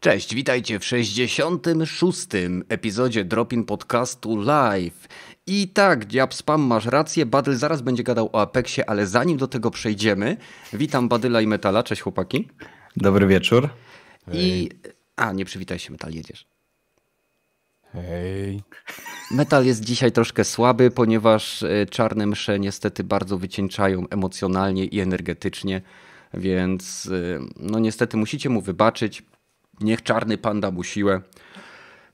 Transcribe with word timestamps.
Cześć, 0.00 0.34
witajcie 0.34 0.78
w 0.78 0.84
66. 0.84 2.26
epizodzie 2.68 3.24
Dropin 3.24 3.64
Podcastu 3.64 4.36
Live. 4.36 5.08
I 5.46 5.68
tak, 5.68 6.04
Diab 6.04 6.34
Spam, 6.34 6.62
masz 6.62 6.86
rację, 6.86 7.26
Badyl 7.26 7.56
zaraz 7.56 7.82
będzie 7.82 8.02
gadał 8.02 8.30
o 8.32 8.40
Apexie, 8.40 8.90
ale 8.90 9.06
zanim 9.06 9.38
do 9.38 9.48
tego 9.48 9.70
przejdziemy, 9.70 10.36
witam 10.72 11.08
Badyla 11.08 11.40
i 11.40 11.46
Metala, 11.46 11.82
cześć 11.82 12.02
chłopaki. 12.02 12.48
Dobry 12.96 13.26
wieczór. 13.26 13.68
I... 14.32 14.68
A, 15.16 15.32
nie 15.32 15.44
przywitaj 15.44 15.78
się, 15.78 15.92
Metal, 15.92 16.12
jedziesz. 16.12 16.46
Hej. 17.92 18.62
Metal 19.30 19.66
jest 19.66 19.84
dzisiaj 19.84 20.12
troszkę 20.12 20.44
słaby, 20.44 20.90
ponieważ 20.90 21.62
e, 21.62 21.86
czarne 21.86 22.26
msze 22.26 22.58
niestety 22.58 23.04
bardzo 23.04 23.38
wycieńczają 23.38 24.08
emocjonalnie 24.10 24.84
i 24.84 25.00
energetycznie, 25.00 25.82
więc 26.34 27.08
e, 27.12 27.40
no 27.56 27.78
niestety 27.78 28.16
musicie 28.16 28.48
mu 28.48 28.60
wybaczyć. 28.60 29.22
Niech 29.80 30.02
czarny 30.02 30.38
panda 30.38 30.70
mu 30.70 30.84
siłę. 30.84 31.20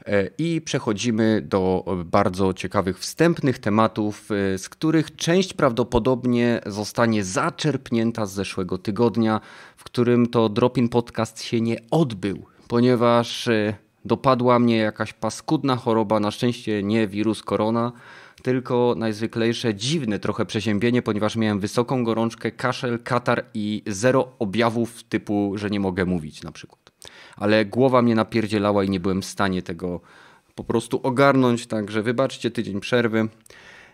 E, 0.06 0.30
I 0.38 0.61
przechodzimy 0.61 1.43
do 1.43 1.84
bardzo 2.05 2.55
ciekawych 2.55 2.98
wstępnych 2.98 3.59
tematów, 3.59 4.29
e, 4.30 4.59
z 4.59 4.69
których 4.69 5.16
część 5.16 5.55
prawdopodobnie 5.55 6.61
zostanie 6.66 7.25
zaczerpnięta 7.25 8.27
z 8.27 8.33
zeszłego 8.33 8.79
tygodnia, 8.79 9.41
w 9.77 9.84
którym 9.84 10.27
to 10.27 10.48
Dropin 10.48 10.89
Podcast 10.89 11.42
się 11.42 11.61
nie 11.61 11.77
odbył, 11.91 12.47
ponieważ 12.69 13.48
e, 13.48 13.75
dopadła 14.05 14.58
mnie 14.58 14.77
jakaś 14.77 15.12
paskudna 15.12 15.77
choroba, 15.77 16.20
na 16.20 16.30
szczęście 16.30 16.83
nie 16.83 17.08
wirus 17.08 17.42
korona, 17.42 17.92
tylko 18.42 18.95
najzwyklejsze 18.97 19.75
dziwne 19.75 20.19
trochę 20.19 20.47
przeziębienie, 20.47 21.03
ponieważ 21.03 21.36
miałem 21.36 21.61
wysoką 21.61 22.05
gorączkę, 22.05 22.51
kaszel, 22.51 22.98
katar 23.05 23.45
i 23.55 23.83
zero 23.86 24.28
objawów 24.39 25.03
typu, 25.03 25.53
że 25.55 25.70
nie 25.70 25.80
mogę 25.80 26.05
mówić 26.05 26.42
na 26.42 26.53
przykład 26.53 26.86
ale 27.37 27.65
głowa 27.65 28.03
mnie 28.03 28.15
napierdzielała 28.15 28.84
i 28.84 28.91
nie 28.91 29.01
byłem 29.01 29.23
w 29.23 29.27
stanie 29.27 29.62
tego 29.62 30.01
po 30.55 30.65
prostu 30.65 31.01
ogarnąć, 31.03 31.67
także 31.67 32.03
wybaczcie 32.03 32.51
tydzień 32.51 32.81
przerwy. 32.81 33.29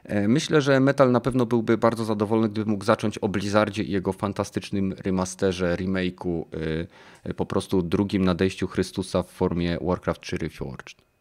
E, 0.04 0.28
myślę, 0.28 0.60
że 0.60 0.80
Metal 0.80 1.12
na 1.12 1.20
pewno 1.20 1.46
byłby 1.46 1.78
bardzo 1.78 2.04
zadowolony, 2.04 2.48
gdyby 2.48 2.70
mógł 2.70 2.84
zacząć 2.84 3.18
o 3.18 3.28
Blizzardzie 3.28 3.82
i 3.82 3.90
jego 3.90 4.12
fantastycznym 4.12 4.92
remasterze, 4.92 5.76
remake'u, 5.76 6.44
e, 7.24 7.34
po 7.34 7.46
prostu 7.46 7.82
drugim 7.82 8.24
nadejściu 8.24 8.66
Chrystusa 8.66 9.22
w 9.22 9.30
formie 9.30 9.78
Warcraft 9.80 10.20
3 10.20 10.36
Reforged. 10.36 11.11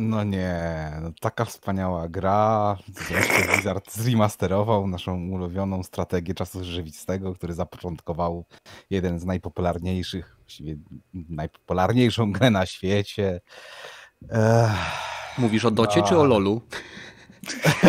No 0.00 0.24
nie, 0.24 0.60
no 1.02 1.12
taka 1.20 1.44
wspaniała 1.44 2.08
gra. 2.08 2.76
Zresztą 3.08 3.52
Blizzard 3.52 3.94
zremasterował 3.94 4.86
naszą 4.86 5.28
ulubioną 5.28 5.82
strategię 5.82 6.34
czasu 6.34 6.64
rzeczywistego, 6.64 7.34
który 7.34 7.54
zapoczątkował 7.54 8.44
jeden 8.90 9.18
z 9.18 9.24
najpopularniejszych, 9.24 10.36
właściwie 10.40 10.76
najpopularniejszą 11.14 12.32
grę 12.32 12.50
na 12.50 12.66
świecie. 12.66 13.40
Ech, 14.30 14.70
Mówisz 15.38 15.64
o 15.64 15.70
Docie 15.70 16.00
no. 16.00 16.08
czy 16.08 16.18
o 16.18 16.24
LoLu? 16.24 16.60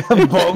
Bo 0.32 0.56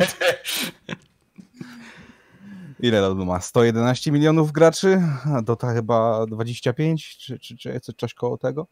Ile 2.80 3.02
LoLu 3.02 3.26
ma? 3.26 3.42
111 3.42 4.12
milionów 4.12 4.52
graczy, 4.52 5.02
a 5.36 5.42
Dota 5.42 5.74
chyba 5.74 6.26
25, 6.26 7.18
czy, 7.18 7.40
czy, 7.40 7.58
czy 7.58 7.94
coś 7.98 8.14
koło 8.14 8.38
tego. 8.38 8.68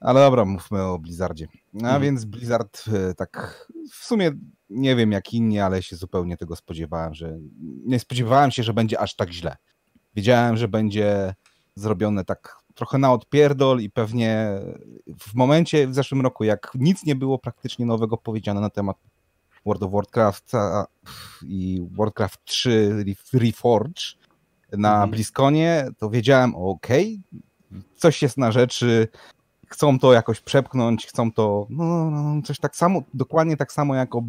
Ale 0.00 0.20
dobra, 0.20 0.44
mówmy 0.44 0.82
o 0.82 0.98
Blizzardzie. 0.98 1.48
A 1.74 1.76
mhm. 1.76 2.02
więc 2.02 2.24
Blizzard 2.24 2.84
e, 2.88 3.14
tak 3.14 3.66
w 3.92 4.04
sumie 4.04 4.30
nie 4.70 4.96
wiem 4.96 5.12
jak 5.12 5.32
inni, 5.32 5.60
ale 5.60 5.82
się 5.82 5.96
zupełnie 5.96 6.36
tego 6.36 6.56
spodziewałem, 6.56 7.14
że 7.14 7.38
nie 7.84 7.98
spodziewałem 7.98 8.50
się, 8.50 8.62
że 8.62 8.74
będzie 8.74 9.00
aż 9.00 9.16
tak 9.16 9.30
źle. 9.30 9.56
Wiedziałem, 10.14 10.56
że 10.56 10.68
będzie 10.68 11.34
zrobione 11.74 12.24
tak 12.24 12.56
trochę 12.74 12.98
na 12.98 13.12
odpierdol 13.12 13.80
i 13.80 13.90
pewnie 13.90 14.50
w 15.18 15.34
momencie 15.34 15.88
w 15.88 15.94
zeszłym 15.94 16.20
roku, 16.20 16.44
jak 16.44 16.70
nic 16.74 17.04
nie 17.06 17.16
było 17.16 17.38
praktycznie 17.38 17.86
nowego 17.86 18.16
powiedziane 18.16 18.60
na 18.60 18.70
temat 18.70 18.96
World 19.66 19.82
of 19.82 19.92
Warcraft 19.92 20.52
i 21.42 21.82
Warcraft 21.90 22.44
3 22.44 23.04
Reforge 23.32 24.02
na 24.72 24.92
mhm. 24.92 25.10
BlizzConie, 25.10 25.88
to 25.98 26.10
wiedziałem, 26.10 26.54
ok, 26.56 26.88
coś 27.96 28.22
jest 28.22 28.38
na 28.38 28.52
rzeczy, 28.52 29.08
chcą 29.70 29.98
to 29.98 30.12
jakoś 30.12 30.40
przepchnąć, 30.40 31.06
chcą 31.06 31.32
to, 31.32 31.66
no, 31.70 32.10
no, 32.10 32.10
no, 32.10 32.42
coś 32.42 32.58
tak 32.58 32.76
samo, 32.76 33.02
dokładnie 33.14 33.56
tak 33.56 33.72
samo 33.72 33.94
jak 33.94 34.14
o 34.14 34.22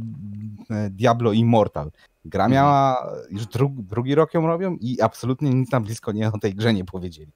e, 0.69 0.89
Diablo 0.89 1.31
Immortal. 1.31 1.91
Gra 2.25 2.45
mhm. 2.45 2.51
miała, 2.51 3.07
już 3.29 3.45
drugi 3.77 4.15
rok 4.15 4.33
ją 4.33 4.47
robią 4.47 4.77
i 4.81 5.01
absolutnie 5.01 5.49
nic 5.49 5.71
na 5.71 5.79
blisko 5.79 6.11
nie 6.11 6.31
o 6.31 6.37
tej 6.37 6.55
grze 6.55 6.73
nie 6.73 6.85
powiedzieli. 6.85 7.31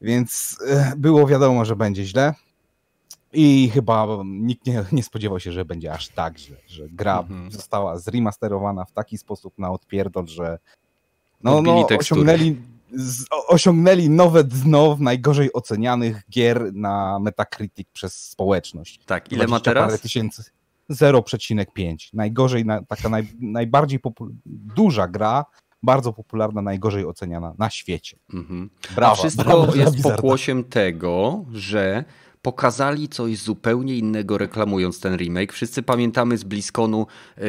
Więc 0.00 0.58
e, 0.68 0.92
było 0.96 1.26
wiadomo, 1.26 1.64
że 1.64 1.76
będzie 1.76 2.04
źle. 2.04 2.34
I 3.32 3.70
chyba 3.74 4.06
nikt 4.24 4.66
nie, 4.66 4.84
nie 4.92 5.02
spodziewał 5.02 5.40
się, 5.40 5.52
że 5.52 5.64
będzie 5.64 5.92
aż 5.92 6.08
tak 6.08 6.38
źle, 6.38 6.56
że 6.66 6.88
gra 6.88 7.18
mhm. 7.20 7.50
została 7.50 7.98
zremasterowana 7.98 8.84
w 8.84 8.92
taki 8.92 9.18
sposób 9.18 9.58
na 9.58 9.70
odpierdol, 9.70 10.26
że 10.26 10.58
no, 11.42 11.62
no 11.62 11.86
osiągnęli, 11.98 12.56
osiągnęli 13.48 14.10
nowe 14.10 14.44
dno 14.44 14.96
w 14.96 15.00
najgorzej 15.00 15.52
ocenianych 15.52 16.22
gier 16.30 16.74
na 16.74 17.18
Metacritic 17.18 17.88
przez 17.92 18.14
społeczność. 18.14 19.00
Tak, 19.06 19.32
ile 19.32 19.46
ma 19.46 19.60
teraz? 19.60 19.84
Parę 19.86 19.98
tysięcy. 19.98 20.44
0,5. 20.90 21.96
Najgorzej, 22.12 22.64
taka 22.88 23.08
naj, 23.08 23.26
najbardziej 23.40 24.00
duża 24.46 25.08
gra, 25.08 25.44
bardzo 25.82 26.12
popularna, 26.12 26.62
najgorzej 26.62 27.06
oceniana 27.06 27.54
na 27.58 27.70
świecie. 27.70 28.18
Mhm. 28.34 28.70
Brawa, 28.94 29.12
A 29.12 29.16
wszystko 29.16 29.44
brawa 29.44 29.76
jest 29.76 30.02
pokłosiem 30.02 30.64
tego, 30.64 31.44
że 31.52 32.04
pokazali 32.42 33.08
coś 33.08 33.38
zupełnie 33.38 33.96
innego 33.96 34.38
reklamując 34.38 35.00
ten 35.00 35.16
remake. 35.16 35.52
Wszyscy 35.52 35.82
pamiętamy 35.82 36.38
z 36.38 36.44
Bliskonu 36.44 37.06
e, 37.36 37.42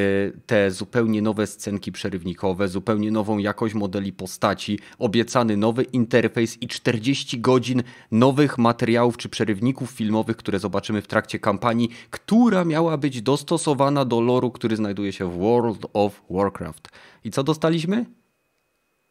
te 0.46 0.72
zupełnie 0.72 1.22
nowe 1.22 1.48
scenki 1.48 1.92
przerywnikowe, 1.92 2.68
zupełnie 2.68 3.12
nową 3.12 3.38
jakość 3.38 3.74
modeli 3.74 4.14
postaci, 4.14 4.80
obiecany 5.00 5.58
nowy 5.58 5.84
interfejs 5.84 6.58
i 6.62 6.68
40 6.68 7.42
godzin 7.42 7.84
nowych 8.12 8.58
materiałów 8.58 9.18
czy 9.18 9.30
przerywników 9.30 9.92
filmowych, 9.92 10.38
które 10.38 10.60
zobaczymy 10.60 11.02
w 11.02 11.08
trakcie 11.08 11.40
kampanii, 11.40 11.90
która 12.10 12.66
miała 12.66 12.98
być 12.98 13.22
dostosowana 13.22 14.06
do 14.06 14.22
loru, 14.22 14.52
który 14.52 14.76
znajduje 14.76 15.14
się 15.14 15.32
w 15.32 15.38
World 15.38 15.86
of 15.94 16.22
Warcraft. 16.30 16.90
I 17.24 17.32
co 17.32 17.44
dostaliśmy? 17.44 18.06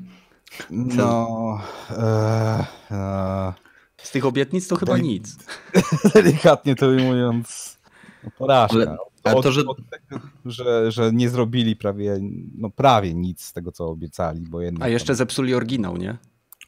No. 0.70 1.60
E, 1.90 2.66
e, 2.90 3.65
z 4.06 4.10
tych 4.10 4.26
obietnic 4.26 4.68
to 4.68 4.76
chyba 4.76 4.98
nic. 4.98 5.36
Delikatnie 6.14 6.74
to 6.74 6.86
ujmując, 6.86 7.78
no 8.24 8.30
porażka. 8.38 8.76
Ale, 8.76 8.96
ale 9.24 9.42
to, 9.42 9.52
że... 9.52 9.60
Od 9.66 9.78
tego, 9.90 10.20
że... 10.44 10.92
że 10.92 11.10
nie 11.12 11.30
zrobili 11.30 11.76
prawie, 11.76 12.18
no 12.58 12.70
prawie 12.70 13.14
nic 13.14 13.44
z 13.44 13.52
tego, 13.52 13.72
co 13.72 13.86
obiecali. 13.86 14.40
Bo 14.40 14.60
jednak 14.60 14.82
A 14.82 14.88
jeszcze 14.88 15.06
tam... 15.06 15.16
zepsuli 15.16 15.54
oryginał, 15.54 15.96
nie? 15.96 16.18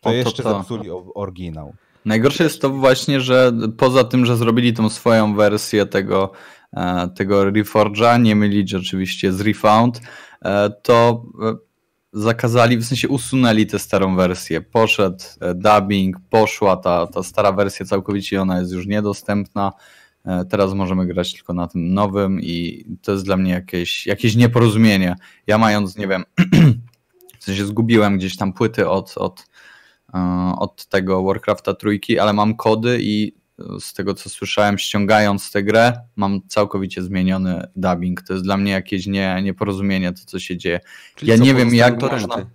To, 0.01 0.11
to 0.11 0.13
jeszcze 0.13 0.43
to. 0.43 0.59
zepsuli 0.59 0.91
oryginał. 1.15 1.75
Najgorsze 2.05 2.45
jest 2.45 2.61
to 2.61 2.71
właśnie, 2.71 3.21
że 3.21 3.53
poza 3.77 4.05
tym, 4.05 4.27
że 4.27 4.37
zrobili 4.37 4.73
tą 4.73 4.89
swoją 4.89 5.35
wersję 5.37 5.87
tego, 5.87 6.33
e, 6.73 7.09
tego 7.09 7.43
Reforge'a, 7.43 8.23
nie 8.23 8.37
mylić 8.37 8.75
oczywiście 8.75 9.33
z 9.33 9.41
Refound, 9.41 10.01
e, 10.43 10.71
to 10.71 11.23
e, 11.43 11.68
zakazali, 12.21 12.77
w 12.77 12.85
sensie 12.85 13.09
usunęli 13.09 13.67
tę 13.67 13.79
starą 13.79 14.17
wersję. 14.17 14.61
Poszedł 14.61 15.25
e, 15.41 15.55
dubbing, 15.55 16.17
poszła 16.31 16.77
ta, 16.77 17.07
ta 17.07 17.23
stara 17.23 17.53
wersja 17.53 17.87
całkowicie, 17.87 18.43
ona 18.43 18.61
jest 18.61 18.73
już 18.73 18.87
niedostępna. 18.87 19.73
E, 20.25 20.45
teraz 20.45 20.75
możemy 20.75 21.07
grać 21.07 21.35
tylko 21.35 21.55
na 21.55 21.67
tym 21.67 21.95
nowym 21.95 22.41
i 22.41 22.85
to 23.03 23.13
jest 23.13 23.25
dla 23.25 23.37
mnie 23.37 23.53
jakieś, 23.53 24.07
jakieś 24.07 24.37
nieporozumienie. 24.37 25.17
Ja 25.47 25.59
mając, 25.59 25.97
nie 25.97 26.09
wiem, 26.09 26.25
w 27.41 27.45
sensie 27.45 27.67
zgubiłem 27.67 28.19
gdzieś 28.19 28.37
tam 28.37 28.53
płyty 28.53 28.89
od, 28.89 29.15
od, 29.17 29.47
e, 30.15 30.53
od 30.59 30.87
tego 30.87 31.23
Warcrafta 31.23 31.75
trójki, 31.75 32.19
ale 32.19 32.33
mam 32.33 32.57
kody 32.57 32.99
i 33.01 33.33
z 33.81 33.93
tego 33.93 34.15
co 34.15 34.31
słyszałem, 34.31 34.79
ściągając 34.79 35.53
tę 35.53 35.63
grę, 35.63 36.01
mam 36.17 36.41
całkowicie 36.49 37.03
zmieniony 37.03 37.69
dubbing. 37.77 38.23
To 38.23 38.33
jest 38.33 38.45
dla 38.45 38.57
mnie 38.57 38.73
jakieś 38.73 39.07
nie, 39.07 39.41
nieporozumienie, 39.43 40.13
to 40.13 40.21
co 40.27 40.39
się 40.39 40.57
dzieje. 40.57 40.81
Czyli 41.15 41.31
ja 41.31 41.37
nie 41.37 41.55
wiem, 41.55 41.75
jak 41.75 42.01
torenty. 42.01 42.27
można. 42.27 42.47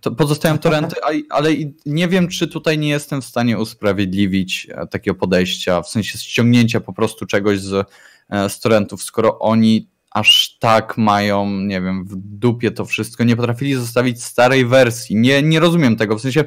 To 0.00 0.10
pozostają 0.10 0.58
torenty, 0.58 0.96
ale 1.30 1.50
nie 1.86 2.08
wiem, 2.08 2.28
czy 2.28 2.48
tutaj 2.48 2.78
nie 2.78 2.88
jestem 2.88 3.22
w 3.22 3.24
stanie 3.24 3.58
usprawiedliwić 3.58 4.66
e, 4.70 4.86
takiego 4.86 5.14
podejścia, 5.14 5.82
w 5.82 5.88
sensie 5.88 6.18
ściągnięcia 6.18 6.80
po 6.80 6.92
prostu 6.92 7.26
czegoś 7.26 7.60
z, 7.60 7.88
e, 8.30 8.48
z 8.48 8.60
torrentów, 8.60 9.02
skoro 9.02 9.38
oni 9.38 9.88
aż 10.10 10.58
tak 10.58 10.98
mają, 10.98 11.50
nie 11.50 11.80
wiem, 11.80 12.04
w 12.04 12.16
dupie 12.16 12.70
to 12.70 12.84
wszystko, 12.84 13.24
nie 13.24 13.36
potrafili 13.36 13.74
zostawić 13.74 14.22
starej 14.24 14.66
wersji. 14.66 15.16
Nie, 15.16 15.42
nie 15.42 15.60
rozumiem 15.60 15.96
tego, 15.96 16.18
w 16.18 16.20
sensie 16.20 16.44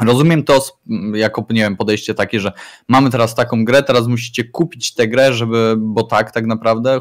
Rozumiem 0.00 0.44
to 0.44 0.66
jako, 1.14 1.46
nie 1.50 1.60
wiem, 1.60 1.76
podejście 1.76 2.14
takie, 2.14 2.40
że 2.40 2.52
mamy 2.88 3.10
teraz 3.10 3.34
taką 3.34 3.64
grę, 3.64 3.82
teraz 3.82 4.06
musicie 4.06 4.44
kupić 4.44 4.94
tę 4.94 5.08
grę, 5.08 5.32
żeby, 5.32 5.74
bo 5.78 6.02
tak, 6.02 6.30
tak 6.30 6.46
naprawdę 6.46 7.00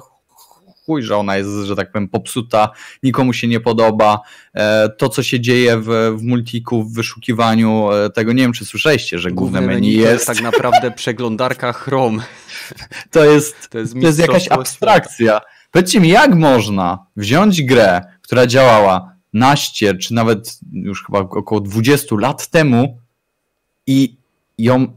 chuj, 0.85 1.03
że 1.03 1.17
ona 1.17 1.37
jest, 1.37 1.49
że 1.49 1.75
tak 1.75 1.91
powiem, 1.91 2.09
popsuta, 2.09 2.69
nikomu 3.03 3.33
się 3.33 3.47
nie 3.47 3.59
podoba. 3.59 4.19
E, 4.53 4.89
to, 4.89 5.09
co 5.09 5.23
się 5.23 5.39
dzieje 5.39 5.77
w, 5.77 6.15
w 6.17 6.21
multiku, 6.21 6.83
w 6.83 6.93
wyszukiwaniu 6.93 7.91
e, 7.91 8.09
tego, 8.09 8.33
nie 8.33 8.43
wiem, 8.43 8.53
czy 8.53 8.65
słyszeliście, 8.65 9.19
że 9.19 9.31
główne, 9.31 9.59
główne 9.59 9.75
menu, 9.75 9.93
jest... 9.93 10.27
tak 10.27 10.41
naprawdę 10.41 10.91
przeglądarka 10.91 11.73
Chrome. 11.73 12.23
To 13.11 13.25
jest, 13.25 13.69
to 13.69 13.77
jest, 13.77 13.93
to 13.93 13.99
jest 13.99 14.19
jakaś 14.19 14.47
abstrakcja. 14.47 15.41
Powiedzcie 15.71 15.99
mi, 15.99 16.09
jak 16.09 16.35
można 16.35 17.05
wziąć 17.15 17.63
grę, 17.63 18.01
która 18.21 18.47
działała 18.47 19.15
naście, 19.33 19.95
czy 19.95 20.13
nawet 20.13 20.59
już 20.71 21.05
chyba 21.05 21.19
około 21.19 21.61
20 21.61 22.15
lat 22.19 22.47
temu 22.47 22.97
i 23.87 24.15
ją 24.57 24.87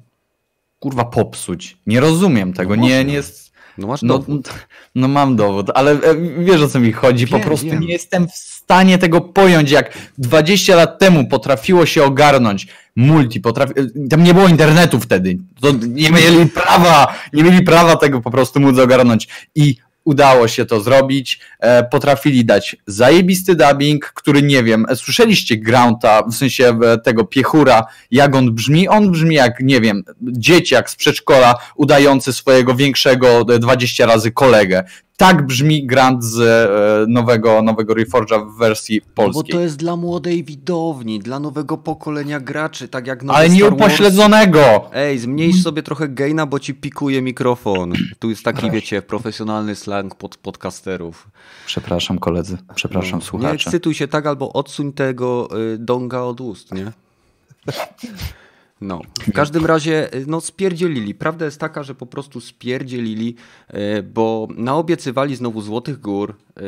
kurwa 0.80 1.04
popsuć. 1.04 1.76
Nie 1.86 2.00
rozumiem 2.00 2.52
tego. 2.52 2.76
No 2.76 2.82
nie, 2.82 3.04
nie 3.04 3.14
jest. 3.14 3.44
No 3.78 3.86
masz 3.86 4.02
no, 4.02 4.18
dowód. 4.18 4.50
No 4.94 5.08
mam 5.08 5.36
dowód, 5.36 5.70
ale 5.74 5.92
e, 5.92 6.14
wiesz 6.38 6.60
o 6.60 6.68
co 6.68 6.80
mi 6.80 6.92
chodzi. 6.92 7.26
Wiem, 7.26 7.40
po 7.40 7.46
prostu 7.46 7.66
wiem. 7.66 7.80
nie 7.80 7.92
jestem 7.92 8.28
w 8.28 8.34
stanie 8.34 8.98
tego 8.98 9.20
pojąć, 9.20 9.70
jak 9.70 9.98
20 10.18 10.76
lat 10.76 10.98
temu 10.98 11.26
potrafiło 11.26 11.86
się 11.86 12.04
ogarnąć 12.04 12.66
multi, 12.96 13.40
potrafi... 13.40 13.72
E, 13.76 14.08
tam 14.08 14.24
nie 14.24 14.34
było 14.34 14.48
internetu 14.48 15.00
wtedy. 15.00 15.38
To 15.60 15.72
nie 15.88 16.10
mieli 16.10 16.46
prawa, 16.46 17.14
nie 17.32 17.42
mieli 17.42 17.62
prawa 17.62 17.96
tego 17.96 18.20
po 18.20 18.30
prostu 18.30 18.60
móc 18.60 18.78
ogarnąć. 18.78 19.28
I 19.54 19.76
udało 20.04 20.48
się 20.48 20.64
to 20.64 20.80
zrobić. 20.80 21.40
E, 21.60 21.84
potrafili 21.84 22.44
dać 22.44 22.76
zajebisty 22.86 23.54
dubbing, 23.54 24.12
który 24.14 24.42
nie 24.42 24.62
wiem, 24.62 24.86
e, 24.88 24.96
słyszeliście 24.96 25.56
Grounta, 25.56 26.22
w 26.22 26.34
sensie 26.34 26.78
e, 26.84 26.98
tego 26.98 27.24
piechura, 27.24 27.86
jak 28.10 28.34
on 28.34 28.54
brzmi? 28.54 28.88
On 28.88 29.10
brzmi 29.10 29.34
jak, 29.34 29.60
nie 29.60 29.80
wiem, 29.80 30.04
dzieciak 30.22 30.90
z 30.90 30.96
przedszkola 30.96 31.54
udający 31.76 32.32
swojego 32.32 32.74
większego 32.74 33.44
20 33.44 34.06
razy 34.06 34.32
kolegę 34.32 34.84
tak 35.16 35.46
brzmi 35.46 35.86
Grant 35.86 36.24
z 36.24 36.40
e, 36.40 37.12
nowego, 37.12 37.62
nowego 37.62 37.94
Reforge'a 37.94 38.54
w 38.54 38.58
wersji 38.58 39.00
polskiej. 39.00 39.42
No 39.42 39.48
bo 39.48 39.52
to 39.52 39.60
jest 39.60 39.76
dla 39.76 39.96
młodej 39.96 40.44
widowni, 40.44 41.18
dla 41.18 41.40
nowego 41.40 41.78
pokolenia 41.78 42.40
graczy, 42.40 42.88
tak 42.88 43.06
jak 43.06 43.24
Ale 43.28 43.48
nie 43.48 43.64
upośledzonego! 43.64 44.90
Ej, 44.92 45.18
zmniejsz 45.18 45.62
sobie 45.62 45.82
trochę 45.82 46.08
gaina, 46.08 46.46
bo 46.46 46.58
ci 46.58 46.74
pikuje 46.74 47.22
mikrofon. 47.22 47.92
Tu 48.18 48.30
jest 48.30 48.42
taki, 48.42 48.70
wiecie, 48.70 49.02
profesjonalny 49.02 49.76
slang 49.76 50.14
pod 50.14 50.36
podcasterów. 50.36 51.28
Przepraszam 51.66 52.18
koledzy, 52.18 52.58
przepraszam 52.74 53.18
no, 53.18 53.24
słuchacze. 53.24 53.48
Nie 53.48 53.54
ekscytuj 53.54 53.94
się 53.94 54.08
tak, 54.08 54.26
albo 54.26 54.52
odsuń 54.52 54.92
tego 54.92 55.48
y, 55.74 55.78
donga 55.78 56.20
od 56.20 56.40
ust, 56.40 56.74
nie? 56.74 56.92
No, 58.84 59.00
w 59.20 59.32
każdym 59.32 59.66
razie 59.66 60.14
y, 60.14 60.24
no, 60.26 60.40
spierdzielili. 60.40 61.14
Prawda 61.14 61.44
jest 61.44 61.60
taka, 61.60 61.82
że 61.82 61.94
po 61.94 62.06
prostu 62.06 62.40
spierdzielili, 62.40 63.34
y, 63.98 64.02
bo 64.02 64.48
naobiecywali 64.56 65.36
znowu 65.36 65.60
Złotych 65.60 66.00
Gór, 66.00 66.34
y, 66.58 66.62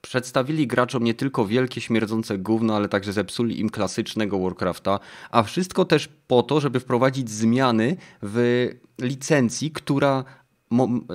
przedstawili 0.00 0.66
graczom 0.66 1.04
nie 1.04 1.14
tylko 1.14 1.46
wielkie 1.46 1.80
śmierdzące 1.80 2.38
gówno, 2.38 2.76
ale 2.76 2.88
także 2.88 3.12
zepsuli 3.12 3.60
im 3.60 3.70
klasycznego 3.70 4.38
Warcrafta, 4.38 5.00
a 5.30 5.42
wszystko 5.42 5.84
też 5.84 6.08
po 6.26 6.42
to, 6.42 6.60
żeby 6.60 6.80
wprowadzić 6.80 7.30
zmiany 7.30 7.96
w 8.22 8.68
licencji, 9.00 9.70
która 9.70 10.24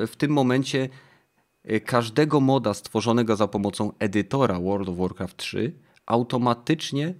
w 0.07 0.15
tym 0.15 0.31
momencie 0.31 0.89
każdego 1.85 2.39
moda 2.39 2.73
stworzonego 2.73 3.35
za 3.35 3.47
pomocą 3.47 3.91
edytora 3.99 4.59
World 4.59 4.89
of 4.89 4.97
Warcraft 4.97 5.37
3 5.37 5.73
automatycznie 6.05 7.13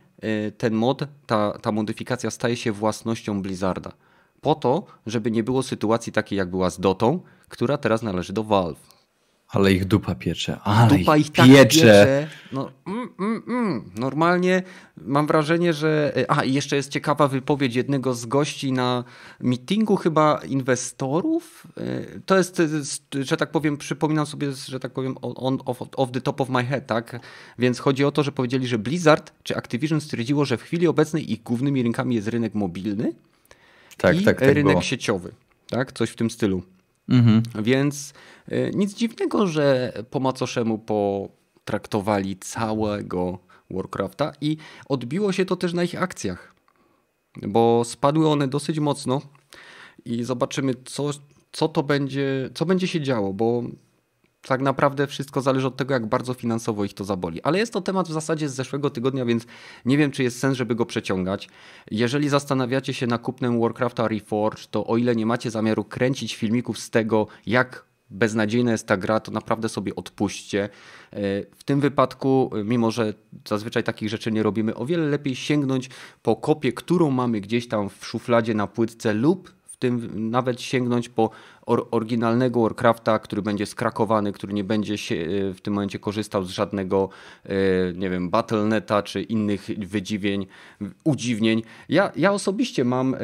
ten 0.58 0.74
mod, 0.74 1.04
ta, 1.26 1.58
ta 1.62 1.72
modyfikacja 1.72 2.32
staje 2.32 2.58
się 2.58 2.72
własnością 2.72 3.42
Blizzarda. 3.42 3.92
Po 4.42 4.56
to, 4.56 4.86
żeby 5.06 5.32
nie 5.32 5.44
było 5.44 5.64
sytuacji 5.64 6.14
takiej 6.14 6.38
jak 6.38 6.50
była 6.50 6.70
z 6.70 6.80
Dotą, 6.80 7.20
która 7.50 7.78
teraz 7.78 8.02
należy 8.02 8.34
do 8.34 8.44
Valve. 8.44 8.93
Ale 9.54 9.74
ich 9.74 9.86
dupa 9.86 10.16
piecze. 10.16 10.60
Ale 10.64 10.98
dupa 10.98 11.18
ich, 11.18 11.26
ich 11.26 11.32
tak 11.32 11.46
piecze. 11.46 11.66
piecze. 11.66 12.28
No, 12.52 12.72
mm, 12.88 13.10
mm, 13.20 13.44
mm. 13.48 13.92
Normalnie 13.98 14.64
mam 14.98 15.28
wrażenie, 15.28 15.74
że. 15.74 16.14
A, 16.28 16.44
i 16.44 16.54
jeszcze 16.54 16.76
jest 16.76 16.92
ciekawa 16.92 17.28
wypowiedź 17.28 17.76
jednego 17.76 18.14
z 18.14 18.26
gości 18.26 18.72
na 18.72 19.04
meetingu 19.40 19.96
chyba 19.96 20.42
inwestorów. 20.48 21.68
Y, 21.78 22.22
to 22.26 22.38
jest, 22.38 22.62
że 23.22 23.38
tak 23.38 23.52
powiem, 23.52 23.78
przypominam 23.78 24.26
sobie, 24.26 24.52
że 24.52 24.80
tak 24.80 24.92
powiem, 24.92 25.16
on, 25.22 25.60
off, 25.66 25.82
off 25.96 26.12
the 26.12 26.22
top 26.22 26.42
of 26.42 26.50
my 26.50 26.64
head, 26.64 26.88
tak? 26.88 27.20
Więc 27.60 27.80
chodzi 27.80 28.06
o 28.06 28.12
to, 28.12 28.24
że 28.24 28.32
powiedzieli, 28.32 28.68
że 28.68 28.78
Blizzard 28.78 29.34
czy 29.44 29.58
Activision 29.58 30.02
stwierdziło, 30.02 30.46
że 30.46 30.58
w 30.58 30.62
chwili 30.62 30.88
obecnej 30.88 31.32
ich 31.32 31.44
głównymi 31.44 31.84
rynkami 31.84 32.16
jest 32.16 32.28
rynek 32.28 32.54
mobilny 32.54 33.14
tak, 33.98 34.22
i 34.22 34.24
tak, 34.24 34.40
tak 34.40 34.50
rynek 34.50 34.74
było. 34.74 34.82
sieciowy. 34.82 35.32
Tak? 35.70 35.92
Coś 35.92 36.10
w 36.10 36.16
tym 36.16 36.30
stylu. 36.30 36.64
Mhm. 37.10 37.44
Więc 37.64 38.14
nic 38.74 38.94
dziwnego, 38.94 39.48
że 39.48 39.94
po 40.10 40.20
macoszemu 40.20 40.80
potraktowali 40.80 42.38
całego 42.38 43.40
Warcrafta 43.72 44.32
i 44.42 44.58
odbiło 44.90 45.32
się 45.32 45.46
to 45.46 45.56
też 45.56 45.74
na 45.74 45.84
ich 45.84 46.02
akcjach, 46.02 46.56
bo 47.42 47.84
spadły 47.86 48.30
one 48.30 48.48
dosyć 48.48 48.80
mocno 48.80 49.22
i 50.06 50.24
zobaczymy, 50.24 50.74
co, 50.86 51.10
co 51.52 51.68
to 51.68 51.84
będzie, 51.84 52.50
co 52.54 52.66
będzie 52.66 52.88
się 52.88 53.02
działo, 53.02 53.34
bo 53.34 53.64
tak 54.48 54.62
naprawdę 54.62 55.08
wszystko 55.08 55.42
zależy 55.42 55.68
od 55.68 55.78
tego, 55.78 55.94
jak 55.94 56.06
bardzo 56.06 56.34
finansowo 56.34 56.86
ich 56.86 56.94
to 56.94 57.04
zaboli. 57.04 57.42
Ale 57.42 57.60
jest 57.60 57.74
to 57.74 57.82
temat 57.82 58.08
w 58.08 58.12
zasadzie 58.12 58.50
z 58.50 58.56
zeszłego 58.56 58.90
tygodnia, 58.90 59.26
więc 59.26 59.46
nie 59.86 59.98
wiem, 59.98 60.12
czy 60.12 60.24
jest 60.24 60.40
sens, 60.40 60.58
żeby 60.58 60.76
go 60.76 60.86
przeciągać. 60.86 61.50
Jeżeli 61.92 62.30
zastanawiacie 62.30 62.94
się 62.94 63.08
na 63.08 63.18
kupnem 63.18 63.62
Warcrafta 63.62 64.08
Reforged, 64.08 64.68
to 64.72 64.88
o 64.88 64.98
ile 64.98 65.16
nie 65.16 65.26
macie 65.26 65.52
zamiaru 65.52 65.84
kręcić 65.84 66.36
filmików 66.36 66.80
z 66.80 66.90
tego, 66.90 67.28
jak 67.46 67.86
beznadziejna 68.14 68.72
jest 68.72 68.88
ta 68.88 68.98
gra, 68.98 69.20
to 69.20 69.32
naprawdę 69.32 69.70
sobie 69.70 69.96
odpuśćcie. 69.96 70.64
E, 70.64 71.20
w 71.56 71.64
tym 71.66 71.80
wypadku, 71.80 72.52
mimo 72.66 72.92
że 72.92 73.14
zazwyczaj 73.48 73.84
takich 73.84 74.10
rzeczy 74.10 74.32
nie 74.32 74.44
robimy, 74.44 74.76
o 74.76 74.86
wiele 74.86 75.06
lepiej 75.06 75.36
sięgnąć 75.36 75.90
po 76.22 76.36
kopię, 76.36 76.74
którą 76.74 77.12
mamy 77.12 77.42
gdzieś 77.42 77.68
tam 77.68 77.90
w 77.90 78.06
szufladzie 78.06 78.54
na 78.54 78.68
płytce 78.68 79.14
lub 79.14 79.64
tym 79.84 80.30
nawet 80.30 80.62
sięgnąć 80.62 81.10
po 81.10 81.30
or 81.66 81.88
oryginalnego 81.92 82.62
Warcrafta, 82.62 83.20
który 83.20 83.42
będzie 83.42 83.66
skrakowany, 83.66 84.32
który 84.32 84.54
nie 84.54 84.64
będzie 84.64 84.98
się 84.98 85.16
e, 85.16 85.54
w 85.54 85.62
tym 85.62 85.74
momencie 85.74 86.00
korzystał 86.00 86.44
z 86.44 86.50
żadnego, 86.50 87.10
e, 87.46 87.54
nie 87.94 88.10
wiem, 88.10 88.30
Battle.neta 88.30 89.04
czy 89.04 89.22
innych 89.22 89.68
wydziwień, 89.78 90.46
udziwnień. 91.04 91.62
Ja, 91.90 92.12
ja 92.16 92.32
osobiście 92.32 92.86
mam, 92.86 93.14
e, 93.14 93.20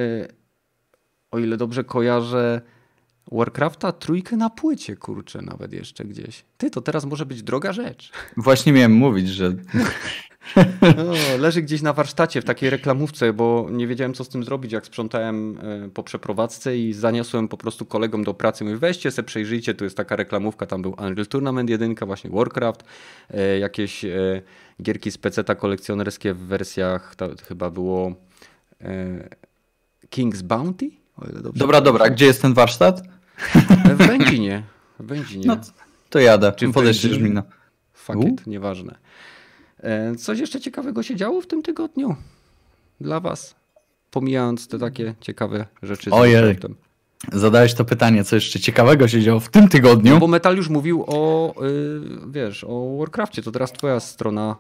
o 1.32 1.40
ile 1.40 1.58
dobrze 1.58 1.84
kojarzę, 1.84 2.62
Warcrafta 3.32 3.92
trójkę 3.92 4.38
na 4.38 4.50
płycie, 4.50 4.96
kurczę, 4.96 5.42
nawet 5.42 5.74
jeszcze 5.74 6.06
gdzieś. 6.06 6.46
Ty, 6.58 6.70
to 6.70 6.82
teraz 6.82 7.06
może 7.06 7.26
być 7.26 7.44
droga 7.44 7.74
rzecz. 7.74 8.12
Właśnie 8.38 8.74
miałem 8.74 8.94
mówić, 8.94 9.30
że 9.30 9.54
no, 10.98 11.14
leży 11.40 11.62
gdzieś 11.62 11.82
na 11.82 11.94
warsztacie 11.94 12.42
w 12.42 12.46
takiej 12.46 12.70
reklamówce, 12.70 13.34
bo 13.34 13.68
nie 13.72 13.88
wiedziałem 13.88 14.14
co 14.14 14.24
z 14.24 14.30
tym 14.30 14.44
zrobić, 14.44 14.72
jak 14.72 14.86
sprzątałem 14.86 15.58
e, 15.58 15.90
po 15.90 16.04
przeprowadzce 16.04 16.78
i 16.78 16.94
zaniosłem 16.94 17.48
po 17.48 17.58
prostu 17.58 17.86
kolegom 17.86 18.24
do 18.24 18.34
pracy. 18.34 18.64
Mówię, 18.64 18.78
weźcie 18.78 19.12
se, 19.12 19.24
przejrzyjcie, 19.24 19.74
tu 19.74 19.84
jest 19.84 19.98
taka 19.98 20.16
reklamówka, 20.16 20.66
tam 20.66 20.82
był 20.82 20.92
Unreal 20.92 21.28
Tournament 21.28 21.70
1, 21.70 21.96
właśnie 21.96 22.30
Warcraft, 22.30 22.84
e, 23.30 23.60
jakieś 23.60 24.06
e, 24.06 24.42
gierki 24.82 25.12
z 25.12 25.18
PC-ta 25.18 25.56
kolekcjonerskie 25.56 26.34
w 26.34 26.40
wersjach, 26.40 27.16
to 27.16 27.30
chyba 27.48 27.70
było 27.70 28.14
King's 30.10 30.42
Bounty? 30.42 30.90
Dobra, 31.56 31.82
dobra, 31.82 32.10
gdzie 32.10 32.26
jest 32.26 32.42
ten 32.42 32.54
warsztat? 32.54 33.19
W 33.86 34.08
Będzinie. 34.08 34.64
W 35.00 35.04
Będzinie. 35.04 35.48
No, 35.48 35.58
to 36.10 36.20
jadę. 36.20 36.54
Czy 36.58 36.72
podejdziesz 36.72 37.20
mi 37.20 37.30
na... 37.30 37.44
Fuck 37.94 38.20
it, 38.28 38.48
nieważne. 38.48 38.98
E, 39.84 40.16
coś 40.16 40.40
jeszcze 40.40 40.62
ciekawego 40.62 41.04
się 41.04 41.16
działo 41.16 41.42
w 41.42 41.48
tym 41.48 41.62
tygodniu 41.62 42.16
dla 43.02 43.20
Was? 43.20 43.56
Pomijając 44.12 44.68
te 44.68 44.80
takie 44.80 45.16
ciekawe 45.22 45.66
rzeczy. 45.84 46.12
Ojej. 46.12 46.58
Zadałeś 47.34 47.74
to 47.74 47.86
pytanie, 47.86 48.24
co 48.24 48.36
jeszcze 48.36 48.60
ciekawego 48.60 49.08
się 49.08 49.22
działo 49.22 49.40
w 49.40 49.50
tym 49.50 49.68
tygodniu? 49.68 50.14
No 50.14 50.20
bo 50.20 50.28
Metal 50.28 50.56
już 50.58 50.70
mówił 50.70 51.04
o, 51.08 51.54
yy, 51.62 52.02
wiesz, 52.32 52.66
o 52.68 52.98
Warcraftie, 53.00 53.42
to 53.42 53.52
teraz 53.52 53.72
twoja 53.72 54.00
strona, 54.00 54.56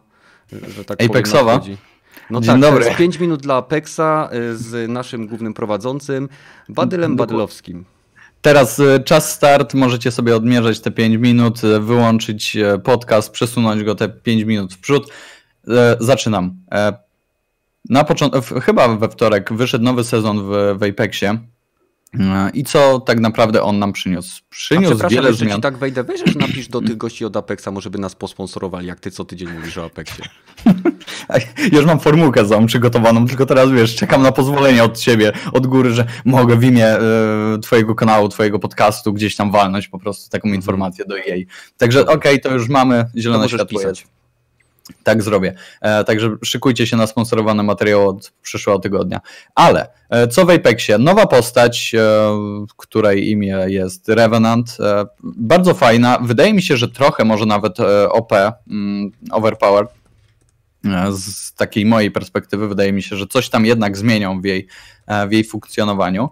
że 0.67 0.86
tak 0.86 1.03
Apexowa. 1.03 1.59
powiem, 1.59 1.77
No 2.29 2.41
Dzień 2.41 2.51
tak, 2.51 2.62
dobry. 2.62 2.79
to 2.81 2.86
jest 2.86 2.98
5 2.98 3.19
minut 3.19 3.41
dla 3.41 3.55
Apexa 3.55 4.29
y, 4.33 4.57
z 4.57 4.89
naszym 4.89 5.27
głównym 5.27 5.53
prowadzącym, 5.53 6.29
Badylem 6.69 7.15
Badylowskim. 7.15 7.86
Teraz 8.41 8.79
y, 8.79 9.03
czas 9.05 9.31
start, 9.34 9.74
możecie 9.74 10.12
sobie 10.12 10.36
odmierzać 10.36 10.79
te 10.79 10.91
5 10.91 11.17
minut, 11.17 11.63
y, 11.63 11.79
wyłączyć 11.79 12.55
y, 12.55 12.79
podcast, 12.79 13.31
przesunąć 13.31 13.84
go 13.84 13.96
te 13.96 14.10
5 14.10 14.43
minut 14.43 14.74
w 14.74 14.79
przód. 14.79 15.12
Zaczynam. 16.00 16.53
Na 17.89 18.03
początku, 18.03 18.60
chyba 18.60 18.88
we 18.88 19.10
wtorek 19.10 19.53
wyszedł 19.53 19.86
nowy 19.86 20.03
sezon 20.03 20.39
w, 20.39 20.77
w 20.79 20.84
Apexie. 20.84 21.38
I 22.53 22.63
co 22.63 23.00
tak 23.00 23.19
naprawdę 23.19 23.63
on 23.63 23.79
nam 23.79 23.93
przyniósł? 23.93 24.41
Przyniósł 24.50 25.05
A 25.05 25.10
wiele 25.10 25.34
zmian. 25.34 25.55
Ci 25.55 25.62
tak 25.62 25.77
wejdę, 25.77 26.03
weź, 26.03 26.36
napisz 26.36 26.67
do 26.67 26.81
tych 26.81 26.98
gości 26.98 27.25
od 27.25 27.38
Apexa, 27.38 27.67
może 27.72 27.89
by 27.89 28.00
nas 28.00 28.15
posponsorowali, 28.15 28.88
jak 28.88 29.00
ty 29.00 29.12
co 29.12 29.25
tydzień 29.25 29.50
mówisz 29.50 29.77
o 29.77 29.86
Apexie. 29.86 30.25
Już 31.75 31.85
mam 31.85 31.99
formułkę 31.99 32.45
za 32.45 32.61
przygotowaną, 32.61 33.27
tylko 33.27 33.45
teraz 33.45 33.71
wiesz, 33.71 33.95
czekam 33.95 34.21
na 34.21 34.31
pozwolenie 34.31 34.83
od 34.83 34.97
ciebie, 34.97 35.31
od 35.53 35.67
góry, 35.67 35.93
że 35.93 36.05
mogę 36.25 36.55
w 36.55 36.63
imię 36.63 36.97
y, 37.55 37.59
twojego 37.59 37.95
kanału, 37.95 38.29
twojego 38.29 38.59
podcastu 38.59 39.13
gdzieś 39.13 39.35
tam 39.35 39.51
walnąć 39.51 39.88
po 39.88 39.99
prostu 39.99 40.29
taką 40.29 40.47
mhm. 40.47 40.55
informację 40.55 41.05
do 41.05 41.17
jej. 41.17 41.47
Także 41.77 42.01
okej, 42.01 42.15
okay, 42.15 42.39
to 42.39 42.53
już 42.53 42.69
mamy 42.69 43.05
zielone 43.17 43.49
światło. 43.49 43.79
Pisać. 43.79 44.07
Tak 45.03 45.23
zrobię. 45.23 45.53
E, 45.81 46.03
także 46.03 46.35
szykujcie 46.43 46.88
się 46.88 46.97
na 46.97 47.07
sponsorowane 47.07 47.63
materiały 47.63 48.05
od 48.05 48.31
przyszłego 48.41 48.79
tygodnia. 48.79 49.19
Ale 49.55 49.88
e, 50.09 50.27
co 50.27 50.45
w 50.45 50.49
Apexie? 50.49 50.97
Nowa 50.97 51.27
postać, 51.27 51.95
e, 51.95 52.31
której 52.77 53.29
imię 53.29 53.57
jest 53.67 54.09
Revenant. 54.09 54.77
E, 54.79 55.05
bardzo 55.23 55.73
fajna. 55.73 56.19
Wydaje 56.21 56.53
mi 56.53 56.61
się, 56.61 56.77
że 56.77 56.88
trochę 56.88 57.25
może 57.25 57.45
nawet 57.45 57.79
e, 57.79 58.09
OP, 58.09 58.31
mm, 58.67 59.11
Overpowered. 59.31 59.98
E, 60.86 61.12
z 61.12 61.53
takiej 61.53 61.86
mojej 61.86 62.12
perspektywy 62.12 62.67
wydaje 62.67 62.93
mi 62.93 63.03
się, 63.03 63.15
że 63.15 63.27
coś 63.27 63.50
tam 63.50 63.65
jednak 63.65 63.98
zmienią 63.98 64.41
w 64.41 64.45
jej, 64.45 64.67
w 65.27 65.31
jej 65.31 65.43
funkcjonowaniu. 65.43 66.29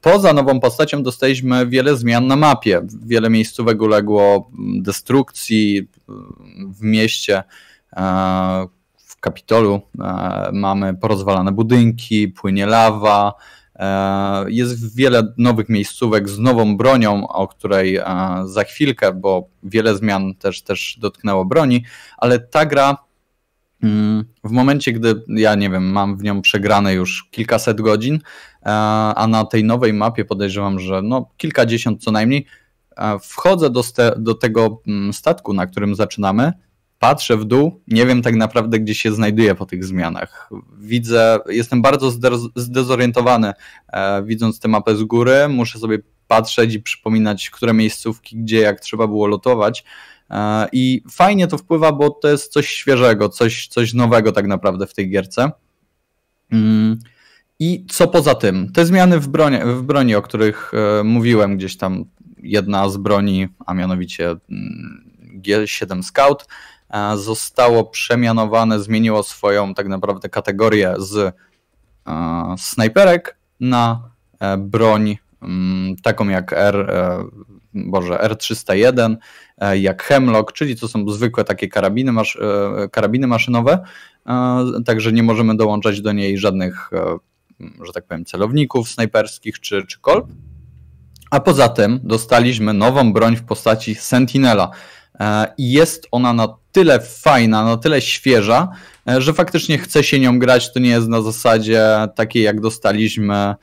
Poza 0.00 0.32
nową 0.32 0.60
postacią 0.60 1.02
dostaliśmy 1.02 1.66
wiele 1.66 1.96
zmian 1.96 2.26
na 2.26 2.36
mapie. 2.36 2.82
Wiele 3.06 3.30
miejscówek 3.30 3.82
uległo 3.82 4.50
destrukcji, 4.80 5.88
w 6.58 6.82
mieście, 6.82 7.42
e, 7.92 8.02
w 8.96 9.20
Kapitolu 9.20 9.80
e, 10.00 10.50
mamy 10.52 10.94
porozwalane 10.94 11.52
budynki, 11.52 12.28
płynie 12.28 12.66
lawa, 12.66 13.34
e, 13.76 14.44
jest 14.48 14.96
wiele 14.96 15.32
nowych 15.38 15.68
miejscówek 15.68 16.28
z 16.28 16.38
nową 16.38 16.76
bronią, 16.76 17.28
o 17.28 17.48
której 17.48 18.00
za 18.44 18.64
chwilkę, 18.64 19.12
bo 19.12 19.48
wiele 19.62 19.96
zmian 19.96 20.34
też, 20.34 20.62
też 20.62 20.98
dotknęło 21.00 21.44
broni, 21.44 21.84
ale 22.16 22.38
ta 22.38 22.66
gra 22.66 22.88
mm, 22.88 22.96
w 24.44 24.50
momencie, 24.50 24.92
gdy 24.92 25.22
ja 25.28 25.54
nie 25.54 25.70
wiem, 25.70 25.90
mam 25.90 26.16
w 26.16 26.22
nią 26.22 26.42
przegrane 26.42 26.94
już 26.94 27.28
kilkaset 27.30 27.80
godzin, 27.80 28.18
a 29.16 29.26
na 29.28 29.44
tej 29.44 29.64
nowej 29.64 29.92
mapie 29.92 30.24
podejrzewam, 30.24 30.80
że 30.80 31.02
no 31.02 31.30
kilkadziesiąt 31.36 32.02
co 32.02 32.10
najmniej, 32.10 32.46
wchodzę 33.22 33.70
do, 33.70 33.82
do 34.16 34.34
tego 34.34 34.82
mm, 34.86 35.12
statku, 35.12 35.52
na 35.52 35.66
którym 35.66 35.94
zaczynamy, 35.94 36.52
patrzę 36.98 37.36
w 37.36 37.44
dół, 37.44 37.82
nie 37.88 38.06
wiem 38.06 38.22
tak 38.22 38.34
naprawdę, 38.34 38.80
gdzie 38.80 38.94
się 38.94 39.12
znajduję 39.12 39.54
po 39.54 39.66
tych 39.66 39.84
zmianach. 39.84 40.50
Widzę, 40.78 41.38
jestem 41.48 41.82
bardzo 41.82 42.10
zdezorientowany, 42.56 43.52
e, 43.92 44.22
widząc 44.22 44.60
tę 44.60 44.68
mapę 44.68 44.96
z 44.96 45.02
góry, 45.02 45.48
muszę 45.48 45.78
sobie 45.78 45.98
patrzeć 46.28 46.74
i 46.74 46.80
przypominać, 46.80 47.50
które 47.50 47.74
miejscówki, 47.74 48.36
gdzie, 48.36 48.60
jak 48.60 48.80
trzeba 48.80 49.06
było 49.06 49.26
lotować. 49.26 49.84
E, 50.30 50.68
I 50.72 51.02
fajnie 51.10 51.46
to 51.46 51.58
wpływa, 51.58 51.92
bo 51.92 52.10
to 52.10 52.28
jest 52.28 52.52
coś 52.52 52.68
świeżego, 52.68 53.28
coś, 53.28 53.68
coś 53.68 53.94
nowego 53.94 54.32
tak 54.32 54.46
naprawdę 54.46 54.86
w 54.86 54.94
tej 54.94 55.10
gierce. 55.10 55.50
Mm. 56.52 56.98
I 57.58 57.86
co 57.88 58.08
poza 58.08 58.34
tym? 58.34 58.72
Te 58.72 58.86
zmiany 58.86 59.20
w 59.20 59.28
broni, 59.28 59.58
w 59.64 59.82
broni 59.82 60.14
o 60.14 60.22
których 60.22 60.72
e, 60.74 61.04
mówiłem 61.04 61.56
gdzieś 61.56 61.76
tam 61.76 62.04
jedna 62.38 62.88
z 62.88 62.96
broni, 62.96 63.48
a 63.66 63.74
mianowicie 63.74 64.28
mm, 64.28 65.10
G7 65.42 66.02
Scout, 66.02 66.46
e, 66.90 67.16
zostało 67.16 67.84
przemianowane, 67.84 68.80
zmieniło 68.80 69.22
swoją 69.22 69.74
tak 69.74 69.88
naprawdę 69.88 70.28
kategorię 70.28 70.94
z 70.98 71.34
snajperek 72.58 73.36
na 73.60 74.10
broń 74.58 75.18
mm, 75.42 75.96
taką 75.96 76.28
jak 76.28 76.52
R, 76.52 76.92
Boże, 77.74 78.14
R301, 78.14 79.16
jak 79.74 80.02
Hemlock, 80.02 80.52
czyli 80.52 80.76
to 80.76 80.88
są 80.88 81.08
zwykłe 81.08 81.44
takie 81.44 81.68
karabiny, 81.68 82.12
masz, 82.12 82.38
karabiny 82.92 83.26
maszynowe, 83.26 83.84
także 84.86 85.12
nie 85.12 85.22
możemy 85.22 85.56
dołączać 85.56 86.00
do 86.00 86.12
niej 86.12 86.38
żadnych, 86.38 86.90
że 87.82 87.92
tak 87.92 88.04
powiem, 88.06 88.24
celowników 88.24 88.88
snajperskich 88.88 89.60
czy, 89.60 89.86
czy 89.86 90.00
kolb. 90.00 90.26
A 91.30 91.40
poza 91.40 91.68
tym 91.68 92.00
dostaliśmy 92.02 92.72
nową 92.72 93.12
broń 93.12 93.36
w 93.36 93.44
postaci 93.44 93.94
Sentinela. 93.94 94.70
E, 95.20 95.46
I 95.58 95.72
jest 95.72 96.08
ona 96.10 96.32
na 96.32 96.48
tyle 96.72 97.00
fajna, 97.00 97.64
na 97.64 97.76
tyle 97.76 98.00
świeża, 98.00 98.68
e, 99.08 99.20
że 99.20 99.32
faktycznie 99.32 99.78
chce 99.78 100.04
się 100.04 100.20
nią 100.20 100.38
grać. 100.38 100.72
To 100.72 100.80
nie 100.80 100.90
jest 100.90 101.08
na 101.08 101.22
zasadzie 101.22 101.86
takiej, 102.14 102.42
jak 102.42 102.60
dostaliśmy 102.60 103.34
e, 103.34 103.54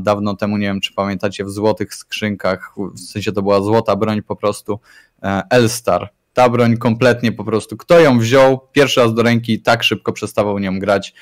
dawno 0.00 0.36
temu, 0.36 0.56
nie 0.56 0.66
wiem 0.66 0.80
czy 0.80 0.94
pamiętacie, 0.94 1.44
w 1.44 1.50
złotych 1.50 1.94
skrzynkach, 1.94 2.74
w 2.94 3.00
sensie 3.00 3.32
to 3.32 3.42
była 3.42 3.60
złota 3.60 3.96
broń 3.96 4.22
po 4.22 4.36
prostu, 4.36 4.80
Elstar. 5.50 6.08
Ta 6.32 6.48
broń 6.48 6.76
kompletnie 6.76 7.32
po 7.32 7.44
prostu, 7.44 7.76
kto 7.76 8.00
ją 8.00 8.18
wziął 8.18 8.60
pierwszy 8.72 9.00
raz 9.00 9.14
do 9.14 9.22
ręki, 9.22 9.62
tak 9.62 9.82
szybko 9.82 10.12
przestawał 10.12 10.58
nią 10.58 10.78
grać, 10.78 11.14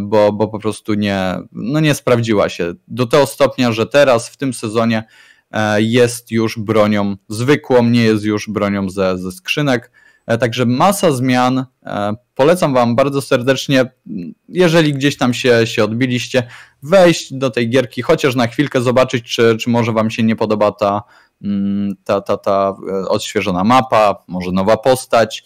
bo, 0.00 0.32
bo 0.32 0.48
po 0.48 0.58
prostu 0.58 0.94
nie, 0.94 1.34
no 1.52 1.80
nie 1.80 1.94
sprawdziła 1.94 2.48
się. 2.48 2.72
Do 2.88 3.06
tego 3.06 3.26
stopnia, 3.26 3.72
że 3.72 3.86
teraz 3.86 4.28
w 4.28 4.36
tym 4.36 4.54
sezonie 4.54 5.04
E, 5.50 5.82
jest 5.82 6.30
już 6.30 6.58
bronią 6.58 7.16
zwykłą, 7.28 7.82
nie 7.82 8.02
jest 8.02 8.24
już 8.24 8.48
bronią 8.48 8.90
ze, 8.90 9.18
ze 9.18 9.32
skrzynek. 9.32 9.90
E, 10.28 10.38
także 10.38 10.66
masa 10.66 11.12
zmian. 11.12 11.64
E, 11.86 12.14
polecam 12.34 12.74
Wam 12.74 12.96
bardzo 12.96 13.22
serdecznie, 13.22 13.90
jeżeli 14.48 14.94
gdzieś 14.94 15.16
tam 15.16 15.34
się, 15.34 15.66
się 15.66 15.84
odbiliście, 15.84 16.48
wejść 16.82 17.34
do 17.34 17.50
tej 17.50 17.70
gierki, 17.70 18.02
chociaż 18.02 18.34
na 18.34 18.46
chwilkę 18.46 18.80
zobaczyć, 18.80 19.24
czy, 19.24 19.56
czy 19.56 19.70
może 19.70 19.92
Wam 19.92 20.10
się 20.10 20.22
nie 20.22 20.36
podoba 20.36 20.72
ta, 20.72 21.02
mm, 21.42 21.96
ta, 22.04 22.20
ta, 22.20 22.36
ta 22.36 22.76
odświeżona 23.08 23.64
mapa, 23.64 24.24
może 24.26 24.52
nowa 24.52 24.76
postać. 24.76 25.44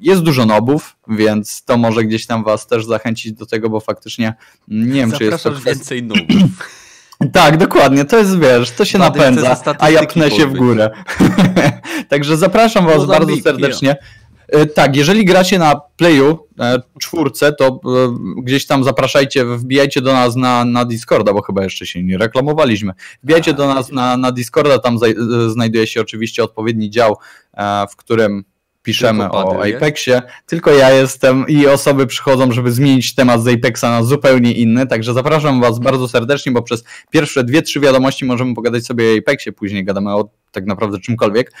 Jest 0.00 0.22
dużo 0.22 0.46
nobów, 0.46 0.96
więc 1.08 1.64
to 1.64 1.76
może 1.76 2.04
gdzieś 2.04 2.26
tam 2.26 2.44
Was 2.44 2.66
też 2.66 2.86
zachęcić 2.86 3.32
do 3.32 3.46
tego, 3.46 3.70
bo 3.70 3.80
faktycznie 3.80 4.34
nie 4.68 4.94
wiem, 4.94 5.10
Zapraszasz 5.10 5.42
czy 5.42 5.48
jest 5.48 5.60
to. 5.60 5.70
więcej 5.70 6.02
nobów. 6.02 6.68
Tak, 7.32 7.56
dokładnie, 7.56 8.04
to 8.04 8.18
jest, 8.18 8.38
wiesz, 8.38 8.70
to 8.70 8.84
się 8.84 8.98
napędza, 8.98 9.56
a 9.78 9.90
ja 9.90 10.06
pnę 10.06 10.30
się 10.30 10.46
w 10.46 10.52
górę. 10.52 10.90
Także 12.08 12.36
zapraszam 12.36 12.86
was 12.86 13.04
bardzo 13.06 13.36
serdecznie. 13.36 13.96
E, 14.48 14.66
tak, 14.66 14.96
jeżeli 14.96 15.24
gracie 15.24 15.58
na 15.58 15.80
Playu 15.96 16.38
e, 16.60 16.82
czwórce, 17.00 17.52
to 17.52 17.66
e, 17.66 17.78
gdzieś 18.42 18.66
tam 18.66 18.84
zapraszajcie, 18.84 19.44
wbijajcie 19.44 20.00
do 20.00 20.12
nas 20.12 20.36
na, 20.36 20.64
na 20.64 20.84
Discorda, 20.84 21.32
bo 21.32 21.42
chyba 21.42 21.64
jeszcze 21.64 21.86
się 21.86 22.02
nie 22.02 22.18
reklamowaliśmy. 22.18 22.92
Wbijajcie 23.22 23.52
do 23.52 23.74
nas 23.74 23.92
na, 23.92 24.16
na 24.16 24.32
Discorda, 24.32 24.78
tam 24.78 24.98
znajduje 25.48 25.86
się 25.86 26.00
oczywiście 26.00 26.44
odpowiedni 26.44 26.90
dział, 26.90 27.16
w 27.90 27.96
którym 27.96 28.44
piszemy 28.84 29.30
o 29.30 29.62
Apexie, 29.64 30.22
tylko 30.46 30.70
ja 30.70 30.90
jestem 30.90 31.48
i 31.48 31.66
osoby 31.66 32.06
przychodzą, 32.06 32.52
żeby 32.52 32.72
zmienić 32.72 33.14
temat 33.14 33.42
z 33.42 33.48
Apexa 33.48 33.82
na 33.82 34.02
zupełnie 34.02 34.52
inny, 34.52 34.86
także 34.86 35.14
zapraszam 35.14 35.60
Was 35.60 35.78
bardzo 35.78 36.08
serdecznie, 36.08 36.52
bo 36.52 36.62
przez 36.62 36.84
pierwsze 37.10 37.44
dwie, 37.44 37.62
trzy 37.62 37.80
wiadomości 37.80 38.24
możemy 38.24 38.54
pogadać 38.54 38.86
sobie 38.86 39.04
o 39.14 39.18
Apexie, 39.18 39.52
później 39.52 39.84
gadamy 39.84 40.14
o 40.14 40.28
tak 40.52 40.66
naprawdę 40.66 41.00
czymkolwiek, 41.00 41.52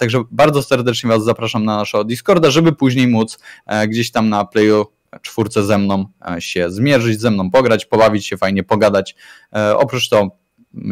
także 0.00 0.22
bardzo 0.30 0.62
serdecznie 0.62 1.10
Was 1.10 1.24
zapraszam 1.24 1.64
na 1.64 1.76
naszego 1.76 2.04
Discorda, 2.04 2.50
żeby 2.50 2.72
później 2.72 3.08
móc 3.08 3.38
e, 3.66 3.88
gdzieś 3.88 4.10
tam 4.10 4.28
na 4.28 4.44
Playu 4.44 4.86
czwórce 5.22 5.64
ze 5.64 5.78
mną 5.78 6.06
e, 6.30 6.40
się 6.40 6.70
zmierzyć, 6.70 7.20
ze 7.20 7.30
mną 7.30 7.50
pograć, 7.50 7.86
pobawić 7.86 8.26
się, 8.26 8.36
fajnie 8.36 8.62
pogadać. 8.62 9.16
E, 9.56 9.76
oprócz 9.76 10.08
to 10.08 10.30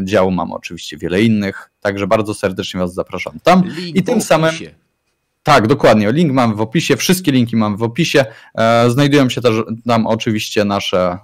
działu 0.05 0.31
mam 0.31 0.53
oczywiście 0.53 0.97
wiele 0.97 1.23
innych, 1.23 1.71
także 1.81 2.07
bardzo 2.07 2.35
serdecznie 2.35 2.81
Was 2.81 2.95
zapraszam 2.95 3.41
tam. 3.43 3.63
I 3.95 4.03
tym 4.03 4.21
samym 4.21 4.55
tak, 5.43 5.67
dokładnie. 5.67 6.13
Link 6.13 6.33
mam 6.33 6.55
w 6.55 6.61
opisie, 6.61 6.97
wszystkie 6.97 7.33
linki 7.33 7.57
mam 7.57 7.77
w 7.77 7.83
opisie. 7.83 8.25
E, 8.55 8.91
znajdują 8.91 9.29
się 9.29 9.41
też 9.41 9.55
tam 9.87 10.07
oczywiście 10.07 10.65
nasze 10.65 10.99
e, 10.99 11.19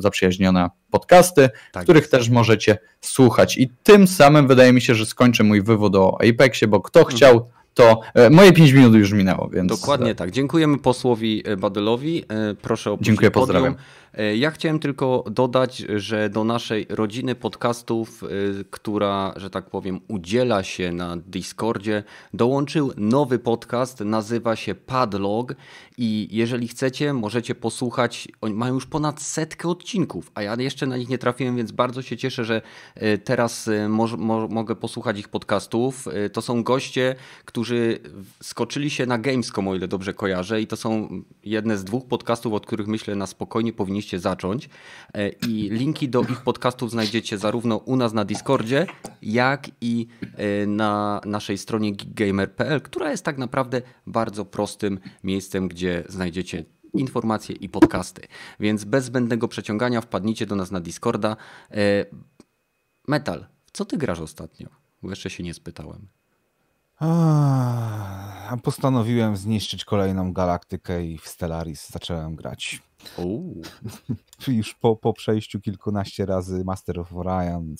zaprzyjaźnione 0.00 0.70
podcasty, 0.90 1.50
tak 1.72 1.82
których 1.82 2.08
też 2.08 2.28
możecie 2.28 2.78
słuchać. 3.00 3.58
I 3.58 3.70
tym 3.82 4.06
samym 4.06 4.48
wydaje 4.48 4.72
mi 4.72 4.80
się, 4.80 4.94
że 4.94 5.06
skończę 5.06 5.44
mój 5.44 5.62
wywód 5.62 5.96
o 5.96 6.18
Apexie, 6.30 6.68
bo 6.68 6.80
kto 6.80 7.00
mhm. 7.00 7.16
chciał, 7.16 7.48
to 7.74 8.00
e, 8.14 8.30
moje 8.30 8.52
5 8.52 8.72
minut 8.72 8.94
już 8.94 9.12
minęło. 9.12 9.48
Więc... 9.48 9.68
Dokładnie 9.68 10.14
tak. 10.14 10.30
Dziękujemy 10.30 10.78
posłowi 10.78 11.42
Badylowi. 11.58 12.24
Proszę 12.62 12.92
o 12.92 12.98
Dziękuję, 13.00 13.30
pozdrawiam. 13.30 13.74
Ja 14.36 14.50
chciałem 14.50 14.78
tylko 14.78 15.24
dodać, 15.30 15.78
że 15.96 16.30
do 16.30 16.44
naszej 16.44 16.86
rodziny 16.88 17.34
podcastów, 17.34 18.22
e, 18.22 18.26
która, 18.70 19.34
że 19.36 19.50
tak 19.50 19.70
powiem, 19.70 20.00
udziela 20.08 20.62
się 20.62 20.92
na 20.92 21.16
Discordzie, 21.16 22.04
dołączył 22.34 22.92
nowy 22.96 23.38
podcast, 23.38 24.00
nazywa 24.00 24.56
się 24.56 24.74
Padlog 24.74 25.54
i 25.98 26.28
jeżeli 26.30 26.68
chcecie, 26.68 27.12
możecie 27.12 27.54
posłuchać, 27.54 28.28
oni 28.40 28.54
mają 28.54 28.74
już 28.74 28.86
ponad 28.86 29.22
setkę 29.22 29.68
odcinków, 29.68 30.30
a 30.34 30.42
ja 30.42 30.56
jeszcze 30.58 30.86
na 30.86 30.96
nich 30.96 31.08
nie 31.08 31.18
trafiłem, 31.18 31.56
więc 31.56 31.72
bardzo 31.72 32.02
się 32.02 32.16
cieszę, 32.16 32.44
że 32.44 32.62
e, 32.94 33.18
teraz 33.18 33.70
mo 33.88 34.06
mo 34.16 34.48
mogę 34.48 34.76
posłuchać 34.76 35.18
ich 35.18 35.28
podcastów. 35.28 36.08
To 36.32 36.42
są 36.42 36.62
goście, 36.62 37.14
którzy 37.44 37.70
którzy 37.70 37.98
skoczyli 38.42 38.90
się 38.90 39.06
na 39.06 39.18
Gamescom, 39.18 39.68
o 39.68 39.74
ile 39.74 39.88
dobrze 39.88 40.14
kojarzę, 40.14 40.60
i 40.60 40.66
to 40.66 40.76
są 40.76 41.22
jedne 41.44 41.78
z 41.78 41.84
dwóch 41.84 42.06
podcastów, 42.06 42.52
od 42.52 42.66
których 42.66 42.86
myślę 42.86 43.14
na 43.16 43.26
spokojnie 43.26 43.72
powinniście 43.72 43.99
zacząć. 44.08 44.68
E, 45.14 45.28
I 45.28 45.70
linki 45.70 46.08
do 46.08 46.20
ich 46.22 46.40
podcastów 46.40 46.90
znajdziecie 46.90 47.38
zarówno 47.38 47.76
u 47.76 47.96
nas 47.96 48.12
na 48.12 48.24
Discordzie, 48.24 48.86
jak 49.22 49.70
i 49.80 50.06
e, 50.36 50.66
na 50.66 51.20
naszej 51.24 51.58
stronie 51.58 51.92
geekgamer.pl, 51.92 52.80
która 52.80 53.10
jest 53.10 53.24
tak 53.24 53.38
naprawdę 53.38 53.82
bardzo 54.06 54.44
prostym 54.44 54.98
miejscem, 55.24 55.68
gdzie 55.68 56.04
znajdziecie 56.08 56.64
informacje 56.94 57.56
i 57.56 57.68
podcasty. 57.68 58.22
Więc 58.60 58.84
bez 58.84 59.04
zbędnego 59.04 59.48
przeciągania 59.48 60.00
wpadnijcie 60.00 60.46
do 60.46 60.56
nas 60.56 60.70
na 60.70 60.80
Discorda. 60.80 61.36
E, 61.70 62.04
Metal, 63.08 63.46
co 63.72 63.84
ty 63.84 63.98
grasz 63.98 64.20
ostatnio? 64.20 64.68
Bo 65.02 65.10
jeszcze 65.10 65.30
się 65.30 65.42
nie 65.42 65.54
spytałem. 65.54 66.08
A, 67.00 68.56
postanowiłem 68.62 69.36
zniszczyć 69.36 69.84
kolejną 69.84 70.32
galaktykę 70.32 71.04
i 71.04 71.18
w 71.18 71.28
Stellaris 71.28 71.90
zacząłem 71.90 72.36
grać. 72.36 72.82
Już 74.48 74.74
po, 74.74 74.96
po 74.96 75.12
przejściu 75.12 75.60
kilkunaście 75.60 76.26
razy 76.26 76.64
Master 76.64 77.00
of 77.00 77.14
Orion. 77.14 77.74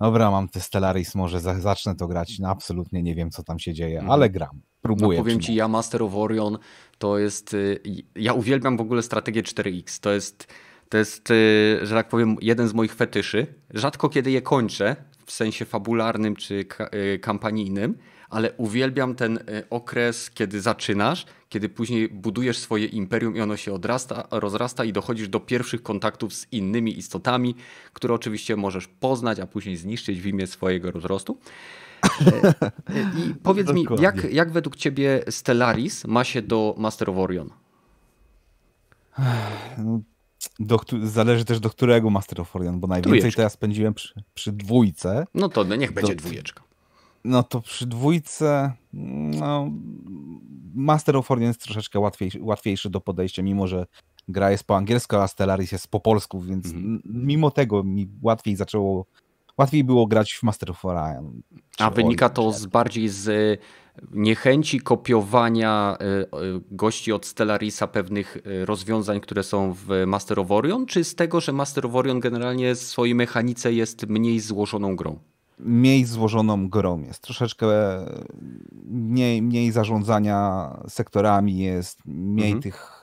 Dobra, 0.00 0.30
mam 0.30 0.48
te 0.48 0.60
Stellaris, 0.60 1.14
może 1.14 1.40
za, 1.40 1.60
zacznę 1.60 1.96
to 1.96 2.08
grać. 2.08 2.38
No, 2.38 2.48
absolutnie 2.48 3.02
nie 3.02 3.14
wiem, 3.14 3.30
co 3.30 3.42
tam 3.42 3.58
się 3.58 3.74
dzieje, 3.74 3.98
mm. 3.98 4.10
ale 4.10 4.30
gram. 4.30 4.60
Próbuję. 4.82 5.18
No 5.18 5.24
powiem 5.24 5.40
ci, 5.40 5.54
ja 5.54 5.68
Master 5.68 6.02
of 6.02 6.14
Orion 6.14 6.58
to 6.98 7.18
jest. 7.18 7.54
Y, 7.54 7.82
ja 8.14 8.32
uwielbiam 8.32 8.76
w 8.76 8.80
ogóle 8.80 9.02
strategię 9.02 9.42
4X. 9.42 10.00
To 10.00 10.12
jest, 10.12 10.46
to 10.88 10.98
jest, 10.98 11.30
y, 11.30 11.78
że 11.82 11.94
tak 11.94 12.08
powiem, 12.08 12.36
jeden 12.40 12.68
z 12.68 12.74
moich 12.74 12.94
fetyszy. 12.94 13.46
Rzadko 13.70 14.08
kiedy 14.08 14.30
je 14.30 14.42
kończę, 14.42 14.96
w 15.26 15.32
sensie 15.32 15.64
fabularnym 15.64 16.36
czy 16.36 16.64
y, 17.14 17.18
kampanijnym, 17.18 17.98
ale 18.30 18.52
uwielbiam 18.52 19.14
ten 19.14 19.38
okres, 19.70 20.30
kiedy 20.30 20.60
zaczynasz, 20.60 21.26
kiedy 21.48 21.68
później 21.68 22.08
budujesz 22.08 22.58
swoje 22.58 22.86
imperium 22.86 23.36
i 23.36 23.40
ono 23.40 23.56
się 23.56 23.72
odrasta, 23.72 24.28
rozrasta 24.30 24.84
i 24.84 24.92
dochodzisz 24.92 25.28
do 25.28 25.40
pierwszych 25.40 25.82
kontaktów 25.82 26.34
z 26.34 26.52
innymi 26.52 26.98
istotami, 26.98 27.54
które 27.92 28.14
oczywiście 28.14 28.56
możesz 28.56 28.88
poznać, 28.88 29.40
a 29.40 29.46
później 29.46 29.76
zniszczyć 29.76 30.20
w 30.20 30.26
imię 30.26 30.46
swojego 30.46 30.90
rozrostu. 30.90 31.38
I 33.16 33.34
powiedz 33.42 33.72
mi, 33.72 33.86
jak, 34.00 34.32
jak 34.32 34.52
według 34.52 34.76
ciebie 34.76 35.24
Stellaris 35.30 36.04
ma 36.04 36.24
się 36.24 36.42
do 36.42 36.74
Master 36.78 37.10
of 37.10 37.16
Orion? 37.16 37.50
No, 39.78 40.00
do, 40.58 40.80
zależy 41.02 41.44
też 41.44 41.60
do 41.60 41.70
którego 41.70 42.10
Master 42.10 42.40
of 42.40 42.56
Orion, 42.56 42.80
bo 42.80 42.86
najwięcej 42.86 43.18
Dwójeczka. 43.18 43.36
teraz 43.36 43.52
spędziłem 43.52 43.94
przy, 43.94 44.22
przy 44.34 44.52
dwójce. 44.52 45.26
No 45.34 45.48
to 45.48 45.64
niech 45.64 45.92
będzie 45.92 46.14
do, 46.14 46.22
dwójeczka. 46.22 46.62
No 47.24 47.42
to 47.42 47.60
przy 47.60 47.86
dwójce 47.86 48.72
no, 48.92 49.70
Master 50.74 51.16
of 51.16 51.30
Orion 51.30 51.48
jest 51.48 51.62
troszeczkę 51.62 52.00
łatwiejszy, 52.00 52.38
łatwiejszy 52.42 52.90
do 52.90 53.00
podejścia, 53.00 53.42
mimo 53.42 53.66
że 53.66 53.86
gra 54.28 54.50
jest 54.50 54.64
po 54.64 54.76
angielsku, 54.76 55.16
a 55.16 55.28
Stellaris 55.28 55.72
jest 55.72 55.88
po 55.88 56.00
polsku, 56.00 56.40
więc 56.40 56.66
mm. 56.66 57.02
mimo 57.04 57.50
tego 57.50 57.84
mi 57.84 58.08
łatwiej 58.22 58.56
zaczęło 58.56 59.06
łatwiej 59.60 59.84
było 59.84 60.06
grać 60.06 60.32
w 60.32 60.42
Master 60.42 60.70
of 60.70 60.84
Orion. 60.84 61.42
A 61.78 61.90
wynika 61.90 62.28
to 62.28 62.52
z 62.52 62.66
bardziej 62.66 63.08
z 63.08 63.28
e, 63.28 63.62
niechęci 64.10 64.80
kopiowania 64.80 65.96
e, 66.00 66.04
e, 66.04 66.26
gości 66.70 67.12
od 67.12 67.26
Stellarisa 67.26 67.86
pewnych 67.86 68.38
rozwiązań, 68.64 69.20
które 69.20 69.42
są 69.42 69.72
w 69.72 70.04
Master 70.06 70.40
of 70.40 70.50
Orion, 70.50 70.86
czy 70.86 71.04
z 71.04 71.14
tego, 71.14 71.40
że 71.40 71.52
Master 71.52 71.86
of 71.86 71.94
Orion 71.94 72.20
generalnie 72.20 72.74
w 72.74 72.78
swojej 72.78 73.14
mechanice 73.14 73.72
jest 73.72 74.06
mniej 74.06 74.40
złożoną 74.40 74.96
grą? 74.96 75.18
Mniej 75.62 76.04
złożoną 76.04 76.68
grą 76.68 77.02
jest. 77.02 77.22
Troszeczkę 77.22 77.66
mniej, 78.84 79.42
mniej 79.42 79.72
zarządzania 79.72 80.70
sektorami 80.88 81.58
jest, 81.58 81.98
mniej 82.04 82.52
mhm. 82.52 82.62
tych 82.62 83.02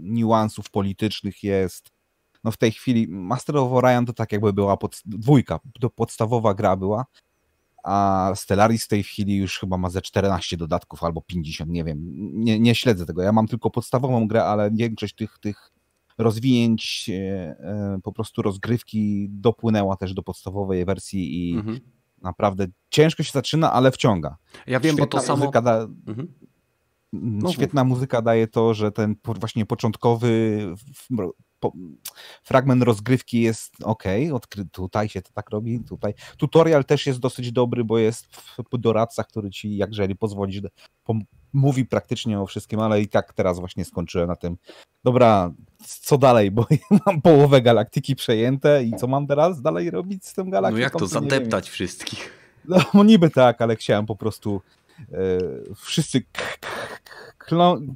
niuansów 0.00 0.70
politycznych 0.70 1.42
jest 1.42 1.96
no 2.44 2.52
w 2.52 2.56
tej 2.56 2.72
chwili 2.72 3.08
Master 3.08 3.56
of 3.56 3.72
Orion 3.72 4.06
to 4.06 4.12
tak 4.12 4.32
jakby 4.32 4.52
była 4.52 4.76
pod, 4.76 5.02
dwójka, 5.04 5.60
to 5.80 5.90
podstawowa 5.90 6.54
gra 6.54 6.76
była, 6.76 7.06
a 7.84 8.32
Stellaris 8.34 8.84
w 8.84 8.88
tej 8.88 9.02
chwili 9.02 9.36
już 9.36 9.58
chyba 9.58 9.78
ma 9.78 9.90
ze 9.90 10.02
14 10.02 10.56
dodatków 10.56 11.04
albo 11.04 11.22
50, 11.22 11.70
nie 11.70 11.84
wiem, 11.84 12.10
nie, 12.44 12.60
nie 12.60 12.74
śledzę 12.74 13.06
tego. 13.06 13.22
Ja 13.22 13.32
mam 13.32 13.46
tylko 13.46 13.70
podstawową 13.70 14.28
grę, 14.28 14.44
ale 14.44 14.70
większość 14.70 15.14
tych, 15.14 15.38
tych 15.38 15.72
rozwinięć, 16.18 17.10
e, 17.10 17.14
e, 17.14 17.98
po 18.02 18.12
prostu 18.12 18.42
rozgrywki 18.42 19.26
dopłynęła 19.30 19.96
też 19.96 20.14
do 20.14 20.22
podstawowej 20.22 20.84
wersji 20.84 21.50
i 21.50 21.54
mhm. 21.54 21.80
naprawdę 22.22 22.66
ciężko 22.90 23.22
się 23.22 23.32
zaczyna, 23.32 23.72
ale 23.72 23.90
wciąga. 23.90 24.36
Ja 24.66 24.80
wiem, 24.80 24.96
Świetna 24.96 25.18
bo 25.18 25.20
to 25.20 25.26
samo... 25.26 25.50
Da... 25.50 25.88
Mhm. 26.06 26.28
No, 27.12 27.52
świetna 27.52 27.84
muzyka 27.84 28.22
daje 28.22 28.46
to, 28.46 28.74
że 28.74 28.92
ten 28.92 29.16
właśnie 29.24 29.66
początkowy 29.66 30.60
po, 31.70 31.78
fragment 32.42 32.82
rozgrywki 32.82 33.40
jest 33.40 33.72
ok, 33.82 34.04
odkry, 34.32 34.64
tutaj 34.64 35.08
się 35.08 35.22
to 35.22 35.32
tak 35.32 35.50
robi, 35.50 35.80
tutaj. 35.88 36.14
Tutorial 36.36 36.84
też 36.84 37.06
jest 37.06 37.18
dosyć 37.18 37.52
dobry, 37.52 37.84
bo 37.84 37.98
jest 37.98 38.36
w 38.72 38.78
doradcach, 38.78 39.26
który 39.26 39.50
ci, 39.50 39.76
jak 39.76 39.90
jeżeli 39.90 40.16
pozwolisz, 40.16 40.60
mówi 41.52 41.86
praktycznie 41.86 42.40
o 42.40 42.46
wszystkim, 42.46 42.80
ale 42.80 43.00
i 43.00 43.08
tak 43.08 43.32
teraz 43.32 43.58
właśnie 43.58 43.84
skończyłem 43.84 44.28
na 44.28 44.36
tym. 44.36 44.56
Dobra, 45.04 45.52
co 45.84 46.18
dalej, 46.18 46.50
bo 46.56 46.66
mam 47.06 47.22
połowę 47.22 47.62
galaktyki 47.62 48.16
przejęte 48.16 48.84
i 48.84 48.92
co 48.96 49.06
mam 49.06 49.26
teraz 49.26 49.62
dalej 49.62 49.90
robić 49.90 50.26
z 50.26 50.34
tym 50.34 50.50
galaktyką? 50.50 50.78
No 50.78 50.82
jak 50.82 50.96
to, 50.96 51.06
zadeptać 51.06 51.70
wszystkich? 51.70 52.32
No 52.94 53.04
niby 53.04 53.30
tak, 53.30 53.62
ale 53.62 53.76
chciałem 53.76 54.06
po 54.06 54.16
prostu 54.16 54.60
e, 55.00 55.16
wszyscy 55.76 56.22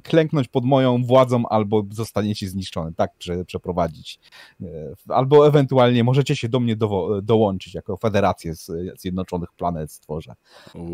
klęknąć 0.03 0.47
pod 0.47 0.65
moją 0.65 1.03
władzą, 1.03 1.43
albo 1.49 1.83
zostaniecie 1.91 2.47
zniszczony. 2.47 2.93
Tak 2.93 3.11
prze, 3.17 3.45
przeprowadzić. 3.45 4.19
E, 4.61 4.65
albo 5.09 5.47
ewentualnie 5.47 6.03
możecie 6.03 6.35
się 6.35 6.49
do 6.49 6.59
mnie 6.59 6.75
do, 6.75 7.19
dołączyć 7.23 7.73
jako 7.73 7.97
federację 7.97 8.55
z 8.55 8.71
Zjednoczonych 8.99 9.49
Planet 9.51 9.91
stworzę. 9.91 10.35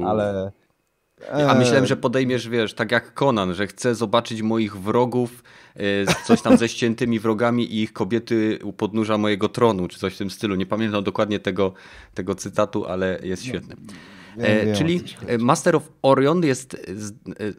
Ale. 0.05 0.51
A 1.47 1.53
myślałem, 1.53 1.85
że 1.85 1.97
podejmiesz, 1.97 2.49
wiesz, 2.49 2.73
tak 2.73 2.91
jak 2.91 3.13
Conan, 3.13 3.53
że 3.53 3.67
chcę 3.67 3.95
zobaczyć 3.95 4.41
moich 4.41 4.77
wrogów, 4.77 5.43
e, 5.75 6.25
coś 6.25 6.41
tam 6.41 6.57
ze 6.57 6.69
ściętymi 6.69 7.19
wrogami 7.19 7.73
i 7.73 7.81
ich 7.81 7.93
kobiety 7.93 8.59
u 8.63 8.73
podnóża 8.73 9.17
mojego 9.17 9.49
tronu, 9.49 9.87
czy 9.87 9.99
coś 9.99 10.15
w 10.15 10.17
tym 10.17 10.29
stylu. 10.29 10.55
Nie 10.55 10.65
pamiętam 10.65 11.03
dokładnie 11.03 11.39
tego, 11.39 11.73
tego 12.13 12.35
cytatu, 12.35 12.85
ale 12.85 13.19
jest 13.23 13.45
świetny. 13.45 13.75
E, 14.37 14.75
czyli 14.75 15.03
Master 15.39 15.75
of 15.75 15.91
Orion 16.01 16.43
jest 16.43 16.73
e, 16.73 16.77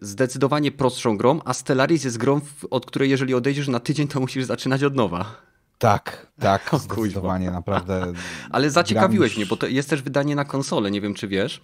zdecydowanie 0.01 0.73
prostszą 0.73 1.17
grą, 1.17 1.41
a 1.45 1.55
Stellaris 1.55 2.05
jest 2.05 2.19
grą, 2.19 2.41
od 2.71 2.87
której 2.87 3.11
jeżeli 3.11 3.35
odejdziesz 3.35 3.69
na 3.69 3.81
tydzień, 3.81 4.09
to 4.09 4.21
musisz 4.21 4.45
zaczynać 4.45 4.83
od 4.83 4.95
nowa. 4.95 5.37
Tak, 5.79 6.27
tak, 6.41 6.69
o, 6.75 6.79
zdecydowanie, 6.79 7.51
naprawdę. 7.51 8.12
Ale 8.51 8.71
zaciekawiłeś 8.71 9.37
mnie, 9.37 9.47
bo 9.47 9.57
to 9.57 9.67
jest 9.67 9.91
też 9.91 10.03
wydanie 10.03 10.37
na 10.37 10.45
konsolę, 10.45 10.91
nie 10.91 11.01
wiem 11.01 11.14
czy 11.14 11.29
wiesz. 11.29 11.61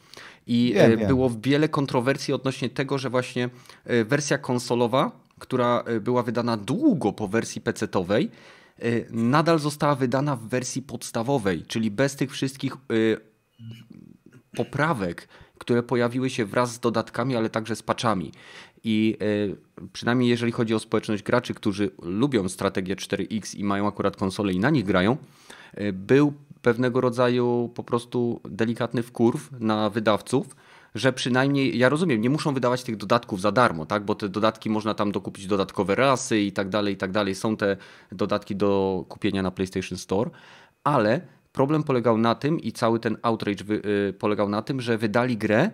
I 0.47 0.73
wiem, 0.75 1.01
e, 1.01 1.07
było 1.07 1.31
wiem. 1.31 1.41
wiele 1.41 1.69
kontrowersji 1.69 2.35
odnośnie 2.35 2.69
tego, 2.69 2.99
że 2.99 3.11
właśnie 3.11 3.49
wersja 4.07 4.39
konsolowa, 4.39 5.11
która 5.39 5.85
była 6.01 6.23
wydana 6.23 6.57
długo 6.57 7.13
po 7.13 7.29
wersji 7.29 7.61
PC-owej, 7.61 8.31
nadal 9.11 9.59
została 9.59 9.95
wydana 9.95 10.37
w 10.37 10.43
wersji 10.43 10.83
podstawowej, 10.83 11.65
czyli 11.67 11.91
bez 11.91 12.17
tych 12.17 12.33
wszystkich 12.33 12.73
poprawek, 14.57 15.29
które 15.59 15.83
pojawiły 15.83 16.31
się 16.31 16.45
wraz 16.45 16.73
z 16.73 16.81
dodatkami, 16.81 17.37
ale 17.37 17.51
także 17.51 17.77
z 17.77 17.83
patchami. 17.83 18.33
I 18.85 19.17
e, 19.83 19.87
przynajmniej 19.93 20.29
jeżeli 20.29 20.53
chodzi 20.53 20.75
o 20.75 20.79
społeczność 20.79 21.23
graczy, 21.23 21.55
którzy 21.55 21.91
lubią 22.03 22.49
strategię 22.49 22.97
4X 22.97 23.57
i 23.57 23.65
mają 23.65 23.89
akurat 23.89 24.17
konsole 24.17 24.53
i 24.53 24.59
na 24.59 24.71
nich 24.71 24.85
grają, 24.85 25.17
e, 25.75 25.93
był 25.93 26.33
pewnego 26.63 27.01
rodzaju 27.01 27.71
po 27.75 27.85
prostu 27.85 28.41
delikatny 28.45 29.03
wkurw 29.03 29.51
na 29.61 29.91
wydawców, 29.91 30.57
że 30.95 31.13
przynajmniej, 31.13 31.79
ja 31.79 31.89
rozumiem, 31.89 32.21
nie 32.21 32.31
muszą 32.31 32.55
wydawać 32.55 32.83
tych 32.83 32.97
dodatków 32.97 33.41
za 33.41 33.53
darmo, 33.53 33.87
tak? 33.87 34.05
bo 34.05 34.15
te 34.15 34.29
dodatki 34.29 34.71
można 34.71 34.95
tam 34.95 35.13
dokupić 35.13 35.47
dodatkowe 35.47 35.95
rasy 35.95 36.41
i 36.41 36.53
tak 36.53 36.69
dalej, 36.69 36.95
i 36.95 36.97
tak 36.97 37.13
dalej. 37.13 37.35
Są 37.35 37.57
te 37.57 37.77
dodatki 38.13 38.57
do 38.57 39.05
kupienia 39.09 39.43
na 39.43 39.51
PlayStation 39.51 39.99
Store, 39.99 40.31
ale 40.85 41.21
Problem 41.55 41.83
polegał 41.83 42.19
na 42.19 42.35
tym 42.35 42.61
i 42.61 42.73
cały 42.73 43.01
ten 43.01 43.17
outrage 43.23 43.65
wy, 43.65 43.83
y, 44.09 44.13
polegał 44.13 44.49
na 44.49 44.63
tym, 44.63 44.81
że 44.81 44.99
wydali 44.99 45.37
grę 45.37 45.71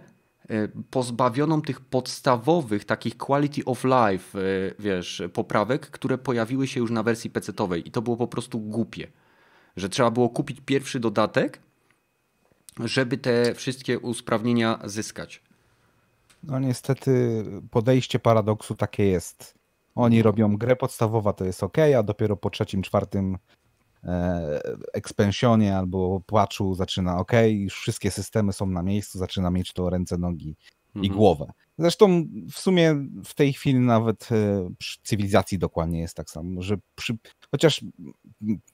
y, 0.50 0.70
pozbawioną 0.90 1.62
tych 1.62 1.80
podstawowych 1.80 2.84
takich 2.84 3.16
quality 3.16 3.64
of 3.64 3.84
life, 3.84 4.38
y, 4.38 4.74
wiesz, 4.78 5.22
poprawek, 5.32 5.90
które 5.90 6.18
pojawiły 6.18 6.66
się 6.66 6.80
już 6.80 6.90
na 6.90 7.02
wersji 7.02 7.30
PC-owej 7.30 7.88
i 7.88 7.90
to 7.90 8.02
było 8.02 8.16
po 8.16 8.28
prostu 8.28 8.60
głupie, 8.60 9.06
że 9.76 9.88
trzeba 9.88 10.10
było 10.10 10.28
kupić 10.28 10.60
pierwszy 10.66 11.00
dodatek, 11.00 11.60
żeby 12.84 13.18
te 13.18 13.54
wszystkie 13.54 13.98
usprawnienia 13.98 14.78
zyskać. 14.84 15.42
No 16.42 16.58
niestety 16.58 17.44
podejście 17.70 18.18
paradoksu 18.18 18.74
takie 18.74 19.06
jest. 19.06 19.54
Oni 19.94 20.22
robią 20.22 20.56
grę 20.56 20.76
podstawowa, 20.76 21.32
to 21.32 21.44
jest 21.44 21.62
ok, 21.62 21.78
a 21.98 22.02
dopiero 22.02 22.36
po 22.36 22.50
trzecim, 22.50 22.82
czwartym 22.82 23.38
ekspensionie 24.92 25.76
albo 25.76 26.20
płaczu 26.20 26.74
zaczyna 26.74 27.18
ok, 27.18 27.32
już 27.48 27.74
wszystkie 27.74 28.10
systemy 28.10 28.52
są 28.52 28.66
na 28.66 28.82
miejscu, 28.82 29.18
zaczyna 29.18 29.50
mieć 29.50 29.72
to 29.72 29.90
ręce, 29.90 30.18
nogi 30.18 30.56
i 30.94 30.98
mhm. 30.98 31.16
głowę. 31.16 31.52
Zresztą 31.78 32.24
w 32.52 32.58
sumie 32.58 32.94
w 33.24 33.34
tej 33.34 33.52
chwili 33.52 33.78
nawet 33.78 34.28
e, 34.32 34.70
przy 34.78 34.98
cywilizacji 35.02 35.58
dokładnie 35.58 36.00
jest 36.00 36.14
tak 36.14 36.30
samo, 36.30 36.62
że 36.62 36.76
przy, 36.94 37.16
chociaż 37.50 37.84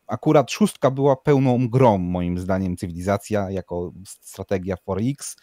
akurat 0.07 0.51
szóstka 0.51 0.91
była 0.91 1.17
pełną 1.17 1.69
grą 1.69 1.99
moim 1.99 2.39
zdaniem 2.39 2.77
cywilizacja 2.77 3.51
jako 3.51 3.93
strategia 4.05 4.75
4X 4.89 5.37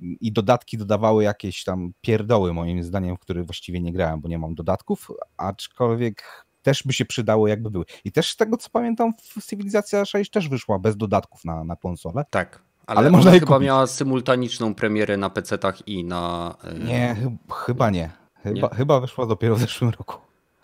i 0.00 0.32
dodatki 0.32 0.78
dodawały 0.78 1.24
jakieś 1.24 1.64
tam 1.64 1.92
pierdoły 2.00 2.52
moim 2.52 2.82
zdaniem, 2.82 3.16
w 3.16 3.20
których 3.20 3.46
właściwie 3.46 3.80
nie 3.80 3.92
grałem, 3.92 4.20
bo 4.20 4.28
nie 4.28 4.38
mam 4.38 4.54
dodatków, 4.54 5.10
aczkolwiek 5.36 6.43
też 6.64 6.82
by 6.82 6.92
się 6.92 7.04
przydało 7.04 7.48
jakby 7.48 7.70
były. 7.70 7.84
I 8.04 8.12
też 8.12 8.30
z 8.30 8.36
tego 8.36 8.56
co 8.56 8.70
pamiętam 8.70 9.12
Cywilizacja 9.42 10.04
6 10.04 10.30
też 10.30 10.48
wyszła 10.48 10.78
bez 10.78 10.96
dodatków 10.96 11.44
na, 11.44 11.64
na 11.64 11.76
konsolę. 11.76 12.24
Tak. 12.30 12.62
Ale, 12.86 12.98
ale 12.98 13.10
można 13.10 13.30
chyba 13.30 13.46
kupić. 13.46 13.66
miała 13.66 13.86
symultaniczną 13.86 14.74
premierę 14.74 15.16
na 15.16 15.30
PC-tach 15.30 15.82
i 15.86 16.04
na. 16.04 16.54
Yy... 16.64 16.84
Nie, 16.84 17.16
ch 17.50 17.54
chyba 17.66 17.90
nie. 17.90 18.10
Chyba, 18.42 18.68
nie. 18.68 18.74
chyba 18.76 19.00
wyszła 19.00 19.26
dopiero 19.26 19.56
w 19.56 19.60
zeszłym 19.60 19.90
roku. 19.90 20.16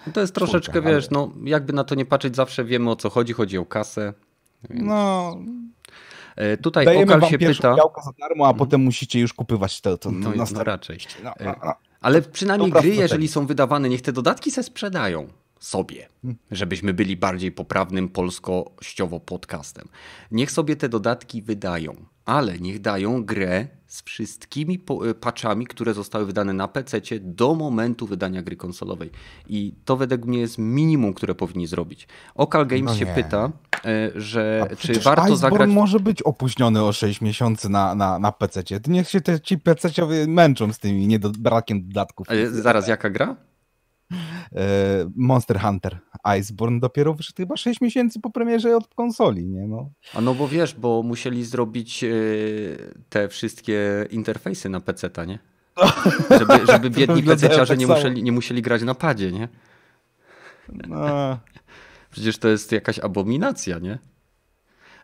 No 0.07 0.13
to 0.13 0.21
jest 0.21 0.35
troszeczkę, 0.35 0.83
wiesz, 0.83 1.09
ale... 1.11 1.21
no 1.21 1.33
jakby 1.45 1.73
na 1.73 1.85
to 1.85 1.95
nie 1.95 2.05
patrzeć, 2.05 2.37
zawsze 2.37 2.65
wiemy 2.65 2.91
o 2.91 2.97
co 2.97 3.11
chodzi, 3.11 3.33
chodzi 3.33 3.59
o 3.59 3.67
kasę. 3.67 4.13
Więc... 4.71 4.83
No. 4.85 5.37
E, 6.37 6.57
tutaj 6.57 6.85
Dajemy 6.85 7.15
Okal 7.15 7.31
się 7.31 7.39
pyta. 7.39 7.77
za 8.05 8.13
darmo, 8.21 8.45
a 8.45 8.51
mhm. 8.51 8.57
potem 8.57 8.81
musicie 8.81 9.21
już 9.21 9.33
kupywać 9.33 9.81
to, 9.81 9.99
to 9.99 10.11
no, 10.11 10.33
no 10.55 10.65
raczej. 10.65 10.99
No, 11.25 11.33
no, 11.41 11.55
no. 11.65 11.75
Ale 12.01 12.23
przynajmniej 12.23 12.73
gry, 12.73 12.89
jeżeli 12.89 13.29
są 13.29 13.47
wydawane, 13.47 13.89
niech 13.89 14.03
te 14.03 14.13
dodatki 14.13 14.51
se 14.51 14.63
sprzedają 14.63 15.29
sobie, 15.61 16.09
żebyśmy 16.51 16.95
byli 16.95 17.17
bardziej 17.17 17.53
poprawnym 17.53 18.09
polskościowo 18.09 19.21
podcastem. 19.21 19.89
Niech 20.31 20.51
sobie 20.51 20.77
te 20.77 20.89
dodatki 20.89 21.43
wydają, 21.43 21.97
ale 22.25 22.59
niech 22.59 22.81
dają 22.81 23.25
grę 23.25 23.69
z 23.87 24.03
wszystkimi 24.03 24.81
e, 25.11 25.15
patchami, 25.15 25.67
które 25.67 25.95
zostały 25.95 26.27
wydane 26.27 26.53
na 26.53 26.69
PC 26.69 27.01
do 27.21 27.55
momentu 27.55 28.07
wydania 28.07 28.43
gry 28.43 28.57
konsolowej. 28.57 29.11
I 29.49 29.75
to 29.85 29.97
według 29.97 30.25
mnie 30.25 30.39
jest 30.39 30.59
minimum, 30.59 31.15
które 31.15 31.35
powinni 31.35 31.67
zrobić. 31.67 32.09
Okal 32.35 32.67
Games 32.67 32.85
no 32.85 32.95
się 32.95 33.07
pyta, 33.07 33.51
e, 33.85 34.11
że 34.15 34.69
czy 34.79 35.01
warto 35.01 35.23
Iceborne 35.23 35.37
zagrać. 35.37 35.71
może 35.71 36.01
być 36.01 36.23
opóźniony 36.23 36.85
o 36.85 36.93
6 36.93 37.21
miesięcy 37.21 37.69
na, 37.69 37.95
na, 37.95 38.19
na 38.19 38.33
PC. 38.33 38.63
Niech 38.89 39.09
się 39.09 39.21
te, 39.21 39.41
ci 39.41 39.59
PC 39.59 39.89
męczą 40.27 40.73
z 40.73 40.79
tymi 40.79 41.07
niedo, 41.07 41.31
brakiem 41.39 41.89
dodatków. 41.89 42.27
zaraz, 42.51 42.89
jaka 42.89 43.11
gra? 43.11 43.37
E, 44.55 45.11
Monster 45.17 45.61
Hunter 45.61 45.99
Iceborne 46.39 46.81
dopiero 46.81 47.15
wyszedł 47.15 47.37
chyba 47.37 47.57
6 47.57 47.81
miesięcy 47.81 48.21
po 48.21 48.31
premierze 48.31 48.77
od 48.77 48.95
konsoli, 48.95 49.47
nie 49.47 49.67
no. 49.67 49.91
A 50.15 50.21
no 50.21 50.35
bo 50.35 50.49
wiesz, 50.49 50.75
bo 50.75 51.03
musieli 51.03 51.45
zrobić 51.45 52.05
e, 52.05 52.09
te 53.09 53.29
wszystkie 53.29 54.07
interfejsy 54.11 54.69
na 54.69 54.81
PC-ta, 54.81 55.25
nie? 55.25 55.39
Żeby, 56.39 56.67
żeby 56.67 56.91
biedni 56.91 57.23
PC-ciarze 57.23 57.69
tak 57.69 57.79
nie, 57.79 57.87
musieli, 57.87 58.23
nie 58.23 58.33
musieli 58.33 58.63
grać 58.63 58.83
na 58.83 58.95
padzie, 58.95 59.33
nie? 59.33 59.49
No. 60.87 61.39
Przecież 62.11 62.39
to 62.39 62.49
jest 62.49 62.73
jakaś 62.73 62.99
abominacja, 62.99 63.79
nie? 63.79 63.99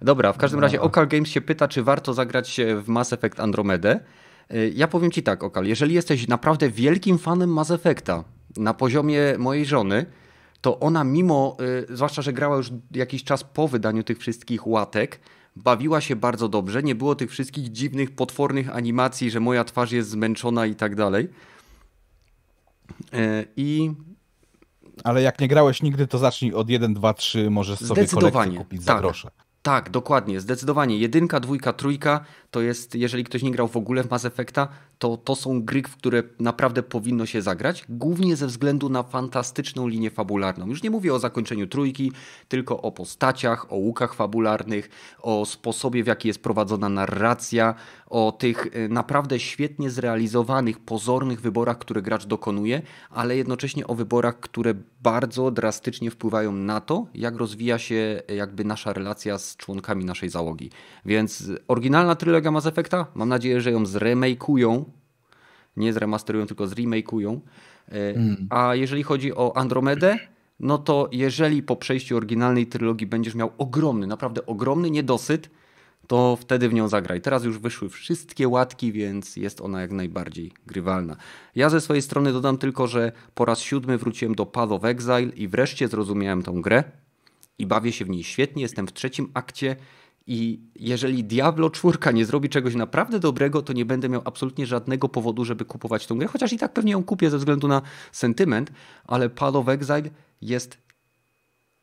Dobra, 0.00 0.32
w 0.32 0.38
każdym 0.38 0.60
no. 0.60 0.62
razie 0.62 0.80
Okal 0.80 1.08
Games 1.08 1.28
się 1.28 1.40
pyta, 1.40 1.68
czy 1.68 1.82
warto 1.82 2.14
zagrać 2.14 2.60
w 2.82 2.88
Mass 2.88 3.12
Effect 3.12 3.40
Andromedę. 3.40 4.00
E, 4.50 4.68
ja 4.68 4.88
powiem 4.88 5.10
ci 5.10 5.22
tak, 5.22 5.44
Okal, 5.44 5.66
jeżeli 5.66 5.94
jesteś 5.94 6.28
naprawdę 6.28 6.70
wielkim 6.70 7.18
fanem 7.18 7.52
Mass 7.52 7.70
Effecta, 7.70 8.24
na 8.56 8.74
poziomie 8.74 9.20
mojej 9.38 9.66
żony, 9.66 10.06
to 10.60 10.80
ona 10.80 11.04
mimo, 11.04 11.56
y, 11.90 11.96
zwłaszcza, 11.96 12.22
że 12.22 12.32
grała 12.32 12.56
już 12.56 12.70
jakiś 12.90 13.24
czas 13.24 13.44
po 13.44 13.68
wydaniu 13.68 14.02
tych 14.02 14.18
wszystkich 14.18 14.66
łatek, 14.66 15.20
bawiła 15.56 16.00
się 16.00 16.16
bardzo 16.16 16.48
dobrze. 16.48 16.82
Nie 16.82 16.94
było 16.94 17.14
tych 17.14 17.30
wszystkich 17.30 17.72
dziwnych, 17.72 18.10
potwornych 18.10 18.76
animacji, 18.76 19.30
że 19.30 19.40
moja 19.40 19.64
twarz 19.64 19.92
jest 19.92 20.10
zmęczona 20.10 20.66
i 20.66 20.74
tak 20.74 20.94
dalej. 20.94 21.28
Y, 23.14 23.46
I. 23.56 23.90
Ale 25.04 25.22
jak 25.22 25.40
nie 25.40 25.48
grałeś 25.48 25.82
nigdy, 25.82 26.06
to 26.06 26.18
zacznij 26.18 26.54
od 26.54 26.70
1, 26.70 26.94
2, 26.94 27.14
3, 27.14 27.50
możesz 27.50 27.78
sobie 27.78 28.06
kolekcję 28.06 28.58
kupić 28.58 28.82
za 28.82 28.92
tak. 28.92 29.02
grosze. 29.02 29.30
Tak, 29.62 29.90
dokładnie, 29.90 30.40
zdecydowanie. 30.40 30.98
Jedynka, 30.98 31.40
dwójka, 31.40 31.72
trójka 31.72 32.24
to 32.56 32.60
jest, 32.60 32.94
jeżeli 32.94 33.24
ktoś 33.24 33.42
nie 33.42 33.50
grał 33.50 33.68
w 33.68 33.76
ogóle 33.76 34.02
w 34.02 34.10
Mass 34.10 34.24
Effecta, 34.24 34.68
to 34.98 35.16
to 35.16 35.36
są 35.36 35.62
gry, 35.62 35.82
w 35.82 35.96
które 35.96 36.22
naprawdę 36.40 36.82
powinno 36.82 37.26
się 37.26 37.42
zagrać, 37.42 37.84
głównie 37.88 38.36
ze 38.36 38.46
względu 38.46 38.88
na 38.88 39.02
fantastyczną 39.02 39.88
linię 39.88 40.10
fabularną. 40.10 40.66
Już 40.66 40.82
nie 40.82 40.90
mówię 40.90 41.14
o 41.14 41.18
zakończeniu 41.18 41.66
trójki, 41.66 42.12
tylko 42.48 42.82
o 42.82 42.92
postaciach, 42.92 43.72
o 43.72 43.76
łukach 43.76 44.14
fabularnych, 44.14 44.88
o 45.22 45.46
sposobie, 45.46 46.04
w 46.04 46.06
jaki 46.06 46.28
jest 46.28 46.42
prowadzona 46.42 46.88
narracja, 46.88 47.74
o 48.06 48.32
tych 48.32 48.66
y, 48.66 48.88
naprawdę 48.88 49.38
świetnie 49.38 49.90
zrealizowanych, 49.90 50.78
pozornych 50.78 51.40
wyborach, 51.40 51.78
które 51.78 52.02
gracz 52.02 52.26
dokonuje, 52.26 52.82
ale 53.10 53.36
jednocześnie 53.36 53.86
o 53.86 53.94
wyborach, 53.94 54.40
które 54.40 54.74
bardzo 55.02 55.50
drastycznie 55.50 56.10
wpływają 56.10 56.52
na 56.52 56.80
to, 56.80 57.06
jak 57.14 57.36
rozwija 57.36 57.78
się 57.78 58.22
jakby 58.28 58.64
nasza 58.64 58.92
relacja 58.92 59.38
z 59.38 59.56
członkami 59.56 60.04
naszej 60.04 60.28
załogi. 60.28 60.70
Więc 61.04 61.50
oryginalna 61.68 62.14
trylogia 62.14 62.45
Mass 62.50 62.66
Effecta, 62.66 63.06
mam 63.14 63.28
nadzieję, 63.28 63.60
że 63.60 63.72
ją 63.72 63.86
zremakują, 63.86 64.84
nie 65.76 65.92
zremasterują, 65.92 66.46
tylko 66.46 66.66
zremakują. 66.66 67.40
Mm. 67.88 68.46
A 68.50 68.74
jeżeli 68.74 69.02
chodzi 69.02 69.34
o 69.34 69.56
Andromedę, 69.56 70.18
no 70.60 70.78
to 70.78 71.08
jeżeli 71.12 71.62
po 71.62 71.76
przejściu 71.76 72.16
oryginalnej 72.16 72.66
trylogii 72.66 73.06
będziesz 73.06 73.34
miał 73.34 73.50
ogromny, 73.58 74.06
naprawdę 74.06 74.46
ogromny 74.46 74.90
niedosyt, 74.90 75.50
to 76.06 76.38
wtedy 76.40 76.68
w 76.68 76.74
nią 76.74 76.88
zagraj. 76.88 77.20
Teraz 77.20 77.44
już 77.44 77.58
wyszły 77.58 77.88
wszystkie 77.88 78.48
łatki, 78.48 78.92
więc 78.92 79.36
jest 79.36 79.60
ona 79.60 79.80
jak 79.80 79.92
najbardziej 79.92 80.52
grywalna. 80.66 81.16
Ja 81.54 81.70
ze 81.70 81.80
swojej 81.80 82.02
strony 82.02 82.32
dodam 82.32 82.58
tylko, 82.58 82.86
że 82.86 83.12
po 83.34 83.44
raz 83.44 83.60
siódmy 83.60 83.98
wróciłem 83.98 84.34
do 84.34 84.46
Path 84.46 84.72
of 84.72 84.84
Exile 84.84 85.32
i 85.36 85.48
wreszcie 85.48 85.88
zrozumiałem 85.88 86.42
tą 86.42 86.62
grę 86.62 86.84
i 87.58 87.66
bawię 87.66 87.92
się 87.92 88.04
w 88.04 88.08
niej 88.08 88.24
świetnie. 88.24 88.62
Jestem 88.62 88.86
w 88.86 88.92
trzecim 88.92 89.30
akcie 89.34 89.76
i 90.26 90.60
jeżeli 90.74 91.24
Diablo 91.24 91.70
4 91.70 91.98
nie 92.14 92.24
zrobi 92.24 92.48
czegoś 92.48 92.74
naprawdę 92.74 93.20
dobrego, 93.20 93.62
to 93.62 93.72
nie 93.72 93.84
będę 93.84 94.08
miał 94.08 94.22
absolutnie 94.24 94.66
żadnego 94.66 95.08
powodu, 95.08 95.44
żeby 95.44 95.64
kupować 95.64 96.06
tą 96.06 96.18
grę, 96.18 96.28
chociaż 96.28 96.52
i 96.52 96.58
tak 96.58 96.72
pewnie 96.72 96.92
ją 96.92 97.04
kupię 97.04 97.30
ze 97.30 97.38
względu 97.38 97.68
na 97.68 97.82
sentyment, 98.12 98.70
ale 99.04 99.30
Path 99.30 99.56
of 99.56 99.68
Exile 99.68 100.10
jest 100.40 100.78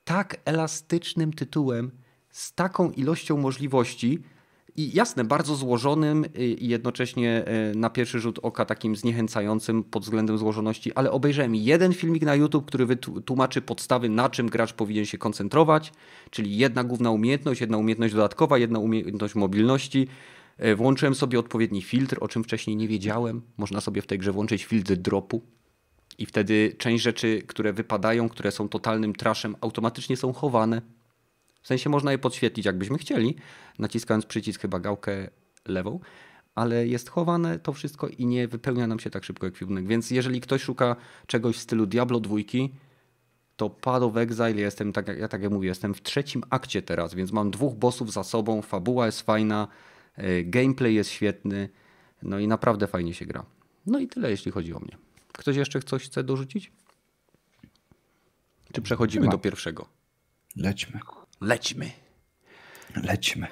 tak 0.04 0.38
elastycznym 0.46 1.34
tytułem, 1.34 1.92
z 2.30 2.54
taką 2.54 2.92
ilością 2.92 3.38
możliwości, 3.38 4.24
i 4.76 4.96
jasne, 4.96 5.24
bardzo 5.24 5.56
złożonym 5.56 6.26
i 6.36 6.68
jednocześnie 6.68 7.46
e, 7.46 7.76
na 7.76 7.90
pierwszy 7.90 8.20
rzut 8.20 8.40
oka 8.42 8.66
takim 8.66 8.96
zniechęcającym 8.96 9.84
pod 9.84 10.04
względem 10.04 10.38
złożoności, 10.38 10.94
ale 10.94 11.12
obejrzałem 11.12 11.56
jeden 11.56 11.94
filmik 11.94 12.24
na 12.24 12.36
YouTube, 12.36 12.66
który 12.66 12.96
tłumaczy 13.26 13.62
podstawy, 13.62 14.10
na 14.10 14.30
czym 14.30 14.50
gracz 14.50 14.74
powinien 14.74 15.06
się 15.06 15.18
koncentrować, 15.18 15.94
czyli 16.30 16.58
jedna 16.58 16.84
główna 16.84 17.12
umiejętność, 17.12 17.62
jedna 17.62 17.78
umiejętność 17.78 18.14
dodatkowa, 18.14 18.58
jedna 18.58 18.80
umiejętność 18.80 19.36
mobilności. 19.36 20.08
E, 20.58 20.76
włączyłem 20.76 21.16
sobie 21.16 21.40
odpowiedni 21.40 21.82
filtr, 21.82 22.18
o 22.22 22.28
czym 22.28 22.44
wcześniej 22.44 22.76
nie 22.76 22.88
wiedziałem. 22.88 23.42
Można 23.58 23.82
sobie 23.82 24.02
w 24.02 24.08
tej 24.08 24.20
grze 24.20 24.32
włączyć 24.32 24.64
filtr 24.66 24.96
dropu. 24.96 25.42
I 26.18 26.26
wtedy 26.26 26.76
część 26.78 27.04
rzeczy, 27.04 27.42
które 27.48 27.74
wypadają, 27.74 28.30
które 28.30 28.52
są 28.52 28.70
totalnym 28.70 29.14
traszem, 29.14 29.56
automatycznie 29.62 30.18
są 30.18 30.34
chowane 30.34 30.82
w 31.64 31.68
sensie 31.68 31.90
można 31.90 32.12
je 32.12 32.18
podświetlić, 32.18 32.66
jakbyśmy 32.66 32.98
chcieli, 32.98 33.36
naciskając 33.80 34.26
przycisk 34.26 34.62
chyba 34.62 34.80
gałkę 34.80 35.30
lewą, 35.66 36.00
ale 36.56 36.88
jest 36.88 37.10
chowane 37.10 37.60
to 37.60 37.74
wszystko 37.74 38.08
i 38.08 38.26
nie 38.26 38.48
wypełnia 38.48 38.88
nam 38.88 39.00
się 39.00 39.10
tak 39.10 39.24
szybko 39.24 39.48
ekwipunek. 39.48 39.88
Więc 39.88 40.12
jeżeli 40.12 40.42
ktoś 40.42 40.62
szuka 40.62 40.96
czegoś 41.28 41.58
w 41.58 41.60
stylu 41.60 41.86
Diablo 41.86 42.20
2, 42.20 42.36
to 43.56 43.70
Path 43.70 44.04
of 44.04 44.18
Exile, 44.18 44.62
jestem, 44.62 44.94
tak, 44.94 45.08
ja 45.08 45.28
tak 45.28 45.42
jak 45.42 45.52
mówię, 45.52 45.68
jestem 45.68 45.94
w 45.94 46.02
trzecim 46.02 46.44
akcie 46.50 46.82
teraz, 46.82 47.14
więc 47.14 47.32
mam 47.32 47.52
dwóch 47.52 47.76
bossów 47.76 48.12
za 48.12 48.24
sobą, 48.24 48.62
fabuła 48.62 49.06
jest 49.06 49.22
fajna, 49.22 49.68
e, 50.16 50.44
gameplay 50.44 50.96
jest 50.96 51.10
świetny, 51.10 51.70
no 52.24 52.40
i 52.40 52.48
naprawdę 52.48 52.88
fajnie 52.88 53.14
się 53.14 53.26
gra. 53.26 53.46
No 53.86 54.00
i 54.00 54.08
tyle, 54.08 54.30
jeśli 54.30 54.52
chodzi 54.52 54.74
o 54.74 54.80
mnie. 54.80 54.98
Ktoś 55.32 55.56
jeszcze 55.56 55.80
coś 55.80 56.06
chce 56.06 56.24
dorzucić? 56.24 56.72
Czy 58.74 58.82
przechodzimy 58.82 59.28
do 59.28 59.38
pierwszego? 59.38 59.86
Lećmy. 60.56 61.00
Lećmy. 61.42 61.92
Lećmy. 63.04 63.48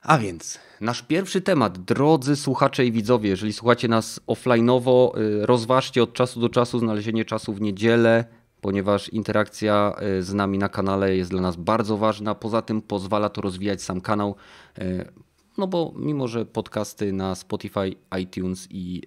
A 0.00 0.18
więc 0.18 0.58
nasz 0.80 1.02
pierwszy 1.02 1.40
temat, 1.40 1.78
drodzy 1.78 2.36
słuchacze 2.36 2.86
i 2.86 2.92
widzowie, 2.92 3.30
jeżeli 3.30 3.52
słuchacie 3.52 3.88
nas 3.88 4.20
offline'owo, 4.26 5.18
y, 5.18 5.46
rozważcie 5.46 6.02
od 6.02 6.12
czasu 6.12 6.40
do 6.40 6.48
czasu 6.48 6.78
znalezienie 6.78 7.24
czasu 7.24 7.54
w 7.54 7.60
niedzielę, 7.60 8.24
ponieważ 8.60 9.08
interakcja 9.08 9.92
y, 10.18 10.22
z 10.22 10.34
nami 10.34 10.58
na 10.58 10.68
kanale 10.68 11.16
jest 11.16 11.30
dla 11.30 11.40
nas 11.40 11.56
bardzo 11.56 11.96
ważna. 11.96 12.34
Poza 12.34 12.62
tym 12.62 12.82
pozwala 12.82 13.28
to 13.28 13.40
rozwijać 13.40 13.82
sam 13.82 14.00
kanał. 14.00 14.34
Y, 14.78 15.12
no 15.58 15.66
bo 15.66 15.92
mimo, 15.96 16.28
że 16.28 16.46
podcasty 16.46 17.12
na 17.12 17.34
Spotify, 17.34 17.94
iTunes 18.20 18.68
i 18.70 19.02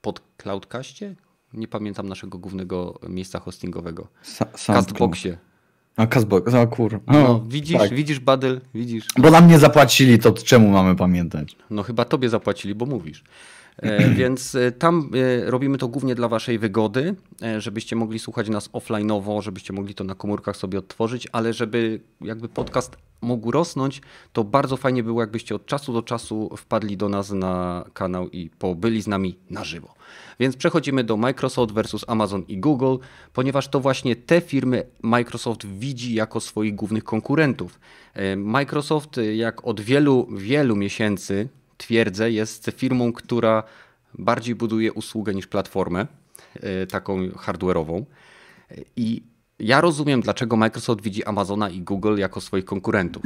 pod 0.00 0.22
Cloudcaście, 0.36 1.16
nie 1.52 1.68
pamiętam 1.68 2.08
naszego 2.08 2.38
głównego 2.38 3.00
miejsca 3.08 3.40
hostingowego, 3.40 4.08
Castboxie, 4.66 5.38
a 5.96 6.06
Castbox, 6.06 6.54
a 6.54 6.66
kur. 6.66 7.00
No, 7.06 7.44
widzisz, 7.48 7.78
tak. 7.78 7.94
widzisz, 7.94 8.20
Badyl, 8.20 8.60
widzisz. 8.74 9.06
Bo 9.18 9.30
nam 9.30 9.48
nie 9.48 9.58
zapłacili, 9.58 10.18
to 10.18 10.32
czemu 10.32 10.68
mamy 10.68 10.96
pamiętać? 10.96 11.56
No 11.70 11.82
chyba 11.82 12.04
tobie 12.04 12.28
zapłacili, 12.28 12.74
bo 12.74 12.86
mówisz. 12.86 13.24
E, 13.76 14.08
więc 14.20 14.54
e, 14.54 14.72
tam 14.72 15.10
e, 15.14 15.50
robimy 15.50 15.78
to 15.78 15.88
głównie 15.88 16.14
dla 16.14 16.28
waszej 16.28 16.58
wygody, 16.58 17.14
żebyście 17.58 17.96
mogli 17.96 18.18
słuchać 18.18 18.48
nas 18.48 18.70
offline'owo, 18.70 19.42
żebyście 19.42 19.72
mogli 19.72 19.94
to 19.94 20.04
na 20.04 20.14
komórkach 20.14 20.56
sobie 20.56 20.78
odtworzyć, 20.78 21.28
ale 21.32 21.52
żeby 21.52 22.00
jakby 22.20 22.48
podcast 22.48 22.96
mógł 23.20 23.50
rosnąć, 23.50 24.00
to 24.32 24.44
bardzo 24.44 24.76
fajnie 24.76 25.02
było, 25.02 25.20
jakbyście 25.20 25.54
od 25.54 25.66
czasu 25.66 25.92
do 25.92 26.02
czasu 26.02 26.56
wpadli 26.56 26.96
do 26.96 27.08
nas 27.08 27.30
na 27.30 27.84
kanał 27.92 28.28
i 28.28 28.50
pobyli 28.50 29.02
z 29.02 29.06
nami 29.06 29.38
na 29.50 29.64
żywo. 29.64 29.94
Więc 30.40 30.56
przechodzimy 30.56 31.04
do 31.04 31.16
Microsoft 31.16 31.72
versus 31.72 32.04
Amazon 32.08 32.44
i 32.48 32.58
Google, 32.58 32.96
ponieważ 33.32 33.68
to 33.68 33.80
właśnie 33.80 34.16
te 34.16 34.40
firmy 34.40 34.86
Microsoft 35.02 35.66
widzi 35.66 36.14
jako 36.14 36.40
swoich 36.40 36.74
głównych 36.74 37.04
konkurentów. 37.04 37.80
Microsoft, 38.36 39.20
jak 39.34 39.66
od 39.66 39.80
wielu, 39.80 40.26
wielu 40.30 40.76
miesięcy 40.76 41.48
twierdzę, 41.82 42.30
jest 42.30 42.70
firmą, 42.76 43.12
która 43.12 43.62
bardziej 44.18 44.54
buduje 44.54 44.92
usługę 44.92 45.34
niż 45.34 45.46
platformę, 45.46 46.06
e, 46.54 46.86
taką 46.86 47.26
hardware'ową. 47.28 48.04
I 48.96 49.22
ja 49.58 49.80
rozumiem, 49.80 50.20
dlaczego 50.20 50.56
Microsoft 50.56 51.02
widzi 51.02 51.24
Amazona 51.24 51.70
i 51.70 51.80
Google 51.80 52.18
jako 52.18 52.40
swoich 52.40 52.64
konkurentów. 52.64 53.22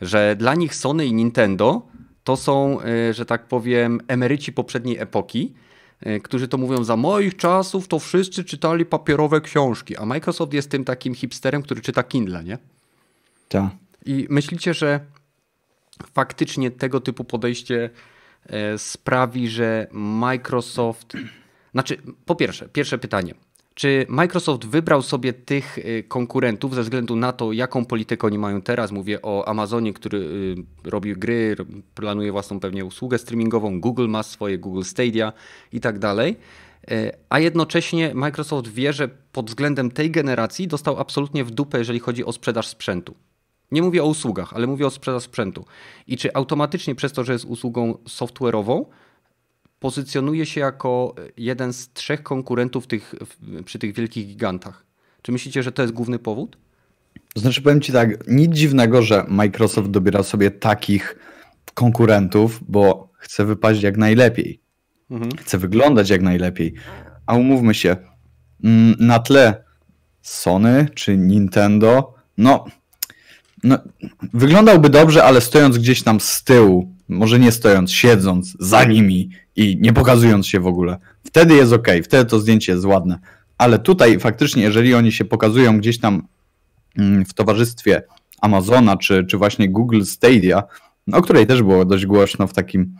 Że 0.00 0.36
dla 0.38 0.54
nich 0.54 0.74
Sony 0.74 1.06
i 1.06 1.12
Nintendo 1.12 1.82
to 2.24 2.36
są, 2.36 2.80
e, 2.80 3.14
że 3.14 3.26
tak 3.26 3.48
powiem, 3.48 4.00
emeryci 4.08 4.52
poprzedniej 4.52 4.98
epoki, 4.98 5.54
e, 6.00 6.20
którzy 6.20 6.48
to 6.48 6.58
mówią, 6.58 6.84
za 6.84 6.96
moich 6.96 7.36
czasów 7.36 7.88
to 7.88 7.98
wszyscy 7.98 8.44
czytali 8.44 8.84
papierowe 8.84 9.40
książki, 9.40 9.96
a 9.96 10.06
Microsoft 10.06 10.52
jest 10.52 10.70
tym 10.70 10.84
takim 10.84 11.14
hipsterem, 11.14 11.62
który 11.62 11.80
czyta 11.80 12.02
Kindle, 12.02 12.44
nie? 12.44 12.58
Tak. 13.48 13.70
I 14.06 14.26
myślicie, 14.30 14.74
że 14.74 15.00
faktycznie 16.12 16.70
tego 16.70 17.00
typu 17.00 17.24
podejście 17.24 17.90
e, 18.46 18.78
sprawi, 18.78 19.48
że 19.48 19.86
Microsoft. 19.92 21.12
Znaczy, 21.72 21.96
po 22.24 22.34
pierwsze, 22.34 22.68
pierwsze 22.68 22.98
pytanie. 22.98 23.34
Czy 23.74 24.06
Microsoft 24.08 24.66
wybrał 24.66 25.02
sobie 25.02 25.32
tych 25.32 25.78
e, 25.78 26.02
konkurentów 26.02 26.74
ze 26.74 26.82
względu 26.82 27.16
na 27.16 27.32
to, 27.32 27.52
jaką 27.52 27.84
politykę 27.84 28.26
oni 28.26 28.38
mają 28.38 28.62
teraz? 28.62 28.92
Mówię 28.92 29.22
o 29.22 29.48
Amazonie, 29.48 29.92
który 29.92 30.18
e, 30.84 30.90
robi 30.90 31.12
gry, 31.12 31.56
planuje 31.94 32.32
własną 32.32 32.60
pewnie 32.60 32.84
usługę 32.84 33.18
streamingową, 33.18 33.80
Google 33.80 34.08
ma 34.08 34.22
swoje, 34.22 34.58
Google 34.58 34.82
Stadia 34.82 35.32
i 35.72 35.80
tak 35.80 35.98
dalej. 35.98 36.36
A 37.28 37.38
jednocześnie 37.38 38.14
Microsoft 38.14 38.68
wie, 38.68 38.92
że 38.92 39.08
pod 39.32 39.46
względem 39.46 39.90
tej 39.90 40.10
generacji 40.10 40.68
dostał 40.68 40.98
absolutnie 40.98 41.44
w 41.44 41.50
dupę, 41.50 41.78
jeżeli 41.78 41.98
chodzi 42.00 42.24
o 42.24 42.32
sprzedaż 42.32 42.66
sprzętu. 42.66 43.14
Nie 43.70 43.82
mówię 43.82 44.02
o 44.02 44.06
usługach, 44.06 44.52
ale 44.52 44.66
mówię 44.66 44.86
o 44.86 44.90
sprzedaż 44.90 45.22
sprzętu. 45.22 45.64
I 46.06 46.16
czy 46.16 46.34
automatycznie 46.34 46.94
przez 46.94 47.12
to, 47.12 47.24
że 47.24 47.32
jest 47.32 47.44
usługą 47.44 47.92
software'ową, 47.92 48.84
pozycjonuje 49.80 50.46
się 50.46 50.60
jako 50.60 51.14
jeden 51.36 51.72
z 51.72 51.92
trzech 51.92 52.22
konkurentów 52.22 52.86
tych, 52.86 53.14
przy 53.64 53.78
tych 53.78 53.94
wielkich 53.94 54.26
gigantach? 54.26 54.86
Czy 55.22 55.32
myślicie, 55.32 55.62
że 55.62 55.72
to 55.72 55.82
jest 55.82 55.94
główny 55.94 56.18
powód? 56.18 56.58
Znaczy, 57.36 57.62
powiem 57.62 57.80
Ci 57.80 57.92
tak, 57.92 58.28
nic 58.28 58.54
dziwnego, 58.54 59.02
że 59.02 59.24
Microsoft 59.28 59.90
dobiera 59.90 60.22
sobie 60.22 60.50
takich 60.50 61.16
konkurentów, 61.74 62.60
bo 62.68 63.08
chce 63.12 63.44
wypaść 63.44 63.82
jak 63.82 63.96
najlepiej. 63.96 64.60
Mhm. 65.10 65.30
Chce 65.36 65.58
wyglądać 65.58 66.10
jak 66.10 66.22
najlepiej. 66.22 66.74
A 67.26 67.34
umówmy 67.34 67.74
się, 67.74 67.96
mm, 68.64 68.94
na 68.98 69.18
tle 69.18 69.64
Sony 70.22 70.88
czy 70.94 71.16
Nintendo, 71.16 72.14
no 72.38 72.64
no, 73.66 73.78
wyglądałby 74.32 74.88
dobrze, 74.88 75.24
ale 75.24 75.40
stojąc 75.40 75.78
gdzieś 75.78 76.02
tam 76.02 76.20
z 76.20 76.44
tyłu, 76.44 76.92
może 77.08 77.38
nie 77.38 77.52
stojąc, 77.52 77.92
siedząc 77.92 78.56
za 78.60 78.84
nimi 78.84 79.30
i 79.56 79.78
nie 79.80 79.92
pokazując 79.92 80.46
się 80.46 80.60
w 80.60 80.66
ogóle. 80.66 80.98
Wtedy 81.24 81.54
jest 81.54 81.72
ok, 81.72 81.88
wtedy 82.04 82.30
to 82.30 82.40
zdjęcie 82.40 82.72
jest 82.72 82.84
ładne. 82.84 83.18
Ale 83.58 83.78
tutaj 83.78 84.20
faktycznie, 84.20 84.62
jeżeli 84.62 84.94
oni 84.94 85.12
się 85.12 85.24
pokazują 85.24 85.78
gdzieś 85.78 85.98
tam 86.00 86.22
mm, 86.98 87.24
w 87.24 87.34
towarzystwie 87.34 88.02
Amazona 88.40 88.96
czy, 88.96 89.24
czy 89.24 89.38
właśnie 89.38 89.68
Google 89.68 90.02
Stadia, 90.02 90.62
o 91.12 91.22
której 91.22 91.46
też 91.46 91.62
było 91.62 91.84
dość 91.84 92.06
głośno 92.06 92.46
w 92.46 92.52
takim 92.52 92.94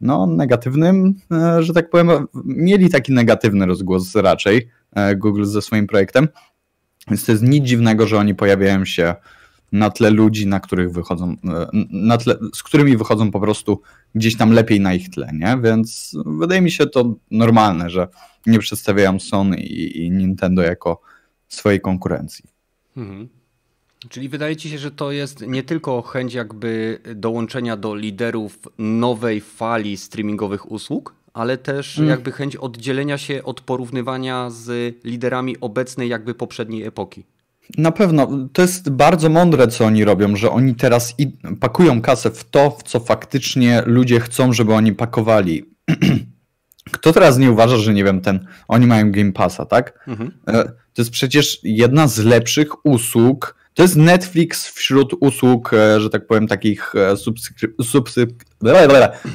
no, 0.00 0.26
negatywnym, 0.26 1.14
e, 1.32 1.62
że 1.62 1.72
tak 1.72 1.90
powiem, 1.90 2.08
mieli 2.44 2.90
taki 2.90 3.12
negatywny 3.12 3.66
rozgłos 3.66 4.14
raczej 4.14 4.68
e, 4.92 5.16
Google 5.16 5.44
ze 5.44 5.62
swoim 5.62 5.86
projektem. 5.86 6.28
Więc 7.08 7.24
to 7.24 7.32
jest 7.32 7.44
nic 7.44 7.64
dziwnego, 7.64 8.06
że 8.06 8.18
oni 8.18 8.34
pojawiają 8.34 8.84
się 8.84 9.14
na 9.72 9.90
tle 9.90 10.10
ludzi, 10.10 10.46
na 10.46 10.60
których 10.60 10.92
wychodzą, 10.92 11.36
e, 11.44 11.66
na 11.90 12.18
tle, 12.18 12.36
z 12.54 12.62
którymi 12.62 12.96
wychodzą 12.96 13.30
po 13.30 13.40
prostu 13.40 13.80
gdzieś 14.14 14.36
tam 14.36 14.52
lepiej 14.52 14.80
na 14.80 14.94
ich 14.94 15.10
tle, 15.10 15.30
nie? 15.32 15.58
Więc 15.62 16.16
wydaje 16.26 16.60
mi 16.60 16.70
się 16.70 16.86
to 16.86 17.14
normalne, 17.30 17.90
że 17.90 18.08
nie 18.46 18.58
przedstawiają 18.58 19.20
Sony 19.20 19.60
i, 19.60 20.06
i 20.06 20.10
Nintendo 20.10 20.62
jako 20.62 21.00
swojej 21.48 21.80
konkurencji. 21.80 22.44
Mhm. 22.96 23.28
Czyli 24.08 24.28
wydaje 24.28 24.56
ci 24.56 24.70
się, 24.70 24.78
że 24.78 24.90
to 24.90 25.12
jest 25.12 25.46
nie 25.46 25.62
tylko 25.62 26.02
chęć 26.02 26.34
jakby 26.34 26.98
dołączenia 27.14 27.76
do 27.76 27.94
liderów 27.94 28.58
nowej 28.78 29.40
fali 29.40 29.96
streamingowych 29.96 30.70
usług, 30.70 31.14
ale 31.32 31.58
też 31.58 31.98
mm. 31.98 32.10
jakby 32.10 32.32
chęć 32.32 32.56
oddzielenia 32.56 33.18
się 33.18 33.44
od 33.44 33.60
porównywania 33.60 34.50
z 34.50 34.96
liderami 35.04 35.60
obecnej 35.60 36.08
jakby 36.08 36.34
poprzedniej 36.34 36.84
epoki. 36.84 37.24
Na 37.76 37.92
pewno. 37.92 38.48
To 38.52 38.62
jest 38.62 38.90
bardzo 38.90 39.28
mądre, 39.28 39.68
co 39.68 39.84
oni 39.84 40.04
robią, 40.04 40.36
że 40.36 40.50
oni 40.50 40.74
teraz 40.74 41.14
pakują 41.60 42.00
kasę 42.00 42.30
w 42.30 42.44
to, 42.50 42.70
w 42.70 42.82
co 42.82 43.00
faktycznie 43.00 43.82
ludzie 43.86 44.20
chcą, 44.20 44.52
żeby 44.52 44.74
oni 44.74 44.92
pakowali. 44.92 45.64
Kto 46.92 47.12
teraz 47.12 47.38
nie 47.38 47.50
uważa, 47.50 47.76
że 47.76 47.94
nie 47.94 48.04
wiem, 48.04 48.20
ten, 48.20 48.46
oni 48.68 48.86
mają 48.86 49.12
Game 49.12 49.32
Passa, 49.32 49.64
tak? 49.64 50.04
Mhm. 50.06 50.32
E, 50.48 50.64
to 50.64 51.02
jest 51.02 51.10
przecież 51.10 51.58
jedna 51.62 52.08
z 52.08 52.18
lepszych 52.18 52.86
usług. 52.86 53.58
To 53.74 53.82
jest 53.82 53.96
Netflix 53.96 54.66
wśród 54.66 55.12
usług, 55.20 55.74
e, 55.74 56.00
że 56.00 56.10
tak 56.10 56.26
powiem, 56.26 56.46
takich 56.46 56.94
e, 56.94 57.16
subskryp 57.16 57.74
subskryp 57.82 58.44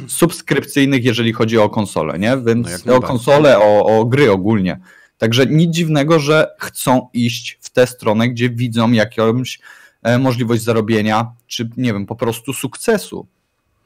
subskrypcyjnych, 0.08 1.06
jeżeli 1.06 1.34
chodzi 1.34 1.58
o 1.58 1.70
konsole, 1.70 2.20
nie? 2.20 2.38
Więc 2.46 2.86
no 2.86 2.96
o 2.96 3.02
konsole, 3.02 3.60
o, 3.60 3.86
o 4.00 4.06
gry 4.06 4.32
ogólnie. 4.32 4.80
Także 5.24 5.46
nic 5.46 5.76
dziwnego, 5.76 6.20
że 6.20 6.56
chcą 6.60 7.10
iść 7.14 7.58
w 7.62 7.70
tę 7.70 7.88
stronę, 7.88 8.30
gdzie 8.30 8.50
widzą 8.50 8.92
jakąś 8.92 9.60
e, 10.02 10.20
możliwość 10.20 10.64
zarobienia, 10.64 11.32
czy 11.48 11.70
nie 11.78 11.94
wiem, 11.94 12.06
po 12.06 12.16
prostu 12.16 12.54
sukcesu. 12.54 13.28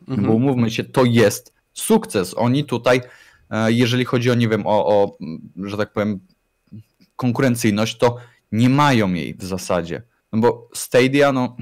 Mhm. 0.08 0.28
Bo 0.28 0.34
umówmy 0.34 0.72
się, 0.72 0.84
to 0.84 1.06
jest 1.06 1.54
sukces. 1.74 2.34
Oni 2.38 2.66
tutaj, 2.66 3.02
e, 3.50 3.72
jeżeli 3.72 4.06
chodzi 4.06 4.32
o, 4.32 4.36
nie 4.36 4.48
wiem, 4.48 4.68
o, 4.68 4.88
o, 4.88 5.18
że 5.64 5.78
tak 5.78 5.94
powiem, 5.94 6.20
konkurencyjność, 7.16 7.98
to 7.98 8.18
nie 8.52 8.70
mają 8.70 9.14
jej 9.14 9.34
w 9.34 9.44
zasadzie. 9.44 10.02
No 10.34 10.40
bo 10.40 10.70
Stadia, 10.74 11.32
no 11.32 11.56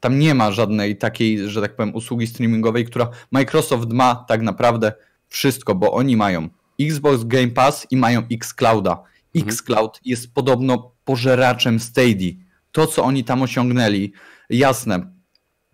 tam 0.00 0.18
nie 0.18 0.34
ma 0.34 0.52
żadnej 0.52 0.96
takiej, 0.96 1.48
że 1.48 1.60
tak 1.60 1.76
powiem, 1.76 1.94
usługi 1.94 2.26
streamingowej, 2.26 2.84
która 2.84 3.10
Microsoft 3.30 3.92
ma 3.92 4.24
tak 4.28 4.42
naprawdę 4.42 4.92
wszystko, 5.28 5.74
bo 5.74 5.92
oni 5.92 6.16
mają 6.16 6.48
Xbox 6.80 7.24
Game 7.24 7.48
Pass 7.48 7.86
i 7.90 7.96
mają 7.96 8.22
Xclouda. 8.32 9.02
Mhm. 9.34 9.54
Xcloud 9.54 10.00
jest 10.04 10.34
podobno 10.34 10.92
pożeraczem 11.04 11.80
Stadia. 11.80 12.32
To, 12.72 12.86
co 12.86 13.04
oni 13.04 13.24
tam 13.24 13.42
osiągnęli, 13.42 14.12
jasne, 14.50 15.12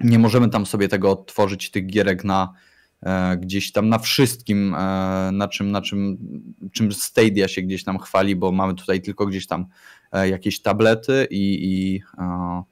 nie 0.00 0.18
możemy 0.18 0.48
tam 0.48 0.66
sobie 0.66 0.88
tego 0.88 1.10
odtworzyć, 1.10 1.70
tych 1.70 1.86
gierek 1.86 2.24
na 2.24 2.52
e, 3.02 3.36
gdzieś 3.36 3.72
tam 3.72 3.88
na 3.88 3.98
wszystkim, 3.98 4.74
e, 4.74 4.78
na 5.32 5.48
czym, 5.48 5.70
na 5.70 5.82
czym, 5.82 6.18
czym 6.72 6.92
Stadia 6.92 7.48
się 7.48 7.62
gdzieś 7.62 7.84
tam 7.84 7.98
chwali, 7.98 8.36
bo 8.36 8.52
mamy 8.52 8.74
tutaj 8.74 9.02
tylko 9.02 9.26
gdzieś 9.26 9.46
tam 9.46 9.66
e, 10.12 10.28
jakieś 10.28 10.62
tablety 10.62 11.26
i, 11.30 11.58
i, 11.62 12.02
e, 12.18 12.62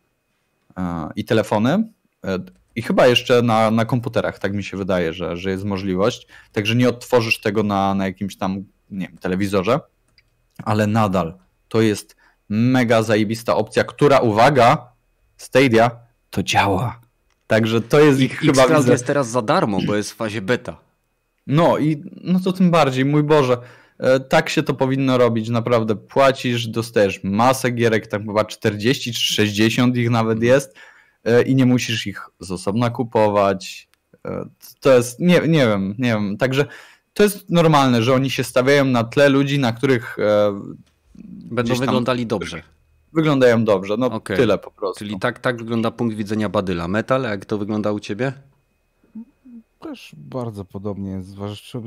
e, 0.78 1.08
i 1.16 1.24
telefony. 1.24 1.92
I 2.76 2.82
chyba 2.82 3.06
jeszcze 3.06 3.42
na, 3.42 3.70
na 3.70 3.84
komputerach, 3.84 4.38
tak 4.38 4.54
mi 4.54 4.64
się 4.64 4.76
wydaje, 4.76 5.12
że, 5.12 5.37
że 5.37 5.50
jest 5.50 5.64
możliwość. 5.64 6.26
Także 6.52 6.74
nie 6.74 6.88
odtworzysz 6.88 7.40
tego 7.40 7.62
na, 7.62 7.94
na 7.94 8.06
jakimś 8.06 8.37
tam, 8.37 8.64
nie 8.90 9.08
wiem, 9.08 9.18
telewizorze, 9.18 9.80
ale 10.64 10.87
nadal 10.87 11.38
to 11.68 11.80
jest 11.80 12.16
mega 12.48 13.02
zajebista 13.02 13.56
opcja, 13.56 13.84
która, 13.84 14.18
uwaga, 14.18 14.92
Stadia, 15.37 15.90
to 16.30 16.42
działa. 16.42 17.00
Także 17.46 17.80
to 17.80 18.00
jest 18.00 18.20
ich, 18.20 18.32
ich 18.32 18.40
chyba... 18.40 18.78
Widzę... 18.78 18.92
jest 18.92 19.06
teraz 19.06 19.28
za 19.28 19.42
darmo, 19.42 19.78
bo 19.87 19.94
jest 19.94 20.12
w 20.12 20.16
fazie 20.16 20.42
beta. 20.42 20.76
No 21.46 21.78
i 21.78 22.02
no 22.20 22.40
to 22.40 22.52
tym 22.52 22.70
bardziej, 22.70 23.04
mój 23.04 23.22
Boże, 23.22 23.58
e, 23.98 24.20
tak 24.20 24.48
się 24.48 24.62
to 24.62 24.74
powinno 24.74 25.18
robić, 25.18 25.48
naprawdę 25.48 25.96
płacisz, 25.96 26.66
dostajesz 26.66 27.20
masę 27.24 27.70
gierek, 27.70 28.06
tam 28.06 28.26
chyba 28.26 28.44
40 28.44 29.12
czy 29.12 29.20
60 29.20 29.96
ich 29.96 30.10
nawet 30.10 30.42
jest, 30.42 30.74
E, 30.74 30.93
i 31.46 31.54
nie 31.54 31.66
musisz 31.66 32.06
ich 32.06 32.22
z 32.40 32.50
osobna 32.50 32.90
kupować. 32.90 33.88
E, 34.26 34.48
to 34.80 34.96
jest, 34.96 35.20
nie, 35.20 35.40
nie 35.40 35.66
wiem, 35.66 35.94
nie 35.98 36.08
wiem. 36.08 36.37
Także 36.37 36.66
to 37.14 37.22
jest 37.22 37.50
normalne, 37.50 38.02
że 38.02 38.14
oni 38.14 38.30
się 38.30 38.44
stawiają 38.44 38.84
na 38.84 39.04
tle 39.04 39.28
ludzi, 39.28 39.58
na 39.58 39.72
których 39.72 40.18
e, 40.18 40.60
będą 41.44 41.74
wyglądali 41.74 42.26
dobrze. 42.26 42.62
Wyglądają 43.12 43.64
dobrze, 43.64 43.96
no 43.96 44.06
okay. 44.06 44.37
tyle 44.37 44.58
po 44.58 44.70
prostu. 44.70 44.98
Czyli 44.98 45.18
tak, 45.18 45.38
tak 45.38 45.56
wygląda 45.56 45.90
punkt 45.90 46.16
widzenia 46.16 46.48
Badyla. 46.48 46.88
Metal, 46.88 47.22
jak 47.22 47.44
to 47.44 47.58
wygląda 47.58 47.92
u 47.92 48.00
ciebie? 48.00 48.32
Też 49.80 50.14
bardzo 50.18 50.64
podobnie, 50.64 51.22
zwłaszcza 51.22 51.80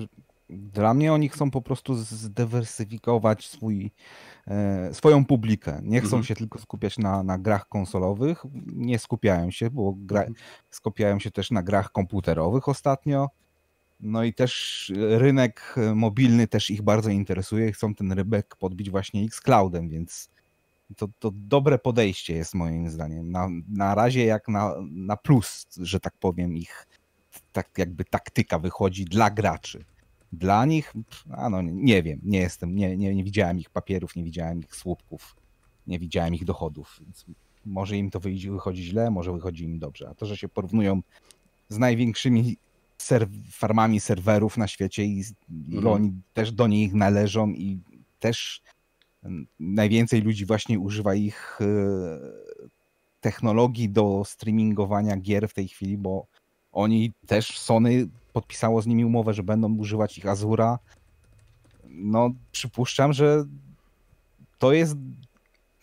dla 0.49 0.93
mnie 0.93 1.13
oni 1.13 1.29
chcą 1.29 1.51
po 1.51 1.61
prostu 1.61 1.95
zdywersyfikować 1.95 3.47
swój, 3.47 3.85
e, 3.85 3.89
swoją 4.91 5.25
publikę. 5.25 5.79
Nie 5.83 5.99
chcą 5.99 6.07
mhm. 6.07 6.23
się 6.23 6.35
tylko 6.35 6.59
skupiać 6.59 6.97
na, 6.97 7.23
na 7.23 7.37
grach 7.37 7.67
konsolowych, 7.67 8.43
nie 8.65 8.99
skupiają 8.99 9.51
się, 9.51 9.69
bo 9.69 9.93
gra, 9.97 10.19
mhm. 10.19 10.35
skupiają 10.69 11.19
się 11.19 11.31
też 11.31 11.51
na 11.51 11.63
grach 11.63 11.91
komputerowych 11.91 12.67
ostatnio. 12.69 13.29
No 13.99 14.23
i 14.23 14.33
też 14.33 14.91
rynek 14.95 15.75
mobilny 15.95 16.47
też 16.47 16.69
ich 16.69 16.81
bardzo 16.81 17.09
interesuje. 17.09 17.71
Chcą 17.71 17.95
ten 17.95 18.11
rybek 18.11 18.55
podbić 18.55 18.89
właśnie 18.89 19.23
X-Cloudem, 19.23 19.89
więc 19.89 20.29
to, 20.95 21.07
to 21.19 21.31
dobre 21.33 21.79
podejście 21.79 22.35
jest 22.35 22.55
moim 22.55 22.89
zdaniem. 22.89 23.31
Na, 23.31 23.47
na 23.69 23.95
razie 23.95 24.25
jak 24.25 24.47
na, 24.47 24.73
na 24.91 25.17
plus, 25.17 25.67
że 25.77 25.99
tak 25.99 26.13
powiem, 26.19 26.57
ich 26.57 26.87
tak 27.51 27.69
jakby 27.77 28.05
taktyka 28.05 28.59
wychodzi 28.59 29.05
dla 29.05 29.29
graczy. 29.29 29.85
Dla 30.33 30.65
nich, 30.65 30.93
a 31.31 31.49
no 31.49 31.61
nie 31.61 32.03
wiem, 32.03 32.19
nie 32.23 32.39
jestem, 32.39 32.75
nie, 32.75 32.97
nie, 32.97 33.15
nie 33.15 33.23
widziałem 33.23 33.59
ich 33.59 33.69
papierów, 33.69 34.15
nie 34.15 34.23
widziałem 34.23 34.59
ich 34.59 34.75
słupków, 34.75 35.35
nie 35.87 35.99
widziałem 35.99 36.35
ich 36.35 36.45
dochodów, 36.45 36.97
więc 37.01 37.25
może 37.65 37.97
im 37.97 38.11
to 38.11 38.19
wychodzi, 38.19 38.49
wychodzi 38.51 38.83
źle, 38.83 39.11
może 39.11 39.33
wychodzi 39.33 39.63
im 39.63 39.79
dobrze. 39.79 40.09
A 40.09 40.15
to, 40.15 40.25
że 40.25 40.37
się 40.37 40.49
porównują 40.49 41.01
z 41.69 41.77
największymi 41.77 42.57
serw 42.97 43.29
farmami 43.51 43.99
serwerów 43.99 44.57
na 44.57 44.67
świecie 44.67 45.05
i, 45.05 45.23
i 45.67 45.77
mm. 45.77 45.87
oni 45.87 46.11
też 46.33 46.51
do 46.51 46.67
nich 46.67 46.93
należą 46.93 47.49
i 47.49 47.79
też 48.19 48.61
najwięcej 49.59 50.21
ludzi 50.21 50.45
właśnie 50.45 50.79
używa 50.79 51.15
ich 51.15 51.59
e, 51.61 51.65
technologii 53.21 53.89
do 53.89 54.23
streamingowania 54.25 55.17
gier 55.17 55.49
w 55.49 55.53
tej 55.53 55.67
chwili, 55.67 55.97
bo 55.97 56.27
oni 56.71 57.13
też, 57.27 57.59
Sony 57.59 58.07
podpisało 58.37 58.81
z 58.81 58.87
nimi 58.87 59.05
umowę, 59.05 59.33
że 59.33 59.43
będą 59.43 59.77
używać 59.77 60.17
ich 60.17 60.25
Azura. 60.25 60.79
No, 61.83 62.29
przypuszczam, 62.51 63.13
że 63.13 63.45
to 64.57 64.73
jest, 64.73 64.95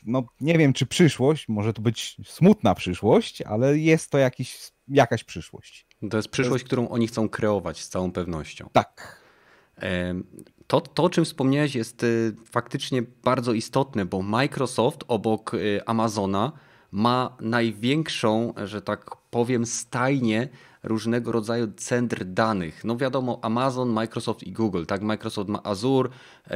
no 0.07 0.23
nie 0.41 0.59
wiem 0.59 0.73
czy 0.73 0.87
przyszłość, 0.87 1.49
może 1.49 1.73
to 1.73 1.83
być 1.83 2.17
smutna 2.25 2.75
przyszłość, 2.75 3.43
ale 3.43 3.79
jest 3.79 4.11
to 4.11 4.19
jakiś, 4.19 4.73
jakaś 4.89 5.25
przyszłość. 5.25 5.87
To 6.11 6.17
jest 6.17 6.29
przyszłość, 6.29 6.51
to 6.51 6.65
jest... 6.65 6.67
którą 6.67 6.89
oni 6.89 7.07
chcą 7.07 7.29
kreować 7.29 7.81
z 7.81 7.89
całą 7.89 8.13
pewnością. 8.13 8.69
Tak. 8.73 9.25
To, 10.67 10.81
to, 10.81 11.05
o 11.05 11.11
czym 11.11 11.25
wspomniałeś, 11.25 11.75
jest 11.75 12.03
y, 12.03 12.37
faktycznie 12.51 13.03
bardzo 13.25 13.53
istotne, 13.53 14.05
bo 14.05 14.23
Microsoft 14.23 15.05
obok 15.09 15.55
y, 15.55 15.81
Amazona 15.87 16.53
ma 16.91 17.37
największą, 17.41 18.55
że 18.65 18.83
tak 18.83 19.17
powiem, 19.31 19.67
stajnię 19.67 20.49
różnego 20.85 21.33
rodzaju 21.33 21.73
centr 21.77 22.25
danych. 22.25 22.85
No 22.85 22.97
wiadomo, 22.97 23.39
Amazon, 23.43 23.89
Microsoft 23.89 24.43
i 24.43 24.53
Google. 24.53 24.85
Tak, 24.85 25.03
Microsoft 25.03 25.49
ma 25.49 25.63
Azure, 25.63 26.11
e, 26.51 26.55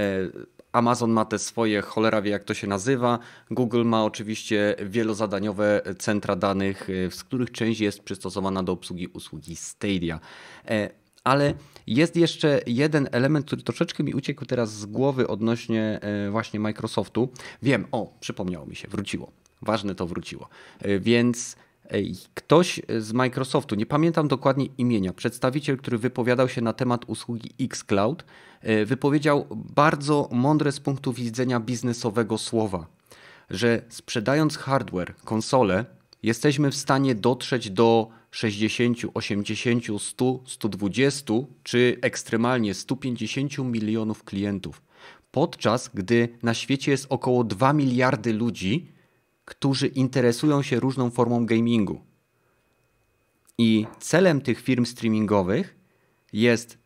Amazon 0.72 1.10
ma 1.10 1.24
te 1.24 1.38
swoje, 1.38 1.82
cholera 1.82 2.22
wie 2.22 2.30
jak 2.30 2.44
to 2.44 2.54
się 2.54 2.66
nazywa. 2.66 3.18
Google 3.50 3.84
ma 3.84 4.04
oczywiście 4.04 4.76
wielozadaniowe 4.86 5.82
centra 5.98 6.36
danych, 6.36 6.90
e, 6.90 7.10
z 7.10 7.24
których 7.24 7.52
część 7.52 7.80
jest 7.80 8.02
przystosowana 8.02 8.62
do 8.62 8.72
obsługi 8.72 9.06
usługi 9.06 9.56
Stadia. 9.56 10.20
E, 10.68 10.90
ale 11.24 11.54
jest 11.86 12.16
jeszcze 12.16 12.60
jeden 12.66 13.08
element, 13.12 13.46
który 13.46 13.62
troszeczkę 13.62 14.04
mi 14.04 14.14
uciekł 14.14 14.44
teraz 14.44 14.72
z 14.72 14.86
głowy 14.86 15.28
odnośnie 15.28 16.00
właśnie 16.30 16.60
Microsoftu. 16.60 17.28
Wiem, 17.62 17.86
o, 17.92 18.12
przypomniało 18.20 18.66
mi 18.66 18.76
się, 18.76 18.88
wróciło. 18.88 19.32
Ważne 19.62 19.94
to 19.94 20.06
wróciło. 20.06 20.48
Więc 21.00 21.56
Ktoś 22.34 22.80
z 22.98 23.12
Microsoftu, 23.12 23.74
nie 23.74 23.86
pamiętam 23.86 24.28
dokładnie 24.28 24.66
imienia, 24.78 25.12
przedstawiciel, 25.12 25.76
który 25.76 25.98
wypowiadał 25.98 26.48
się 26.48 26.60
na 26.60 26.72
temat 26.72 27.04
usługi 27.06 27.50
xCloud, 27.60 28.24
e, 28.60 28.84
wypowiedział 28.84 29.46
bardzo 29.50 30.28
mądre 30.32 30.72
z 30.72 30.80
punktu 30.80 31.12
widzenia 31.12 31.60
biznesowego 31.60 32.38
słowa, 32.38 32.86
że 33.50 33.82
sprzedając 33.88 34.56
hardware, 34.56 35.14
konsole, 35.24 35.84
jesteśmy 36.22 36.70
w 36.70 36.76
stanie 36.76 37.14
dotrzeć 37.14 37.70
do 37.70 38.08
60, 38.30 38.98
80, 39.14 39.84
100, 39.98 40.40
120 40.46 41.34
czy 41.62 41.96
ekstremalnie 42.02 42.74
150 42.74 43.58
milionów 43.58 44.24
klientów. 44.24 44.82
Podczas 45.30 45.90
gdy 45.94 46.28
na 46.42 46.54
świecie 46.54 46.90
jest 46.90 47.06
około 47.08 47.44
2 47.44 47.72
miliardy 47.72 48.32
ludzi, 48.32 48.92
którzy 49.48 49.86
interesują 49.86 50.62
się 50.62 50.80
różną 50.80 51.10
formą 51.10 51.46
gamingu. 51.46 52.00
I 53.58 53.86
celem 54.00 54.40
tych 54.40 54.60
firm 54.60 54.84
streamingowych 54.84 55.76
jest 56.32 56.78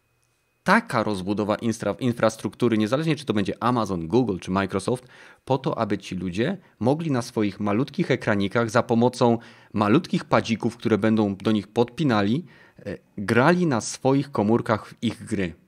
taka 0.64 1.02
rozbudowa 1.02 1.56
infra 1.56 1.94
infrastruktury, 2.00 2.78
niezależnie 2.78 3.16
czy 3.16 3.24
to 3.24 3.34
będzie 3.34 3.62
Amazon, 3.62 4.08
Google 4.08 4.38
czy 4.38 4.50
Microsoft, 4.50 5.08
po 5.44 5.58
to, 5.58 5.78
aby 5.78 5.98
ci 5.98 6.14
ludzie 6.14 6.58
mogli 6.78 7.10
na 7.10 7.22
swoich 7.22 7.60
malutkich 7.60 8.10
ekranikach 8.10 8.70
za 8.70 8.82
pomocą 8.82 9.38
malutkich 9.72 10.24
padzików, 10.24 10.76
które 10.76 10.98
będą 10.98 11.36
do 11.36 11.52
nich 11.52 11.68
podpinali, 11.68 12.44
e, 12.86 12.98
grali 13.18 13.66
na 13.66 13.80
swoich 13.80 14.32
komórkach 14.32 14.86
w 14.86 14.94
ich 15.02 15.24
gry. 15.24 15.61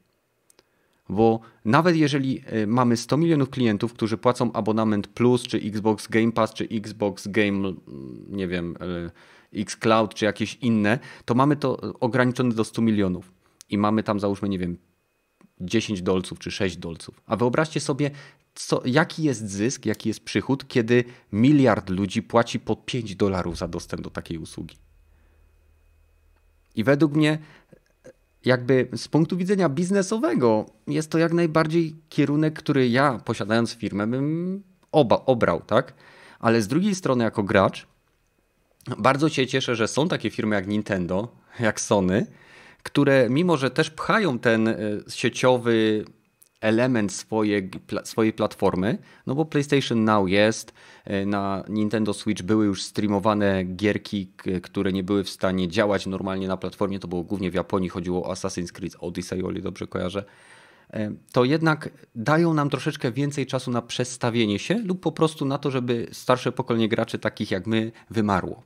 Bo 1.08 1.40
nawet 1.64 1.96
jeżeli 1.96 2.42
e, 2.46 2.66
mamy 2.66 2.96
100 2.96 3.16
milionów 3.16 3.50
klientów, 3.50 3.92
którzy 3.92 4.16
płacą 4.16 4.52
abonament 4.52 5.08
Plus, 5.08 5.42
czy 5.42 5.58
Xbox 5.58 6.08
Game 6.08 6.32
Pass, 6.32 6.54
czy 6.54 6.64
Xbox 6.64 7.28
Game, 7.28 7.72
nie 8.28 8.48
wiem, 8.48 8.76
e, 8.80 9.60
Xcloud, 9.60 10.14
czy 10.14 10.24
jakieś 10.24 10.54
inne, 10.54 10.98
to 11.24 11.34
mamy 11.34 11.56
to 11.56 11.80
ograniczone 12.00 12.54
do 12.54 12.64
100 12.64 12.82
milionów. 12.82 13.32
I 13.70 13.78
mamy 13.78 14.02
tam, 14.02 14.20
załóżmy, 14.20 14.48
nie 14.48 14.58
wiem, 14.58 14.76
10 15.60 16.02
dolców, 16.02 16.38
czy 16.38 16.50
6 16.50 16.76
dolców. 16.76 17.20
A 17.26 17.36
wyobraźcie 17.36 17.80
sobie, 17.80 18.10
co, 18.54 18.82
jaki 18.84 19.22
jest 19.22 19.50
zysk, 19.50 19.86
jaki 19.86 20.08
jest 20.08 20.24
przychód, 20.24 20.68
kiedy 20.68 21.04
miliard 21.32 21.90
ludzi 21.90 22.22
płaci 22.22 22.60
po 22.60 22.76
5 22.76 23.16
dolarów 23.16 23.58
za 23.58 23.68
dostęp 23.68 24.02
do 24.02 24.10
takiej 24.10 24.38
usługi. 24.38 24.76
I 26.74 26.84
według 26.84 27.12
mnie 27.12 27.38
jakby 28.44 28.88
z 28.96 29.08
punktu 29.08 29.36
widzenia 29.36 29.68
biznesowego 29.68 30.66
jest 30.86 31.10
to 31.10 31.18
jak 31.18 31.32
najbardziej 31.32 31.96
kierunek, 32.08 32.54
który 32.54 32.88
ja 32.88 33.20
posiadając 33.24 33.74
firmę 33.74 34.06
bym 34.06 34.62
oba, 34.92 35.22
obrał, 35.26 35.60
tak? 35.60 35.94
Ale 36.40 36.62
z 36.62 36.68
drugiej 36.68 36.94
strony 36.94 37.24
jako 37.24 37.42
gracz 37.42 37.86
bardzo 38.98 39.28
się 39.28 39.46
cieszę, 39.46 39.76
że 39.76 39.88
są 39.88 40.08
takie 40.08 40.30
firmy 40.30 40.54
jak 40.54 40.66
Nintendo, 40.66 41.28
jak 41.60 41.80
Sony, 41.80 42.26
które 42.82 43.30
mimo, 43.30 43.56
że 43.56 43.70
też 43.70 43.90
pchają 43.90 44.38
ten 44.38 44.68
e, 44.68 44.76
sieciowy 45.08 46.04
element 46.64 47.12
swojej, 47.12 47.70
swojej 48.04 48.32
platformy, 48.32 48.98
no 49.26 49.34
bo 49.34 49.44
PlayStation 49.44 50.04
Now 50.04 50.28
jest, 50.28 50.72
e, 51.04 51.26
na 51.26 51.64
Nintendo 51.68 52.14
Switch 52.14 52.42
były 52.42 52.64
już 52.64 52.82
streamowane 52.82 53.64
gierki, 53.64 54.32
które 54.62 54.92
nie 54.92 55.02
były 55.02 55.24
w 55.24 55.28
stanie 55.28 55.68
działać 55.68 56.06
normalnie 56.06 56.48
na 56.48 56.56
platformie, 56.56 56.98
to 56.98 57.08
było 57.08 57.22
głównie 57.22 57.50
w 57.50 57.54
Japonii, 57.54 57.88
chodziło 57.88 58.28
o 58.28 58.32
Assassin's 58.32 58.72
Creed 58.72 58.96
Odyssey, 59.00 59.42
o 59.42 59.50
ile 59.50 59.60
dobrze 59.60 59.86
kojarzę, 59.86 60.24
e, 60.92 61.10
to 61.32 61.44
jednak 61.44 61.90
dają 62.14 62.54
nam 62.54 62.70
troszeczkę 62.70 63.12
więcej 63.12 63.46
czasu 63.46 63.70
na 63.70 63.82
przestawienie 63.82 64.58
się 64.58 64.74
lub 64.74 65.00
po 65.00 65.12
prostu 65.12 65.44
na 65.44 65.58
to, 65.58 65.70
żeby 65.70 66.06
starsze 66.12 66.52
pokolenie 66.52 66.88
graczy 66.88 67.18
takich 67.18 67.50
jak 67.50 67.66
my 67.66 67.92
wymarło. 68.10 68.62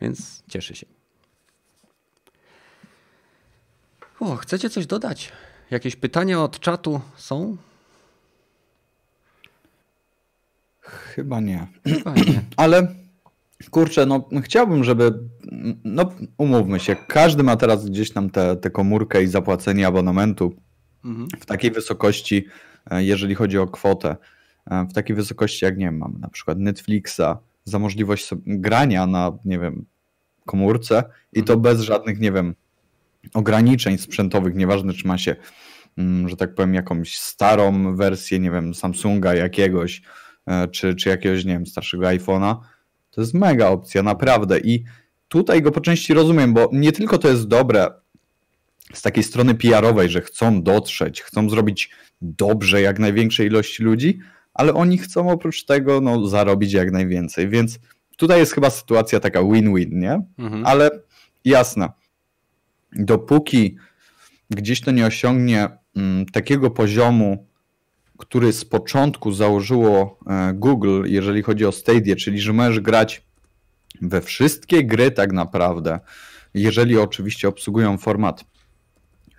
Więc 0.00 0.42
cieszę 0.48 0.74
się. 0.74 0.86
O, 4.20 4.36
chcecie 4.36 4.70
coś 4.70 4.86
dodać? 4.86 5.32
Jakieś 5.72 5.96
pytania 5.96 6.42
od 6.42 6.60
czatu 6.60 7.00
są? 7.16 7.56
Chyba 10.80 11.40
nie. 11.40 11.66
Chyba 11.86 12.14
nie. 12.14 12.42
Ale 12.56 12.94
kurczę, 13.70 14.06
no 14.06 14.28
chciałbym, 14.42 14.84
żeby, 14.84 15.12
no 15.84 16.12
umówmy 16.38 16.80
się, 16.80 16.96
każdy 17.08 17.42
ma 17.42 17.56
teraz 17.56 17.90
gdzieś 17.90 18.12
tam 18.12 18.30
tę 18.30 18.70
komórkę 18.72 19.22
i 19.22 19.26
zapłacenie 19.26 19.86
abonamentu 19.86 20.54
mhm. 21.04 21.28
w 21.40 21.46
takiej 21.46 21.70
wysokości, 21.70 22.46
e, 22.90 23.04
jeżeli 23.04 23.34
chodzi 23.34 23.58
o 23.58 23.66
kwotę, 23.66 24.16
e, 24.70 24.86
w 24.90 24.92
takiej 24.92 25.16
wysokości 25.16 25.64
jak 25.64 25.78
nie 25.78 25.86
wiem, 25.86 25.98
mamy 25.98 26.18
na 26.18 26.28
przykład 26.28 26.58
Netflixa 26.58 27.36
za 27.64 27.78
możliwość 27.78 28.30
grania 28.46 29.06
na, 29.06 29.32
nie 29.44 29.58
wiem, 29.58 29.84
komórce 30.46 31.04
i 31.32 31.42
to 31.42 31.52
mhm. 31.52 31.62
bez 31.62 31.80
żadnych, 31.80 32.20
nie 32.20 32.32
wiem, 32.32 32.54
ograniczeń 33.34 33.98
sprzętowych, 33.98 34.54
nieważne 34.54 34.92
czy 34.92 35.06
ma 35.06 35.18
się, 35.18 35.36
że 36.26 36.36
tak 36.36 36.54
powiem, 36.54 36.74
jakąś 36.74 37.18
starą 37.18 37.96
wersję, 37.96 38.38
nie 38.38 38.50
wiem, 38.50 38.74
Samsunga 38.74 39.34
jakiegoś, 39.34 40.02
e, 40.46 40.68
czy, 40.68 40.94
czy 40.94 41.08
jakiegoś, 41.08 41.44
nie 41.44 41.52
wiem, 41.52 41.66
starszego 41.66 42.06
iPhone'a, 42.06 42.56
to 43.10 43.20
jest 43.20 43.34
mega 43.34 43.68
opcja, 43.68 44.02
naprawdę. 44.02 44.58
I 44.58 44.84
tutaj 45.28 45.62
go 45.62 45.70
po 45.70 45.80
części 45.80 46.14
rozumiem, 46.14 46.54
bo 46.54 46.68
nie 46.72 46.92
tylko 46.92 47.18
to 47.18 47.28
jest 47.28 47.48
dobre 47.48 47.88
z 48.92 49.02
takiej 49.02 49.24
strony 49.24 49.54
PR-owej, 49.54 50.08
że 50.08 50.20
chcą 50.20 50.62
dotrzeć, 50.62 51.22
chcą 51.22 51.50
zrobić 51.50 51.90
dobrze 52.20 52.82
jak 52.82 52.98
największej 52.98 53.46
ilości 53.46 53.82
ludzi, 53.82 54.18
ale 54.54 54.74
oni 54.74 54.98
chcą 54.98 55.30
oprócz 55.30 55.64
tego 55.64 56.00
no, 56.00 56.26
zarobić 56.26 56.72
jak 56.72 56.92
najwięcej. 56.92 57.48
Więc 57.48 57.78
tutaj 58.16 58.38
jest 58.38 58.52
chyba 58.52 58.70
sytuacja 58.70 59.20
taka 59.20 59.42
win-win, 59.42 59.98
nie? 59.98 60.22
Mhm. 60.38 60.66
Ale 60.66 60.90
jasne 61.44 61.88
dopóki 62.96 63.76
gdzieś 64.50 64.80
to 64.80 64.90
nie 64.90 65.06
osiągnie 65.06 65.60
mm, 65.64 65.78
takiego 66.32 66.70
poziomu, 66.70 67.46
który 68.18 68.52
z 68.52 68.64
początku 68.64 69.32
założyło 69.32 70.18
e, 70.26 70.52
Google, 70.54 71.02
jeżeli 71.06 71.42
chodzi 71.42 71.66
o 71.66 71.72
Stadia, 71.72 72.16
czyli 72.16 72.40
że 72.40 72.52
możesz 72.52 72.80
grać 72.80 73.22
we 74.02 74.20
wszystkie 74.20 74.84
gry 74.84 75.10
tak 75.10 75.32
naprawdę, 75.32 76.00
jeżeli 76.54 76.98
oczywiście 76.98 77.48
obsługują 77.48 77.98
format 77.98 78.44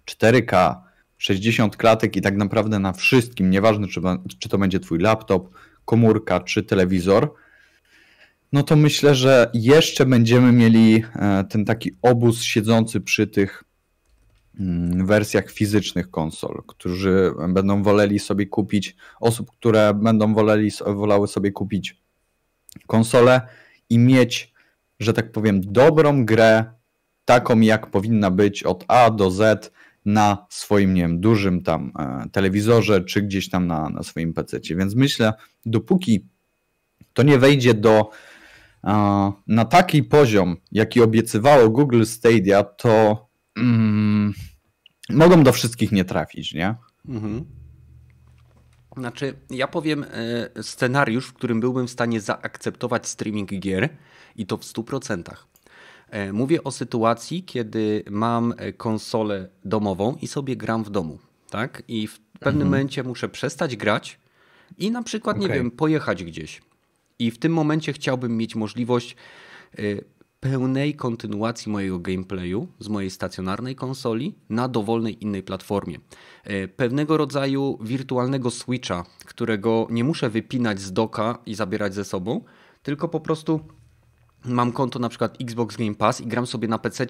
4K, 0.06 0.76
60 1.18 1.78
klatek 1.78 2.16
i 2.16 2.22
tak 2.22 2.38
naprawdę 2.38 2.80
na 2.80 2.94
wszystkim, 2.94 3.50
nieważne 3.50 3.88
czy, 3.88 4.02
czy 4.40 4.50
to 4.50 4.58
będzie 4.58 4.80
twój 4.80 5.00
laptop, 5.00 5.50
komórka 5.86 6.40
czy 6.40 6.64
telewizor, 6.64 7.34
no 8.54 8.64
to 8.64 8.76
myślę, 8.76 9.16
że 9.16 9.52
jeszcze 9.54 10.06
będziemy 10.06 10.52
mieli 10.52 11.04
e, 11.16 11.44
ten 11.50 11.66
taki 11.66 11.92
obóz 12.02 12.42
siedzący 12.42 13.02
przy 13.02 13.28
tych 13.28 13.64
mm, 13.64 13.73
wersjach 15.04 15.52
fizycznych 15.52 16.12
konsol, 16.12 16.64
którzy 16.68 17.32
będą 17.50 17.84
woleli 17.84 18.20
sobie 18.20 18.46
kupić, 18.46 18.96
osób, 19.20 19.52
które 19.52 19.94
będą 19.94 20.34
woleli, 20.34 20.72
wolały 20.86 21.28
sobie 21.28 21.52
kupić 21.52 22.02
konsolę 22.88 23.42
i 23.90 24.00
mieć, 24.00 24.54
że 25.00 25.14
tak 25.14 25.32
powiem, 25.32 25.62
dobrą 25.62 26.26
grę, 26.26 26.66
taką 27.26 27.60
jak 27.60 27.92
powinna 27.92 28.32
być 28.32 28.64
od 28.64 28.86
A 28.88 29.10
do 29.10 29.32
Z 29.32 29.72
na 30.06 30.46
swoim, 30.50 30.94
nie 30.94 31.02
wiem, 31.02 31.20
dużym 31.20 31.64
tam 31.64 31.92
e, 32.00 32.30
telewizorze, 32.32 33.02
czy 33.02 33.22
gdzieś 33.22 33.50
tam 33.50 33.68
na, 33.68 33.90
na 33.90 34.04
swoim 34.04 34.34
PC. 34.34 34.60
Więc 34.76 34.96
myślę, 34.96 35.34
dopóki 35.66 36.28
to 37.14 37.24
nie 37.24 37.38
wejdzie 37.38 37.74
do 37.74 38.10
na 39.48 39.66
taki 39.66 40.04
poziom, 40.04 40.58
jaki 40.72 41.02
obiecywało 41.02 41.70
Google 41.70 42.04
Stadia, 42.06 42.64
to 42.64 43.28
mm, 43.58 44.34
mogą 45.10 45.44
do 45.44 45.52
wszystkich 45.52 45.92
nie 45.92 46.06
trafić, 46.06 46.54
nie? 46.54 46.76
Mhm. 47.08 47.46
Znaczy, 48.98 49.34
ja 49.50 49.68
powiem 49.68 50.06
e, 50.56 50.64
scenariusz, 50.64 51.28
w 51.28 51.34
którym 51.34 51.60
byłbym 51.60 51.88
w 51.88 51.92
stanie 51.92 52.22
zaakceptować 52.22 53.08
streaming 53.08 53.60
gier 53.60 53.90
i 54.36 54.46
to 54.46 54.58
w 54.58 54.62
100%. 54.62 55.24
E, 56.10 56.34
mówię 56.34 56.64
o 56.64 56.72
sytuacji, 56.72 57.44
kiedy 57.44 58.04
mam 58.10 58.54
e, 58.58 58.74
konsolę 58.74 59.50
domową 59.66 60.16
i 60.22 60.28
sobie 60.28 60.56
gram 60.56 60.84
w 60.84 60.90
domu, 60.90 61.20
tak? 61.50 61.84
I 61.88 62.08
w 62.08 62.20
pewnym 62.20 62.62
mhm. 62.62 62.70
momencie 62.70 63.04
muszę 63.04 63.30
przestać 63.30 63.76
grać 63.76 64.20
i 64.78 64.92
na 64.92 65.04
przykład, 65.04 65.38
okay. 65.38 65.50
nie 65.50 65.56
wiem, 65.56 65.72
pojechać 65.72 66.24
gdzieś 66.24 66.62
i 67.20 67.32
w 67.32 67.40
tym 67.40 67.54
momencie 67.54 67.94
chciałbym 67.94 68.38
mieć 68.38 68.56
możliwość 68.56 69.16
pełnej 70.44 70.96
kontynuacji 70.96 71.72
mojego 71.72 72.00
gameplayu 72.00 72.68
z 72.80 72.88
mojej 72.88 73.10
stacjonarnej 73.10 73.76
konsoli 73.76 74.36
na 74.50 74.68
dowolnej 74.68 75.24
innej 75.24 75.44
platformie. 75.44 75.98
Y, 76.50 76.68
pewnego 76.68 77.18
rodzaju 77.18 77.78
wirtualnego 77.82 78.52
switcha, 78.52 79.06
którego 79.26 79.88
nie 79.90 80.04
muszę 80.04 80.30
wypinać 80.30 80.82
z 80.82 80.94
doka 80.94 81.38
i 81.46 81.56
zabierać 81.56 81.94
ze 81.94 82.06
sobą, 82.06 82.42
tylko 82.84 83.10
po 83.10 83.20
prostu 83.20 83.60
mam 84.46 84.72
konto 84.72 85.00
na 85.00 85.10
przykład 85.10 85.38
Xbox 85.42 85.78
Game 85.78 85.96
Pass 85.96 86.22
i 86.22 86.28
gram 86.28 86.48
sobie 86.48 86.68
na 86.68 86.78
PC 86.78 87.04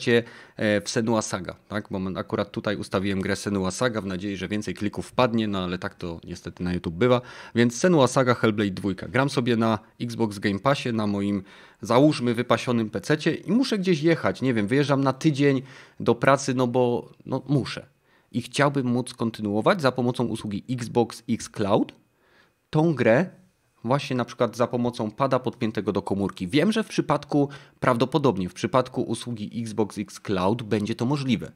e, 0.56 0.82
w 0.82 0.90
Senua 0.90 1.22
Saga, 1.22 1.56
tak? 1.68 1.88
Bo 1.92 2.20
akurat 2.20 2.52
tutaj 2.52 2.76
ustawiłem 2.78 3.22
grę 3.22 3.36
Senua 3.36 3.72
Saga 3.72 4.02
w 4.02 4.06
nadziei, 4.06 4.38
że 4.38 4.48
więcej 4.48 4.74
klików 4.74 5.08
wpadnie, 5.08 5.48
no 5.48 5.64
ale 5.64 5.78
tak 5.78 5.96
to 5.96 6.20
niestety 6.24 6.64
na 6.64 6.74
YouTube 6.74 6.96
bywa. 6.96 7.22
Więc 7.56 7.80
Senua 7.80 8.08
Saga 8.08 8.34
Hellblade 8.34 8.72
2. 8.72 8.90
Gram 8.94 9.30
sobie 9.30 9.56
na 9.56 9.80
Xbox 10.02 10.40
Game 10.40 10.60
Passie, 10.60 10.94
na 10.94 11.08
moim 11.08 11.44
załóżmy 11.82 12.34
wypasionym 12.34 12.90
PC 12.90 13.18
i 13.46 13.52
muszę 13.52 13.78
gdzieś 13.78 14.02
jechać, 14.02 14.42
nie 14.42 14.54
wiem, 14.54 14.68
wyjeżdżam 14.68 15.04
na 15.04 15.14
tydzień 15.14 15.62
do 16.00 16.16
pracy, 16.16 16.54
no 16.54 16.68
bo 16.68 17.12
no 17.26 17.42
muszę. 17.48 17.86
I 18.32 18.42
chciałbym 18.42 18.88
móc 18.88 19.14
kontynuować 19.14 19.82
za 19.82 19.92
pomocą 19.92 20.26
usługi 20.26 20.64
Xbox 20.70 21.24
X 21.30 21.50
Cloud 21.50 21.94
tą 22.70 22.94
grę 22.94 23.43
właśnie 23.84 24.16
na 24.16 24.26
przykład 24.26 24.56
za 24.56 24.68
pomocą 24.68 25.12
pada 25.12 25.40
podpiętego 25.40 25.92
do 25.92 26.02
komórki. 26.02 26.48
Wiem, 26.48 26.72
że 26.72 26.84
w 26.84 26.88
przypadku, 26.88 27.50
prawdopodobnie 27.80 28.50
w 28.50 28.54
przypadku 28.54 29.02
usługi 29.02 29.62
Xbox 29.62 29.98
X 29.98 30.20
Cloud 30.20 30.64
będzie 30.64 30.96
to 30.96 31.06
możliwe. 31.06 31.52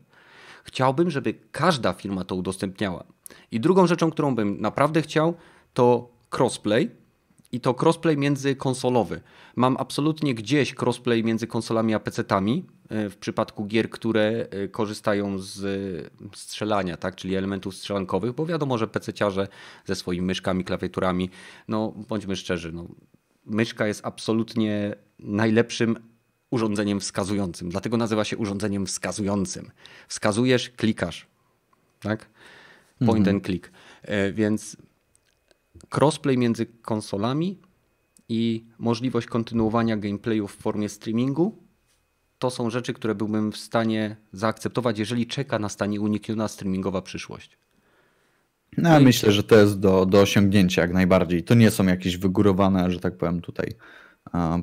Chciałbym, 0.63 1.09
żeby 1.09 1.33
każda 1.51 1.93
firma 1.93 2.23
to 2.23 2.35
udostępniała. 2.35 3.03
I 3.51 3.59
drugą 3.59 3.87
rzeczą, 3.87 4.11
którą 4.11 4.35
bym 4.35 4.61
naprawdę 4.61 5.01
chciał, 5.01 5.33
to 5.73 6.09
crossplay, 6.37 6.91
i 7.51 7.59
to 7.59 7.75
crossplay 7.81 8.17
międzykonsolowy. 8.17 9.21
Mam 9.55 9.77
absolutnie 9.79 10.33
gdzieś 10.35 10.75
crossplay 10.81 11.23
między 11.23 11.47
konsolami 11.47 11.93
a 11.93 11.99
PC-tami 11.99 12.63
w 12.89 13.15
przypadku 13.19 13.65
gier, 13.65 13.89
które 13.89 14.47
e, 14.49 14.67
korzystają 14.67 15.39
z 15.39 15.61
strzelania, 16.35 16.97
tak, 16.97 17.15
czyli 17.15 17.35
elementów 17.35 17.75
strzelankowych, 17.75 18.31
bo 18.31 18.45
wiadomo, 18.45 18.77
że 18.77 18.87
PC-ciarze 18.87 19.47
ze 19.85 19.95
swoimi 19.95 20.25
myszkami, 20.25 20.63
klawiaturami, 20.63 21.29
no 21.67 21.93
bądźmy 22.09 22.35
szczerzy, 22.35 22.71
no, 22.71 22.87
myszka 23.45 23.87
jest 23.87 24.05
absolutnie 24.05 24.95
najlepszym 25.19 25.95
urządzeniem 26.49 26.99
wskazującym. 26.99 27.69
Dlatego 27.69 27.97
nazywa 27.97 28.23
się 28.23 28.37
urządzeniem 28.37 28.85
wskazującym. 28.85 29.71
Wskazujesz, 30.07 30.69
klikasz. 30.69 31.27
Tak? 31.99 32.29
Point 32.99 33.19
mhm. 33.19 33.35
and 33.35 33.45
click. 33.45 33.71
E, 34.01 34.31
więc 34.31 34.77
crossplay 35.95 36.37
między 36.37 36.65
konsolami 36.65 37.57
i 38.29 38.65
możliwość 38.77 39.27
kontynuowania 39.27 39.97
gameplayu 39.97 40.47
w 40.47 40.55
formie 40.55 40.89
streamingu 40.89 41.66
to 42.39 42.49
są 42.49 42.69
rzeczy, 42.69 42.93
które 42.93 43.15
byłbym 43.15 43.51
w 43.51 43.57
stanie 43.57 44.15
zaakceptować, 44.33 44.99
jeżeli 44.99 45.27
czeka 45.27 45.59
na 45.59 45.69
stanie 45.69 46.01
unikniona 46.01 46.47
streamingowa 46.47 47.01
przyszłość. 47.01 47.57
No, 48.77 48.89
ja 48.89 48.99
myślę, 48.99 49.31
że 49.31 49.43
to 49.43 49.55
jest 49.55 49.79
do, 49.79 50.05
do 50.05 50.21
osiągnięcia 50.21 50.81
jak 50.81 50.93
najbardziej. 50.93 51.43
To 51.43 51.53
nie 51.53 51.71
są 51.71 51.85
jakieś 51.85 52.17
wygórowane, 52.17 52.91
że 52.91 52.99
tak 52.99 53.17
powiem, 53.17 53.41
tutaj 53.41 53.73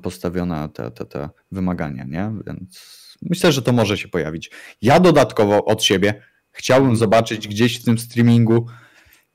postawione 0.03 0.69
te, 0.69 0.91
te, 0.91 1.07
te 1.07 1.31
wymagania, 1.53 2.05
nie? 2.05 2.33
Więc 2.47 2.95
myślę, 3.23 3.53
że 3.53 3.63
to 3.63 3.73
może 3.73 3.99
się 3.99 4.09
pojawić. 4.09 4.51
Ja 4.83 5.01
dodatkowo 5.01 5.65
od 5.65 5.83
siebie 5.83 6.23
chciałbym 6.51 6.97
zobaczyć 6.97 7.49
gdzieś 7.49 7.81
w 7.81 7.85
tym 7.85 7.99
streamingu 7.99 8.67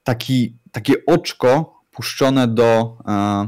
taki, 0.03 0.57
takie 0.71 0.93
oczko 1.05 1.81
puszczone 1.91 2.47
do 2.47 2.97
e, 3.07 3.47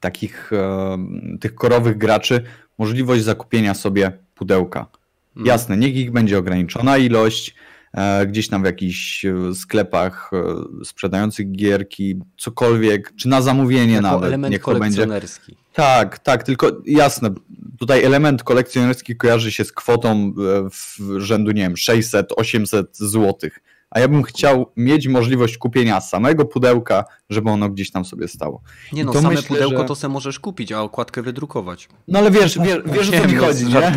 takich 0.00 0.52
e, 0.52 0.98
tych 1.40 1.54
korowych 1.54 1.98
graczy 1.98 2.44
możliwość 2.82 3.24
zakupienia 3.24 3.74
sobie 3.74 4.12
pudełka. 4.34 4.86
Hmm. 5.34 5.46
Jasne, 5.46 5.76
niech 5.76 5.96
ich 5.96 6.12
będzie 6.12 6.38
ograniczona 6.38 6.98
ilość, 6.98 7.54
e, 7.94 8.26
gdzieś 8.26 8.48
tam 8.48 8.62
w 8.62 8.64
jakichś 8.64 9.24
e, 9.24 9.54
sklepach 9.54 10.30
e, 10.32 10.84
sprzedających 10.84 11.52
gierki, 11.52 12.20
cokolwiek, 12.38 13.12
czy 13.16 13.28
na 13.28 13.42
zamówienie 13.42 13.92
jako 13.92 14.06
nawet. 14.06 14.24
element 14.28 14.52
niech 14.52 14.62
kolekcjonerski. 14.62 15.52
Będzie. 15.52 15.62
Tak, 15.72 16.18
tak, 16.18 16.42
tylko 16.42 16.70
jasne, 16.86 17.30
tutaj 17.78 18.04
element 18.04 18.42
kolekcjonerski 18.42 19.16
kojarzy 19.16 19.52
się 19.52 19.64
z 19.64 19.72
kwotą 19.72 20.34
w 20.70 21.18
rzędu, 21.18 21.50
nie 21.50 21.62
wiem, 21.62 21.74
600-800 21.74 22.84
złotych 22.92 23.58
a 23.92 24.00
ja 24.00 24.08
bym 24.08 24.22
chciał 24.22 24.72
mieć 24.76 25.08
możliwość 25.08 25.58
kupienia 25.58 26.00
samego 26.00 26.44
pudełka, 26.44 27.04
żeby 27.30 27.50
ono 27.50 27.68
gdzieś 27.68 27.90
tam 27.90 28.04
sobie 28.04 28.28
stało. 28.28 28.62
Nie 28.92 29.04
no, 29.04 29.12
same 29.12 29.28
myślę, 29.28 29.42
pudełko 29.42 29.78
że... 29.78 29.84
to 29.84 29.94
se 29.94 30.08
możesz 30.08 30.38
kupić, 30.38 30.72
a 30.72 30.80
okładkę 30.80 31.22
wydrukować. 31.22 31.88
No 32.08 32.18
ale 32.18 32.30
wiesz, 32.30 32.58
wiesz, 32.58 32.78
wiesz 32.94 33.08
o 33.08 33.12
co 33.22 33.28
mi 33.28 33.34
chodzi, 33.34 33.64
nie? 33.66 33.92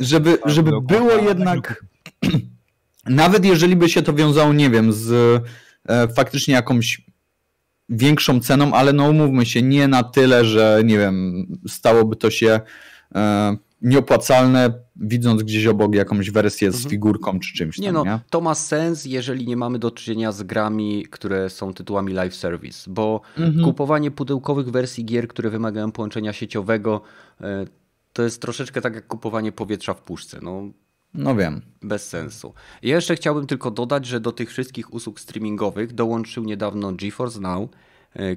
żeby, 0.00 0.38
żeby 0.44 0.70
było 0.80 1.12
jednak, 1.12 1.84
nawet 3.06 3.44
jeżeli 3.44 3.76
by 3.76 3.88
się 3.88 4.02
to 4.02 4.14
wiązało, 4.14 4.52
nie 4.52 4.70
wiem, 4.70 4.92
z 4.92 5.12
e, 5.88 6.08
faktycznie 6.08 6.54
jakąś 6.54 7.02
większą 7.88 8.40
ceną, 8.40 8.72
ale 8.74 8.92
no 8.92 9.08
umówmy 9.08 9.46
się, 9.46 9.62
nie 9.62 9.88
na 9.88 10.02
tyle, 10.02 10.44
że 10.44 10.82
nie 10.84 10.98
wiem, 10.98 11.46
stałoby 11.68 12.16
to 12.16 12.30
się 12.30 12.60
e, 13.14 13.56
nieopłacalne, 13.82 14.72
widząc 14.96 15.42
gdzieś 15.42 15.66
obok 15.66 15.94
jakąś 15.94 16.30
wersję 16.30 16.72
z 16.72 16.74
mhm. 16.74 16.90
figurką 16.90 17.40
czy 17.40 17.54
czymś. 17.54 17.78
Nie 17.78 17.86
tam, 17.86 17.94
no, 17.94 18.04
nie? 18.04 18.20
to 18.30 18.40
ma 18.40 18.54
sens, 18.54 19.04
jeżeli 19.04 19.46
nie 19.46 19.56
mamy 19.56 19.78
do 19.78 19.90
czynienia 19.90 20.32
z 20.32 20.42
grami, 20.42 21.06
które 21.10 21.50
są 21.50 21.74
tytułami 21.74 22.12
live 22.12 22.34
service, 22.34 22.90
bo 22.90 23.20
mhm. 23.38 23.64
kupowanie 23.64 24.10
pudełkowych 24.10 24.70
wersji 24.70 25.04
gier, 25.04 25.28
które 25.28 25.50
wymagają 25.50 25.92
połączenia 25.92 26.32
sieciowego, 26.32 27.00
e, 27.40 27.66
to 28.12 28.22
jest 28.22 28.42
troszeczkę 28.42 28.80
tak 28.80 28.94
jak 28.94 29.06
kupowanie 29.06 29.52
powietrza 29.52 29.94
w 29.94 30.02
puszce. 30.02 30.38
No, 30.42 30.62
no 31.14 31.36
wiem. 31.36 31.62
Bez 31.82 32.08
sensu. 32.08 32.54
Ja 32.82 32.94
jeszcze 32.94 33.16
chciałbym 33.16 33.46
tylko 33.46 33.70
dodać, 33.70 34.06
że 34.06 34.20
do 34.20 34.32
tych 34.32 34.50
wszystkich 34.50 34.94
usług 34.94 35.20
streamingowych 35.20 35.92
dołączył 35.92 36.44
niedawno 36.44 36.92
GeForce 36.92 37.40
Now, 37.40 37.70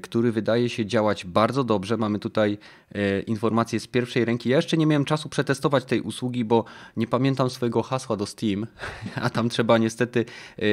który 0.02 0.32
wydaje 0.32 0.70
się 0.70 0.86
działać 0.86 1.26
bardzo 1.26 1.64
dobrze. 1.64 1.98
Mamy 1.98 2.20
tutaj 2.20 2.58
e, 2.96 3.22
informacje 3.22 3.80
z 3.80 3.88
pierwszej 3.88 4.26
ręki. 4.26 4.50
Ja 4.50 4.56
jeszcze 4.56 4.78
nie 4.78 4.86
miałem 4.86 5.06
czasu 5.06 5.30
przetestować 5.30 5.86
tej 5.86 6.02
usługi, 6.02 6.46
bo 6.46 6.66
nie 6.98 7.08
pamiętam 7.08 7.50
swojego 7.50 7.84
hasła 7.84 8.18
do 8.18 8.26
Steam, 8.26 8.68
a 9.16 9.30
tam 9.30 9.50
trzeba 9.50 9.78
niestety 9.78 10.26
e, 10.58 10.64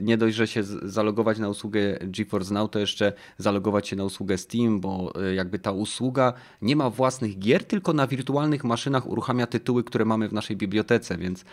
nie 0.00 0.16
dość, 0.16 0.36
że 0.36 0.46
się 0.46 0.62
zalogować 0.82 1.38
na 1.38 1.48
usługę 1.48 1.98
GeForce 2.02 2.54
Now, 2.54 2.70
to 2.70 2.78
jeszcze 2.78 3.12
zalogować 3.38 3.88
się 3.88 3.96
na 3.96 4.04
usługę 4.04 4.38
Steam, 4.38 4.80
bo 4.80 5.12
jakby 5.34 5.58
ta 5.58 5.72
usługa 5.72 6.32
nie 6.62 6.76
ma 6.76 6.90
własnych 6.90 7.38
gier, 7.38 7.64
tylko 7.64 7.92
na 7.92 8.06
wirtualnych 8.06 8.64
maszynach 8.64 9.06
uruchamia 9.06 9.46
tytuły, 9.46 9.84
które 9.84 10.04
mamy 10.04 10.28
w 10.28 10.32
naszej 10.32 10.56
bibliotece, 10.56 11.18
więc 11.18 11.44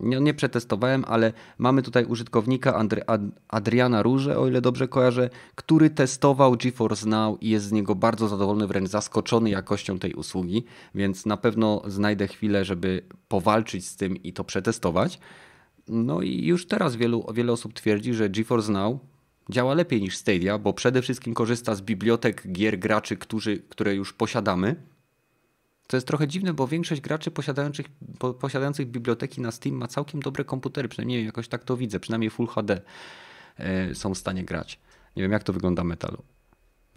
nie, 0.00 0.20
nie 0.20 0.34
przetestowałem, 0.34 1.04
ale 1.08 1.32
mamy 1.58 1.82
tutaj 1.82 2.04
użytkownika 2.04 2.84
Adriana 3.48 4.02
Róże, 4.02 4.38
o 4.38 4.48
ile 4.48 4.60
dobrze 4.60 4.88
kojarzę, 4.88 5.30
który 5.54 5.90
testował 5.90 6.56
GeForce 6.56 7.08
Now 7.08 7.42
i 7.42 7.48
jest 7.50 7.66
z 7.66 7.72
niego 7.72 7.94
bardzo 7.94 8.28
zadowolony, 8.28 8.66
wręcz 8.66 8.88
zaskoczony 8.88 9.50
jakością 9.50 9.98
tej 9.98 10.14
usługi, 10.14 10.64
więc 10.94 11.26
na 11.26 11.36
pewno 11.36 11.82
znajdę 11.86 12.26
chwilę, 12.26 12.64
żeby 12.64 13.02
powalczyć 13.28 13.86
z 13.86 13.96
tym 13.96 14.16
i 14.16 14.32
to 14.32 14.44
przetestować. 14.44 15.18
No 15.88 16.22
i 16.22 16.46
już 16.46 16.66
teraz 16.66 16.96
wielu, 16.96 17.26
wiele 17.34 17.52
osób 17.52 17.72
twierdzi, 17.72 18.14
że 18.14 18.30
GeForce 18.30 18.72
Now 18.72 18.98
działa 19.50 19.74
lepiej 19.74 20.02
niż 20.02 20.16
Stadia, 20.16 20.58
bo 20.58 20.72
przede 20.72 21.02
wszystkim 21.02 21.34
korzysta 21.34 21.74
z 21.74 21.82
bibliotek 21.82 22.52
gier 22.52 22.78
graczy, 22.78 23.16
którzy, 23.16 23.58
które 23.68 23.94
już 23.94 24.12
posiadamy 24.12 24.76
to 25.88 25.96
jest 25.96 26.06
trochę 26.06 26.28
dziwne, 26.28 26.54
bo 26.54 26.68
większość 26.68 27.00
graczy 27.00 27.30
posiadających, 27.30 27.86
posiadających 28.40 28.86
biblioteki 28.86 29.40
na 29.40 29.50
Steam 29.50 29.76
ma 29.76 29.88
całkiem 29.88 30.20
dobre 30.20 30.44
komputery, 30.44 30.88
przynajmniej 30.88 31.26
jakoś 31.26 31.48
tak 31.48 31.64
to 31.64 31.76
widzę, 31.76 32.00
przynajmniej 32.00 32.30
Full 32.30 32.46
HD 32.46 32.80
e, 33.56 33.94
są 33.94 34.14
w 34.14 34.18
stanie 34.18 34.44
grać. 34.44 34.78
Nie 35.16 35.22
wiem, 35.22 35.32
jak 35.32 35.42
to 35.42 35.52
wygląda 35.52 35.84
metalu. 35.84 36.22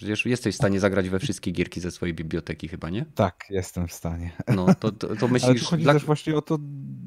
Przecież 0.01 0.25
jesteś 0.25 0.55
w 0.55 0.57
stanie 0.57 0.79
zagrać 0.79 1.09
we 1.09 1.19
wszystkie 1.19 1.51
gierki 1.51 1.79
ze 1.79 1.91
swojej 1.91 2.13
biblioteki 2.15 2.67
chyba, 2.67 2.89
nie? 2.89 3.05
Tak, 3.15 3.45
jestem 3.49 3.87
w 3.87 3.93
stanie. 3.93 4.31
No, 4.47 4.75
to, 4.75 4.91
to, 4.91 5.15
to 5.15 5.27
myślisz... 5.27 5.49
Ale 5.49 5.59
tu 5.59 5.65
chodzi 5.65 5.83
dla... 5.83 5.93
też 5.93 6.05
właśnie 6.05 6.35
o 6.35 6.41
to, 6.41 6.57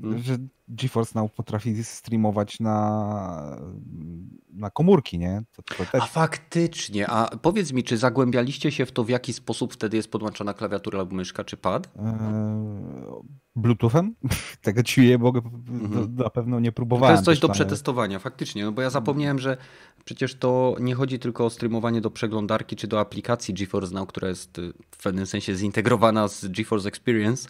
hmm? 0.03 0.23
że 0.23 0.39
GeForce 0.69 1.19
Now 1.19 1.33
potrafi 1.33 1.85
streamować 1.85 2.61
na, 2.61 3.61
na 4.53 4.71
komórki, 4.71 5.19
nie? 5.19 5.43
To, 5.53 5.63
to 5.63 5.85
też... 5.85 6.03
A 6.03 6.07
faktycznie, 6.07 7.07
a 7.07 7.37
powiedz 7.37 7.73
mi, 7.73 7.85
czy 7.85 7.97
zagłębialiście 7.97 8.73
się 8.73 8.87
w 8.87 8.93
to, 8.93 9.05
w 9.05 9.09
jaki 9.09 9.33
sposób 9.33 9.73
wtedy 9.75 9.97
jest 9.97 10.11
podłączona 10.11 10.55
klawiatura 10.55 10.99
albo 10.99 11.15
myszka, 11.15 11.45
czy 11.45 11.57
pad? 11.57 11.89
Eee, 11.97 12.05
Bluetoothem? 13.57 14.15
Tego 14.63 14.83
ci 14.83 15.09
je 15.09 15.19
mogę, 15.19 15.41
mhm. 15.69 16.17
na 16.17 16.31
pewno 16.31 16.61
nie 16.61 16.73
próbowałem. 16.73 17.15
To 17.15 17.15
jest 17.15 17.25
coś 17.25 17.39
do 17.39 17.49
przetestowania, 17.49 18.19
faktycznie, 18.19 18.65
no 18.65 18.73
bo 18.73 18.83
ja 18.83 18.91
zapomniałem, 18.91 19.39
że 19.39 19.57
przecież 20.05 20.35
to 20.35 20.77
nie 20.81 20.95
chodzi 20.95 21.19
tylko 21.19 21.45
o 21.45 21.51
streamowanie 21.51 22.01
do 22.01 22.11
przeglądarki 22.11 22.77
czy 22.77 22.87
do 22.87 23.01
aplikacji 23.01 23.55
GeForce 23.55 23.95
Now, 23.95 24.09
która 24.09 24.29
jest 24.29 24.59
y, 24.59 24.73
w 24.91 25.03
pewnym 25.03 25.27
sensie 25.27 25.55
zintegrowana 25.57 26.29
z 26.29 26.47
GeForce 26.47 26.89
Experience, 26.89 27.49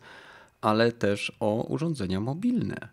ale 0.60 0.92
też 0.92 1.32
o 1.40 1.66
urządzenia 1.68 2.20
mobilne. 2.20 2.88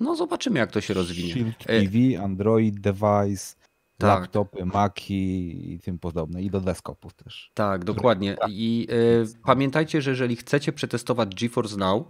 No 0.00 0.16
zobaczymy, 0.16 0.58
jak 0.58 0.70
to 0.70 0.80
się 0.80 0.94
rozwinie. 0.94 1.32
Shield 1.32 1.58
TV, 1.58 2.24
Android 2.24 2.80
device, 2.80 3.54
tak. 3.98 4.20
laptopy, 4.20 4.66
Maki 4.66 5.72
i 5.72 5.78
tym 5.78 5.98
podobne. 5.98 6.42
I 6.42 6.50
do 6.50 6.60
desktopów 6.60 7.14
też. 7.14 7.50
Tak, 7.54 7.84
dokładnie. 7.84 8.36
I 8.48 8.88
y, 8.90 9.44
pamiętajcie, 9.44 10.02
że 10.02 10.10
jeżeli 10.10 10.36
chcecie 10.36 10.72
przetestować 10.72 11.34
GeForce 11.34 11.76
Now, 11.76 12.06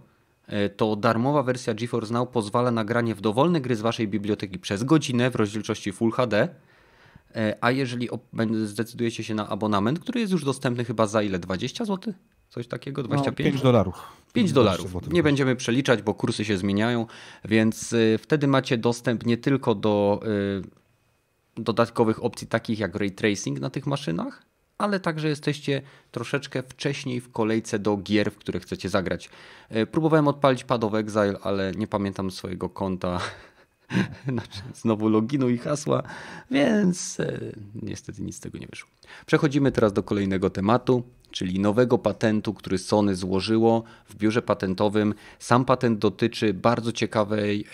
y, 0.49 0.69
to 0.69 0.95
darmowa 0.95 1.43
wersja 1.43 1.73
GeForce 1.73 2.13
Now 2.13 2.29
pozwala 2.29 2.71
na 2.71 2.85
granie 2.85 3.15
w 3.15 3.21
dowolne 3.21 3.61
gry 3.61 3.75
z 3.75 3.81
waszej 3.81 4.07
biblioteki 4.07 4.59
przez 4.59 4.83
godzinę 4.83 5.31
w 5.31 5.35
rozdzielczości 5.35 5.91
Full 5.91 6.11
HD. 6.11 6.49
Y, 7.35 7.53
a 7.61 7.71
jeżeli 7.71 8.09
zdecydujecie 8.63 9.23
się 9.23 9.35
na 9.35 9.49
abonament, 9.49 9.99
który 9.99 10.19
jest 10.19 10.31
już 10.31 10.45
dostępny 10.45 10.85
chyba 10.85 11.07
za 11.07 11.21
ile? 11.21 11.39
20 11.39 11.85
zł? 11.85 12.13
Coś 12.49 12.67
takiego? 12.67 13.03
25? 13.03 13.47
No, 13.47 13.51
5 13.51 13.63
dolarów. 13.63 14.07
5 14.33 14.53
dolarów. 14.53 15.11
Nie 15.11 15.23
będziemy 15.23 15.55
przeliczać, 15.55 16.01
bo 16.01 16.13
kursy 16.13 16.45
się 16.45 16.57
zmieniają, 16.57 17.05
więc 17.45 17.95
wtedy 18.19 18.47
macie 18.47 18.77
dostęp 18.77 19.25
nie 19.25 19.37
tylko 19.37 19.75
do 19.75 20.21
dodatkowych 21.57 22.23
opcji 22.23 22.47
takich 22.47 22.79
jak 22.79 22.95
ray 22.95 23.11
tracing 23.11 23.59
na 23.59 23.69
tych 23.69 23.87
maszynach, 23.87 24.43
ale 24.77 24.99
także 24.99 25.27
jesteście 25.27 25.81
troszeczkę 26.11 26.63
wcześniej 26.63 27.21
w 27.21 27.31
kolejce 27.31 27.79
do 27.79 27.97
gier, 27.97 28.31
w 28.31 28.37
które 28.37 28.59
chcecie 28.59 28.89
zagrać. 28.89 29.29
E, 29.69 29.85
próbowałem 29.85 30.27
odpalić 30.27 30.63
Pad 30.63 30.83
of 30.83 30.93
Exile, 30.93 31.35
ale 31.41 31.71
nie 31.71 31.87
pamiętam 31.87 32.31
swojego 32.31 32.69
konta. 32.69 33.19
Znowu 34.81 35.09
loginu 35.09 35.49
i 35.49 35.57
hasła, 35.57 36.03
więc 36.51 37.19
e, 37.19 37.39
niestety 37.81 38.21
nic 38.21 38.35
z 38.35 38.39
tego 38.39 38.57
nie 38.57 38.67
wyszło. 38.67 38.89
Przechodzimy 39.25 39.71
teraz 39.71 39.93
do 39.93 40.03
kolejnego 40.03 40.49
tematu, 40.49 41.03
czyli 41.31 41.59
nowego 41.59 41.97
patentu, 41.97 42.53
który 42.53 42.77
Sony 42.77 43.15
złożyło 43.15 43.83
w 44.09 44.15
biurze 44.15 44.41
patentowym. 44.41 45.13
Sam 45.39 45.65
patent 45.65 45.99
dotyczy 45.99 46.53
bardzo 46.53 46.91
ciekawej 46.91 47.65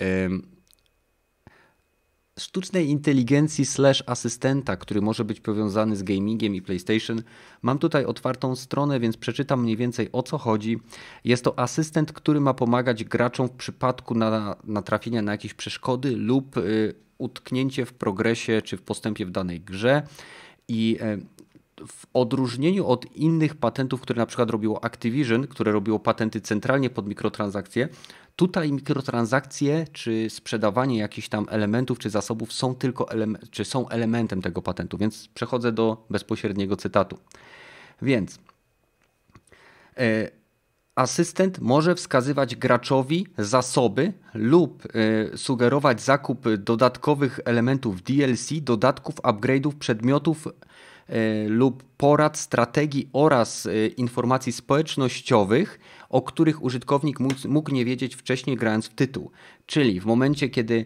sztucznej 2.39 2.89
inteligencji 2.89 3.65
slash 3.65 4.03
asystenta, 4.05 4.77
który 4.77 5.01
może 5.01 5.25
być 5.25 5.39
powiązany 5.39 5.95
z 5.95 6.03
gamingiem 6.03 6.55
i 6.55 6.61
PlayStation. 6.61 7.21
Mam 7.61 7.79
tutaj 7.79 8.05
otwartą 8.05 8.55
stronę, 8.55 8.99
więc 8.99 9.17
przeczytam 9.17 9.63
mniej 9.63 9.77
więcej 9.77 10.09
o 10.11 10.23
co 10.23 10.37
chodzi. 10.37 10.79
Jest 11.23 11.43
to 11.43 11.59
asystent, 11.59 12.13
który 12.13 12.39
ma 12.39 12.53
pomagać 12.53 13.03
graczom 13.03 13.47
w 13.47 13.51
przypadku 13.51 14.15
na, 14.15 14.55
natrafienia 14.63 15.21
na 15.21 15.31
jakieś 15.31 15.53
przeszkody 15.53 16.15
lub 16.15 16.57
y, 16.57 16.93
utknięcie 17.17 17.85
w 17.85 17.93
progresie 17.93 18.61
czy 18.61 18.77
w 18.77 18.81
postępie 18.81 19.25
w 19.25 19.31
danej 19.31 19.61
grze. 19.61 20.03
I 20.67 20.97
y, 21.01 21.39
w 21.87 22.05
odróżnieniu 22.13 22.87
od 22.87 23.15
innych 23.15 23.55
patentów, 23.55 24.01
które 24.01 24.19
na 24.19 24.25
przykład 24.25 24.49
robiło 24.49 24.83
Activision, 24.83 25.47
które 25.47 25.71
robiło 25.71 25.99
patenty 25.99 26.41
centralnie 26.41 26.89
pod 26.89 27.07
mikrotransakcje, 27.07 27.89
Tutaj 28.39 28.71
mikrotransakcje 28.71 29.85
czy 29.93 30.29
sprzedawanie 30.29 30.97
jakichś 30.97 31.29
tam 31.29 31.45
elementów 31.49 31.99
czy 31.99 32.09
zasobów 32.09 32.53
są 32.53 32.75
tylko 32.75 33.07
czy 33.51 33.65
są 33.65 33.89
elementem 33.89 34.41
tego 34.41 34.61
patentu, 34.61 34.97
więc 34.97 35.27
przechodzę 35.27 35.71
do 35.71 36.05
bezpośredniego 36.09 36.75
cytatu. 36.75 37.17
Więc 38.01 38.39
e, 39.97 40.31
asystent 40.95 41.59
może 41.59 41.95
wskazywać 41.95 42.55
graczowi 42.55 43.27
zasoby 43.37 44.13
lub 44.33 44.83
e, 44.85 45.37
sugerować 45.37 46.01
zakup 46.01 46.49
dodatkowych 46.57 47.39
elementów 47.45 48.01
DLC, 48.01 48.49
dodatków, 48.61 49.15
upgrade'ów, 49.15 49.75
przedmiotów 49.75 50.47
e, 50.47 51.47
lub 51.47 51.83
porad, 51.97 52.37
strategii 52.37 53.09
oraz 53.13 53.67
informacji 53.97 54.51
społecznościowych 54.51 55.79
o 56.09 56.21
których 56.21 56.63
użytkownik 56.63 57.17
mógł 57.47 57.71
nie 57.71 57.85
wiedzieć 57.85 58.15
wcześniej 58.15 58.55
grając 58.55 58.85
w 58.85 58.93
tytuł. 58.95 59.31
Czyli 59.65 60.01
w 60.01 60.05
momencie, 60.05 60.49
kiedy 60.49 60.85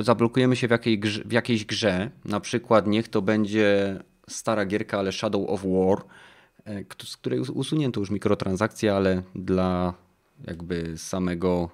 zablokujemy 0.00 0.56
się 0.56 0.68
w, 0.68 0.70
jakiej 0.70 0.98
grze, 0.98 1.22
w 1.24 1.32
jakiejś 1.32 1.64
grze, 1.64 2.10
na 2.24 2.40
przykład 2.40 2.86
niech 2.86 3.08
to 3.08 3.22
będzie 3.22 3.98
stara 4.28 4.66
gierka, 4.66 4.98
ale 4.98 5.12
Shadow 5.12 5.48
of 5.48 5.62
War, 5.64 6.04
e, 6.66 6.84
z 7.04 7.16
której 7.16 7.40
usunięto 7.40 8.00
już 8.00 8.10
mikrotransakcje, 8.10 8.94
ale 8.94 9.22
dla 9.34 9.94
jakby 10.46 10.98
samego 10.98 11.70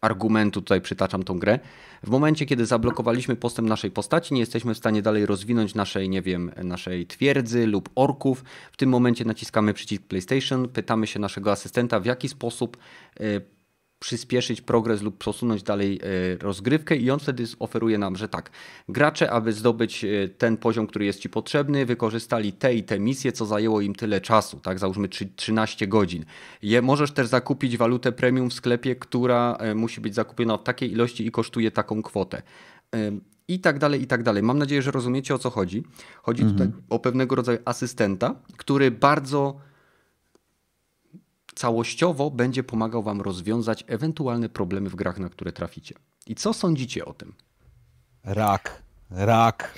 argumentu 0.00 0.62
tutaj 0.62 0.80
przytaczam 0.80 1.22
tą 1.22 1.38
grę. 1.38 1.58
W 2.02 2.08
momencie, 2.08 2.46
kiedy 2.46 2.66
zablokowaliśmy 2.66 3.36
postęp 3.36 3.68
naszej 3.68 3.90
postaci, 3.90 4.34
nie 4.34 4.40
jesteśmy 4.40 4.74
w 4.74 4.78
stanie 4.78 5.02
dalej 5.02 5.26
rozwinąć 5.26 5.74
naszej, 5.74 6.08
nie 6.08 6.22
wiem, 6.22 6.52
naszej 6.64 7.06
twierdzy 7.06 7.66
lub 7.66 7.90
orków. 7.94 8.44
W 8.72 8.76
tym 8.76 8.90
momencie 8.90 9.24
naciskamy 9.24 9.74
przycisk 9.74 10.02
PlayStation, 10.02 10.68
pytamy 10.68 11.06
się 11.06 11.18
naszego 11.18 11.52
asystenta, 11.52 12.00
w 12.00 12.04
jaki 12.04 12.28
sposób 12.28 12.76
e, 13.20 13.22
przyspieszyć 14.00 14.60
progres 14.60 15.02
lub 15.02 15.18
przesunąć 15.18 15.62
dalej 15.62 16.00
e, 16.02 16.36
rozgrywkę 16.36 16.96
i 16.96 17.10
on 17.10 17.18
wtedy 17.18 17.44
oferuje 17.58 17.98
nam, 17.98 18.16
że 18.16 18.28
tak, 18.28 18.50
gracze, 18.88 19.30
aby 19.30 19.52
zdobyć 19.52 20.04
e, 20.04 20.28
ten 20.28 20.56
poziom, 20.56 20.86
który 20.86 21.04
jest 21.04 21.20
Ci 21.20 21.28
potrzebny, 21.28 21.86
wykorzystali 21.86 22.52
te 22.52 22.74
i 22.74 22.82
te 22.82 22.98
misje, 22.98 23.32
co 23.32 23.46
zajęło 23.46 23.80
im 23.80 23.94
tyle 23.94 24.20
czasu, 24.20 24.60
tak, 24.60 24.78
załóżmy 24.78 25.08
13 25.36 25.86
godzin. 25.86 26.24
Je, 26.62 26.82
możesz 26.82 27.12
też 27.12 27.26
zakupić 27.26 27.76
walutę 27.76 28.12
premium 28.12 28.50
w 28.50 28.54
sklepie, 28.54 28.96
która 28.96 29.56
e, 29.60 29.74
musi 29.74 30.00
być 30.00 30.14
zakupiona 30.14 30.56
w 30.56 30.62
takiej 30.62 30.92
ilości 30.92 31.26
i 31.26 31.30
kosztuje 31.30 31.70
taką 31.70 32.02
kwotę. 32.02 32.42
I 33.48 33.60
tak 33.60 33.78
dalej, 33.78 34.02
i 34.02 34.06
tak 34.06 34.22
dalej. 34.22 34.42
Mam 34.42 34.58
nadzieję, 34.58 34.82
że 34.82 34.90
rozumiecie 34.90 35.34
o 35.34 35.38
co 35.38 35.50
chodzi. 35.50 35.82
Chodzi 36.22 36.42
mhm. 36.42 36.58
tutaj 36.58 36.82
o 36.90 36.98
pewnego 36.98 37.34
rodzaju 37.34 37.58
asystenta, 37.64 38.34
który 38.56 38.90
bardzo 38.90 39.60
całościowo 41.54 42.30
będzie 42.30 42.62
pomagał 42.62 43.02
Wam 43.02 43.20
rozwiązać 43.20 43.84
ewentualne 43.86 44.48
problemy 44.48 44.90
w 44.90 44.94
grach, 44.94 45.18
na 45.18 45.28
które 45.28 45.52
traficie. 45.52 45.94
I 46.26 46.34
co 46.34 46.52
sądzicie 46.52 47.04
o 47.04 47.14
tym? 47.14 47.34
Rak, 48.24 48.82
rak. 49.10 49.74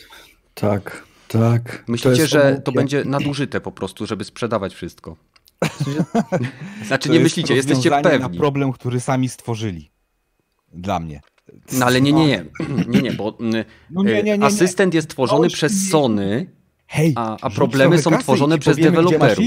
Tak, 0.55 1.05
tak. 1.29 1.85
Myślicie, 1.89 2.23
to 2.23 2.29
że 2.29 2.61
to 2.65 2.73
będzie 2.73 3.05
nadużyte 3.05 3.61
po 3.61 3.73
prostu, 3.73 4.07
żeby 4.07 4.25
sprzedawać 4.25 4.75
wszystko? 4.75 5.17
znaczy 6.87 7.09
to 7.09 7.15
nie 7.15 7.21
myślicie, 7.21 7.55
jesteście 7.55 7.91
pewni. 7.91 8.19
na 8.19 8.29
problem, 8.29 8.73
który 8.73 9.01
sami 9.01 9.29
stworzyli. 9.29 9.91
Dla 10.73 11.01
mnie. 11.01 11.21
No 11.73 11.87
ale 11.87 12.01
nie, 12.01 12.13
nie, 12.13 12.27
nie, 12.27 12.45
nie, 12.89 13.03
nie, 13.03 13.13
bo 13.13 13.39
no 13.91 14.03
nie, 14.03 14.23
nie, 14.23 14.39
nie, 14.39 14.45
asystent 14.45 14.95
jest 14.95 15.09
tworzony 15.09 15.49
przez 15.49 15.91
Sony, 15.91 16.47
Hej, 16.87 17.13
a, 17.17 17.37
a 17.41 17.51
problemy 17.51 18.03
są 18.03 18.19
tworzone 18.19 18.59
przez 18.59 18.77
powiemy, 18.77 18.97
deweloperów. 18.97 19.45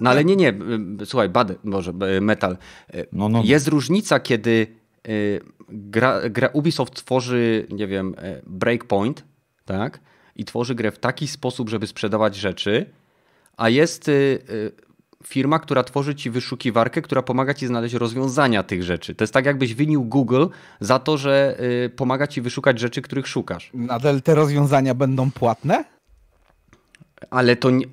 No 0.00 0.10
ale 0.10 0.24
nie, 0.24 0.36
nie, 0.36 0.54
słuchaj, 1.04 1.28
bad, 1.28 1.64
może 1.64 1.92
metal. 2.20 2.56
No, 3.12 3.28
no. 3.28 3.42
Jest 3.44 3.68
różnica, 3.68 4.20
kiedy 4.20 4.66
gra, 5.68 6.20
gra 6.30 6.48
Ubisoft 6.52 6.94
tworzy, 6.94 7.66
nie 7.70 7.86
wiem, 7.86 8.14
Breakpoint, 8.46 9.24
tak? 9.64 10.00
I 10.36 10.44
tworzy 10.44 10.74
grę 10.74 10.90
w 10.90 10.98
taki 10.98 11.28
sposób, 11.28 11.68
żeby 11.68 11.86
sprzedawać 11.86 12.36
rzeczy, 12.36 12.86
a 13.56 13.68
jest 13.68 14.10
firma, 15.24 15.58
która 15.58 15.84
tworzy 15.84 16.14
ci 16.14 16.30
wyszukiwarkę, 16.30 17.02
która 17.02 17.22
pomaga 17.22 17.54
ci 17.54 17.66
znaleźć 17.66 17.94
rozwiązania 17.94 18.62
tych 18.62 18.82
rzeczy. 18.82 19.14
To 19.14 19.24
jest 19.24 19.34
tak, 19.34 19.46
jakbyś 19.46 19.74
winił 19.74 20.04
Google 20.04 20.46
za 20.80 20.98
to, 20.98 21.16
że 21.18 21.56
y, 21.84 21.90
pomaga 21.90 22.26
ci 22.26 22.40
wyszukać 22.40 22.78
rzeczy, 22.78 23.02
których 23.02 23.28
szukasz. 23.28 23.70
Nadal 23.74 24.22
te 24.22 24.34
rozwiązania 24.34 24.94
będą 24.94 25.30
płatne? 25.30 25.84
Ale 27.30 27.56
to 27.56 27.70
nie... 27.70 27.86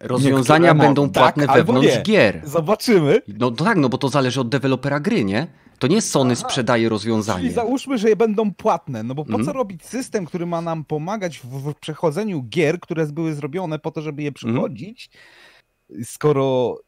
Rozwiązania 0.00 0.68
Niektóre 0.68 0.86
będą 0.86 1.10
tak, 1.10 1.22
płatne 1.22 1.54
wewnątrz 1.54 1.96
nie. 1.96 2.02
gier. 2.02 2.40
Zobaczymy. 2.44 3.22
No 3.28 3.50
tak, 3.50 3.78
no 3.78 3.88
bo 3.88 3.98
to 3.98 4.08
zależy 4.08 4.40
od 4.40 4.48
dewelopera 4.48 5.00
gry, 5.00 5.24
nie? 5.24 5.46
To 5.78 5.86
nie 5.86 6.02
Sony 6.02 6.34
Aha. 6.38 6.48
sprzedaje 6.48 6.88
rozwiązanie. 6.88 7.40
Czyli 7.40 7.54
załóżmy, 7.54 7.98
że 7.98 8.08
je 8.08 8.16
będą 8.16 8.54
płatne, 8.54 9.02
no 9.02 9.14
bo 9.14 9.24
po 9.24 9.34
mm. 9.34 9.46
co 9.46 9.52
robić 9.52 9.84
system, 9.84 10.26
który 10.26 10.46
ma 10.46 10.60
nam 10.60 10.84
pomagać 10.84 11.38
w, 11.38 11.74
przechodzeniu 11.74 12.42
gier, 12.42 12.80
które 12.80 13.06
były 13.06 13.34
zrobione 13.34 13.78
po 13.78 13.90
to, 13.90 14.02
żeby 14.02 14.22
je 14.22 14.28
mhm. 14.28 14.34
przechodzić, 14.34 15.10
mm 15.12 15.26
skoro 16.04 16.78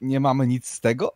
nie 0.00 0.20
mamy 0.20 0.46
nic 0.46 0.68
z 0.68 0.80
tego? 0.80 1.12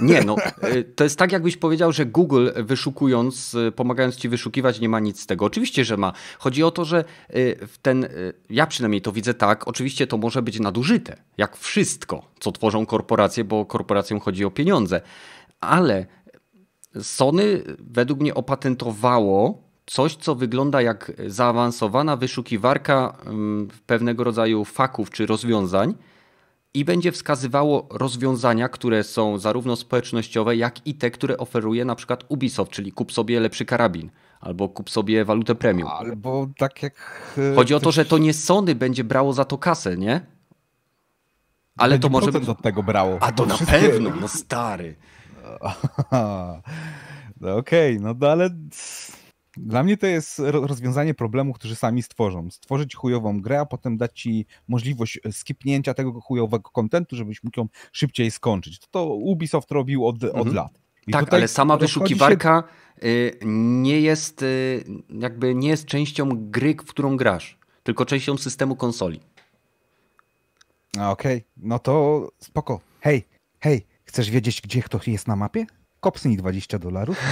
Nie, 0.00 0.24
no 0.24 0.36
y, 0.64 0.84
to 0.84 1.04
jest 1.04 1.18
tak, 1.18 1.32
jakbyś 1.32 1.56
powiedział, 1.56 1.92
że 1.92 2.06
Google 2.06 2.48
wyszukując, 2.56 3.54
y, 3.54 3.72
pomagając 3.72 4.16
ci 4.16 4.28
wyszukiwać, 4.28 4.80
nie 4.80 4.88
ma 4.88 5.00
nic 5.00 5.20
z 5.20 5.26
tego. 5.26 5.44
Oczywiście, 5.44 5.84
że 5.84 5.96
ma. 5.96 6.12
Chodzi 6.38 6.62
o 6.62 6.70
to, 6.70 6.84
że 6.84 7.04
y, 7.36 7.58
ten, 7.82 8.08
ja 8.50 8.66
przynajmniej 8.66 9.02
to 9.02 9.12
widzę 9.12 9.34
tak, 9.34 9.68
oczywiście 9.68 10.06
to 10.06 10.18
może 10.18 10.42
być 10.42 10.60
nadużyte, 10.60 11.16
jak 11.38 11.56
wszystko, 11.56 12.22
co 12.40 12.52
tworzą 12.52 12.86
korporacje, 12.86 13.44
bo 13.44 13.66
korporacjom 13.66 14.20
chodzi 14.20 14.44
o 14.44 14.50
pieniądze. 14.50 15.00
Ale 15.60 16.06
Sony 17.02 17.62
według 17.78 18.20
mnie 18.20 18.34
opatentowało 18.34 19.68
coś, 19.86 20.16
co 20.16 20.34
wygląda 20.34 20.82
jak 20.82 21.12
zaawansowana 21.26 22.16
wyszukiwarka 22.16 23.16
mm, 23.26 23.68
pewnego 23.86 24.24
rodzaju 24.24 24.64
faków 24.64 25.10
czy 25.10 25.26
rozwiązań, 25.26 25.94
i 26.74 26.84
będzie 26.84 27.12
wskazywało 27.12 27.88
rozwiązania, 27.90 28.68
które 28.68 29.04
są 29.04 29.38
zarówno 29.38 29.76
społecznościowe, 29.76 30.56
jak 30.56 30.86
i 30.86 30.94
te, 30.94 31.10
które 31.10 31.38
oferuje 31.38 31.84
na 31.84 31.94
przykład 31.94 32.24
Ubisoft, 32.28 32.72
czyli 32.72 32.92
kup 32.92 33.12
sobie 33.12 33.40
lepszy 33.40 33.64
karabin, 33.64 34.10
albo 34.40 34.68
kup 34.68 34.90
sobie 34.90 35.24
walutę 35.24 35.54
premium. 35.54 35.88
Albo 35.88 36.48
tak 36.58 36.82
jak... 36.82 36.94
E, 37.52 37.54
Chodzi 37.54 37.74
o 37.74 37.80
to, 37.80 37.92
że 37.92 38.04
to 38.04 38.18
nie 38.18 38.34
Sony 38.34 38.74
będzie 38.74 39.04
brało 39.04 39.32
za 39.32 39.44
to 39.44 39.58
kasę, 39.58 39.96
nie? 39.96 40.20
Ale 41.76 41.98
to 41.98 42.08
może 42.08 42.32
być... 42.32 42.48
od 42.48 42.62
tego 42.62 42.82
brało. 42.82 43.18
A 43.20 43.32
to, 43.32 43.46
na 43.46 43.54
wszystkie... 43.54 43.78
pewno, 43.78 44.10
no 44.20 44.28
stary. 44.28 44.94
no 47.40 47.56
okej, 47.56 47.96
okay, 47.96 48.06
no, 48.06 48.14
no 48.20 48.28
ale 48.28 48.50
dla 49.66 49.82
mnie 49.82 49.96
to 49.96 50.06
jest 50.06 50.38
rozwiązanie 50.38 51.14
problemu, 51.14 51.52
którzy 51.52 51.76
sami 51.76 52.02
stworzą. 52.02 52.50
Stworzyć 52.50 52.94
chujową 52.94 53.40
grę, 53.40 53.60
a 53.60 53.66
potem 53.66 53.96
dać 53.96 54.20
ci 54.20 54.46
możliwość 54.68 55.20
e, 55.24 55.32
skipnięcia 55.32 55.94
tego 55.94 56.20
chujowego 56.20 56.70
kontentu, 56.70 57.16
żebyś 57.16 57.44
mógł 57.44 57.60
ją 57.60 57.68
szybciej 57.92 58.30
skończyć. 58.30 58.78
To, 58.78 58.86
to 58.90 59.06
Ubisoft 59.06 59.70
robił 59.70 60.06
od, 60.06 60.24
mhm. 60.24 60.48
od 60.48 60.54
lat. 60.54 60.80
I 61.06 61.12
tak, 61.12 61.34
ale 61.34 61.48
sama 61.48 61.76
wyszukiwarka 61.76 62.64
się... 63.02 63.46
nie 63.82 64.00
jest 64.00 64.42
y, 64.42 64.84
jakby 65.10 65.54
nie 65.54 65.68
jest 65.68 65.86
częścią 65.86 66.28
gry, 66.50 66.74
w 66.74 66.88
którą 66.88 67.16
grasz, 67.16 67.58
tylko 67.82 68.06
częścią 68.06 68.36
systemu 68.36 68.76
konsoli. 68.76 69.20
Okej, 70.92 71.36
okay. 71.36 71.42
no 71.56 71.78
to 71.78 72.28
spoko. 72.38 72.80
Hej, 73.00 73.24
hej, 73.60 73.86
chcesz 74.04 74.30
wiedzieć, 74.30 74.60
gdzie 74.60 74.82
ktoś 74.82 75.08
jest 75.08 75.28
na 75.28 75.36
mapie? 75.36 75.66
Kopsnij 76.00 76.36
20 76.36 76.78
dolarów. 76.78 77.20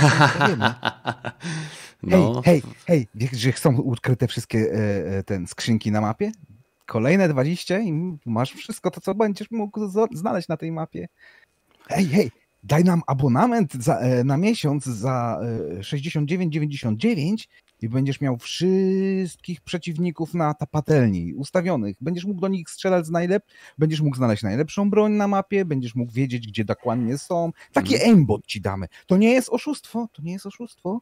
No. 2.02 2.42
Hej, 2.44 2.62
hej, 2.62 2.74
hej, 2.86 3.08
wiesz, 3.14 3.30
że 3.30 3.52
są 3.52 3.76
ukryte 3.76 4.26
wszystkie 4.26 4.58
e, 4.58 5.18
e, 5.18 5.22
ten 5.22 5.46
skrzynki 5.46 5.92
na 5.92 6.00
mapie? 6.00 6.32
Kolejne 6.86 7.28
20 7.28 7.78
i 7.78 8.18
masz 8.26 8.52
wszystko 8.52 8.90
to, 8.90 9.00
co 9.00 9.14
będziesz 9.14 9.50
mógł 9.50 9.80
znaleźć 10.12 10.48
na 10.48 10.56
tej 10.56 10.72
mapie. 10.72 11.08
Hej, 11.88 12.06
hej, 12.06 12.30
daj 12.62 12.84
nam 12.84 13.02
abonament 13.06 13.72
za, 13.74 13.98
e, 13.98 14.24
na 14.24 14.36
miesiąc 14.36 14.84
za 14.84 15.40
69,99 15.80 17.48
i 17.82 17.88
będziesz 17.88 18.20
miał 18.20 18.38
wszystkich 18.38 19.60
przeciwników 19.60 20.34
na 20.34 20.54
ta 20.54 20.66
patelni 20.66 21.34
ustawionych. 21.34 21.96
Będziesz 22.00 22.24
mógł 22.24 22.40
do 22.40 22.48
nich 22.48 22.70
strzelać 22.70 23.06
z 23.06 23.10
najlep... 23.10 23.44
będziesz 23.78 24.00
mógł 24.00 24.16
znaleźć 24.16 24.42
najlepszą 24.42 24.90
broń 24.90 25.12
na 25.12 25.28
mapie, 25.28 25.64
będziesz 25.64 25.94
mógł 25.94 26.12
wiedzieć, 26.12 26.48
gdzie 26.48 26.64
dokładnie 26.64 27.18
są. 27.18 27.52
Taki 27.72 27.94
mhm. 27.94 28.10
aimbot 28.10 28.46
ci 28.46 28.60
damy. 28.60 28.86
To 29.06 29.16
nie 29.16 29.30
jest 29.30 29.48
oszustwo, 29.48 30.08
to 30.12 30.22
nie 30.22 30.32
jest 30.32 30.46
oszustwo. 30.46 31.00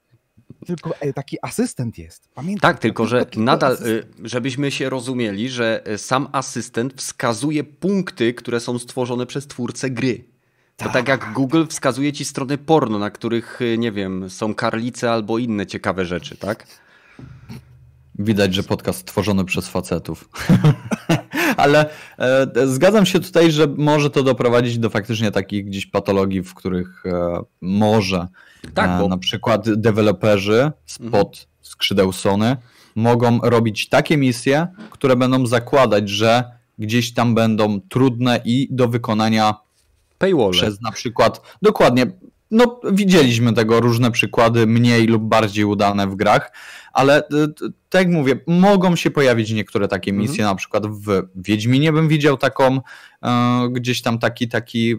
Tylko 0.67 1.01
e, 1.01 1.13
taki 1.13 1.37
asystent 1.43 1.99
jest. 1.99 2.29
Pamiętaj. 2.35 2.73
Tak, 2.73 2.81
tylko 2.81 3.07
że 3.07 3.27
nadal, 3.37 3.73
y, 3.73 3.75
asystent. 3.75 4.17
żebyśmy 4.25 4.71
się 4.71 4.91
rozumieli, 4.91 5.49
że 5.49 5.85
y, 5.89 5.99
sam 5.99 6.29
asystent 6.33 6.95
wskazuje 6.95 7.65
punkty, 7.65 8.35
które 8.35 8.61
są 8.61 8.79
stworzone 8.79 9.27
przez 9.27 9.47
twórcę 9.47 9.91
gry. 9.91 10.34
To 10.77 10.85
tak. 10.85 10.93
tak 10.93 11.09
jak 11.09 11.33
Google 11.33 11.65
wskazuje 11.67 12.13
ci 12.13 12.25
strony 12.25 12.59
porno, 12.59 12.99
na 12.99 13.11
których, 13.11 13.61
y, 13.63 13.79
nie 13.79 13.93
wiem, 13.93 14.31
są 14.31 14.55
karlice 14.55 15.11
albo 15.11 15.39
inne 15.39 15.67
ciekawe 15.67 16.05
rzeczy, 16.05 16.37
tak? 16.37 16.67
Widać, 18.19 18.55
że 18.55 18.63
podcast 18.63 18.99
stworzony 18.99 19.45
przez 19.45 19.69
facetów. 19.69 20.29
Ale 21.57 21.91
e, 22.19 22.67
zgadzam 22.67 23.07
się 23.07 23.21
tutaj, 23.21 23.53
że 23.53 23.67
może 23.67 24.11
to 24.11 24.23
doprowadzić 24.23 24.79
do 24.79 24.91
faktycznie 24.91 25.31
takich 25.31 25.65
gdzieś 25.65 25.87
patologii, 25.87 26.43
w 26.43 26.55
których 26.55 27.07
e, 27.07 27.41
może 27.61 28.29
tak, 28.75 28.91
e, 28.91 28.99
bo... 28.99 29.09
na 29.09 29.19
przykład 29.19 29.71
deweloperzy 29.71 30.73
spod 30.87 31.29
mhm. 31.29 31.47
skrzydeł 31.63 32.13
Sony 32.13 32.57
mogą 32.95 33.41
robić 33.41 33.89
takie 33.89 34.17
misje, 34.17 34.67
które 34.91 35.17
będą 35.17 35.47
zakładać, 35.47 36.09
że 36.09 36.45
gdzieś 36.79 37.15
tam 37.15 37.35
będą 37.35 37.81
trudne 37.81 38.41
i 38.45 38.69
do 38.71 38.89
wykonania 38.89 39.55
Paywall. 40.19 40.51
Przez 40.51 40.81
na 40.81 40.93
przykład, 40.93 41.57
dokładnie, 41.63 42.07
no 42.51 42.81
widzieliśmy 42.93 43.53
tego 43.53 43.81
różne 43.81 44.11
przykłady, 44.11 44.67
mniej 44.67 45.07
lub 45.07 45.23
bardziej 45.23 45.65
udane 45.65 46.07
w 46.07 46.17
grach, 46.17 46.53
ale 46.93 47.19
e, 47.19 47.49
tak 47.89 48.03
jak 48.03 48.09
mówię, 48.09 48.41
mogą 48.47 48.97
się 48.97 49.11
pojawić 49.11 49.53
niektóre 49.53 49.89
takie 49.89 50.11
mhm. 50.11 50.23
misje, 50.23 50.45
mhm. 50.45 50.55
na 50.55 50.59
przykład 50.59 50.87
w 50.87 51.23
Wiedźminie 51.35 51.93
bym 51.93 52.09
widział 52.09 52.37
taką, 52.37 52.81
e, 53.23 53.69
gdzieś 53.71 54.03
tam 54.03 54.19
taki, 54.19 54.49
taki, 54.49 54.93
e, 54.93 54.99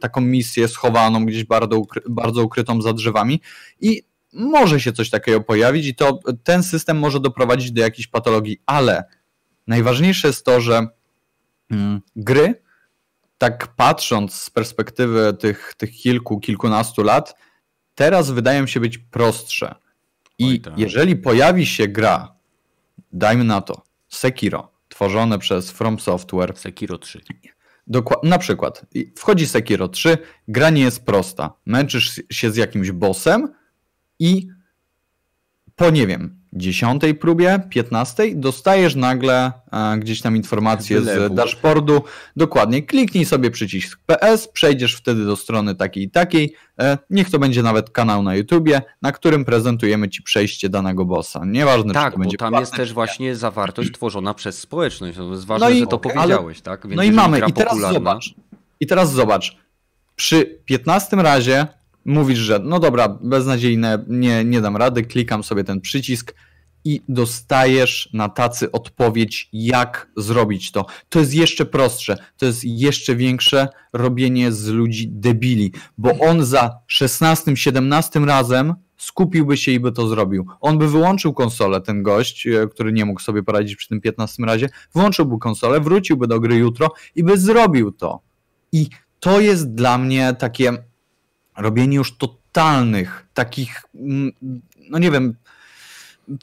taką 0.00 0.20
misję 0.20 0.68
schowaną, 0.68 1.26
gdzieś 1.26 1.44
bardzo, 1.44 1.76
ukry, 1.76 2.02
bardzo 2.08 2.42
ukrytą 2.42 2.82
za 2.82 2.92
drzewami 2.92 3.40
i 3.80 4.02
może 4.32 4.80
się 4.80 4.92
coś 4.92 5.10
takiego 5.10 5.40
pojawić 5.40 5.86
i 5.86 5.94
to 5.94 6.20
ten 6.44 6.62
system 6.62 6.98
może 6.98 7.20
doprowadzić 7.20 7.72
do 7.72 7.82
jakiejś 7.82 8.06
patologii, 8.06 8.58
ale 8.66 9.04
najważniejsze 9.66 10.28
jest 10.28 10.44
to, 10.44 10.60
że 10.60 10.86
mm, 11.70 12.00
gry 12.16 12.63
tak 13.38 13.74
patrząc 13.76 14.34
z 14.34 14.50
perspektywy 14.50 15.34
tych, 15.38 15.74
tych 15.76 15.90
kilku, 15.92 16.40
kilkunastu 16.40 17.02
lat, 17.02 17.34
teraz 17.94 18.30
wydają 18.30 18.66
się 18.66 18.80
być 18.80 18.98
prostsze. 18.98 19.74
I 20.38 20.60
tak. 20.60 20.78
jeżeli 20.78 21.16
pojawi 21.16 21.66
się 21.66 21.88
gra, 21.88 22.34
dajmy 23.12 23.44
na 23.44 23.60
to, 23.60 23.82
Sekiro, 24.08 24.72
tworzone 24.88 25.38
przez 25.38 25.70
From 25.70 26.00
Software. 26.00 26.58
Sekiro 26.58 26.98
3. 26.98 27.20
Dokładnie, 27.86 28.30
na 28.30 28.38
przykład, 28.38 28.86
wchodzi 29.16 29.46
Sekiro 29.46 29.88
3, 29.88 30.18
gra 30.48 30.70
nie 30.70 30.82
jest 30.82 31.04
prosta. 31.04 31.52
Męczysz 31.66 32.22
się 32.30 32.50
z 32.50 32.56
jakimś 32.56 32.90
bossem 32.90 33.48
i 34.18 34.48
po 35.76 35.90
nie 35.90 36.06
wiem, 36.06 36.40
dziesiątej 36.54 37.14
próbie, 37.14 37.60
piętnastej, 37.70 38.36
dostajesz 38.36 38.94
nagle 38.94 39.52
e, 39.72 39.98
gdzieś 39.98 40.20
tam 40.20 40.36
informację 40.36 41.00
z 41.00 41.34
dashboardu. 41.34 42.02
Dokładnie, 42.36 42.82
kliknij 42.82 43.24
sobie 43.24 43.50
przycisk 43.50 44.00
PS, 44.06 44.48
przejdziesz 44.48 44.94
wtedy 44.94 45.24
do 45.24 45.36
strony 45.36 45.74
takiej 45.74 46.02
i 46.02 46.10
takiej. 46.10 46.54
E, 46.80 46.98
niech 47.10 47.30
to 47.30 47.38
będzie 47.38 47.62
nawet 47.62 47.90
kanał 47.90 48.22
na 48.22 48.34
YouTubie, 48.34 48.82
na 49.02 49.12
którym 49.12 49.44
prezentujemy 49.44 50.08
Ci 50.08 50.22
przejście 50.22 50.68
danego 50.68 51.04
bossa. 51.04 51.40
Nieważne, 51.46 51.94
tak, 51.94 52.12
czy 52.12 52.12
to 52.12 52.18
będzie 52.18 52.36
tam 52.36 52.54
jest 52.54 52.72
też 52.72 52.92
właśnie 52.92 53.36
zawartość 53.36 53.92
tworzona 53.92 54.34
przez 54.34 54.58
społeczność. 54.58 55.16
To 55.16 55.30
jest 55.30 55.46
ważne, 55.46 55.66
no 55.66 55.74
i, 55.74 55.80
że 55.80 55.86
to 55.86 55.98
powiedziałeś, 55.98 56.56
ale, 56.56 56.76
tak? 56.76 56.86
Więc 56.86 56.96
no 56.96 57.02
i 57.02 57.12
mamy, 57.12 57.38
i 57.38 57.52
teraz 57.52 57.72
popularna... 57.72 57.92
zobacz. 57.92 58.34
I 58.80 58.86
teraz 58.86 59.12
zobacz. 59.12 59.56
Przy 60.16 60.60
15 60.64 61.16
razie 61.16 61.66
mówisz, 62.04 62.38
że 62.38 62.58
no 62.58 62.80
dobra, 62.80 63.08
beznadziejne, 63.08 64.04
nie, 64.08 64.44
nie 64.44 64.60
dam 64.60 64.76
rady, 64.76 65.02
klikam 65.02 65.44
sobie 65.44 65.64
ten 65.64 65.80
przycisk 65.80 66.34
i 66.84 67.02
dostajesz 67.08 68.10
na 68.12 68.28
tacy 68.28 68.72
odpowiedź, 68.72 69.48
jak 69.52 70.10
zrobić 70.16 70.72
to. 70.72 70.86
To 71.08 71.18
jest 71.18 71.34
jeszcze 71.34 71.66
prostsze, 71.66 72.16
to 72.36 72.46
jest 72.46 72.64
jeszcze 72.64 73.16
większe 73.16 73.68
robienie 73.92 74.52
z 74.52 74.68
ludzi 74.68 75.08
debili, 75.08 75.72
bo 75.98 76.18
on 76.18 76.44
za 76.44 76.78
16-17 76.90 78.24
razem 78.24 78.74
skupiłby 78.96 79.56
się 79.56 79.72
i 79.72 79.80
by 79.80 79.92
to 79.92 80.08
zrobił. 80.08 80.46
On 80.60 80.78
by 80.78 80.88
wyłączył 80.88 81.34
konsolę, 81.34 81.80
ten 81.80 82.02
gość, 82.02 82.46
e, 82.46 82.66
który 82.66 82.92
nie 82.92 83.04
mógł 83.04 83.20
sobie 83.20 83.42
poradzić 83.42 83.76
przy 83.76 83.88
tym 83.88 84.00
15 84.00 84.44
razie, 84.44 84.68
wyłączyłby 84.94 85.38
konsolę, 85.38 85.80
wróciłby 85.80 86.26
do 86.26 86.40
gry 86.40 86.56
jutro 86.56 86.88
i 87.14 87.24
by 87.24 87.38
zrobił 87.38 87.92
to. 87.92 88.20
I 88.72 88.88
to 89.20 89.40
jest 89.40 89.74
dla 89.74 89.98
mnie 89.98 90.34
takie 90.38 90.72
robienie 91.56 91.96
już 91.96 92.16
totalnych, 92.16 93.26
takich, 93.34 93.82
mm, 93.94 94.32
no 94.90 94.98
nie 94.98 95.10
wiem, 95.10 95.34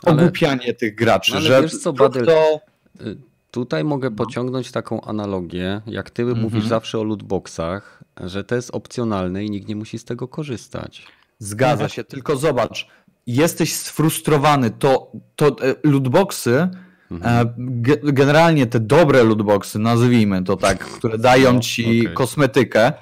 ogłupianie 0.03 0.64
ale, 0.64 0.74
tych 0.74 0.95
graczy. 0.95 1.32
Ale 1.36 1.41
że 1.41 1.62
wiesz 1.62 1.78
co, 1.78 1.93
Badel, 1.93 2.26
to... 2.26 2.59
Y, 3.01 3.18
tutaj 3.51 3.84
mogę 3.84 4.09
no. 4.09 4.16
pociągnąć 4.16 4.72
taką 4.72 5.01
analogię, 5.01 5.82
jak 5.88 6.09
ty 6.09 6.22
mhm. 6.22 6.41
mówisz 6.41 6.68
zawsze 6.68 6.99
o 6.99 7.03
lootboxach, 7.03 8.03
że 8.24 8.43
to 8.43 8.55
jest 8.55 8.72
opcjonalne 8.72 9.45
i 9.45 9.49
nikt 9.49 9.68
nie 9.68 9.76
musi 9.76 9.99
z 9.99 10.05
tego 10.05 10.28
korzystać. 10.28 11.07
Zgadza 11.39 11.89
się, 11.89 12.03
tylko 12.03 12.36
zobacz, 12.36 12.88
jesteś 13.28 13.76
sfrustrowany, 13.76 14.72
to, 14.72 15.12
to 15.36 15.47
e, 15.47 15.76
lootboxy, 15.84 16.70
mhm. 17.12 17.47
E, 17.47 17.53
generalnie 18.14 18.68
te 18.68 18.80
dobre 18.80 19.24
lootboxy, 19.24 19.80
nazwijmy 19.80 20.43
to 20.43 20.57
tak, 20.57 20.80
które 20.80 21.18
dają 21.18 21.59
ci 21.59 22.01
okay. 22.01 22.14
kosmetykę, 22.14 22.93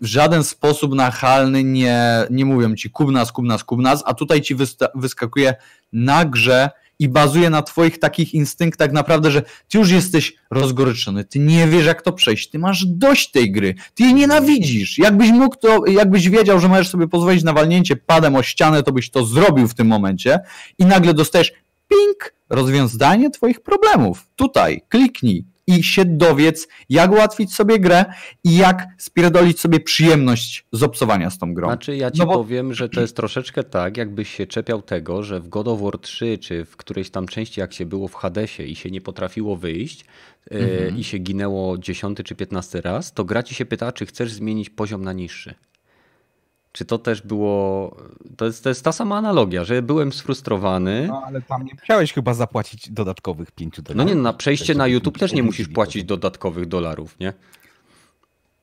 w 0.00 0.06
żaden 0.06 0.44
sposób 0.44 0.94
nachalny 0.94 1.64
nie, 1.64 2.26
nie 2.30 2.44
mówią 2.44 2.74
ci 2.74 2.90
kubnas, 2.90 3.32
kubnas, 3.32 3.64
kubnas, 3.64 4.02
a 4.06 4.14
tutaj 4.14 4.40
ci 4.40 4.56
wyskakuje 4.94 5.54
na 5.92 6.24
grze 6.24 6.70
i 6.98 7.08
bazuje 7.08 7.50
na 7.50 7.62
twoich 7.62 7.98
takich 7.98 8.34
instynktach 8.34 8.92
naprawdę, 8.92 9.30
że 9.30 9.42
ty 9.68 9.78
już 9.78 9.90
jesteś 9.90 10.34
rozgoryczony, 10.50 11.24
ty 11.24 11.38
nie 11.38 11.68
wiesz 11.68 11.86
jak 11.86 12.02
to 12.02 12.12
przejść, 12.12 12.50
ty 12.50 12.58
masz 12.58 12.86
dość 12.86 13.30
tej 13.30 13.52
gry, 13.52 13.74
ty 13.94 14.02
jej 14.02 14.14
nienawidzisz. 14.14 14.98
Jakbyś 14.98 15.30
mógł 15.30 15.56
to, 15.56 15.86
jakbyś 15.86 16.28
wiedział, 16.28 16.60
że 16.60 16.68
możesz 16.68 16.88
sobie 16.88 17.08
pozwolić 17.08 17.42
na 17.42 17.52
walnięcie 17.52 17.96
padem 17.96 18.36
o 18.36 18.42
ścianę, 18.42 18.82
to 18.82 18.92
byś 18.92 19.10
to 19.10 19.24
zrobił 19.24 19.68
w 19.68 19.74
tym 19.74 19.86
momencie 19.86 20.40
i 20.78 20.84
nagle 20.84 21.14
dostajesz 21.14 21.52
ping, 21.88 22.34
rozwiązanie 22.50 23.30
twoich 23.30 23.60
problemów. 23.60 24.26
Tutaj, 24.36 24.82
kliknij, 24.88 25.44
i 25.66 25.82
się 25.82 26.04
dowiedz, 26.04 26.68
jak 26.88 27.12
ułatwić 27.12 27.54
sobie 27.54 27.78
grę 27.78 28.04
i 28.44 28.56
jak 28.56 28.86
spierdolić 28.98 29.60
sobie 29.60 29.80
przyjemność 29.80 30.66
z 30.72 30.82
obsowania 30.82 31.30
z 31.30 31.38
tą 31.38 31.54
grą. 31.54 31.68
Znaczy 31.68 31.96
ja 31.96 32.10
ci 32.10 32.18
no 32.18 32.26
bo... 32.26 32.32
powiem, 32.32 32.74
że 32.74 32.88
to 32.88 33.00
jest 33.00 33.16
troszeczkę 33.16 33.64
tak, 33.64 33.96
jakbyś 33.96 34.34
się 34.34 34.46
czepiał 34.46 34.82
tego, 34.82 35.22
że 35.22 35.40
w 35.40 35.48
God 35.48 35.68
of 35.68 35.80
War 35.80 35.98
3 35.98 36.38
czy 36.38 36.64
w 36.64 36.76
którejś 36.76 37.10
tam 37.10 37.26
części 37.26 37.60
jak 37.60 37.72
się 37.72 37.86
było 37.86 38.08
w 38.08 38.14
Hadesie 38.14 38.62
i 38.62 38.74
się 38.74 38.90
nie 38.90 39.00
potrafiło 39.00 39.56
wyjść 39.56 40.04
e, 40.50 40.54
mhm. 40.54 40.98
i 40.98 41.04
się 41.04 41.18
ginęło 41.18 41.78
dziesiąty 41.78 42.24
czy 42.24 42.34
piętnasty 42.34 42.80
raz, 42.80 43.12
to 43.12 43.24
gra 43.24 43.42
ci 43.42 43.54
się 43.54 43.66
pyta, 43.66 43.92
czy 43.92 44.06
chcesz 44.06 44.32
zmienić 44.32 44.70
poziom 44.70 45.04
na 45.04 45.12
niższy. 45.12 45.54
Czy 46.74 46.84
to 46.84 46.98
też 46.98 47.22
było. 47.22 47.96
To 48.36 48.44
jest, 48.44 48.62
to 48.62 48.68
jest 48.68 48.84
ta 48.84 48.92
sama 48.92 49.16
analogia, 49.16 49.64
że 49.64 49.82
byłem 49.82 50.12
sfrustrowany. 50.12 51.04
No 51.08 51.22
ale 51.26 51.42
tam 51.42 51.64
nie 51.64 51.72
musiałeś 51.80 52.12
chyba 52.12 52.34
zapłacić 52.34 52.90
dodatkowych 52.90 53.52
5 53.52 53.80
dolarów. 53.80 53.96
No 53.96 54.14
nie, 54.14 54.22
na 54.22 54.32
przejście 54.32 54.74
na 54.74 54.86
YouTube 54.86 55.18
też 55.18 55.32
nie 55.32 55.42
musisz 55.42 55.68
płacić 55.68 56.04
dodatkowych 56.04 56.66
dolarów, 56.66 57.18
nie? 57.20 57.32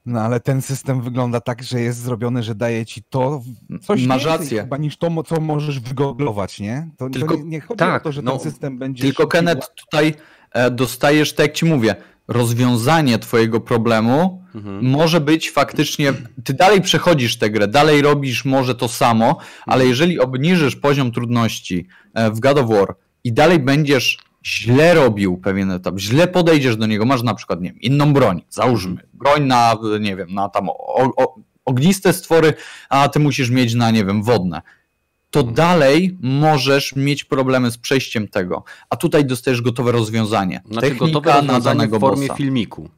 No 0.06 0.22
ale 0.22 0.40
ten 0.40 0.62
system 0.62 1.02
wygląda 1.02 1.42
tak, 1.42 1.64
że 1.64 1.82
jest 1.82 2.00
zrobiony, 2.00 2.44
że 2.44 2.56
daje 2.56 2.86
ci 2.86 3.04
to 3.04 3.42
coś 3.82 4.06
Masz 4.06 4.26
rację. 4.26 4.62
chyba 4.62 4.78
niż 4.78 4.98
to, 4.98 5.24
co 5.24 5.42
możesz 5.42 5.80
wygooglować, 5.80 6.60
nie? 6.60 6.90
To, 6.98 7.10
tylko, 7.10 7.36
to 7.36 7.42
nie, 7.42 7.50
nie, 7.50 7.62
chodzi 7.62 7.80
tak, 7.80 8.02
o 8.02 8.04
to, 8.04 8.12
że 8.12 8.22
no, 8.22 8.32
ten 8.32 8.40
system 8.40 8.78
będzie... 8.78 9.04
Tylko 9.04 9.28
Kenneth, 9.28 9.74
tutaj 9.76 10.14
e, 10.52 10.72
dostajesz, 10.72 11.34
tak 11.34 11.48
jak 11.48 11.56
ci 11.56 11.66
mówię, 11.66 11.96
rozwiązanie 12.32 13.20
twojego 13.20 13.60
problemu 13.60 14.44
mhm. 14.56 14.86
może 14.86 15.22
być 15.22 15.52
faktycznie, 15.52 16.14
ty 16.44 16.54
dalej 16.54 16.82
przechodzisz 16.82 17.38
tę 17.38 17.50
grę, 17.50 17.68
dalej 17.68 18.02
robisz 18.02 18.46
może 18.46 18.76
to 18.76 18.88
samo, 18.88 19.38
ale 19.66 19.76
mhm. 19.76 19.90
jeżeli 19.90 20.20
obniżysz 20.20 20.76
poziom 20.76 21.12
trudności 21.12 21.88
e, 22.14 22.32
w 22.32 22.40
God 22.40 22.58
of 22.58 22.70
War 22.70 22.96
i 23.24 23.34
dalej 23.34 23.60
będziesz 23.60 24.18
źle 24.46 24.94
robił 24.94 25.38
pewien 25.38 25.72
etap, 25.72 26.00
źle 26.00 26.28
podejdziesz 26.28 26.78
do 26.78 26.86
niego, 26.86 27.06
masz 27.06 27.24
na 27.24 27.34
przykład, 27.34 27.62
nie 27.62 27.70
wiem, 27.70 27.82
inną 27.82 28.14
broń, 28.14 28.42
załóżmy, 28.50 28.92
mhm. 28.92 29.10
broń 29.14 29.44
na, 29.44 29.78
nie 30.00 30.16
wiem, 30.16 30.34
na 30.34 30.50
tam 30.50 30.70
o, 30.70 31.14
o, 31.18 31.36
ogniste 31.66 32.14
stwory, 32.14 32.54
a 32.90 33.10
ty 33.10 33.20
musisz 33.20 33.50
mieć 33.50 33.74
na, 33.74 33.92
nie 33.92 34.06
wiem, 34.06 34.24
wodne 34.24 34.62
to 35.32 35.44
dalej 35.44 36.18
możesz 36.22 36.96
mieć 36.96 37.24
problemy 37.24 37.72
z 37.72 37.78
przejściem 37.78 38.28
tego. 38.28 38.64
A 38.90 38.96
tutaj 38.96 39.26
dostajesz 39.26 39.62
gotowe 39.62 39.92
rozwiązanie. 39.92 40.62
Znaczy 40.66 40.88
Technika 40.88 41.14
gotowe 41.14 41.42
na 41.42 41.60
danego 41.60 41.98
w 41.98 42.00
formie 42.00 42.28
bossa. 42.28 42.38
filmiku. 42.38 42.90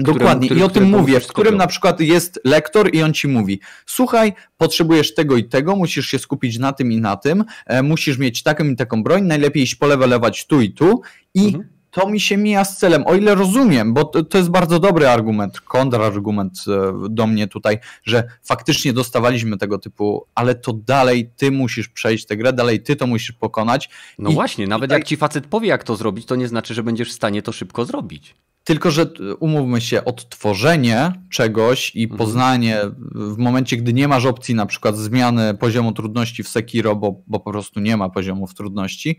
Dokładnie. 0.00 0.48
Którym, 0.48 0.62
I 0.62 0.66
o 0.66 0.68
tym 0.68 0.84
mówię, 0.84 1.20
w 1.20 1.26
którym 1.26 1.56
na 1.56 1.66
przykład 1.66 2.00
jest 2.00 2.40
lektor 2.44 2.94
i 2.94 3.02
on 3.02 3.12
ci 3.12 3.28
mówi: 3.28 3.60
Słuchaj, 3.86 4.32
potrzebujesz 4.56 5.14
tego 5.14 5.36
i 5.36 5.44
tego, 5.44 5.76
musisz 5.76 6.06
się 6.06 6.18
skupić 6.18 6.58
na 6.58 6.72
tym 6.72 6.92
i 6.92 7.00
na 7.00 7.16
tym, 7.16 7.44
e, 7.66 7.82
musisz 7.82 8.18
mieć 8.18 8.42
taką 8.42 8.64
i 8.64 8.76
taką 8.76 9.02
broń, 9.02 9.22
najlepiej 9.22 9.62
iść 9.62 9.74
polewelewać 9.74 10.46
tu 10.46 10.60
i 10.60 10.70
tu 10.70 11.00
i 11.34 11.46
mhm 11.46 11.75
to 11.96 12.08
mi 12.08 12.20
się 12.20 12.36
mija 12.36 12.64
z 12.64 12.76
celem. 12.76 13.06
O 13.06 13.14
ile 13.14 13.34
rozumiem, 13.34 13.94
bo 13.94 14.04
to, 14.04 14.24
to 14.24 14.38
jest 14.38 14.50
bardzo 14.50 14.78
dobry 14.78 15.08
argument, 15.08 15.60
kontrargument 15.60 16.64
e, 16.68 16.92
do 17.10 17.26
mnie 17.26 17.48
tutaj, 17.48 17.78
że 18.04 18.24
faktycznie 18.42 18.92
dostawaliśmy 18.92 19.58
tego 19.58 19.78
typu, 19.78 20.26
ale 20.34 20.54
to 20.54 20.72
dalej 20.72 21.30
ty 21.36 21.50
musisz 21.50 21.88
przejść 21.88 22.26
tę 22.26 22.36
grę, 22.36 22.52
dalej 22.52 22.82
ty 22.82 22.96
to 22.96 23.06
musisz 23.06 23.32
pokonać. 23.32 23.90
No 24.18 24.30
I 24.30 24.34
właśnie, 24.34 24.66
nawet 24.66 24.88
tutaj... 24.88 25.00
jak 25.00 25.08
ci 25.08 25.16
facet 25.16 25.46
powie, 25.46 25.68
jak 25.68 25.84
to 25.84 25.96
zrobić, 25.96 26.26
to 26.26 26.36
nie 26.36 26.48
znaczy, 26.48 26.74
że 26.74 26.82
będziesz 26.82 27.10
w 27.10 27.12
stanie 27.12 27.42
to 27.42 27.52
szybko 27.52 27.84
zrobić. 27.84 28.34
Tylko, 28.64 28.90
że 28.90 29.02
e, 29.02 29.34
umówmy 29.34 29.80
się, 29.80 30.04
odtworzenie 30.04 31.12
czegoś 31.30 31.92
i 31.94 32.02
mhm. 32.02 32.18
poznanie 32.18 32.80
w 33.14 33.38
momencie, 33.38 33.76
gdy 33.76 33.92
nie 33.92 34.08
masz 34.08 34.26
opcji 34.26 34.54
na 34.54 34.66
przykład 34.66 34.96
zmiany 34.96 35.54
poziomu 35.54 35.92
trudności 35.92 36.42
w 36.42 36.48
Sekiro, 36.48 36.96
bo, 36.96 37.22
bo 37.26 37.40
po 37.40 37.50
prostu 37.50 37.80
nie 37.80 37.96
ma 37.96 38.08
poziomów 38.08 38.54
trudności, 38.54 39.18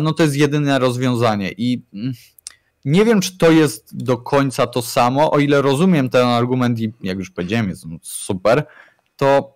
no 0.00 0.12
to 0.12 0.22
jest 0.22 0.36
jedyne 0.36 0.78
rozwiązanie. 0.78 1.52
I 1.56 1.82
mm, 1.94 2.12
nie 2.84 3.04
wiem, 3.04 3.20
czy 3.20 3.38
to 3.38 3.50
jest 3.50 4.04
do 4.04 4.18
końca 4.18 4.66
to 4.66 4.82
samo, 4.82 5.30
o 5.30 5.38
ile 5.38 5.62
rozumiem 5.62 6.08
ten 6.08 6.26
argument 6.26 6.80
i 6.80 6.92
jak 7.02 7.18
już 7.18 7.30
powiedziałem, 7.30 7.68
jest 7.68 7.84
super, 8.02 8.66
to 9.16 9.54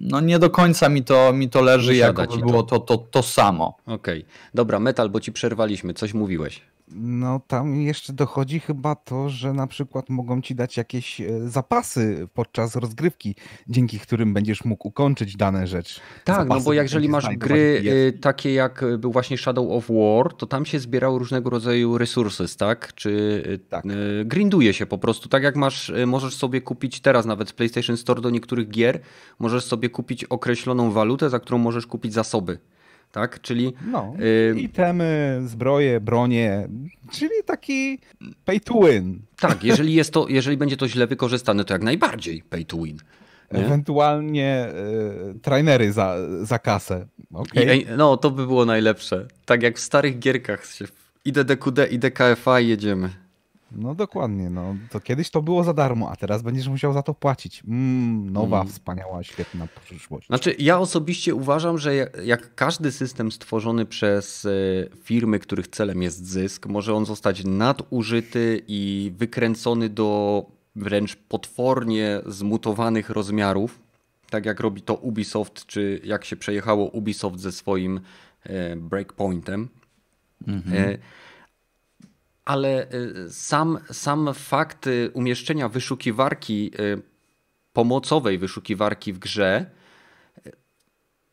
no 0.00 0.20
nie 0.20 0.38
do 0.38 0.50
końca 0.50 0.88
mi 0.88 1.04
to, 1.04 1.32
mi 1.32 1.50
to 1.50 1.62
leży, 1.62 1.96
jak 1.96 2.16
było 2.38 2.62
to, 2.62 2.78
to, 2.78 2.98
to 2.98 3.22
samo. 3.22 3.76
Okej, 3.86 4.20
okay. 4.20 4.32
dobra, 4.54 4.80
Metal, 4.80 5.10
bo 5.10 5.20
ci 5.20 5.32
przerwaliśmy, 5.32 5.94
coś 5.94 6.14
mówiłeś. 6.14 6.62
No 6.94 7.40
tam 7.46 7.80
jeszcze 7.80 8.12
dochodzi 8.12 8.60
chyba 8.60 8.94
to, 8.94 9.28
że 9.28 9.52
na 9.52 9.66
przykład 9.66 10.10
mogą 10.10 10.42
ci 10.42 10.54
dać 10.54 10.76
jakieś 10.76 11.20
e, 11.20 11.48
zapasy 11.48 12.28
podczas 12.34 12.76
rozgrywki, 12.76 13.34
dzięki 13.68 13.98
którym 13.98 14.34
będziesz 14.34 14.64
mógł 14.64 14.88
ukończyć 14.88 15.36
dane 15.36 15.66
rzeczy. 15.66 16.00
Tak, 16.24 16.36
zapasy, 16.36 16.58
no 16.58 16.64
bo 16.64 16.72
jeżeli 16.72 17.08
masz 17.08 17.28
gry 17.36 17.82
e, 18.08 18.12
takie 18.12 18.54
jak 18.54 18.84
był 18.98 19.12
właśnie 19.12 19.38
Shadow 19.38 19.70
of 19.70 19.86
War, 19.88 20.34
to 20.34 20.46
tam 20.46 20.66
się 20.66 20.78
zbierały 20.78 21.18
różnego 21.18 21.50
rodzaju 21.50 21.98
resources, 21.98 22.56
tak? 22.56 22.94
Czy 22.94 23.42
e, 23.54 23.58
tak. 23.58 23.84
grinduje 24.24 24.74
się 24.74 24.86
po 24.86 24.98
prostu. 24.98 25.28
Tak 25.28 25.42
jak 25.42 25.56
masz, 25.56 25.92
możesz 26.06 26.34
sobie 26.34 26.60
kupić 26.60 27.00
teraz 27.00 27.26
nawet 27.26 27.48
z 27.48 27.52
PlayStation 27.52 27.96
Store 27.96 28.20
do 28.20 28.30
niektórych 28.30 28.68
gier, 28.68 29.00
możesz 29.38 29.64
sobie 29.64 29.88
kupić 29.88 30.24
określoną 30.24 30.90
walutę, 30.90 31.30
za 31.30 31.40
którą 31.40 31.58
możesz 31.58 31.86
kupić 31.86 32.12
zasoby 32.12 32.58
tak? 33.12 33.40
Czyli 33.40 33.72
no, 33.86 34.14
y... 34.20 34.60
itemy, 34.60 35.40
zbroje, 35.46 36.00
bronie, 36.00 36.68
czyli 37.12 37.34
taki 37.46 37.98
pay 38.44 38.60
to 38.60 38.80
win. 38.80 39.22
Tak, 39.40 39.64
jeżeli 39.64 39.94
jest 39.94 40.12
to, 40.12 40.28
jeżeli 40.28 40.56
będzie 40.56 40.76
to 40.76 40.88
źle 40.88 41.06
wykorzystane, 41.06 41.64
to 41.64 41.74
jak 41.74 41.82
najbardziej 41.82 42.42
pay 42.42 42.64
to 42.64 42.76
win. 42.76 42.98
Nie? 43.52 43.58
Ewentualnie 43.58 44.68
y, 45.36 45.40
trainery 45.40 45.92
za, 45.92 46.16
za 46.42 46.58
kasę. 46.58 47.06
Okay. 47.32 47.76
I, 47.76 47.86
no, 47.96 48.16
to 48.16 48.30
by 48.30 48.46
było 48.46 48.64
najlepsze. 48.64 49.26
Tak 49.44 49.62
jak 49.62 49.76
w 49.76 49.80
starych 49.80 50.18
gierkach 50.18 50.66
się 50.66 50.84
idę 51.24 51.44
DQD, 51.44 51.78
idę 51.90 52.10
KFA 52.10 52.60
i 52.60 52.68
jedziemy. 52.68 53.10
No 53.72 53.94
dokładnie, 53.94 54.50
no 54.50 54.76
to 54.90 55.00
kiedyś 55.00 55.30
to 55.30 55.42
było 55.42 55.64
za 55.64 55.74
darmo, 55.74 56.10
a 56.10 56.16
teraz 56.16 56.42
będziesz 56.42 56.68
musiał 56.68 56.92
za 56.92 57.02
to 57.02 57.14
płacić. 57.14 57.62
Mm, 57.68 58.30
nowa, 58.30 58.60
mm. 58.60 58.68
wspaniała, 58.72 59.22
świetna 59.22 59.68
przyszłość. 59.84 60.26
Znaczy, 60.26 60.54
ja 60.58 60.78
osobiście 60.78 61.34
uważam, 61.34 61.78
że 61.78 61.94
jak 62.24 62.54
każdy 62.54 62.92
system 62.92 63.32
stworzony 63.32 63.86
przez 63.86 64.44
e, 64.44 64.50
firmy, 64.96 65.38
których 65.38 65.68
celem 65.68 66.02
jest 66.02 66.26
zysk, 66.26 66.66
może 66.66 66.94
on 66.94 67.06
zostać 67.06 67.44
nadużyty 67.44 68.62
i 68.68 69.12
wykręcony 69.16 69.88
do 69.88 70.44
wręcz 70.76 71.16
potwornie 71.16 72.20
zmutowanych 72.26 73.10
rozmiarów, 73.10 73.80
tak 74.30 74.46
jak 74.46 74.60
robi 74.60 74.82
to 74.82 74.94
Ubisoft, 74.94 75.66
czy 75.66 76.00
jak 76.04 76.24
się 76.24 76.36
przejechało 76.36 76.86
Ubisoft 76.86 77.40
ze 77.40 77.52
swoim 77.52 78.00
e, 78.42 78.76
breakpointem. 78.76 79.68
Mm 80.46 80.60
-hmm 80.60 80.98
ale 82.44 82.92
y, 82.94 83.30
sam, 83.30 83.78
sam 83.92 84.34
fakt 84.34 84.86
y, 84.86 85.10
umieszczenia 85.14 85.68
wyszukiwarki, 85.68 86.70
y, 86.80 87.02
pomocowej 87.72 88.38
wyszukiwarki 88.38 89.12
w 89.12 89.18
grze 89.18 89.70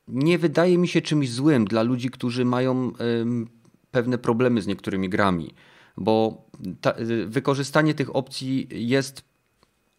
nie 0.07 0.37
wydaje 0.37 0.77
mi 0.77 0.87
się 0.87 1.01
czymś 1.01 1.31
złym 1.31 1.65
dla 1.65 1.83
ludzi, 1.83 2.09
którzy 2.09 2.45
mają 2.45 2.91
pewne 3.91 4.17
problemy 4.17 4.61
z 4.61 4.67
niektórymi 4.67 5.09
grami, 5.09 5.53
bo 5.97 6.45
ta, 6.81 6.93
wykorzystanie 7.25 7.93
tych 7.93 8.15
opcji 8.15 8.67
jest 8.71 9.23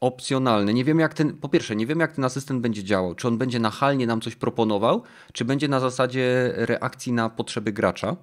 opcjonalne. 0.01 0.75
Nie 0.75 0.85
wiem 0.85 0.99
jak 0.99 1.15
ten, 1.15 1.37
po 1.37 1.49
pierwsze, 1.49 1.77
nie 1.77 1.87
wiem 1.87 2.01
jak 2.01 2.13
ten 2.13 2.25
asystent 2.25 2.61
będzie 2.61 2.85
działał. 2.85 3.15
Czy 3.15 3.29
on 3.29 3.39
będzie 3.39 3.59
nachalnie 3.59 4.07
nam 4.07 4.21
coś 4.21 4.37
proponował, 4.37 5.03
czy 5.33 5.45
będzie 5.45 5.69
na 5.69 5.81
zasadzie 5.81 6.53
reakcji 6.57 7.13
na 7.13 7.31
potrzeby 7.31 7.73
gracza. 7.73 8.17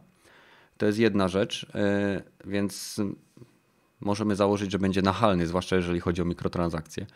To 0.78 0.86
jest 0.86 1.00
jedna 1.00 1.28
rzecz, 1.28 1.66
e, 1.76 2.24
więc 2.46 3.02
możemy 4.00 4.36
założyć, 4.36 4.72
że 4.72 4.80
będzie 4.80 5.02
nachalny, 5.02 5.48
zwłaszcza 5.48 5.76
jeżeli 5.76 6.00
chodzi 6.00 6.22
o 6.22 6.26
mikrotransakcje. 6.26 7.06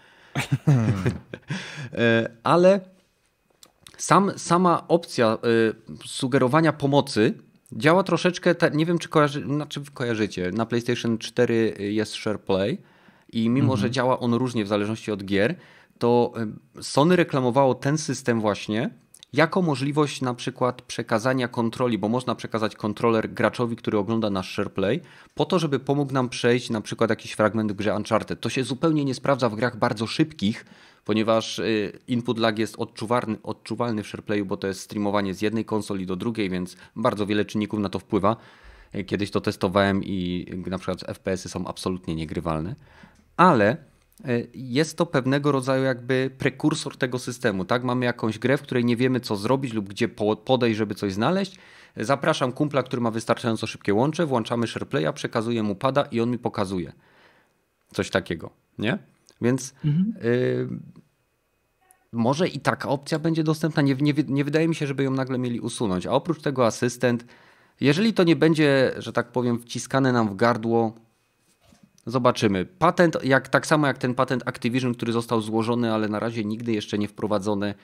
E, 1.93 2.29
ale 2.43 2.79
sam, 3.97 4.31
sama 4.37 4.87
opcja 4.87 5.27
e, 5.27 5.37
sugerowania 6.05 6.73
pomocy 6.73 7.33
działa 7.71 8.03
troszeczkę, 8.03 8.55
nie 8.73 8.85
wiem 8.85 8.99
czy 8.99 9.09
kojarzy, 9.09 9.43
znaczy 9.43 9.81
kojarzycie, 9.93 10.51
na 10.51 10.65
PlayStation 10.65 11.17
4 11.17 11.75
jest 11.79 12.15
SharePlay 12.15 12.77
i 13.33 13.49
mimo, 13.49 13.73
mhm. 13.73 13.79
że 13.79 13.91
działa 13.91 14.19
on 14.19 14.33
różnie 14.33 14.65
w 14.65 14.67
zależności 14.67 15.11
od 15.11 15.25
gier, 15.25 15.55
to 15.99 16.33
Sony 16.81 17.15
reklamowało 17.15 17.75
ten 17.75 17.97
system 17.97 18.41
właśnie 18.41 18.89
jako 19.33 19.61
możliwość 19.61 20.21
na 20.21 20.33
przykład 20.33 20.81
przekazania 20.81 21.47
kontroli, 21.47 21.97
bo 21.97 22.09
można 22.09 22.35
przekazać 22.35 22.75
kontroler 22.75 23.33
graczowi, 23.33 23.75
który 23.75 23.97
ogląda 23.97 24.29
nasz 24.29 24.55
SharePlay, 24.55 25.01
po 25.35 25.45
to, 25.45 25.59
żeby 25.59 25.79
pomógł 25.79 26.13
nam 26.13 26.29
przejść 26.29 26.69
na 26.69 26.81
przykład 26.81 27.09
jakiś 27.09 27.31
fragment 27.31 27.71
grze 27.71 27.95
Uncharted. 27.95 28.41
To 28.41 28.49
się 28.49 28.63
zupełnie 28.63 29.05
nie 29.05 29.15
sprawdza 29.15 29.49
w 29.49 29.55
grach 29.55 29.77
bardzo 29.77 30.07
szybkich, 30.07 30.65
ponieważ 31.05 31.59
y, 31.59 31.99
input 32.07 32.39
lag 32.39 32.59
jest 32.59 32.75
odczuwalny, 32.75 33.37
odczuwalny 33.43 34.03
w 34.03 34.07
SharePlayu, 34.07 34.45
bo 34.45 34.57
to 34.57 34.67
jest 34.67 34.79
streamowanie 34.79 35.33
z 35.33 35.41
jednej 35.41 35.65
konsoli 35.65 36.05
do 36.05 36.15
drugiej, 36.15 36.49
więc 36.49 36.77
bardzo 36.95 37.25
wiele 37.25 37.45
czynników 37.45 37.79
na 37.79 37.89
to 37.89 37.99
wpływa. 37.99 38.35
Kiedyś 39.07 39.31
to 39.31 39.41
testowałem 39.41 40.03
i 40.03 40.45
na 40.67 40.77
przykład 40.77 40.99
FPS-y 41.07 41.49
są 41.49 41.67
absolutnie 41.67 42.15
niegrywalne 42.15 42.75
ale 43.39 43.77
jest 44.53 44.97
to 44.97 45.05
pewnego 45.05 45.51
rodzaju 45.51 45.83
jakby 45.83 46.31
prekursor 46.37 46.97
tego 46.97 47.19
systemu. 47.19 47.65
Tak? 47.65 47.83
Mamy 47.83 48.05
jakąś 48.05 48.39
grę, 48.39 48.57
w 48.57 48.61
której 48.61 48.85
nie 48.85 48.95
wiemy 48.95 49.19
co 49.19 49.35
zrobić 49.35 49.73
lub 49.73 49.89
gdzie 49.89 50.09
podejść, 50.45 50.77
żeby 50.77 50.95
coś 50.95 51.13
znaleźć. 51.13 51.55
Zapraszam 51.97 52.51
kumpla, 52.51 52.83
który 52.83 53.01
ma 53.01 53.11
wystarczająco 53.11 53.67
szybkie 53.67 53.93
łącze, 53.93 54.25
włączamy 54.25 54.67
SharePlaya, 54.67 55.13
przekazuję 55.13 55.63
mu 55.63 55.75
pada 55.75 56.01
i 56.01 56.21
on 56.21 56.31
mi 56.31 56.37
pokazuje. 56.37 56.93
Coś 57.91 58.09
takiego, 58.09 58.49
nie? 58.77 58.97
Więc 59.41 59.73
mhm. 59.85 60.13
y, 60.25 60.67
może 62.11 62.47
i 62.47 62.59
taka 62.59 62.89
opcja 62.89 63.19
będzie 63.19 63.43
dostępna. 63.43 63.81
Nie, 63.81 63.95
nie, 63.95 64.13
nie 64.27 64.43
wydaje 64.43 64.67
mi 64.67 64.75
się, 64.75 64.87
żeby 64.87 65.03
ją 65.03 65.11
nagle 65.11 65.37
mieli 65.37 65.59
usunąć. 65.59 66.05
A 66.05 66.11
oprócz 66.11 66.41
tego 66.41 66.65
asystent, 66.65 67.25
jeżeli 67.81 68.13
to 68.13 68.23
nie 68.23 68.35
będzie, 68.35 68.93
że 68.97 69.13
tak 69.13 69.31
powiem, 69.31 69.59
wciskane 69.59 70.11
nam 70.11 70.29
w 70.29 70.35
gardło, 70.35 70.93
Zobaczymy. 72.05 72.65
Patent, 72.65 73.23
jak, 73.23 73.49
tak 73.49 73.67
samo 73.67 73.87
jak 73.87 73.97
ten 73.97 74.15
patent 74.15 74.47
Activision, 74.47 74.93
który 74.93 75.11
został 75.11 75.41
złożony, 75.41 75.93
ale 75.93 76.07
na 76.07 76.19
razie 76.19 76.45
nigdy 76.45 76.71
jeszcze 76.71 76.97
nie 76.97 77.07
wprowadzony 77.07 77.67
e, 77.67 77.75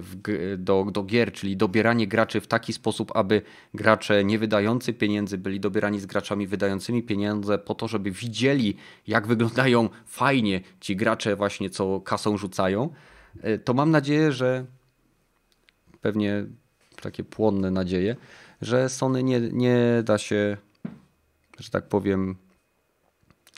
w, 0.00 0.16
do, 0.58 0.86
do 0.92 1.02
gier, 1.02 1.32
czyli 1.32 1.56
dobieranie 1.56 2.06
graczy 2.06 2.40
w 2.40 2.46
taki 2.46 2.72
sposób, 2.72 3.12
aby 3.14 3.42
gracze 3.74 4.24
nie 4.24 4.38
wydający 4.38 4.92
pieniędzy 4.92 5.38
byli 5.38 5.60
dobierani 5.60 6.00
z 6.00 6.06
graczami 6.06 6.46
wydającymi 6.46 7.02
pieniądze 7.02 7.58
po 7.58 7.74
to, 7.74 7.88
żeby 7.88 8.10
widzieli, 8.10 8.76
jak 9.06 9.26
wyglądają 9.26 9.88
fajnie 10.06 10.60
ci 10.80 10.96
gracze 10.96 11.36
właśnie, 11.36 11.70
co 11.70 12.00
kasą 12.00 12.36
rzucają. 12.36 12.90
E, 13.42 13.58
to 13.58 13.74
mam 13.74 13.90
nadzieję, 13.90 14.32
że 14.32 14.64
pewnie 16.00 16.44
takie 17.02 17.24
płonne 17.24 17.70
nadzieje, 17.70 18.16
że 18.62 18.88
Sony 18.88 19.22
nie, 19.22 19.40
nie 19.40 20.02
da 20.04 20.18
się, 20.18 20.56
że 21.58 21.70
tak 21.70 21.88
powiem, 21.88 22.36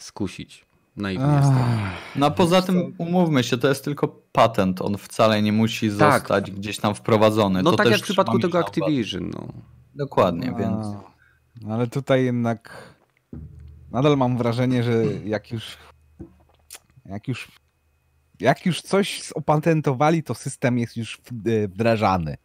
skusić. 0.03 0.67
Naiwnie 0.97 1.35
jestem. 1.37 1.57
No 2.17 2.27
a 2.27 2.31
poza 2.31 2.63
tym 2.63 2.95
umówmy 2.99 3.45
się, 3.45 3.59
to 3.59 3.69
jest 3.69 3.85
tylko 3.85 4.09
patent. 4.33 4.83
On 4.83 4.99
wcale 4.99 5.43
nie 5.43 5.53
musi 5.53 5.91
tak. 5.91 6.21
zostać 6.21 6.51
gdzieś 6.51 6.79
tam 6.79 6.95
wprowadzony. 6.95 7.63
No 7.63 7.71
to 7.71 7.77
tak 7.77 7.91
jak 7.91 8.01
w 8.01 8.03
przypadku 8.03 8.39
tego 8.39 8.59
Activision. 8.59 9.31
No. 9.31 9.49
Dokładnie, 9.95 10.53
a, 10.55 10.59
więc. 10.59 10.87
No 11.61 11.75
ale 11.75 11.87
tutaj 11.87 12.25
jednak 12.25 12.93
nadal 13.91 14.17
mam 14.17 14.39
wrażenie, 14.39 14.83
że 14.83 15.05
jak 15.25 15.53
już 15.53 15.77
jak 17.07 17.29
już 17.29 17.49
jak 18.41 18.67
już 18.67 18.83
coś 18.83 19.33
opatentowali, 19.33 20.23
to 20.23 20.35
system 20.35 20.79
jest 20.79 20.97
już 20.97 21.21
wdrażany. 21.69 22.37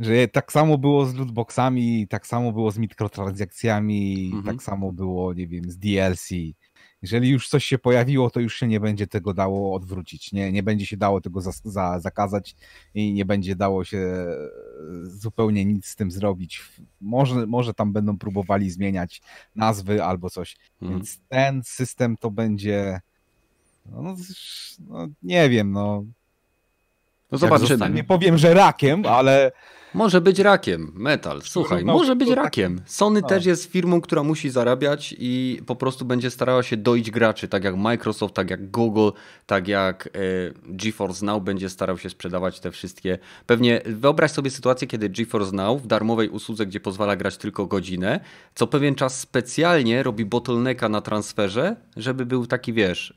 Że 0.00 0.28
tak 0.28 0.52
samo 0.52 0.78
było 0.78 1.06
z 1.06 1.14
lootboxami, 1.14 2.08
tak 2.08 2.26
samo 2.26 2.52
było 2.52 2.70
z 2.70 2.78
mikrotransakcjami, 2.78 4.30
mhm. 4.34 4.56
tak 4.56 4.64
samo 4.64 4.92
było, 4.92 5.34
nie 5.34 5.46
wiem, 5.46 5.70
z 5.70 5.78
DLC 5.78 6.28
jeżeli 7.02 7.28
już 7.28 7.48
coś 7.48 7.64
się 7.64 7.78
pojawiło, 7.78 8.30
to 8.30 8.40
już 8.40 8.56
się 8.56 8.66
nie 8.66 8.80
będzie 8.80 9.06
tego 9.06 9.34
dało 9.34 9.74
odwrócić. 9.74 10.32
Nie, 10.32 10.52
nie 10.52 10.62
będzie 10.62 10.86
się 10.86 10.96
dało 10.96 11.20
tego 11.20 11.40
za, 11.40 11.50
za, 11.64 12.00
zakazać 12.00 12.56
i 12.94 13.12
nie 13.12 13.24
będzie 13.24 13.56
dało 13.56 13.84
się 13.84 13.98
e, 13.98 14.36
zupełnie 15.02 15.64
nic 15.64 15.86
z 15.86 15.96
tym 15.96 16.10
zrobić. 16.10 16.62
Może, 17.00 17.46
może 17.46 17.74
tam 17.74 17.92
będą 17.92 18.18
próbowali 18.18 18.70
zmieniać 18.70 19.22
nazwy 19.56 20.04
albo 20.04 20.30
coś. 20.30 20.56
Hmm. 20.80 20.98
Więc 20.98 21.20
ten 21.28 21.62
system 21.64 22.16
to 22.16 22.30
będzie. 22.30 23.00
No, 23.86 24.16
no 24.88 25.08
nie 25.22 25.48
wiem, 25.48 25.72
no. 25.72 26.04
No 27.32 27.38
zobaczymy. 27.38 27.90
Nie 27.90 28.04
powiem, 28.04 28.38
że 28.38 28.54
rakiem, 28.54 29.06
ale 29.06 29.52
może 29.94 30.20
być 30.20 30.38
rakiem, 30.38 30.92
metal. 30.94 31.42
Słuchaj, 31.42 31.84
no, 31.84 31.92
może 31.92 32.16
być 32.16 32.30
rakiem. 32.30 32.80
Sony 32.86 33.20
no. 33.20 33.28
też 33.28 33.46
jest 33.46 33.72
firmą, 33.72 34.00
która 34.00 34.22
musi 34.22 34.50
zarabiać 34.50 35.14
i 35.18 35.62
po 35.66 35.76
prostu 35.76 36.04
będzie 36.04 36.30
starała 36.30 36.62
się 36.62 36.76
doić 36.76 37.10
graczy, 37.10 37.48
tak 37.48 37.64
jak 37.64 37.76
Microsoft, 37.76 38.34
tak 38.34 38.50
jak 38.50 38.70
Google, 38.70 39.08
tak 39.46 39.68
jak 39.68 40.06
e, 40.06 40.10
GeForce 40.66 41.26
Now 41.26 41.42
będzie 41.42 41.68
starał 41.68 41.98
się 41.98 42.10
sprzedawać 42.10 42.60
te 42.60 42.70
wszystkie. 42.70 43.18
Pewnie 43.46 43.80
wyobraź 43.86 44.30
sobie 44.30 44.50
sytuację, 44.50 44.88
kiedy 44.88 45.08
GeForce 45.08 45.56
Now 45.56 45.82
w 45.82 45.86
darmowej 45.86 46.28
usłudze, 46.28 46.66
gdzie 46.66 46.80
pozwala 46.80 47.16
grać 47.16 47.36
tylko 47.36 47.66
godzinę, 47.66 48.20
co 48.54 48.66
pewien 48.66 48.94
czas 48.94 49.20
specjalnie 49.20 50.02
robi 50.02 50.24
bottlenecka 50.24 50.88
na 50.88 51.00
transferze, 51.00 51.76
żeby 51.96 52.26
był 52.26 52.46
taki, 52.46 52.72
wiesz, 52.72 53.14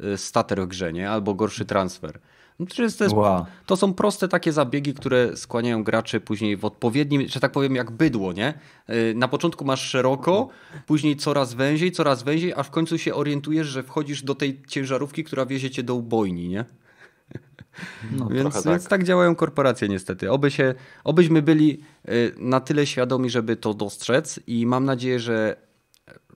e, 0.00 0.18
stater 0.18 0.62
w 0.62 0.66
grze, 0.66 0.92
nie? 0.92 1.10
Albo 1.10 1.34
gorszy 1.34 1.64
transfer. 1.64 2.18
No 2.58 2.66
to, 2.66 2.82
jest, 2.82 2.98
to, 2.98 3.04
jest, 3.04 3.16
wow. 3.16 3.46
to 3.66 3.76
są 3.76 3.94
proste 3.94 4.28
takie 4.28 4.52
zabiegi, 4.52 4.94
które 4.94 5.36
skłaniają 5.36 5.84
graczy 5.84 6.20
później 6.20 6.56
w 6.56 6.64
odpowiednim, 6.64 7.28
że 7.28 7.40
tak 7.40 7.52
powiem, 7.52 7.74
jak 7.74 7.90
bydło, 7.90 8.32
nie? 8.32 8.54
Y, 8.90 9.14
na 9.16 9.28
początku 9.28 9.64
masz 9.64 9.88
szeroko, 9.88 10.48
później 10.86 11.16
coraz 11.16 11.54
węziej, 11.54 11.92
coraz 11.92 12.22
węziej, 12.22 12.52
a 12.56 12.62
w 12.62 12.70
końcu 12.70 12.98
się 12.98 13.14
orientujesz, 13.14 13.66
że 13.66 13.82
wchodzisz 13.82 14.22
do 14.22 14.34
tej 14.34 14.62
ciężarówki, 14.68 15.24
która 15.24 15.46
wiezie 15.46 15.70
cię 15.70 15.82
do 15.82 15.94
ubojni, 15.94 16.48
nie? 16.48 16.64
No, 18.12 18.26
więc, 18.26 18.54
tak. 18.54 18.64
więc 18.64 18.88
tak 18.88 19.04
działają 19.04 19.34
korporacje 19.34 19.88
niestety. 19.88 20.30
Oby 20.30 20.50
się, 20.50 20.74
obyśmy 21.04 21.42
byli 21.42 21.80
y, 22.08 22.32
na 22.38 22.60
tyle 22.60 22.86
świadomi, 22.86 23.30
żeby 23.30 23.56
to 23.56 23.74
dostrzec 23.74 24.40
i 24.46 24.66
mam 24.66 24.84
nadzieję, 24.84 25.20
że 25.20 25.56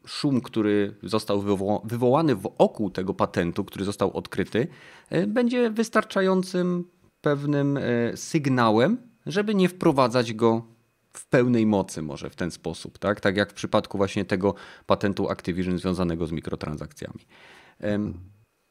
szum, 0.07 0.41
który 0.41 0.95
został 1.03 1.43
wywołany 1.85 2.37
wokół 2.37 2.91
tego 2.91 3.15
patentu, 3.15 3.65
który 3.65 3.85
został 3.85 4.17
odkryty, 4.17 4.69
e, 5.11 5.27
będzie 5.27 5.71
wystarczającym 5.71 6.85
pewnym 7.21 7.77
e, 7.77 8.17
sygnałem, 8.17 8.99
żeby 9.27 9.55
nie 9.55 9.69
wprowadzać 9.69 10.33
go 10.33 10.67
w 11.13 11.27
pełnej 11.27 11.67
mocy 11.67 12.03
może 12.03 12.31
w 12.31 12.37
ten 12.37 12.51
sposób, 12.51 12.99
tak? 12.99 13.21
Tak 13.21 13.37
jak 13.37 13.51
w 13.51 13.55
przypadku 13.55 13.99
właśnie 13.99 14.25
tego 14.25 14.55
patentu 14.87 15.29
Activision 15.29 15.79
związanego 15.79 16.27
z 16.27 16.33
mikrotransakcjami. 16.33 17.21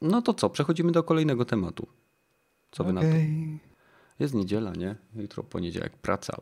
No 0.00 0.22
to 0.22 0.34
co, 0.34 0.50
przechodzimy 0.50 0.92
do 0.92 1.02
kolejnego 1.02 1.44
tematu. 1.44 1.86
Co 2.70 2.84
wy 2.84 2.90
okay. 2.90 3.04
na 3.04 3.12
to? 3.12 3.16
Jest 4.18 4.34
niedziela, 4.34 4.72
nie? 4.72 4.96
Jutro 5.14 5.42
poniedziałek, 5.42 5.92
praca. 5.92 6.36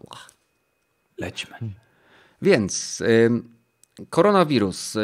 Lećmy. 1.19 1.57
Więc 2.43 3.03
Koronawirus. 4.11 4.97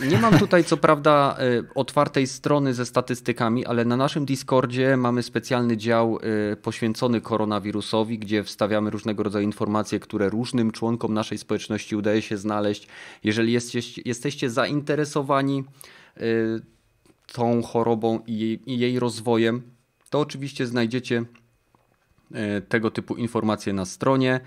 Nie 0.00 0.18
mam 0.18 0.38
tutaj 0.38 0.64
co 0.64 0.76
prawda 0.76 1.36
y, 1.40 1.74
otwartej 1.74 2.26
strony 2.26 2.74
ze 2.74 2.86
statystykami, 2.86 3.66
ale 3.66 3.84
na 3.84 3.96
naszym 3.96 4.24
Discordzie 4.24 4.96
mamy 4.96 5.22
specjalny 5.22 5.76
dział 5.76 6.18
y, 6.52 6.56
poświęcony 6.56 7.20
koronawirusowi, 7.20 8.18
gdzie 8.18 8.44
wstawiamy 8.44 8.90
różnego 8.90 9.22
rodzaju 9.22 9.44
informacje, 9.44 10.00
które 10.00 10.28
różnym 10.28 10.70
członkom 10.70 11.14
naszej 11.14 11.38
społeczności 11.38 11.96
udaje 11.96 12.22
się 12.22 12.36
znaleźć. 12.36 12.88
Jeżeli 13.24 13.52
jesteście, 13.52 14.02
jesteście 14.04 14.50
zainteresowani 14.50 15.64
y, 16.16 16.60
tą 17.32 17.62
chorobą 17.62 18.20
i 18.26 18.38
jej, 18.38 18.70
i 18.70 18.78
jej 18.78 18.98
rozwojem, 18.98 19.62
to 20.10 20.20
oczywiście 20.20 20.66
znajdziecie 20.66 21.24
tego 22.68 22.90
typu 22.90 23.16
informacje 23.16 23.72
na 23.72 23.84
stronie. 23.84 24.40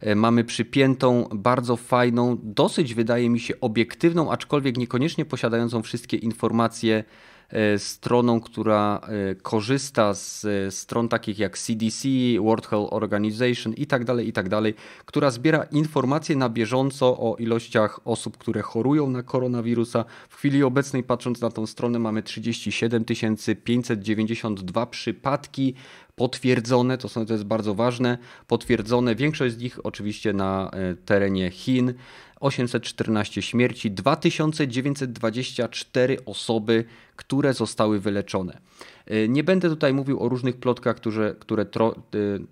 E, 0.00 0.14
mamy 0.14 0.44
przypiętą, 0.44 1.28
bardzo 1.34 1.76
fajną, 1.76 2.38
dosyć 2.42 2.94
wydaje 2.94 3.30
mi 3.30 3.40
się 3.40 3.60
obiektywną, 3.60 4.32
aczkolwiek 4.32 4.76
niekoniecznie 4.76 5.24
posiadającą 5.24 5.82
wszystkie 5.82 6.16
informacje 6.16 7.04
e, 7.48 7.78
stroną, 7.78 8.40
która 8.40 9.00
e, 9.02 9.34
korzysta 9.34 10.14
z 10.14 10.46
stron 10.74 11.08
takich 11.08 11.38
jak 11.38 11.58
CDC, 11.58 12.08
World 12.40 12.66
Health 12.66 12.92
Organization 12.92 13.72
i 13.74 13.86
tak 13.86 14.04
dalej, 14.04 14.28
i 14.28 14.32
tak 14.32 14.48
która 15.04 15.30
zbiera 15.30 15.62
informacje 15.62 16.36
na 16.36 16.48
bieżąco 16.48 17.06
o 17.06 17.36
ilościach 17.36 18.00
osób, 18.04 18.38
które 18.38 18.62
chorują 18.62 19.10
na 19.10 19.22
koronawirusa. 19.22 20.04
W 20.28 20.36
chwili 20.36 20.62
obecnej, 20.62 21.02
patrząc 21.02 21.40
na 21.40 21.50
tą 21.50 21.66
stronę, 21.66 21.98
mamy 21.98 22.22
37 22.22 23.04
592 23.64 24.86
przypadki 24.86 25.74
potwierdzone, 26.20 26.98
to, 26.98 27.08
są, 27.08 27.26
to 27.26 27.32
jest 27.32 27.44
bardzo 27.44 27.74
ważne, 27.74 28.18
potwierdzone, 28.46 29.14
większość 29.14 29.54
z 29.54 29.58
nich 29.58 29.86
oczywiście 29.86 30.32
na 30.32 30.70
terenie 31.04 31.50
Chin. 31.50 31.94
814 32.40 33.42
śmierci, 33.42 33.90
2924 33.90 36.18
osoby, 36.26 36.84
które 37.16 37.54
zostały 37.54 38.00
wyleczone. 38.00 38.58
E, 39.06 39.28
nie 39.28 39.44
będę 39.44 39.68
tutaj 39.68 39.94
mówił 39.94 40.22
o 40.22 40.28
różnych 40.28 40.56
plotkach, 40.56 40.96
które, 40.96 41.34
które 41.40 41.62
e, 41.62 41.66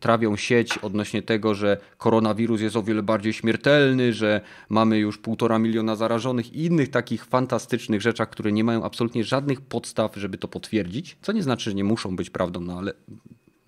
trawią 0.00 0.36
sieć 0.36 0.78
odnośnie 0.78 1.22
tego, 1.22 1.54
że 1.54 1.78
koronawirus 1.98 2.60
jest 2.60 2.76
o 2.76 2.82
wiele 2.82 3.02
bardziej 3.02 3.32
śmiertelny, 3.32 4.12
że 4.12 4.40
mamy 4.68 4.98
już 4.98 5.18
półtora 5.18 5.58
miliona 5.58 5.96
zarażonych 5.96 6.52
i 6.52 6.64
innych 6.64 6.90
takich 6.90 7.24
fantastycznych 7.24 8.02
rzeczach, 8.02 8.30
które 8.30 8.52
nie 8.52 8.64
mają 8.64 8.84
absolutnie 8.84 9.24
żadnych 9.24 9.60
podstaw, 9.60 10.16
żeby 10.16 10.38
to 10.38 10.48
potwierdzić. 10.48 11.16
Co 11.22 11.32
nie 11.32 11.42
znaczy, 11.42 11.70
że 11.70 11.74
nie 11.74 11.84
muszą 11.84 12.16
być 12.16 12.30
prawdą, 12.30 12.60
no 12.60 12.78
ale 12.78 12.92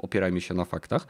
opierajmy 0.02 0.40
się 0.40 0.54
na 0.54 0.64
faktach. 0.64 1.06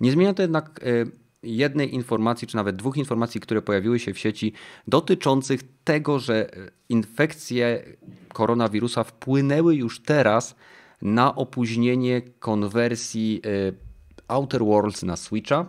Nie 0.00 0.12
zmienia 0.12 0.34
to 0.34 0.42
jednak 0.42 0.80
e, 0.82 1.06
jednej 1.42 1.94
informacji, 1.94 2.48
czy 2.48 2.56
nawet 2.56 2.76
dwóch 2.76 2.96
informacji, 2.96 3.40
które 3.40 3.62
pojawiły 3.62 3.98
się 3.98 4.14
w 4.14 4.18
sieci 4.18 4.52
dotyczących 4.88 5.60
tego, 5.84 6.18
że 6.18 6.50
infekcje 6.88 7.84
koronawirusa 8.32 9.04
wpłynęły 9.04 9.74
już 9.74 10.02
teraz 10.02 10.54
na 11.02 11.34
opóźnienie 11.34 12.22
konwersji 12.38 13.40
e, 13.44 13.72
Outer 14.28 14.64
Worlds 14.64 15.02
na 15.02 15.16
Switcha 15.16 15.66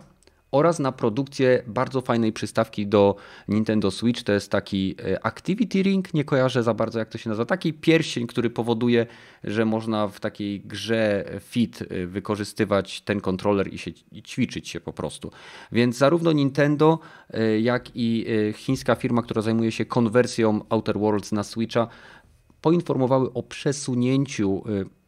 oraz 0.56 0.78
na 0.78 0.92
produkcję 0.92 1.62
bardzo 1.66 2.00
fajnej 2.00 2.32
przystawki 2.32 2.86
do 2.86 3.16
Nintendo 3.48 3.90
Switch. 3.90 4.22
To 4.22 4.32
jest 4.32 4.50
taki 4.50 4.94
e, 5.04 5.26
Activity 5.26 5.82
Ring, 5.82 6.14
nie 6.14 6.24
kojarzę 6.24 6.62
za 6.62 6.74
bardzo 6.74 6.98
jak 6.98 7.08
to 7.08 7.18
się 7.18 7.30
nazywa. 7.30 7.46
Taki 7.46 7.72
pierścień, 7.72 8.26
który 8.26 8.50
powoduje, 8.50 9.06
że 9.44 9.64
można 9.64 10.08
w 10.08 10.20
takiej 10.20 10.60
grze 10.60 11.24
Fit 11.40 11.82
e, 11.82 12.06
wykorzystywać 12.06 13.00
ten 13.00 13.20
kontroler 13.20 13.74
i, 13.74 13.78
się, 13.78 13.90
i 14.12 14.22
ćwiczyć 14.22 14.68
się 14.68 14.80
po 14.80 14.92
prostu. 14.92 15.30
Więc 15.72 15.96
zarówno 15.96 16.32
Nintendo, 16.32 16.98
e, 17.30 17.60
jak 17.60 17.90
i 17.94 18.26
chińska 18.54 18.94
firma, 18.94 19.22
która 19.22 19.42
zajmuje 19.42 19.72
się 19.72 19.84
konwersją 19.84 20.60
Outer 20.68 20.98
Worlds 20.98 21.32
na 21.32 21.42
Switcha, 21.42 21.88
poinformowały 22.60 23.32
o 23.32 23.42
przesunięciu 23.42 24.62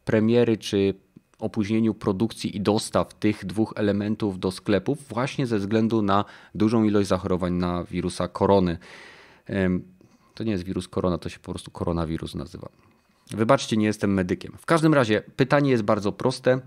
premiery 0.04 0.56
czy 0.56 0.94
opóźnieniu 1.38 1.94
produkcji 1.94 2.56
i 2.56 2.60
dostaw 2.60 3.14
tych 3.14 3.44
dwóch 3.44 3.72
elementów 3.76 4.38
do 4.38 4.50
sklepów 4.50 5.08
właśnie 5.08 5.46
ze 5.46 5.58
względu 5.58 6.02
na 6.02 6.24
dużą 6.54 6.84
ilość 6.84 7.08
zachorowań 7.08 7.52
na 7.52 7.84
wirusa 7.84 8.28
korony. 8.28 8.78
To 10.34 10.44
nie 10.44 10.52
jest 10.52 10.64
wirus 10.64 10.88
korona, 10.88 11.18
to 11.18 11.28
się 11.28 11.38
po 11.38 11.52
prostu 11.52 11.70
koronawirus 11.70 12.34
nazywa. 12.34 12.68
Wybaczcie, 13.30 13.76
nie 13.76 13.86
jestem 13.86 14.14
medykiem. 14.14 14.52
W 14.58 14.66
każdym 14.66 14.94
razie 14.94 15.22
pytanie 15.36 15.70
jest 15.70 15.82
bardzo 15.82 16.12
proste. 16.12 16.60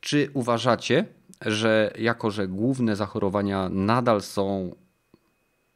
Czy 0.00 0.30
uważacie, 0.34 1.04
że 1.40 1.92
jako 1.98 2.30
że 2.30 2.48
główne 2.48 2.96
zachorowania 2.96 3.68
nadal 3.68 4.22
są 4.22 4.74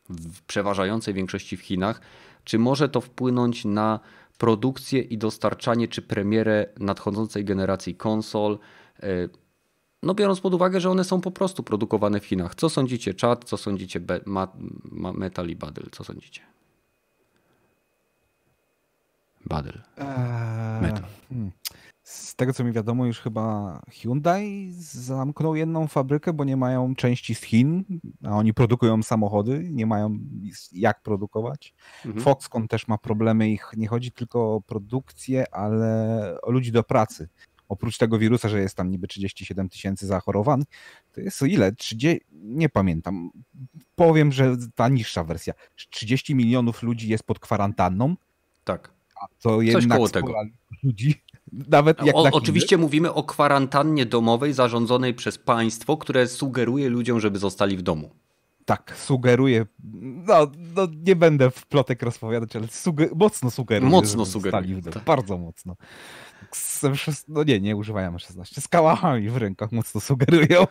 w 0.09 0.43
przeważającej 0.43 1.15
większości 1.15 1.57
w 1.57 1.61
Chinach, 1.61 2.01
czy 2.45 2.59
może 2.59 2.89
to 2.89 3.01
wpłynąć 3.01 3.65
na 3.65 4.01
produkcję 4.41 5.01
i 5.01 5.19
dostarczanie 5.19 5.89
czy 5.89 6.03
premierę 6.03 6.67
nadchodzącej 6.79 7.45
generacji 7.45 7.95
konsol. 7.95 8.59
E, 9.03 9.07
no 10.03 10.15
biorąc 10.15 10.41
pod 10.41 10.55
uwagę, 10.55 10.81
że 10.81 10.91
one 10.91 11.05
są 11.05 11.21
po 11.21 11.31
prostu 11.31 11.63
produkowane 11.63 12.21
w 12.21 12.27
Chinach. 12.27 12.55
Co 12.55 12.69
sądzicie 12.71 13.15
Czad, 13.15 13.45
co 13.45 13.57
sądzicie 13.57 14.01
Be 14.01 14.21
Ma 14.27 14.49
Ma 14.85 15.13
Metal 15.13 15.49
i 15.49 15.57
Badyl, 15.57 15.85
co 15.93 16.05
sądzicie? 16.05 16.41
Badyl. 19.47 19.81
Eee, 19.97 20.83
Metal. 20.83 21.09
Hmm. 21.29 21.51
Z 22.11 22.35
tego 22.35 22.53
co 22.53 22.65
mi 22.65 22.73
wiadomo, 22.73 23.07
już 23.07 23.21
chyba 23.21 23.83
Hyundai 23.91 24.73
zamknął 24.79 25.57
jedną 25.57 25.87
fabrykę, 25.87 26.33
bo 26.33 26.45
nie 26.45 26.57
mają 26.57 26.95
części 26.95 27.35
z 27.35 27.41
Chin, 27.41 27.85
a 28.25 28.37
oni 28.37 28.55
produkują 28.55 29.03
samochody, 29.03 29.69
nie 29.71 29.87
mają 29.87 30.19
jak 30.73 31.03
produkować. 31.03 31.75
Mhm. 32.07 32.25
Foxconn 32.25 32.69
też 32.69 32.89
ma 32.89 32.99
problemy, 32.99 33.51
ich 33.51 33.71
nie 33.77 33.89
chodzi 33.89 34.13
tylko 34.13 34.55
o 34.55 34.61
produkcję, 34.61 35.55
ale 35.55 36.37
o 36.43 36.51
ludzi 36.51 36.73
do 36.73 36.83
pracy. 36.83 37.29
Oprócz 37.69 37.99
tego 37.99 38.19
wirusa, 38.19 38.49
że 38.49 38.61
jest 38.61 38.77
tam 38.77 38.91
niby 38.91 39.09
37 39.09 39.69
tysięcy 39.69 40.07
zachorowanych, 40.07 40.67
to 41.13 41.21
jest 41.21 41.43
ile? 41.43 41.73
30, 41.73 42.21
nie 42.33 42.69
pamiętam. 42.69 43.31
Powiem, 43.97 44.33
że 44.33 44.57
ta 44.75 44.89
niższa 44.89 45.25
wersja. 45.25 45.55
30 45.91 46.35
milionów 46.35 46.83
ludzi 46.83 47.09
jest 47.09 47.25
pod 47.25 47.39
kwarantanną. 47.39 48.17
Tak. 48.65 48.91
A 49.23 49.27
to 49.43 49.63
jednak 49.63 49.99
koło 49.99 50.09
tego. 50.09 50.35
ludzi 50.83 51.23
nawet 51.53 52.03
jak 52.03 52.17
o, 52.17 52.23
oczywiście 52.33 52.79
mówimy 52.79 53.15
o 53.15 53.23
kwarantannie 53.23 54.07
domowej 54.07 54.53
zarządzonej 54.53 55.15
przez 55.15 55.39
państwo, 55.39 55.97
które 55.97 56.27
sugeruje 56.27 56.89
ludziom, 56.89 57.21
żeby 57.21 57.39
zostali 57.39 57.77
w 57.77 57.83
domu. 57.83 58.11
Tak, 58.65 58.97
sugeruje. 58.97 59.67
No, 60.27 60.47
no 60.77 60.87
nie 61.05 61.17
będę 61.17 61.51
w 61.51 61.67
plotek 61.67 62.03
rozpowiadać, 62.03 62.57
ale 62.57 62.67
mocno 63.15 63.51
sugeruje. 63.51 63.91
Mocno 63.91 64.27
sugeruje. 64.27 64.83
Tak. 64.83 65.05
Bardzo 65.05 65.39
mocno. 65.39 65.77
No 67.29 67.45
nie, 67.45 67.61
nie 67.61 67.77
używają 67.77 68.19
16. 68.19 68.61
Z 68.61 68.69
kałachami 68.69 69.29
w 69.29 69.37
rękach 69.37 69.73
mocno 69.73 70.01
sugerują. 70.01 70.67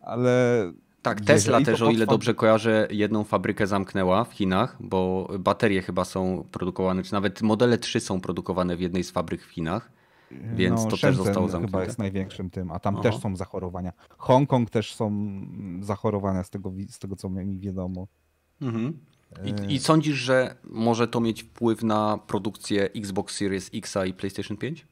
ale 0.00 0.72
tak, 1.06 1.20
Tesla 1.20 1.60
też, 1.60 1.82
o 1.82 1.90
ile 1.90 2.06
dobrze 2.06 2.34
kojarzę, 2.34 2.88
jedną 2.90 3.24
fabrykę 3.24 3.66
zamknęła 3.66 4.24
w 4.24 4.32
Chinach, 4.32 4.76
bo 4.80 5.28
baterie 5.38 5.82
chyba 5.82 6.04
są 6.04 6.44
produkowane, 6.52 7.02
czy 7.02 7.12
nawet 7.12 7.42
modele 7.42 7.78
3 7.78 8.00
są 8.00 8.20
produkowane 8.20 8.76
w 8.76 8.80
jednej 8.80 9.04
z 9.04 9.10
fabryk 9.10 9.42
w 9.42 9.50
Chinach. 9.50 9.92
Więc 10.30 10.84
no, 10.84 10.90
to 10.90 10.96
Shenzhen 10.96 11.16
też 11.16 11.26
zostało 11.26 11.48
zamknięte. 11.48 11.78
chyba 11.78 11.84
jest 11.84 11.98
największym 11.98 12.50
tym, 12.50 12.70
a 12.70 12.78
tam 12.78 12.94
Aha. 12.94 13.02
też 13.02 13.18
są 13.18 13.36
zachorowania. 13.36 13.92
Hongkong 14.18 14.70
też 14.70 14.94
są 14.94 15.10
zachorowania 15.80 16.44
z 16.44 16.50
tego, 16.50 16.72
z 16.88 16.98
tego 16.98 17.16
co 17.16 17.28
mi 17.30 17.58
wiadomo. 17.58 18.06
Mhm. 18.62 18.98
I, 19.44 19.74
I, 19.74 19.78
sądzisz, 19.78 20.16
że 20.16 20.56
może 20.64 21.08
to 21.08 21.20
mieć 21.20 21.42
wpływ 21.42 21.82
na 21.82 22.18
produkcję 22.26 22.90
Xbox 22.96 23.36
Series 23.36 23.70
X 23.74 23.96
i 24.08 24.14
PlayStation 24.14 24.56
5? 24.56 24.86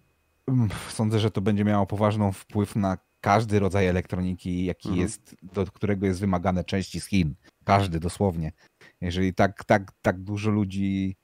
Mm, 0.48 0.68
sądzę, 0.88 1.18
że 1.18 1.30
to 1.30 1.40
będzie 1.40 1.64
miało 1.64 1.86
poważny 1.86 2.32
wpływ 2.32 2.76
na 2.76 2.98
każdy 3.24 3.58
rodzaj 3.58 3.86
elektroniki, 3.86 4.64
jaki 4.64 4.88
mhm. 4.88 5.02
jest, 5.02 5.36
do 5.42 5.66
którego 5.66 6.06
jest 6.06 6.20
wymagane 6.20 6.64
części 6.64 7.00
z 7.00 7.06
Chin. 7.06 7.34
Każdy 7.64 8.00
dosłownie. 8.00 8.52
Jeżeli 9.00 9.34
tak, 9.34 9.64
tak, 9.64 9.92
tak 10.02 10.20
dużo 10.20 10.50
ludzi 10.50 11.16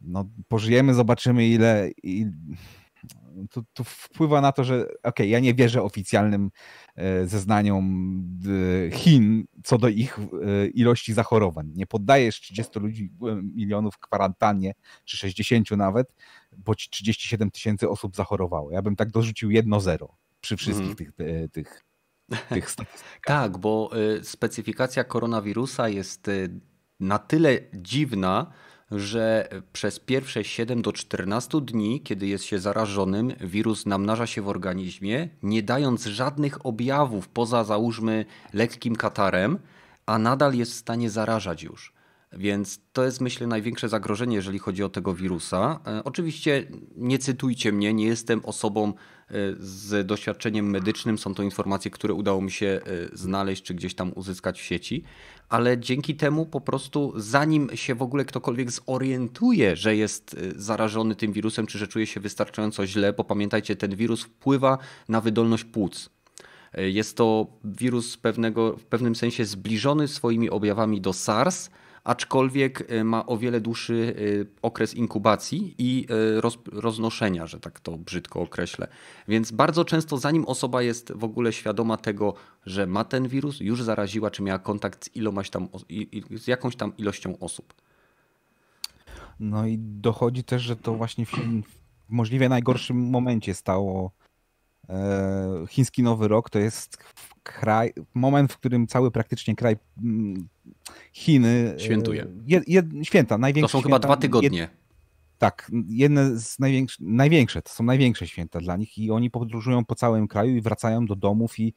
no, 0.00 0.24
pożyjemy, 0.48 0.94
zobaczymy 0.94 1.48
ile. 1.48 1.90
I, 2.02 2.26
to, 3.50 3.62
to, 3.72 3.84
wpływa 3.84 4.40
na 4.40 4.52
to, 4.52 4.64
że 4.64 4.82
okej, 4.82 4.98
okay, 5.02 5.26
ja 5.26 5.40
nie 5.40 5.54
wierzę 5.54 5.82
oficjalnym 5.82 6.50
e, 6.96 7.26
zeznaniom 7.26 7.84
e, 8.86 8.96
Chin 8.96 9.44
co 9.64 9.78
do 9.78 9.88
ich 9.88 10.18
e, 10.18 10.66
ilości 10.66 11.12
zachorowań. 11.12 11.72
Nie 11.74 11.86
poddajesz 11.86 12.40
30 12.40 12.78
ludzi, 12.80 13.10
milionów 13.54 13.94
w 13.94 13.98
kwarantannie, 13.98 14.74
czy 15.04 15.16
60 15.16 15.70
nawet, 15.70 16.14
bo 16.56 16.74
ci 16.74 16.90
37 16.90 17.50
tysięcy 17.50 17.88
osób 17.88 18.16
zachorowało. 18.16 18.70
Ja 18.70 18.82
bym 18.82 18.96
tak 18.96 19.10
dorzucił 19.10 19.50
jedno 19.50 19.80
zero 19.80 20.16
przy 20.46 20.56
wszystkich 20.56 20.86
mm. 20.86 20.96
tych, 20.96 21.12
tych, 21.52 21.84
tych 22.48 22.70
statystykach. 22.70 23.20
tak, 23.34 23.58
bo 23.58 23.90
e, 24.18 24.24
specyfikacja 24.24 25.04
koronawirusa 25.04 25.88
jest 25.88 26.28
e, 26.28 26.32
na 27.00 27.18
tyle 27.18 27.58
dziwna, 27.74 28.52
że 28.90 29.48
przez 29.72 30.00
pierwsze 30.00 30.44
7 30.44 30.82
do 30.82 30.92
14 30.92 31.60
dni, 31.60 32.00
kiedy 32.00 32.26
jest 32.26 32.44
się 32.44 32.58
zarażonym, 32.58 33.32
wirus 33.40 33.86
namnaża 33.86 34.26
się 34.26 34.42
w 34.42 34.48
organizmie, 34.48 35.28
nie 35.42 35.62
dając 35.62 36.04
żadnych 36.04 36.66
objawów 36.66 37.28
poza 37.28 37.64
załóżmy 37.64 38.24
lekkim 38.52 38.96
katarem, 38.96 39.58
a 40.06 40.18
nadal 40.18 40.54
jest 40.54 40.72
w 40.72 40.76
stanie 40.76 41.10
zarażać 41.10 41.62
już. 41.62 41.95
Więc 42.32 42.80
to 42.92 43.04
jest 43.04 43.20
myślę 43.20 43.46
największe 43.46 43.88
zagrożenie, 43.88 44.36
jeżeli 44.36 44.58
chodzi 44.58 44.84
o 44.84 44.88
tego 44.88 45.14
wirusa. 45.14 45.80
Oczywiście 46.04 46.66
nie 46.96 47.18
cytujcie 47.18 47.72
mnie, 47.72 47.94
nie 47.94 48.06
jestem 48.06 48.44
osobą 48.44 48.92
z 49.58 50.06
doświadczeniem 50.06 50.70
medycznym. 50.70 51.18
Są 51.18 51.34
to 51.34 51.42
informacje, 51.42 51.90
które 51.90 52.14
udało 52.14 52.40
mi 52.40 52.50
się 52.50 52.66
e, 52.66 52.80
znaleźć 53.16 53.62
czy 53.62 53.74
gdzieś 53.74 53.94
tam 53.94 54.12
uzyskać 54.14 54.60
w 54.60 54.64
sieci, 54.64 55.04
ale 55.48 55.78
dzięki 55.78 56.16
temu 56.16 56.46
po 56.46 56.60
prostu, 56.60 57.12
zanim 57.16 57.68
się 57.74 57.94
w 57.94 58.02
ogóle 58.02 58.24
ktokolwiek 58.24 58.70
zorientuje, 58.70 59.76
że 59.76 59.96
jest 59.96 60.34
e, 60.34 60.60
zarażony 60.60 61.16
tym 61.16 61.32
wirusem, 61.32 61.66
czy 61.66 61.78
że 61.78 61.88
czuje 61.88 62.06
się 62.06 62.20
wystarczająco 62.20 62.86
źle, 62.86 63.12
bo 63.12 63.24
pamiętajcie, 63.24 63.76
ten 63.76 63.96
wirus 63.96 64.22
wpływa 64.22 64.78
na 65.08 65.20
wydolność 65.20 65.64
płuc. 65.64 66.10
E, 66.72 66.90
jest 66.90 67.16
to 67.16 67.46
wirus 67.64 68.16
pewnego, 68.16 68.76
w 68.76 68.84
pewnym 68.84 69.14
sensie 69.14 69.44
zbliżony 69.44 70.08
swoimi 70.08 70.50
objawami 70.50 71.00
do 71.00 71.12
SARS, 71.12 71.70
aczkolwiek 72.06 72.90
y, 72.90 73.04
ma 73.04 73.26
o 73.26 73.36
wiele 73.38 73.60
dłuższy 73.60 73.94
y, 73.94 74.46
okres 74.62 74.94
inkubacji 74.94 75.74
i 75.78 76.06
y, 76.10 76.40
roz, 76.40 76.58
roznoszenia, 76.72 77.46
że 77.46 77.60
tak 77.60 77.80
to 77.80 77.98
brzydko 77.98 78.40
określę. 78.40 78.88
Więc 79.28 79.50
bardzo 79.52 79.84
często, 79.84 80.18
zanim 80.18 80.44
osoba 80.44 80.82
jest 80.82 81.12
w 81.12 81.24
ogóle 81.24 81.52
świadoma 81.52 81.96
tego, 81.96 82.34
że 82.66 82.86
ma 82.86 83.04
ten 83.04 83.28
wirus, 83.28 83.60
już 83.60 83.82
zaraziła, 83.82 84.30
czy 84.30 84.42
miała 84.42 84.58
kontakt 84.58 85.04
z, 85.04 85.16
ilomaś 85.16 85.50
tam, 85.50 85.68
z 86.30 86.46
jakąś 86.46 86.76
tam 86.76 86.96
ilością 86.96 87.38
osób. 87.38 87.74
No 89.40 89.66
i 89.66 89.78
dochodzi 89.78 90.44
też, 90.44 90.62
że 90.62 90.76
to 90.76 90.94
właśnie 90.94 91.26
w, 91.26 91.32
możliwie 92.08 92.48
najgorszym 92.48 93.10
momencie 93.10 93.54
stało 93.54 94.10
e, 94.88 95.64
chiński 95.68 96.02
Nowy 96.02 96.28
Rok. 96.28 96.50
To 96.50 96.58
jest 96.58 96.96
kraj, 97.42 97.92
moment, 98.14 98.52
w 98.52 98.58
którym 98.58 98.86
cały 98.86 99.10
praktycznie 99.10 99.56
kraj 99.56 99.76
mm, 99.98 100.48
Chiny 101.12 101.74
e, 101.76 101.80
świętuje. 101.80 102.26
Je, 102.46 102.60
je, 102.66 102.82
święta, 103.02 103.38
największe. 103.38 103.72
To 103.72 103.72
są 103.72 103.80
święta, 103.80 103.88
chyba 103.88 103.98
dwa 103.98 104.16
tygodnie. 104.16 104.58
Jed, 104.58 104.70
tak, 105.38 105.70
jedne 105.88 106.38
z 106.38 106.58
największych, 106.58 107.00
największe, 107.00 107.62
to 107.62 107.70
są 107.70 107.84
największe 107.84 108.26
święta 108.26 108.60
dla 108.60 108.76
nich 108.76 108.98
i 108.98 109.10
oni 109.10 109.30
podróżują 109.30 109.84
po 109.84 109.94
całym 109.94 110.28
kraju 110.28 110.56
i 110.56 110.60
wracają 110.60 111.06
do 111.06 111.16
domów 111.16 111.58
i 111.58 111.74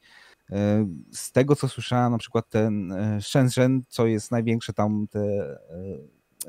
e, 0.50 0.86
z 1.12 1.32
tego, 1.32 1.56
co 1.56 1.68
słyszałem, 1.68 2.12
na 2.12 2.18
przykład 2.18 2.48
ten 2.48 2.92
e, 2.92 3.20
Shenzhen, 3.22 3.82
co 3.88 4.06
jest 4.06 4.30
największe 4.30 4.72
tam, 4.72 5.06
te, 5.10 5.56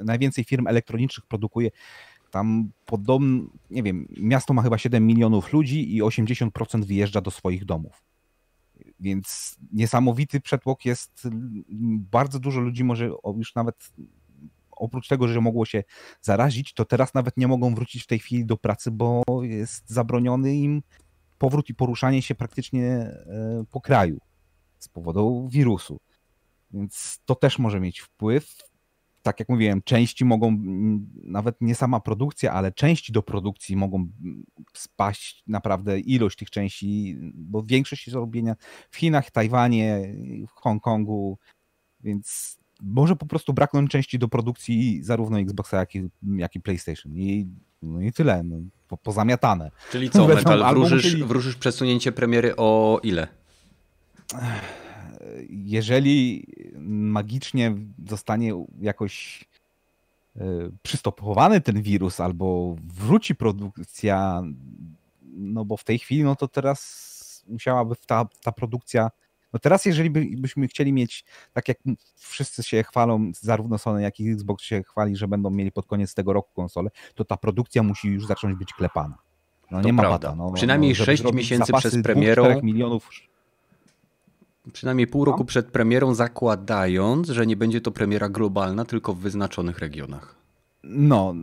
najwięcej 0.04 0.44
firm 0.44 0.68
elektronicznych 0.68 1.26
produkuje, 1.26 1.70
tam 2.32 2.72
podobno, 2.86 3.44
nie 3.70 3.84
wiem, 3.84 4.08
miasto 4.18 4.54
ma 4.54 4.62
chyba 4.62 4.78
7 4.78 5.08
milionów 5.08 5.54
ludzi 5.54 5.96
i 5.96 6.02
80% 6.02 6.84
wyjeżdża 6.84 7.22
do 7.22 7.32
swoich 7.32 7.66
domów. 7.66 8.11
Więc 9.00 9.58
niesamowity 9.74 10.42
przetłok 10.42 10.86
jest, 10.86 11.28
bardzo 12.12 12.40
dużo 12.40 12.60
ludzi 12.60 12.84
może 12.84 13.12
już 13.38 13.56
nawet 13.56 13.76
oprócz 14.72 15.08
tego, 15.08 15.28
że 15.28 15.42
mogło 15.42 15.66
się 15.66 15.84
zarazić, 16.22 16.74
to 16.74 16.86
teraz 16.86 17.14
nawet 17.14 17.38
nie 17.38 17.48
mogą 17.48 17.76
wrócić 17.76 18.04
w 18.04 18.08
tej 18.08 18.20
chwili 18.20 18.46
do 18.46 18.58
pracy, 18.58 18.92
bo 18.92 19.24
jest 19.42 19.90
zabroniony 19.90 20.56
im 20.56 20.84
powrót 21.38 21.70
i 21.70 21.76
poruszanie 21.76 22.22
się 22.22 22.36
praktycznie 22.36 22.88
e, 22.88 23.64
po 23.72 23.82
kraju 23.82 24.18
z 24.80 24.88
powodu 24.88 25.48
wirusu. 25.52 26.00
Więc 26.72 27.20
to 27.26 27.36
też 27.36 27.60
może 27.60 27.80
mieć 27.80 28.00
wpływ 28.00 28.56
tak 29.22 29.40
jak 29.40 29.50
mówiłem, 29.50 29.82
części 29.82 30.26
mogą, 30.26 30.58
nawet 31.24 31.62
nie 31.62 31.76
sama 31.76 32.00
produkcja, 32.00 32.54
ale 32.54 32.72
części 32.72 33.14
do 33.14 33.24
produkcji 33.24 33.76
mogą 33.76 34.08
spaść 34.74 35.44
naprawdę 35.48 36.00
ilość 36.00 36.38
tych 36.38 36.50
części, 36.50 37.18
bo 37.34 37.64
większość 37.64 38.08
jest 38.08 38.16
robienia 38.16 38.56
w 38.92 38.98
Chinach, 38.98 39.32
Tajwanie, 39.32 40.16
w 40.48 40.62
Hongkongu, 40.62 41.38
więc 42.00 42.58
może 42.82 43.16
po 43.16 43.26
prostu 43.26 43.54
braknąć 43.54 43.92
części 43.92 44.20
do 44.20 44.28
produkcji 44.28 45.04
zarówno 45.04 45.40
Xboxa, 45.40 45.78
jak 45.78 45.96
i, 45.96 46.10
jak 46.36 46.56
i 46.56 46.60
PlayStation. 46.60 47.16
I, 47.16 47.48
no 47.82 48.02
i 48.02 48.12
tyle, 48.12 48.44
no, 48.44 48.56
po, 48.88 48.98
pozamiatane. 48.98 49.72
Czyli 49.92 50.10
co, 50.10 50.28
Metal, 50.28 50.74
wróżysz, 50.74 51.24
wróżysz 51.24 51.56
przesunięcie 51.56 52.12
premiery 52.12 52.56
o 52.58 53.00
ile? 53.04 53.28
Jeżeli 55.50 56.48
magicznie 56.88 57.76
zostanie 58.08 58.66
jakoś 58.82 59.46
e, 60.36 60.44
przystopowany 60.82 61.62
ten 61.62 61.82
wirus 61.82 62.20
albo 62.20 62.76
wróci 62.88 63.36
produkcja, 63.36 64.44
no 65.24 65.66
bo 65.66 65.78
w 65.78 65.84
tej 65.84 66.00
chwili, 66.00 66.24
no 66.24 66.36
to 66.36 66.48
teraz 66.48 67.44
musiałaby 67.48 67.96
ta, 68.08 68.26
ta 68.44 68.52
produkcja 68.52 69.10
no 69.54 69.60
teraz, 69.60 69.86
jeżeli 69.86 70.10
by, 70.10 70.28
byśmy 70.38 70.68
chcieli 70.68 70.94
mieć, 70.94 71.26
tak 71.54 71.68
jak 71.68 71.78
wszyscy 72.16 72.64
się 72.64 72.84
chwalą, 72.84 73.32
zarówno 73.42 73.78
Sony, 73.78 74.02
jak 74.02 74.20
i 74.20 74.30
Xbox 74.30 74.64
się 74.64 74.84
chwali, 74.84 75.16
że 75.16 75.28
będą 75.28 75.50
mieli 75.50 75.72
pod 75.72 75.86
koniec 75.86 76.14
tego 76.14 76.34
roku 76.34 76.54
konsole, 76.54 76.90
to 77.16 77.26
ta 77.26 77.38
produkcja 77.38 77.84
musi 77.84 78.08
już 78.08 78.26
zacząć 78.26 78.56
być 78.56 78.74
klepana. 78.74 79.18
No 79.72 79.82
to 79.82 79.88
nie 79.88 79.94
ma 79.94 80.04
bata. 80.04 80.36
No, 80.36 80.46
no, 80.46 80.52
Przynajmniej 80.52 80.96
no, 81.00 81.06
6 81.06 81.24
miesięcy 81.34 81.74
przed 81.74 82.04
premierą. 82.04 82.62
milionów 82.62 83.10
Przynajmniej 84.74 85.08
pół 85.08 85.26
roku 85.26 85.40
no. 85.40 85.46
przed 85.46 85.68
premierą, 85.68 86.14
zakładając, 86.14 87.28
że 87.28 87.48
nie 87.48 87.56
będzie 87.56 87.82
to 87.82 87.92
premiera 87.92 88.30
globalna, 88.30 88.86
tylko 88.86 89.14
w 89.14 89.20
wyznaczonych 89.20 89.80
regionach. 89.80 90.36
No, 90.84 91.34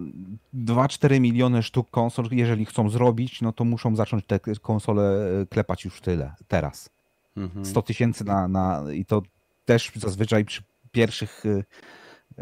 2-4 0.55 1.21
miliony 1.21 1.63
sztuk 1.63 1.91
konsol, 1.91 2.29
jeżeli 2.31 2.65
chcą 2.65 2.91
zrobić, 2.91 3.43
no 3.43 3.53
to 3.53 3.65
muszą 3.65 3.97
zacząć 3.97 4.25
te 4.27 4.41
konsole 4.63 5.31
e, 5.43 5.47
klepać 5.47 5.85
już 5.85 6.01
tyle, 6.01 6.35
teraz. 6.49 6.91
Mhm. 7.37 7.65
100 7.65 7.83
tysięcy 7.83 8.25
na, 8.25 8.49
na. 8.49 8.85
I 8.93 9.05
to 9.05 9.23
też 9.65 9.93
zazwyczaj 9.95 10.45
przy 10.45 10.63
pierwszych. 10.93 11.43
E, 11.47 11.65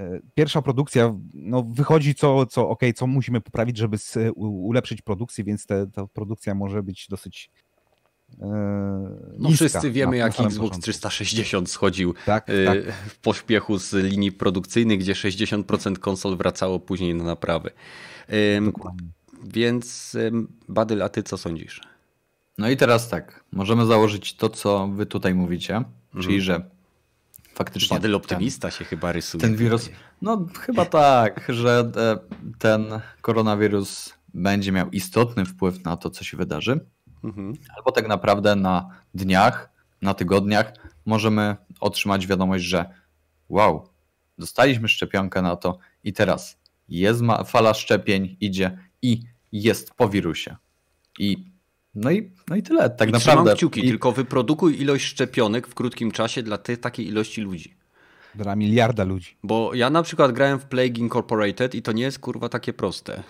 e, 0.02 0.20
pierwsza 0.34 0.62
produkcja, 0.62 1.14
no 1.34 1.62
wychodzi 1.62 2.14
co, 2.14 2.46
co 2.46 2.68
ok, 2.68 2.80
co 2.94 3.06
musimy 3.06 3.40
poprawić, 3.40 3.76
żeby 3.76 3.96
ulepszyć 4.36 5.02
produkcję, 5.02 5.44
więc 5.44 5.66
te, 5.66 5.86
ta 5.86 6.06
produkcja 6.06 6.54
może 6.54 6.82
być 6.82 7.08
dosyć 7.08 7.50
Eee, 8.42 8.48
no 9.38 9.50
wszyscy 9.50 9.90
wiemy, 9.90 10.16
jak 10.16 10.40
Xbox 10.40 10.78
360 10.78 11.70
schodził 11.70 12.14
tak, 12.26 12.50
e, 12.50 12.64
tak. 12.64 12.94
w 13.08 13.18
pośpiechu 13.18 13.78
z 13.78 13.92
linii 13.92 14.32
produkcyjnych, 14.32 14.98
gdzie 14.98 15.12
60% 15.12 15.98
konsol 15.98 16.36
wracało 16.36 16.80
później 16.80 17.14
na 17.14 17.24
naprawy. 17.24 17.70
Dokładnie. 18.64 19.08
Więc 19.44 20.16
Badyl, 20.68 21.02
a 21.02 21.08
ty 21.08 21.22
co 21.22 21.38
sądzisz? 21.38 21.80
No 22.58 22.70
i 22.70 22.76
teraz 22.76 23.08
tak, 23.08 23.44
możemy 23.52 23.86
założyć 23.86 24.36
to, 24.36 24.48
co 24.48 24.88
wy 24.88 25.06
tutaj 25.06 25.34
mówicie, 25.34 25.76
mhm. 25.76 26.24
czyli 26.24 26.40
że 26.40 26.70
faktycznie... 27.54 27.96
Badyl 27.96 28.14
optymista 28.14 28.68
ten, 28.68 28.78
się 28.78 28.84
chyba 28.84 29.12
rysuje. 29.12 29.40
Ten 29.40 29.56
wirus, 29.56 29.90
no 30.22 30.46
chyba 30.60 30.84
tak, 30.84 31.44
że 31.48 31.92
e, 31.96 32.18
ten 32.58 33.00
koronawirus 33.20 34.14
będzie 34.34 34.72
miał 34.72 34.90
istotny 34.90 35.44
wpływ 35.44 35.84
na 35.84 35.96
to, 35.96 36.10
co 36.10 36.24
się 36.24 36.36
wydarzy 36.36 36.80
Mhm. 37.26 37.54
Albo 37.76 37.92
tak 37.92 38.08
naprawdę 38.08 38.56
na 38.56 38.88
dniach, 39.14 39.70
na 40.02 40.14
tygodniach 40.14 40.72
możemy 41.06 41.56
otrzymać 41.80 42.26
wiadomość, 42.26 42.64
że 42.64 42.90
wow, 43.48 43.88
dostaliśmy 44.38 44.88
szczepionkę 44.88 45.42
na 45.42 45.56
to 45.56 45.78
i 46.04 46.12
teraz 46.12 46.58
jest 46.88 47.20
fala 47.46 47.74
szczepień, 47.74 48.36
idzie 48.40 48.78
i 49.02 49.22
jest 49.52 49.94
po 49.94 50.08
wirusie. 50.08 50.56
I 51.18 51.56
no 51.94 52.10
i, 52.10 52.32
no 52.48 52.56
i 52.56 52.62
tyle, 52.62 52.90
tak 52.90 53.08
I 53.08 53.12
naprawdę. 53.12 53.42
Trzymam 53.42 53.56
kciuki, 53.56 53.86
I... 53.86 53.88
tylko 53.88 54.12
wyprodukuj 54.12 54.80
ilość 54.80 55.04
szczepionek 55.04 55.68
w 55.68 55.74
krótkim 55.74 56.10
czasie 56.10 56.42
dla 56.42 56.58
tej 56.58 56.78
takiej 56.78 57.06
ilości 57.06 57.40
ludzi. 57.40 57.75
Dla 58.36 58.56
miliarda 58.56 59.04
ludzi. 59.04 59.36
Bo 59.42 59.74
ja 59.74 59.90
na 59.90 60.02
przykład 60.02 60.32
grałem 60.32 60.58
w 60.58 60.64
Plague 60.64 60.98
Incorporated 60.98 61.74
i 61.74 61.82
to 61.82 61.92
nie 61.92 62.02
jest 62.02 62.18
kurwa 62.18 62.48
takie 62.48 62.72
proste. 62.72 63.22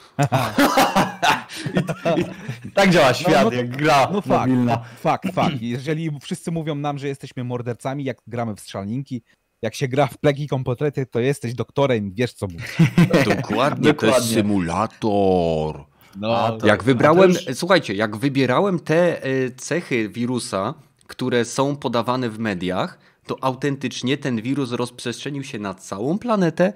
I, 1.75 1.79
i, 2.69 2.71
tak 2.73 2.91
działa 2.91 3.15
świat, 3.15 3.45
no, 3.45 3.51
no, 3.51 3.57
jak 3.57 3.77
gra 3.77 4.09
no, 4.13 4.21
fakt, 4.21 4.51
mobilna. 4.51 4.85
Fakt, 5.01 5.35
fakt. 5.35 5.63
Jeżeli 5.63 6.11
wszyscy 6.23 6.51
mówią 6.51 6.75
nam, 6.75 6.99
że 6.99 7.09
jesteśmy 7.09 7.45
mordercami, 7.45 8.05
jak 8.05 8.19
gramy 8.27 8.55
w 8.55 8.61
strzelninki, 8.61 9.23
jak 9.63 9.75
się 9.75 9.89
gra 9.89 10.07
w 10.07 10.19
Plague 10.19 10.43
Incorporated, 10.43 11.11
to 11.11 11.21
jesteś 11.21 11.55
doktorem, 11.55 12.13
wiesz 12.15 12.33
co 12.33 12.47
mówisz. 12.47 12.77
Dokładnie, 13.37 13.95
to 13.95 14.07
jest 14.07 14.35
symulator. 14.35 15.85
No, 16.17 16.59
jak 16.65 16.83
wybrałem, 16.83 17.31
już... 17.31 17.45
słuchajcie, 17.55 17.95
jak 17.95 18.17
wybierałem 18.17 18.81
te 18.81 19.23
e, 19.23 19.51
cechy 19.51 20.09
wirusa, 20.09 20.75
które 21.07 21.45
są 21.45 21.77
podawane 21.77 22.31
w 22.31 22.39
mediach, 22.39 22.99
to 23.27 23.45
autentycznie 23.45 24.17
ten 24.17 24.43
wirus 24.43 24.73
rozprzestrzenił 24.73 25.45
się 25.45 25.59
na 25.59 25.75
całą 25.75 26.19
planetę 26.19 26.73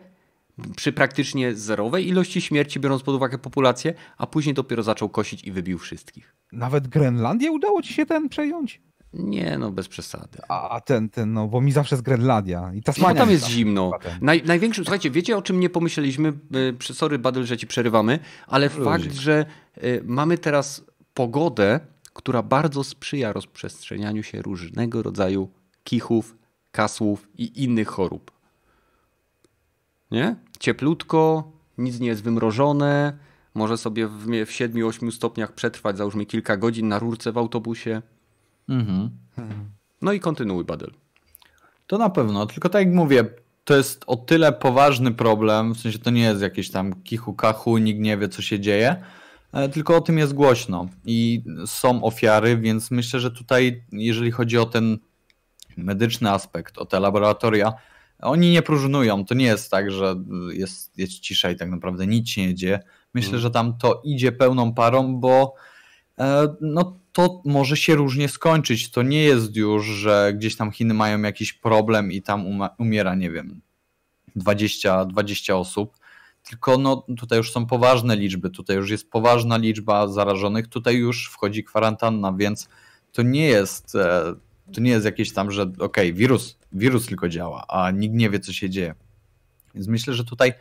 przy 0.76 0.92
praktycznie 0.92 1.54
zerowej 1.54 2.08
ilości 2.08 2.40
śmierci, 2.40 2.80
biorąc 2.80 3.02
pod 3.02 3.14
uwagę 3.14 3.38
populację, 3.38 3.94
a 4.18 4.26
później 4.26 4.54
dopiero 4.54 4.82
zaczął 4.82 5.08
kosić 5.08 5.44
i 5.44 5.52
wybił 5.52 5.78
wszystkich. 5.78 6.34
Nawet 6.52 6.88
Grenlandię 6.88 7.50
udało 7.50 7.82
ci 7.82 7.94
się 7.94 8.06
ten 8.06 8.28
przejąć? 8.28 8.80
Nie, 9.12 9.58
no 9.58 9.70
bez 9.70 9.88
przesady. 9.88 10.38
A 10.48 10.80
ten, 10.80 11.08
ten, 11.08 11.32
no 11.32 11.48
bo 11.48 11.60
mi 11.60 11.72
zawsze 11.72 11.94
jest 11.94 12.04
Grenlandia 12.04 12.72
i 12.74 12.82
Tasmania. 12.82 13.14
No 13.14 13.20
tam 13.20 13.30
jest 13.30 13.46
zimno. 13.48 13.90
Naj, 14.20 14.42
największy, 14.42 14.84
słuchajcie, 14.84 15.10
wiecie 15.10 15.36
o 15.36 15.42
czym 15.42 15.60
nie 15.60 15.70
pomyśleliśmy? 15.70 16.32
Y, 16.90 16.94
sorry, 16.94 17.18
Badel, 17.18 17.46
że 17.46 17.56
ci 17.56 17.66
przerywamy, 17.66 18.18
ale 18.46 18.66
Ludzi. 18.66 18.84
fakt, 18.84 19.12
że 19.12 19.46
y, 19.84 20.02
mamy 20.04 20.38
teraz 20.38 20.84
pogodę, 21.14 21.80
która 22.12 22.42
bardzo 22.42 22.84
sprzyja 22.84 23.32
rozprzestrzenianiu 23.32 24.22
się 24.22 24.42
różnego 24.42 25.02
rodzaju 25.02 25.48
kichów, 25.84 26.36
kasłów 26.72 27.28
i 27.38 27.62
innych 27.64 27.88
chorób. 27.88 28.30
Nie? 30.10 30.36
Cieplutko, 30.58 31.52
nic 31.78 32.00
nie 32.00 32.08
jest 32.08 32.22
wymrożone, 32.22 33.18
może 33.54 33.78
sobie 33.78 34.06
w, 34.06 34.26
w 34.26 34.50
7-8 34.50 35.10
stopniach 35.10 35.52
przetrwać, 35.52 35.96
załóżmy 35.96 36.26
kilka 36.26 36.56
godzin 36.56 36.88
na 36.88 36.98
rurce 36.98 37.32
w 37.32 37.38
autobusie. 37.38 38.02
Mhm. 38.68 39.10
No 40.02 40.12
i 40.12 40.20
kontynuuj, 40.20 40.64
Badel. 40.64 40.90
To 41.86 41.98
na 41.98 42.10
pewno, 42.10 42.46
tylko 42.46 42.68
tak 42.68 42.86
jak 42.86 42.94
mówię, 42.94 43.24
to 43.64 43.76
jest 43.76 44.04
o 44.06 44.16
tyle 44.16 44.52
poważny 44.52 45.12
problem, 45.12 45.74
w 45.74 45.80
sensie 45.80 45.98
to 45.98 46.10
nie 46.10 46.22
jest 46.22 46.42
jakieś 46.42 46.70
tam 46.70 47.02
kichu 47.02 47.34
kachu, 47.34 47.78
nikt 47.78 48.00
nie 48.00 48.16
wie 48.16 48.28
co 48.28 48.42
się 48.42 48.60
dzieje, 48.60 48.96
e, 49.52 49.68
tylko 49.68 49.96
o 49.96 50.00
tym 50.00 50.18
jest 50.18 50.32
głośno 50.32 50.88
i 51.04 51.44
są 51.66 52.04
ofiary, 52.04 52.56
więc 52.56 52.90
myślę, 52.90 53.20
że 53.20 53.30
tutaj 53.30 53.82
jeżeli 53.92 54.30
chodzi 54.30 54.58
o 54.58 54.66
ten 54.66 54.98
medyczny 55.76 56.30
aspekt, 56.30 56.78
o 56.78 56.84
te 56.84 57.00
laboratoria, 57.00 57.72
oni 58.22 58.50
nie 58.50 58.62
próżnują. 58.62 59.24
To 59.24 59.34
nie 59.34 59.44
jest 59.44 59.70
tak, 59.70 59.90
że 59.90 60.14
jest, 60.52 60.98
jest 60.98 61.12
cisza 61.12 61.50
i 61.50 61.56
tak 61.56 61.70
naprawdę 61.70 62.06
nic 62.06 62.28
się 62.28 62.46
nie 62.46 62.54
dzieje. 62.54 62.80
Myślę, 63.14 63.30
hmm. 63.30 63.42
że 63.42 63.50
tam 63.50 63.78
to 63.78 64.00
idzie 64.04 64.32
pełną 64.32 64.74
parą, 64.74 65.16
bo 65.20 65.54
e, 66.18 66.54
no, 66.60 67.00
to 67.12 67.42
może 67.44 67.76
się 67.76 67.94
różnie 67.94 68.28
skończyć. 68.28 68.90
To 68.90 69.02
nie 69.02 69.22
jest 69.22 69.56
już, 69.56 69.86
że 69.86 70.32
gdzieś 70.36 70.56
tam 70.56 70.70
Chiny 70.70 70.94
mają 70.94 71.22
jakiś 71.22 71.52
problem 71.52 72.12
i 72.12 72.22
tam 72.22 72.44
umiera, 72.78 73.14
nie 73.14 73.30
wiem, 73.30 73.60
20, 74.36 75.04
20 75.04 75.56
osób. 75.56 75.96
Tylko 76.42 76.78
no, 76.78 77.06
tutaj 77.18 77.38
już 77.38 77.52
są 77.52 77.66
poważne 77.66 78.16
liczby, 78.16 78.50
tutaj 78.50 78.76
już 78.76 78.90
jest 78.90 79.10
poważna 79.10 79.56
liczba 79.56 80.08
zarażonych, 80.08 80.68
tutaj 80.68 80.96
już 80.96 81.30
wchodzi 81.32 81.64
kwarantanna, 81.64 82.32
więc 82.32 82.68
to 83.12 83.22
nie 83.22 83.46
jest, 83.46 83.94
e, 83.94 84.34
to 84.72 84.80
nie 84.80 84.90
jest 84.90 85.04
jakieś 85.04 85.32
tam, 85.32 85.50
że 85.50 85.62
okej, 85.62 85.76
okay, 85.78 86.12
wirus, 86.12 86.58
wirus 86.72 87.06
tylko 87.06 87.28
działa, 87.28 87.64
a 87.68 87.90
nikt 87.90 88.14
nie 88.14 88.30
wie, 88.30 88.40
co 88.40 88.52
się 88.52 88.70
dzieje. 88.70 88.94
Więc 89.74 89.88
myślę, 89.88 90.14
że 90.14 90.24
tutaj, 90.24 90.52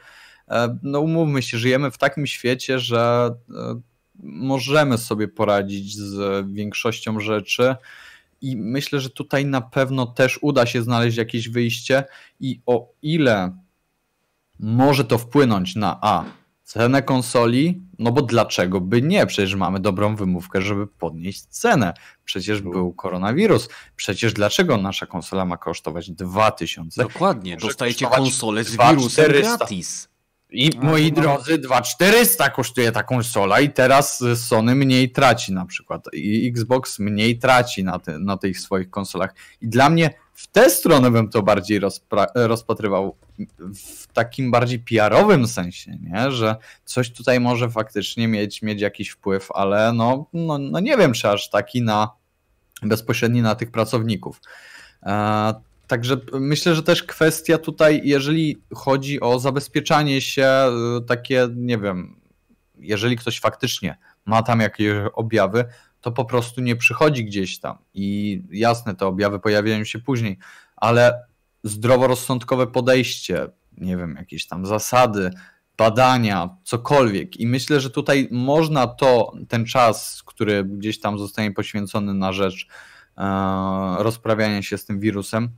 e, 0.47 0.77
no 0.83 0.99
umówmy 0.99 1.41
się, 1.41 1.57
żyjemy 1.57 1.91
w 1.91 1.97
takim 1.97 2.27
świecie, 2.27 2.79
że 2.79 3.29
e, 3.49 3.81
możemy 4.23 4.97
sobie 4.97 5.27
poradzić 5.27 5.95
z 5.95 6.45
większością 6.51 7.19
rzeczy. 7.19 7.75
I 8.41 8.57
myślę, 8.57 8.99
że 8.99 9.09
tutaj 9.09 9.45
na 9.45 9.61
pewno 9.61 10.05
też 10.05 10.39
uda 10.41 10.65
się 10.65 10.81
znaleźć 10.81 11.17
jakieś 11.17 11.49
wyjście. 11.49 12.03
I 12.39 12.61
o 12.65 12.91
ile 13.01 13.57
może 14.59 15.05
to 15.05 15.17
wpłynąć 15.17 15.75
na 15.75 15.99
A. 16.01 16.25
Cenę 16.69 17.01
konsoli, 17.01 17.81
no 17.99 18.11
bo 18.11 18.21
dlaczego 18.21 18.81
by 18.81 19.01
nie? 19.01 19.25
Przecież 19.25 19.55
mamy 19.55 19.79
dobrą 19.79 20.15
wymówkę, 20.15 20.61
żeby 20.61 20.87
podnieść 20.87 21.45
cenę. 21.45 21.93
Przecież 22.25 22.61
był 22.61 22.93
koronawirus. 22.93 23.69
Przecież 23.95 24.33
dlaczego 24.33 24.77
nasza 24.77 25.05
konsola 25.05 25.45
ma 25.45 25.57
kosztować 25.57 26.11
2000? 26.11 27.03
Dokładnie, 27.03 27.57
dostajecie 27.57 28.05
konsolę 28.05 28.63
z 28.63 28.77
wirusem 28.77 29.31
gratis. 29.31 30.09
I 30.51 30.69
moi 30.81 31.11
no. 31.15 31.21
drodzy, 31.21 31.57
2400 31.57 32.49
kosztuje 32.49 32.91
ta 32.91 33.03
konsola 33.03 33.59
i 33.59 33.69
teraz 33.69 34.23
Sony 34.35 34.75
mniej 34.75 35.11
traci 35.11 35.53
na 35.53 35.65
przykład 35.65 36.05
i 36.13 36.47
Xbox 36.47 36.99
mniej 36.99 37.39
traci 37.39 37.83
na, 37.83 37.99
te, 37.99 38.19
na 38.19 38.37
tych 38.37 38.59
swoich 38.59 38.89
konsolach. 38.89 39.35
I 39.61 39.67
dla 39.67 39.89
mnie 39.89 40.13
w 40.39 40.47
tę 40.47 40.69
stronę 40.69 41.11
bym 41.11 41.29
to 41.29 41.43
bardziej 41.43 41.79
rozpatrywał 42.35 43.15
w 43.75 44.07
takim 44.13 44.51
bardziej 44.51 44.79
PR-owym 44.79 45.47
sensie, 45.47 45.97
nie? 46.01 46.31
że 46.31 46.55
coś 46.85 47.11
tutaj 47.11 47.39
może 47.39 47.69
faktycznie 47.69 48.27
mieć, 48.27 48.61
mieć 48.61 48.81
jakiś 48.81 49.09
wpływ, 49.09 49.51
ale 49.51 49.93
no, 49.93 50.25
no, 50.33 50.57
no 50.57 50.79
nie 50.79 50.97
wiem, 50.97 51.13
czy 51.13 51.29
aż 51.29 51.49
taki 51.49 51.81
na 51.81 52.09
bezpośredni 52.81 53.41
na 53.41 53.55
tych 53.55 53.71
pracowników. 53.71 54.41
E, 55.03 55.53
Także 55.87 56.17
myślę, 56.33 56.75
że 56.75 56.83
też 56.83 57.03
kwestia 57.03 57.57
tutaj, 57.57 58.01
jeżeli 58.03 58.61
chodzi 58.73 59.21
o 59.21 59.39
zabezpieczanie 59.39 60.21
się, 60.21 60.49
y, 60.97 61.05
takie, 61.05 61.47
nie 61.55 61.77
wiem, 61.77 62.19
jeżeli 62.77 63.17
ktoś 63.17 63.39
faktycznie 63.39 63.97
ma 64.25 64.43
tam 64.43 64.59
jakieś 64.59 64.93
objawy, 65.13 65.65
to 66.01 66.11
po 66.11 66.25
prostu 66.25 66.61
nie 66.61 66.75
przychodzi 66.75 67.25
gdzieś 67.25 67.59
tam. 67.59 67.77
I 67.93 68.41
jasne, 68.51 68.95
te 68.95 69.05
objawy 69.05 69.39
pojawiają 69.39 69.83
się 69.83 69.99
później, 69.99 70.37
ale 70.75 71.23
zdroworozsądkowe 71.63 72.67
podejście, 72.67 73.47
nie 73.77 73.97
wiem, 73.97 74.15
jakieś 74.15 74.47
tam 74.47 74.65
zasady, 74.65 75.31
badania, 75.77 76.49
cokolwiek. 76.63 77.39
I 77.39 77.47
myślę, 77.47 77.79
że 77.79 77.89
tutaj 77.89 78.27
można 78.31 78.87
to, 78.87 79.33
ten 79.47 79.65
czas, 79.65 80.23
który 80.25 80.63
gdzieś 80.63 80.99
tam 80.99 81.19
zostanie 81.19 81.51
poświęcony 81.51 82.13
na 82.13 82.33
rzecz 82.33 82.67
e, 83.17 83.23
rozprawiania 83.99 84.61
się 84.61 84.77
z 84.77 84.85
tym 84.85 84.99
wirusem, 84.99 85.49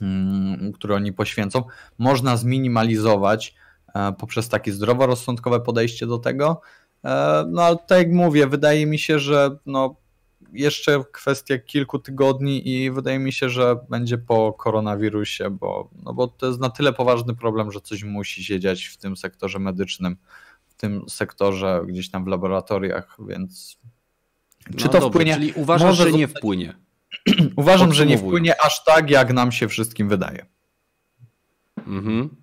Mm, 0.00 0.72
które 0.72 0.94
oni 0.94 1.12
poświęcą, 1.12 1.62
można 1.98 2.36
zminimalizować 2.36 3.54
e, 3.94 4.12
poprzez 4.12 4.48
takie 4.48 4.72
zdroworozsądkowe 4.72 5.60
podejście 5.60 6.06
do 6.06 6.18
tego. 6.18 6.60
E, 7.04 7.44
no 7.48 7.62
ale 7.62 7.76
tak 7.76 7.98
jak 7.98 8.12
mówię, 8.12 8.46
wydaje 8.46 8.86
mi 8.86 8.98
się, 8.98 9.18
że 9.18 9.56
no, 9.66 9.96
jeszcze 10.52 11.04
kwestia 11.12 11.58
kilku 11.58 11.98
tygodni 11.98 12.68
i 12.68 12.90
wydaje 12.90 13.18
mi 13.18 13.32
się, 13.32 13.50
że 13.50 13.76
będzie 13.90 14.18
po 14.18 14.52
koronawirusie, 14.52 15.50
bo, 15.50 15.90
no 16.02 16.14
bo 16.14 16.28
to 16.28 16.46
jest 16.46 16.60
na 16.60 16.70
tyle 16.70 16.92
poważny 16.92 17.34
problem, 17.34 17.72
że 17.72 17.80
coś 17.80 18.04
musi 18.04 18.44
się 18.44 18.60
dziać 18.60 18.84
w 18.84 18.96
tym 18.96 19.16
sektorze 19.16 19.58
medycznym, 19.58 20.16
w 20.68 20.74
tym 20.74 21.08
sektorze 21.08 21.82
gdzieś 21.86 22.10
tam 22.10 22.24
w 22.24 22.28
laboratoriach, 22.28 23.16
więc 23.28 23.78
czy 24.76 24.86
no 24.86 24.92
to 24.92 25.00
dobrze, 25.00 25.08
wpłynie? 25.08 25.34
Czyli 25.34 25.52
uważasz, 25.52 25.96
że 25.96 26.12
nie 26.12 26.28
wpłynie? 26.28 26.74
Uważam, 27.56 27.92
że 27.92 28.06
nie 28.06 28.18
wpłynie 28.18 28.62
aż 28.62 28.84
tak, 28.84 29.10
jak 29.10 29.32
nam 29.32 29.52
się 29.52 29.68
wszystkim 29.68 30.08
wydaje. 30.08 30.46
Mhm. 31.86 32.39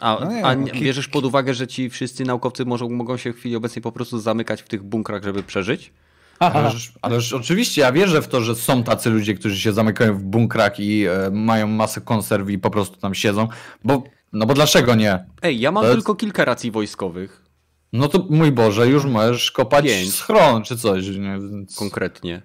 A, 0.00 0.18
no 0.20 0.32
nie, 0.32 0.44
a 0.44 0.54
nie, 0.54 0.72
bierzesz 0.72 1.08
pod 1.08 1.24
uwagę, 1.24 1.54
że 1.54 1.66
ci 1.66 1.90
wszyscy 1.90 2.24
naukowcy 2.24 2.64
może, 2.64 2.88
mogą 2.88 3.16
się 3.16 3.32
w 3.32 3.36
chwili 3.36 3.56
obecnej 3.56 3.82
po 3.82 3.92
prostu 3.92 4.18
zamykać 4.18 4.62
w 4.62 4.68
tych 4.68 4.82
bunkrach, 4.82 5.24
żeby 5.24 5.42
przeżyć? 5.42 5.92
Ależ, 6.38 6.92
ależ 7.02 7.32
oczywiście 7.32 7.80
ja 7.80 7.92
wierzę 7.92 8.22
w 8.22 8.28
to, 8.28 8.40
że 8.40 8.54
są 8.54 8.84
tacy 8.84 9.10
ludzie, 9.10 9.34
którzy 9.34 9.60
się 9.60 9.72
zamykają 9.72 10.14
w 10.14 10.22
bunkrach 10.22 10.80
i 10.80 11.06
e, 11.06 11.30
mają 11.32 11.66
masę 11.66 12.00
konserw 12.00 12.50
i 12.50 12.58
po 12.58 12.70
prostu 12.70 13.00
tam 13.00 13.14
siedzą, 13.14 13.48
bo 13.84 14.02
no 14.32 14.46
bo 14.46 14.54
dlaczego 14.54 14.94
nie? 14.94 15.24
Ej, 15.42 15.60
ja 15.60 15.72
mam 15.72 15.84
to 15.84 15.92
tylko 15.92 16.12
jest... 16.12 16.20
kilka 16.20 16.44
racji 16.44 16.70
wojskowych. 16.70 17.44
No 17.92 18.08
to 18.08 18.26
mój 18.30 18.52
Boże, 18.52 18.88
już 18.88 19.04
możesz 19.04 19.50
kopać 19.50 19.84
Pięć. 19.84 20.14
schron 20.14 20.62
czy 20.62 20.76
coś. 20.76 21.06
Nie? 21.06 21.38
Więc... 21.50 21.76
Konkretnie. 21.76 22.42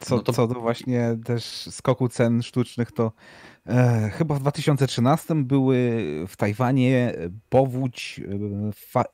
Co, 0.00 0.16
no 0.16 0.22
to... 0.22 0.32
co 0.32 0.46
do 0.46 0.60
właśnie 0.60 1.18
też 1.24 1.44
skoku 1.70 2.08
cen 2.08 2.42
sztucznych, 2.42 2.92
to 2.92 3.12
e, 3.66 4.10
chyba 4.14 4.34
w 4.34 4.40
2013 4.40 5.34
były 5.34 6.00
w 6.28 6.36
Tajwanie 6.36 7.14
powódź 7.48 8.20
e, 8.28 8.72
fa 8.74 9.04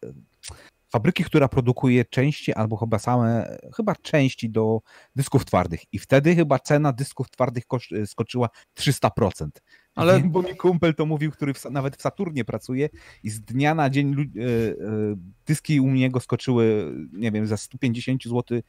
fabryki, 0.90 1.24
która 1.24 1.48
produkuje 1.48 2.04
części 2.04 2.52
albo 2.52 2.76
chyba 2.76 2.98
same, 2.98 3.58
chyba 3.76 3.94
części 3.94 4.50
do 4.50 4.80
dysków 5.16 5.44
twardych. 5.44 5.80
I 5.92 5.98
wtedy 5.98 6.34
chyba 6.34 6.58
cena 6.58 6.92
dysków 6.92 7.30
twardych 7.30 7.64
skoczyła 8.06 8.48
300%. 8.78 9.48
Ale 9.94 10.20
bo 10.20 10.42
mi 10.42 10.56
kumpel 10.56 10.94
to 10.94 11.06
mówił, 11.06 11.30
który 11.30 11.54
w, 11.54 11.64
nawet 11.64 11.96
w 11.96 12.02
Saturnie 12.02 12.44
pracuje 12.44 12.88
i 13.22 13.30
z 13.30 13.40
dnia 13.40 13.74
na 13.74 13.90
dzień 13.90 14.12
e, 14.12 14.14
e, 14.14 14.26
dyski 15.46 15.80
u 15.80 15.90
niego 15.90 16.20
skoczyły, 16.20 16.94
nie 17.12 17.32
wiem, 17.32 17.46
za 17.46 17.56
150 17.56 18.24
zł 18.24 18.60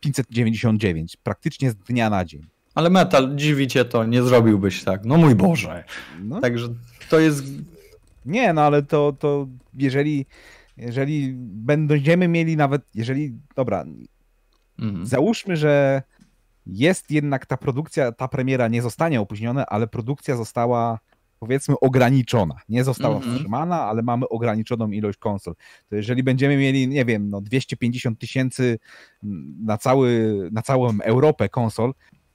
599. 0.00 1.16
Praktycznie 1.16 1.70
z 1.70 1.76
dnia 1.76 2.10
na 2.10 2.24
dzień. 2.24 2.53
Ale 2.74 2.90
metal, 2.90 3.36
dziwi 3.36 3.68
cię 3.68 3.84
to, 3.84 4.04
nie 4.04 4.22
zrobiłbyś 4.22 4.84
tak. 4.84 5.04
No 5.04 5.16
mój 5.16 5.34
Boże. 5.34 5.84
No. 6.22 6.40
Także 6.40 6.68
to 7.10 7.18
jest... 7.18 7.44
Nie, 8.26 8.52
no 8.52 8.62
ale 8.62 8.82
to, 8.82 9.12
to 9.18 9.46
jeżeli, 9.74 10.26
jeżeli 10.76 11.32
będziemy 11.36 12.28
mieli 12.28 12.56
nawet, 12.56 12.82
jeżeli, 12.94 13.32
dobra, 13.56 13.84
mhm. 14.78 15.06
załóżmy, 15.06 15.56
że 15.56 16.02
jest 16.66 17.10
jednak 17.10 17.46
ta 17.46 17.56
produkcja, 17.56 18.12
ta 18.12 18.28
premiera 18.28 18.68
nie 18.68 18.82
zostanie 18.82 19.20
opóźniona, 19.20 19.66
ale 19.66 19.86
produkcja 19.86 20.36
została 20.36 20.98
powiedzmy 21.38 21.74
ograniczona. 21.80 22.54
Nie 22.68 22.84
została 22.84 23.16
mm 23.16 23.28
-hmm. 23.28 23.32
wstrzymana, 23.32 23.82
ale 23.82 24.02
mamy 24.02 24.28
ograniczoną 24.28 24.90
ilość 24.90 25.18
konsol. 25.18 25.54
To 25.88 25.96
jeżeli 25.96 26.22
będziemy 26.22 26.56
mieli, 26.56 26.88
nie 26.88 27.04
wiem, 27.04 27.30
no 27.30 27.40
250 27.40 28.18
tysięcy 28.18 28.78
na, 29.62 29.78
cały, 29.78 30.38
na 30.52 30.62
całą 30.62 31.00
Europę 31.02 31.48
konsol, 31.48 31.94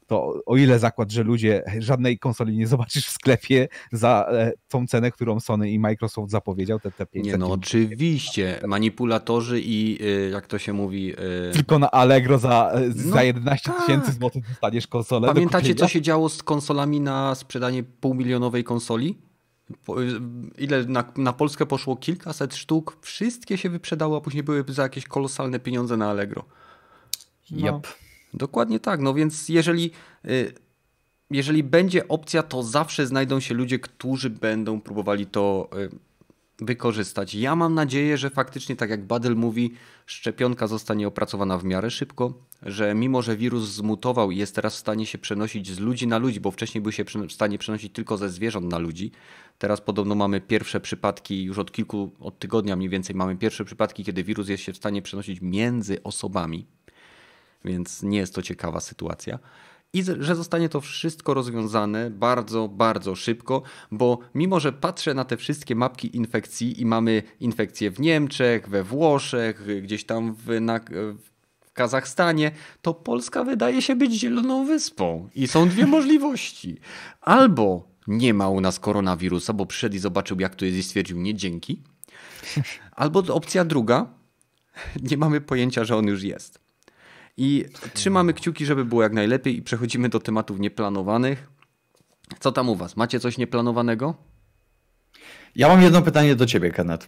to 0.10 0.42
o 0.46 0.58
ile 0.58 0.80
zakład, 0.80 1.12
że 1.12 1.24
ludzie 1.24 1.64
żadnej 1.80 2.20
konsoli 2.20 2.58
nie 2.58 2.68
zobaczysz 2.68 3.06
w 3.06 3.10
sklepie 3.10 3.68
za 3.92 4.26
e, 4.32 4.52
tą 4.68 4.88
cenę, 4.88 5.12
którą 5.12 5.40
Sony 5.40 5.72
i 5.72 5.80
Microsoft 5.80 6.32
zapowiedział, 6.32 6.80
te, 6.80 6.92
te 6.92 7.06
500 7.06 7.32
Nie 7.32 7.38
no, 7.38 7.52
oczywiście. 7.52 8.62
Manipulatorzy 8.68 9.62
i 9.62 9.98
y, 10.02 10.30
jak 10.30 10.48
to 10.48 10.58
się 10.58 10.74
mówi... 10.74 11.14
Y, 11.50 11.54
Tylko 11.54 11.80
na 11.80 11.92
Allegro 11.92 12.38
za, 12.38 12.72
no, 13.06 13.12
za 13.12 13.24
11 13.24 13.72
tak. 13.72 13.82
tysięcy 13.82 14.12
złotych 14.12 14.48
dostaniesz 14.50 14.88
konsolę. 14.88 15.28
Pamiętacie, 15.28 15.76
co 15.76 15.88
się 15.88 16.02
działo 16.02 16.30
z 16.30 16.44
konsolami 16.44 17.02
na 17.02 17.36
sprzedanie 17.36 17.84
półmilionowej 17.84 18.64
konsoli? 18.64 19.18
Ile 20.58 20.86
na, 20.86 21.04
na 21.18 21.34
Polskę 21.34 21.66
poszło 21.66 21.96
kilkaset 21.96 22.56
sztuk, 22.56 22.98
wszystkie 23.02 23.58
się 23.58 23.70
wyprzedały, 23.70 24.18
a 24.18 24.22
później 24.22 24.44
były 24.44 24.66
za 24.68 24.84
jakieś 24.84 25.06
kolosalne 25.06 25.60
pieniądze 25.60 25.98
na 25.98 26.10
Allegro. 26.10 26.46
No. 27.52 27.78
Yep. 27.78 27.88
Dokładnie 28.34 28.80
tak. 28.80 29.00
No 29.00 29.14
więc 29.14 29.50
jeżeli, 29.50 29.92
y, 30.26 30.54
jeżeli 31.32 31.64
będzie 31.64 32.08
opcja, 32.08 32.44
to 32.44 32.64
zawsze 32.64 33.08
znajdą 33.08 33.40
się 33.40 33.54
ludzie, 33.54 33.80
którzy 33.80 34.30
będą 34.30 34.82
próbowali 34.82 35.26
to 35.26 35.70
y, 35.78 35.90
wykorzystać. 36.62 37.36
Ja 37.36 37.56
mam 37.56 37.74
nadzieję, 37.74 38.18
że 38.18 38.30
faktycznie, 38.30 38.76
tak 38.76 38.90
jak 38.90 39.06
Badel 39.06 39.36
mówi, 39.36 39.74
szczepionka 40.06 40.68
zostanie 40.68 41.08
opracowana 41.08 41.58
w 41.58 41.64
miarę 41.64 41.92
szybko, 41.92 42.34
że 42.64 42.96
mimo, 42.96 43.22
że 43.22 43.38
wirus 43.38 43.70
zmutował 43.70 44.32
i 44.32 44.38
jest 44.38 44.56
teraz 44.56 44.76
w 44.76 44.80
stanie 44.80 45.06
się 45.06 45.18
przenosić 45.18 45.72
z 45.72 45.80
ludzi 45.80 46.08
na 46.08 46.18
ludzi, 46.18 46.40
bo 46.40 46.52
wcześniej 46.52 46.82
był 46.82 46.92
się 46.92 47.06
w 47.06 47.32
stanie 47.32 47.58
przenosić 47.58 47.94
tylko 47.94 48.18
ze 48.18 48.30
zwierząt 48.30 48.72
na 48.72 48.78
ludzi, 48.78 49.12
teraz 49.58 49.82
podobno 49.82 50.16
mamy 50.16 50.42
pierwsze 50.42 50.80
przypadki, 50.80 51.44
już 51.44 51.58
od 51.58 51.72
kilku, 51.72 52.12
od 52.20 52.40
tygodnia 52.40 52.76
mniej 52.76 52.90
więcej 52.90 53.16
mamy 53.16 53.36
pierwsze 53.36 53.66
przypadki, 53.66 54.04
kiedy 54.04 54.24
wirus 54.24 54.50
jest 54.50 54.64
się 54.64 54.74
w 54.74 54.78
stanie 54.78 55.02
przenosić 55.02 55.42
między 55.42 56.04
osobami 56.04 56.66
więc 57.66 58.04
nie 58.04 58.18
jest 58.18 58.36
to 58.36 58.42
ciekawa 58.42 58.80
sytuacja. 58.80 59.40
i 59.94 60.04
że 60.04 60.36
zostanie 60.36 60.70
to 60.70 60.82
wszystko 60.82 61.34
rozwiązane 61.34 62.10
bardzo, 62.10 62.68
bardzo 62.68 63.16
szybko, 63.16 63.62
bo 63.92 64.20
mimo, 64.36 64.60
że 64.60 64.74
patrzę 64.74 65.14
na 65.14 65.26
te 65.26 65.38
wszystkie 65.38 65.76
mapki 65.76 66.18
infekcji 66.18 66.82
i 66.82 66.86
mamy 66.86 67.24
infekcje 67.40 67.92
w 67.92 68.00
Niemczech, 68.00 68.70
we 68.70 68.84
Włoszech, 68.84 69.82
gdzieś 69.82 70.06
tam 70.06 70.34
w, 70.34 70.62
na, 70.62 70.80
w 70.80 71.74
Kazachstanie, 71.74 72.52
to 72.82 72.94
Polska 72.94 73.44
wydaje 73.44 73.82
się 73.82 73.96
być 73.96 74.14
zieloną 74.14 74.66
wyspą. 74.66 75.30
I 75.36 75.48
są 75.48 75.70
dwie 75.70 75.86
możliwości. 75.98 76.80
Albo 77.22 77.90
nie 78.08 78.34
ma 78.34 78.50
u 78.50 78.62
nas 78.62 78.80
koronawirusa, 78.80 79.54
bo 79.54 79.66
przyszedł 79.66 79.96
i 79.96 80.00
zobaczył, 80.00 80.40
jak 80.40 80.56
to 80.56 80.66
jest 80.66 80.78
i 80.78 80.84
stwierdził 80.84 81.18
nie 81.18 81.36
dzięki. 81.36 81.82
Albo 82.92 83.20
opcja 83.20 83.66
druga, 83.66 84.14
nie 85.10 85.18
mamy 85.18 85.42
pojęcia, 85.42 85.84
że 85.84 85.96
on 85.96 86.08
już 86.08 86.24
jest. 86.24 86.60
I 87.40 87.66
trzymamy 87.94 88.34
kciuki, 88.34 88.66
żeby 88.66 88.86
było 88.86 89.04
jak 89.04 89.14
najlepiej 89.14 89.58
i 89.58 89.62
przechodzimy 89.62 90.10
do 90.10 90.20
tematów 90.20 90.60
nieplanowanych. 90.60 91.50
Co 92.40 92.52
tam 92.52 92.70
u 92.70 92.76
was? 92.76 92.98
Macie 92.98 93.20
coś 93.20 93.38
nieplanowanego? 93.38 94.16
Ja 95.56 95.68
mam 95.68 95.82
jedno 95.82 96.02
pytanie 96.02 96.36
do 96.36 96.46
ciebie, 96.46 96.72
Kenneth. 96.72 97.08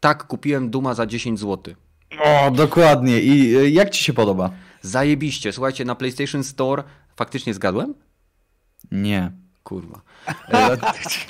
Tak, 0.00 0.26
kupiłem 0.26 0.70
Duma 0.70 0.94
za 0.94 1.06
10 1.06 1.40
zł. 1.40 1.74
O, 2.24 2.50
dokładnie. 2.50 3.20
I 3.20 3.56
y, 3.56 3.70
jak 3.70 3.90
ci 3.90 4.04
się 4.04 4.12
podoba? 4.12 4.50
Zajebiście. 4.82 5.52
Słuchajcie, 5.52 5.84
na 5.84 5.94
PlayStation 5.94 6.44
Store 6.44 6.84
faktycznie 7.16 7.54
zgadłem? 7.54 7.94
Nie. 8.90 9.32
Kurwa. 9.64 10.00
E, 10.48 10.78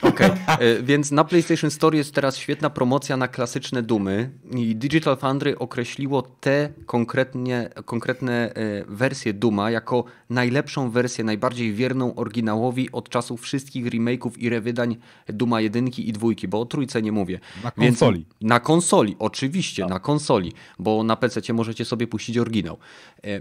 okay. 0.08 0.30
e, 0.48 0.82
więc 0.82 1.10
na 1.10 1.24
PlayStation 1.24 1.70
Store 1.70 1.96
jest 1.96 2.14
teraz 2.14 2.36
świetna 2.36 2.70
promocja 2.70 3.16
na 3.16 3.28
klasyczne 3.28 3.82
dumy 3.82 4.30
i 4.50 4.76
Digital 4.76 5.16
Foundry 5.16 5.58
określiło 5.58 6.22
te 6.22 6.72
konkretnie, 6.86 7.70
konkretne 7.84 8.54
e, 8.54 8.84
wersje 8.88 9.34
Duma 9.34 9.70
jako 9.70 10.04
najlepszą 10.30 10.90
wersję, 10.90 11.24
najbardziej 11.24 11.72
wierną 11.72 12.14
oryginałowi 12.14 12.92
od 12.92 13.08
czasów 13.08 13.40
wszystkich 13.40 13.86
remake'ów 13.86 14.30
i 14.38 14.48
rewydań 14.48 14.96
Duma 15.26 15.60
1 15.60 15.88
i 15.88 16.12
2, 16.12 16.28
bo 16.48 16.60
o 16.60 16.66
trójce 16.66 17.02
nie 17.02 17.12
mówię. 17.12 17.40
Na 17.64 17.70
konsoli. 17.70 18.18
Więc 18.18 18.50
na 18.50 18.60
konsoli, 18.60 19.16
oczywiście, 19.18 19.82
tak. 19.82 19.90
na 19.90 19.98
konsoli, 19.98 20.52
bo 20.78 21.02
na 21.02 21.16
PC 21.16 21.52
możecie 21.52 21.84
sobie 21.84 22.06
puścić 22.06 22.38
oryginał. 22.38 22.78
E, 23.24 23.40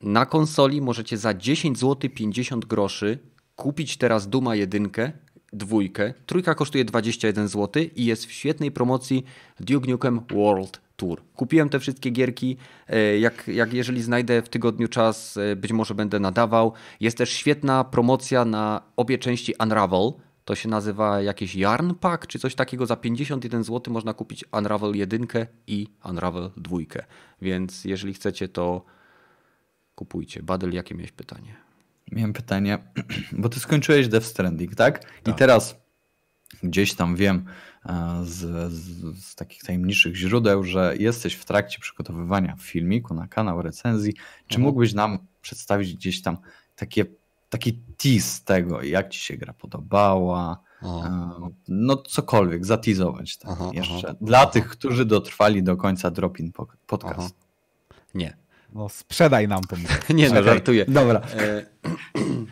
na 0.00 0.26
konsoli 0.26 0.80
możecie 0.80 1.16
za 1.18 1.34
10 1.34 1.78
zł 1.78 2.10
50 2.10 2.64
groszy 2.64 3.18
kupić 3.62 3.96
teraz 3.96 4.28
Duma 4.28 4.54
jedynkę, 4.54 5.12
dwójkę. 5.52 6.14
Trójka 6.26 6.54
kosztuje 6.54 6.84
21 6.84 7.48
zł 7.48 7.82
i 7.96 8.04
jest 8.04 8.26
w 8.26 8.32
świetnej 8.32 8.70
promocji 8.70 9.24
Duke 9.60 9.90
Nukem 9.90 10.20
World 10.30 10.80
Tour. 10.96 11.22
Kupiłem 11.36 11.68
te 11.68 11.80
wszystkie 11.80 12.10
gierki, 12.10 12.56
e, 12.88 13.18
jak, 13.18 13.48
jak 13.48 13.72
jeżeli 13.72 14.02
znajdę 14.02 14.42
w 14.42 14.48
tygodniu 14.48 14.88
czas, 14.88 15.36
e, 15.36 15.56
być 15.56 15.72
może 15.72 15.94
będę 15.94 16.20
nadawał. 16.20 16.72
Jest 17.00 17.18
też 17.18 17.30
świetna 17.30 17.84
promocja 17.84 18.44
na 18.44 18.82
obie 18.96 19.18
części 19.18 19.54
Unravel. 19.60 20.12
To 20.44 20.54
się 20.54 20.68
nazywa 20.68 21.22
jakieś 21.22 21.54
Yarn 21.54 21.94
Pack 21.94 22.26
czy 22.26 22.38
coś 22.38 22.54
takiego. 22.54 22.86
Za 22.86 22.96
51 22.96 23.64
zł 23.64 23.94
można 23.94 24.14
kupić 24.14 24.44
Unravel 24.52 24.96
1 24.96 25.26
i 25.66 25.86
Unravel 26.04 26.50
2. 26.56 26.78
Więc 27.42 27.84
jeżeli 27.84 28.14
chcecie, 28.14 28.48
to 28.48 28.84
kupujcie. 29.94 30.42
Badel, 30.42 30.72
jakie 30.72 30.94
miałeś 30.94 31.12
pytanie? 31.12 31.71
Miałem 32.12 32.32
pytanie, 32.32 32.78
bo 33.32 33.48
ty 33.48 33.60
skończyłeś 33.60 34.08
Death 34.08 34.26
Stranding, 34.26 34.74
tak? 34.74 34.98
tak. 34.98 35.34
I 35.34 35.38
teraz 35.38 35.82
gdzieś 36.62 36.94
tam 36.94 37.16
wiem 37.16 37.44
e, 37.86 38.20
z, 38.24 38.72
z, 38.72 39.18
z, 39.24 39.34
takich 39.34 39.62
tajemniczych 39.62 40.16
źródeł, 40.16 40.64
że 40.64 40.94
jesteś 40.98 41.34
w 41.34 41.44
trakcie 41.44 41.78
przygotowywania 41.80 42.56
filmiku 42.60 43.14
na 43.14 43.28
kanał 43.28 43.62
recenzji. 43.62 44.14
Czy 44.46 44.56
mhm. 44.56 44.62
mógłbyś 44.62 44.94
nam 44.94 45.18
przedstawić 45.42 45.94
gdzieś 45.94 46.22
tam 46.22 46.36
takie, 46.76 47.04
taki 47.48 47.72
tease 47.72 48.44
tego, 48.44 48.82
jak 48.82 49.08
ci 49.08 49.20
się 49.20 49.36
gra 49.36 49.52
podobała? 49.52 50.62
Aha. 50.82 51.34
E, 51.42 51.50
no 51.68 51.96
cokolwiek, 51.96 52.66
zatizować 52.66 53.36
tak 53.36 53.50
aha, 53.52 53.70
jeszcze. 53.72 54.08
Aha, 54.08 54.16
Dla 54.20 54.46
tych, 54.46 54.68
którzy 54.68 55.04
dotrwali 55.04 55.62
do 55.62 55.76
końca 55.76 56.10
Dropin 56.10 56.52
podcast. 56.86 57.34
Nie. 58.14 58.36
No 58.72 58.88
sprzedaj 58.88 59.48
nam 59.48 59.60
to. 59.64 59.76
Nie 60.14 60.30
no, 60.30 60.42
żartuję. 60.42 60.84
Dobra. 60.88 61.20
E, 61.20 61.58
e, 61.58 61.71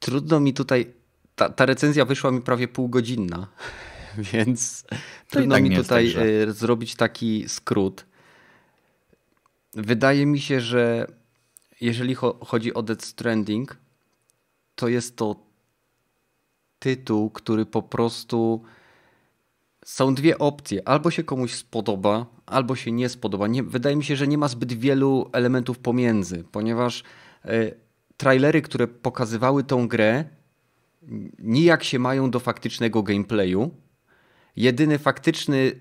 trudno 0.00 0.40
mi 0.40 0.54
tutaj. 0.54 0.92
Ta, 1.34 1.48
ta, 1.48 1.66
recenzja 1.66 2.04
wyszła 2.04 2.30
mi 2.30 2.40
prawie 2.40 2.68
półgodzinna, 2.68 3.46
więc 4.32 4.84
trudno 5.30 5.54
tak 5.54 5.64
mi 5.64 5.76
tutaj 5.76 6.12
tak, 6.12 6.22
że... 6.22 6.52
zrobić 6.52 6.94
taki 6.94 7.48
skrót. 7.48 8.06
Wydaje 9.74 10.26
mi 10.26 10.40
się, 10.40 10.60
że 10.60 11.06
jeżeli 11.80 12.14
chodzi 12.40 12.74
o 12.74 12.82
Death 12.82 13.04
Stranding, 13.04 13.76
to 14.74 14.88
jest 14.88 15.16
to 15.16 15.36
tytuł, 16.78 17.30
który 17.30 17.66
po 17.66 17.82
prostu 17.82 18.62
są 19.84 20.14
dwie 20.14 20.38
opcje. 20.38 20.88
Albo 20.88 21.10
się 21.10 21.24
komuś 21.24 21.54
spodoba, 21.54 22.26
albo 22.46 22.76
się 22.76 22.92
nie 22.92 23.08
spodoba. 23.08 23.46
Nie, 23.46 23.62
wydaje 23.62 23.96
mi 23.96 24.04
się, 24.04 24.16
że 24.16 24.26
nie 24.26 24.38
ma 24.38 24.48
zbyt 24.48 24.72
wielu 24.72 25.30
elementów 25.32 25.78
pomiędzy, 25.78 26.44
ponieważ 26.52 27.04
y, 27.44 27.74
trailery, 28.16 28.62
które 28.62 28.88
pokazywały 28.88 29.64
tą 29.64 29.88
grę, 29.88 30.24
nijak 31.38 31.84
się 31.84 31.98
mają 31.98 32.30
do 32.30 32.40
faktycznego 32.40 33.02
gameplayu. 33.02 33.70
Jedyny 34.56 34.98
faktyczny, 34.98 35.72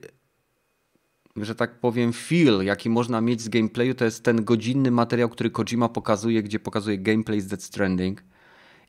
że 1.36 1.56
tak 1.56 1.80
powiem, 1.80 2.14
feel, 2.14 2.66
jaki 2.66 2.90
można 2.90 3.22
mieć 3.22 3.42
z 3.42 3.50
gameplayu, 3.50 3.96
to 3.96 4.06
jest 4.06 4.24
ten 4.24 4.44
godzinny 4.44 4.92
materiał, 4.92 5.30
który 5.30 5.50
Kojima 5.50 5.90
pokazuje, 5.90 6.44
gdzie 6.44 6.60
pokazuje 6.60 6.98
gameplay 6.98 7.42
z 7.42 7.48
Death 7.48 7.64
Stranding. 7.64 8.24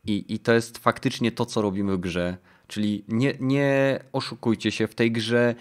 I, 0.05 0.35
I 0.35 0.39
to 0.39 0.53
jest 0.53 0.79
faktycznie 0.79 1.33
to, 1.33 1.47
co 1.47 1.63
robimy 1.63 1.97
w 1.97 2.01
grze. 2.01 2.37
Czyli 2.67 3.05
nie, 3.09 3.35
nie 3.41 4.01
oszukujcie 4.13 4.71
się, 4.71 4.87
w 4.87 4.95
tej 4.95 5.13
grze 5.13 5.55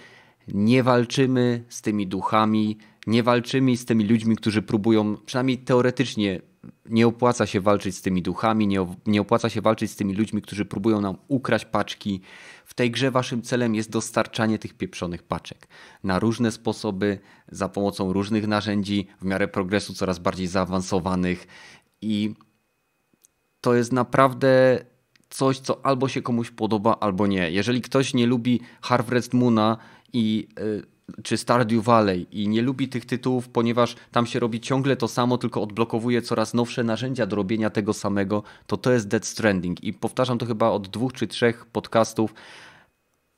nie 0.48 0.84
walczymy 0.84 1.64
z 1.70 1.82
tymi 1.82 2.08
duchami, 2.08 2.78
nie 3.08 3.24
walczymy 3.24 3.78
z 3.78 3.86
tymi 3.86 4.06
ludźmi, 4.06 4.36
którzy 4.36 4.62
próbują, 4.62 5.18
przynajmniej 5.26 5.58
teoretycznie, 5.58 6.42
nie 6.86 7.08
opłaca 7.08 7.46
się 7.46 7.62
walczyć 7.62 7.96
z 7.96 8.02
tymi 8.02 8.22
duchami, 8.22 8.68
nie, 8.68 8.88
nie 9.06 9.22
opłaca 9.22 9.50
się 9.50 9.62
walczyć 9.62 9.92
z 9.92 9.96
tymi 9.96 10.14
ludźmi, 10.14 10.42
którzy 10.42 10.66
próbują 10.66 11.02
nam 11.02 11.18
ukraść 11.28 11.66
paczki. 11.66 12.22
W 12.66 12.74
tej 12.74 12.92
grze 12.92 13.12
waszym 13.12 13.42
celem 13.42 13.76
jest 13.76 13.90
dostarczanie 13.90 14.60
tych 14.60 14.74
pieprzonych 14.74 15.24
paczek 15.24 15.68
na 16.04 16.20
różne 16.20 16.52
sposoby, 16.52 17.20
za 17.52 17.70
pomocą 17.70 18.14
różnych 18.14 18.48
narzędzi, 18.48 19.08
w 19.22 19.26
miarę 19.26 19.48
progresu 19.48 19.94
coraz 19.94 20.20
bardziej 20.20 20.48
zaawansowanych 20.48 21.48
i 22.02 22.34
to 23.62 23.74
jest 23.74 23.92
naprawdę 23.92 24.80
coś, 25.30 25.60
co 25.60 25.86
albo 25.86 26.08
się 26.08 26.22
komuś 26.22 26.52
podoba, 26.52 26.98
albo 27.00 27.28
nie. 27.28 27.52
Jeżeli 27.52 27.82
ktoś 27.82 28.14
nie 28.14 28.28
lubi 28.28 28.62
Harvest 28.82 29.34
Moona 29.34 29.78
i 30.14 30.48
y, 30.60 30.94
czy 31.24 31.38
Stardew 31.38 31.84
Valley 31.84 32.28
i 32.32 32.48
nie 32.48 32.62
lubi 32.62 32.90
tych 32.90 33.06
tytułów, 33.06 33.50
ponieważ 33.50 33.96
tam 34.12 34.26
się 34.26 34.40
robi 34.40 34.62
ciągle 34.62 34.96
to 34.96 35.08
samo, 35.08 35.38
tylko 35.38 35.62
odblokowuje 35.62 36.22
coraz 36.22 36.54
nowsze 36.54 36.84
narzędzia 36.84 37.26
do 37.26 37.36
robienia 37.36 37.70
tego 37.70 37.94
samego, 37.94 38.44
to 38.68 38.78
to 38.78 38.92
jest 38.92 39.08
Dead 39.08 39.26
Stranding. 39.26 39.84
I 39.84 39.94
powtarzam 39.94 40.38
to 40.38 40.46
chyba 40.46 40.70
od 40.70 40.88
dwóch 40.88 41.14
czy 41.14 41.28
trzech 41.28 41.66
podcastów, 41.66 42.34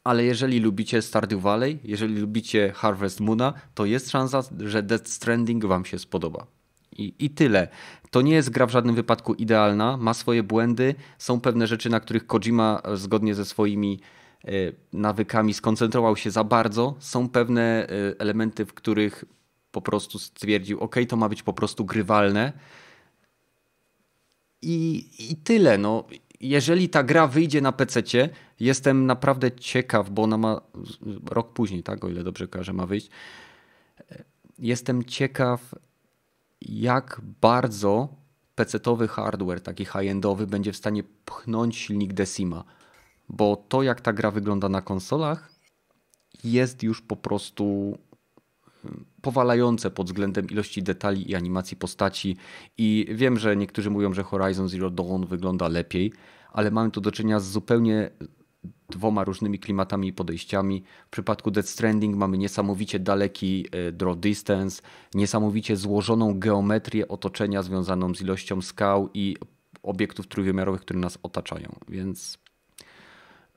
ale 0.03 0.23
jeżeli 0.23 0.59
lubicie 0.59 1.01
Stardew 1.01 1.41
Valley, 1.41 1.79
jeżeli 1.83 2.19
lubicie 2.19 2.71
Harvest 2.75 3.19
Moona, 3.19 3.53
to 3.75 3.85
jest 3.85 4.09
szansa, 4.09 4.43
że 4.59 4.83
Dead 4.83 5.09
Stranding 5.09 5.65
wam 5.65 5.85
się 5.85 5.99
spodoba. 5.99 6.45
I, 6.97 7.13
I 7.19 7.29
tyle. 7.29 7.67
To 8.11 8.21
nie 8.21 8.33
jest 8.33 8.49
gra 8.49 8.65
w 8.65 8.71
żadnym 8.71 8.95
wypadku 8.95 9.33
idealna, 9.33 9.97
ma 9.97 10.13
swoje 10.13 10.43
błędy, 10.43 10.95
są 11.17 11.41
pewne 11.41 11.67
rzeczy, 11.67 11.89
na 11.89 11.99
których 11.99 12.27
Kojima 12.27 12.81
e, 12.83 12.97
zgodnie 12.97 13.35
ze 13.35 13.45
swoimi 13.45 13.99
e, 14.01 14.24
nawykami 14.93 15.53
skoncentrował 15.53 16.17
się 16.17 16.31
za 16.31 16.43
bardzo. 16.43 16.95
Są 16.99 17.29
pewne 17.29 17.61
e, 17.61 17.87
elementy, 18.19 18.65
w 18.65 18.73
których 18.73 19.25
po 19.71 19.81
prostu 19.81 20.19
stwierdził, 20.19 20.79
ok, 20.79 20.95
to 21.09 21.17
ma 21.17 21.29
być 21.29 21.43
po 21.43 21.53
prostu 21.53 21.85
grywalne. 21.85 22.53
I, 24.61 25.09
i 25.31 25.35
tyle. 25.35 25.77
No. 25.77 26.03
Jeżeli 26.39 26.89
ta 26.89 27.03
gra 27.03 27.27
wyjdzie 27.27 27.61
na 27.61 27.71
PC, 27.71 28.01
jestem 28.59 29.05
naprawdę 29.05 29.51
ciekaw, 29.51 30.09
bo 30.09 30.23
ona 30.23 30.37
ma 30.37 30.61
rok 31.25 31.53
później, 31.53 31.83
tak, 31.83 32.05
o 32.05 32.09
ile 32.09 32.23
dobrze 32.23 32.47
kojarzę, 32.47 32.73
ma 32.73 32.85
wyjść. 32.85 33.09
Jestem 34.59 35.03
ciekaw, 35.03 35.75
jak 36.61 37.21
bardzo 37.41 38.09
PC-towy 38.55 39.07
hardware, 39.07 39.61
taki 39.61 39.85
high-endowy, 39.85 40.47
będzie 40.47 40.71
w 40.71 40.77
stanie 40.77 41.03
pchnąć 41.25 41.77
silnik 41.77 42.13
Decima. 42.13 42.63
Bo 43.29 43.65
to, 43.69 43.83
jak 43.83 44.01
ta 44.01 44.13
gra 44.13 44.31
wygląda 44.31 44.69
na 44.69 44.81
konsolach, 44.81 45.51
jest 46.43 46.83
już 46.83 47.01
po 47.01 47.15
prostu 47.15 47.97
hmm, 48.81 49.05
powalające 49.21 49.91
pod 49.91 50.07
względem 50.07 50.49
ilości 50.49 50.83
detali 50.83 51.31
i 51.31 51.35
animacji 51.35 51.77
postaci. 51.77 52.37
I 52.77 53.07
wiem, 53.09 53.39
że 53.39 53.55
niektórzy 53.55 53.89
mówią, 53.89 54.13
że 54.13 54.23
Horizon 54.23 54.69
Zero 54.69 54.89
Dawn 54.89 55.25
wygląda 55.25 55.67
lepiej, 55.67 56.13
ale 56.51 56.71
mamy 56.71 56.91
tu 56.91 57.01
do 57.01 57.11
czynienia 57.11 57.39
z 57.39 57.49
zupełnie 57.49 58.11
dwoma 58.89 59.23
różnymi 59.23 59.59
klimatami 59.59 60.07
i 60.07 60.13
podejściami. 60.13 60.83
W 61.07 61.09
przypadku 61.09 61.51
Death 61.51 61.69
Stranding 61.69 62.15
mamy 62.15 62.37
niesamowicie 62.37 62.99
daleki 62.99 63.67
e, 63.71 63.91
draw 63.91 64.17
distance, 64.17 64.81
niesamowicie 65.13 65.77
złożoną 65.77 66.39
geometrię 66.39 67.07
otoczenia 67.07 67.63
związaną 67.63 68.15
z 68.15 68.21
ilością 68.21 68.61
skał 68.61 69.09
i 69.13 69.35
obiektów 69.83 70.27
trójwymiarowych, 70.27 70.81
które 70.81 70.99
nas 70.99 71.17
otaczają. 71.23 71.75
Więc 71.89 72.37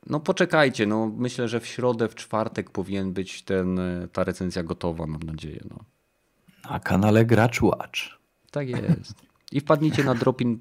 no 0.07 0.19
poczekajcie, 0.19 0.85
no 0.85 1.11
myślę, 1.17 1.47
że 1.47 1.59
w 1.59 1.67
środę, 1.67 2.07
w 2.07 2.15
czwartek 2.15 2.69
powinien 2.69 3.13
być 3.13 3.43
ten, 3.43 3.79
e, 3.79 4.07
ta 4.13 4.23
recenzja 4.23 4.63
gotowa, 4.63 5.07
mam 5.07 5.23
nadzieję. 5.23 5.59
No. 5.69 5.79
Na 6.71 6.79
kanale 6.79 7.25
Gracz 7.25 7.61
Watch. 7.61 7.99
Tak 8.51 8.69
jest. 8.69 9.13
I 9.51 9.59
wpadnijcie 9.59 10.03
na 10.03 10.15
Dropin 10.15 10.59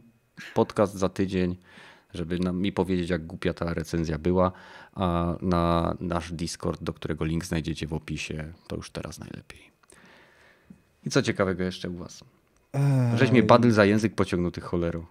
podcast 0.54 0.94
za 0.94 1.08
tydzień, 1.08 1.56
żeby 2.14 2.38
nam, 2.38 2.60
mi 2.60 2.72
powiedzieć, 2.72 3.10
jak 3.10 3.26
głupia 3.26 3.54
ta 3.54 3.74
recenzja 3.74 4.18
była, 4.18 4.52
a 4.94 5.34
na 5.42 5.94
nasz 6.00 6.32
Discord, 6.32 6.82
do 6.82 6.92
którego 6.92 7.24
link 7.24 7.44
znajdziecie 7.44 7.86
w 7.86 7.94
opisie, 7.94 8.52
to 8.66 8.76
już 8.76 8.90
teraz 8.90 9.18
najlepiej. 9.18 9.70
I 11.06 11.10
co 11.10 11.22
ciekawego 11.22 11.64
jeszcze 11.64 11.90
u 11.90 11.94
was? 11.94 12.24
Żeś 13.14 13.30
mnie 13.30 13.42
badyl 13.42 13.70
za 13.70 13.84
język 13.84 14.14
pociągnął 14.14 14.50
tych 14.50 14.64
cholerą. 14.64 15.06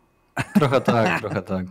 Trochę 0.54 0.82
tak, 0.82 1.20
trochę 1.20 1.42
tak. 1.42 1.66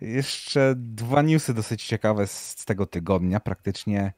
Jeszcze 0.00 0.74
dwa 0.76 1.22
newsy 1.22 1.54
dosyć 1.54 1.84
ciekawe 1.84 2.26
z 2.26 2.64
tego 2.64 2.86
tygodnia. 2.86 3.40
Praktycznie 3.40 4.12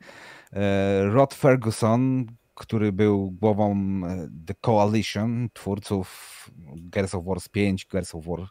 e, 0.53 1.05
Rod 1.05 1.35
Ferguson, 1.35 2.27
który 2.55 2.93
był 2.93 3.31
głową 3.31 3.77
e, 3.77 4.29
The 4.47 4.55
Coalition, 4.55 5.49
twórców 5.53 6.51
Gears 6.77 7.15
of 7.15 7.25
War 7.25 7.39
5, 7.53 7.87
Gears 7.87 8.15
of 8.15 8.27
War 8.27 8.49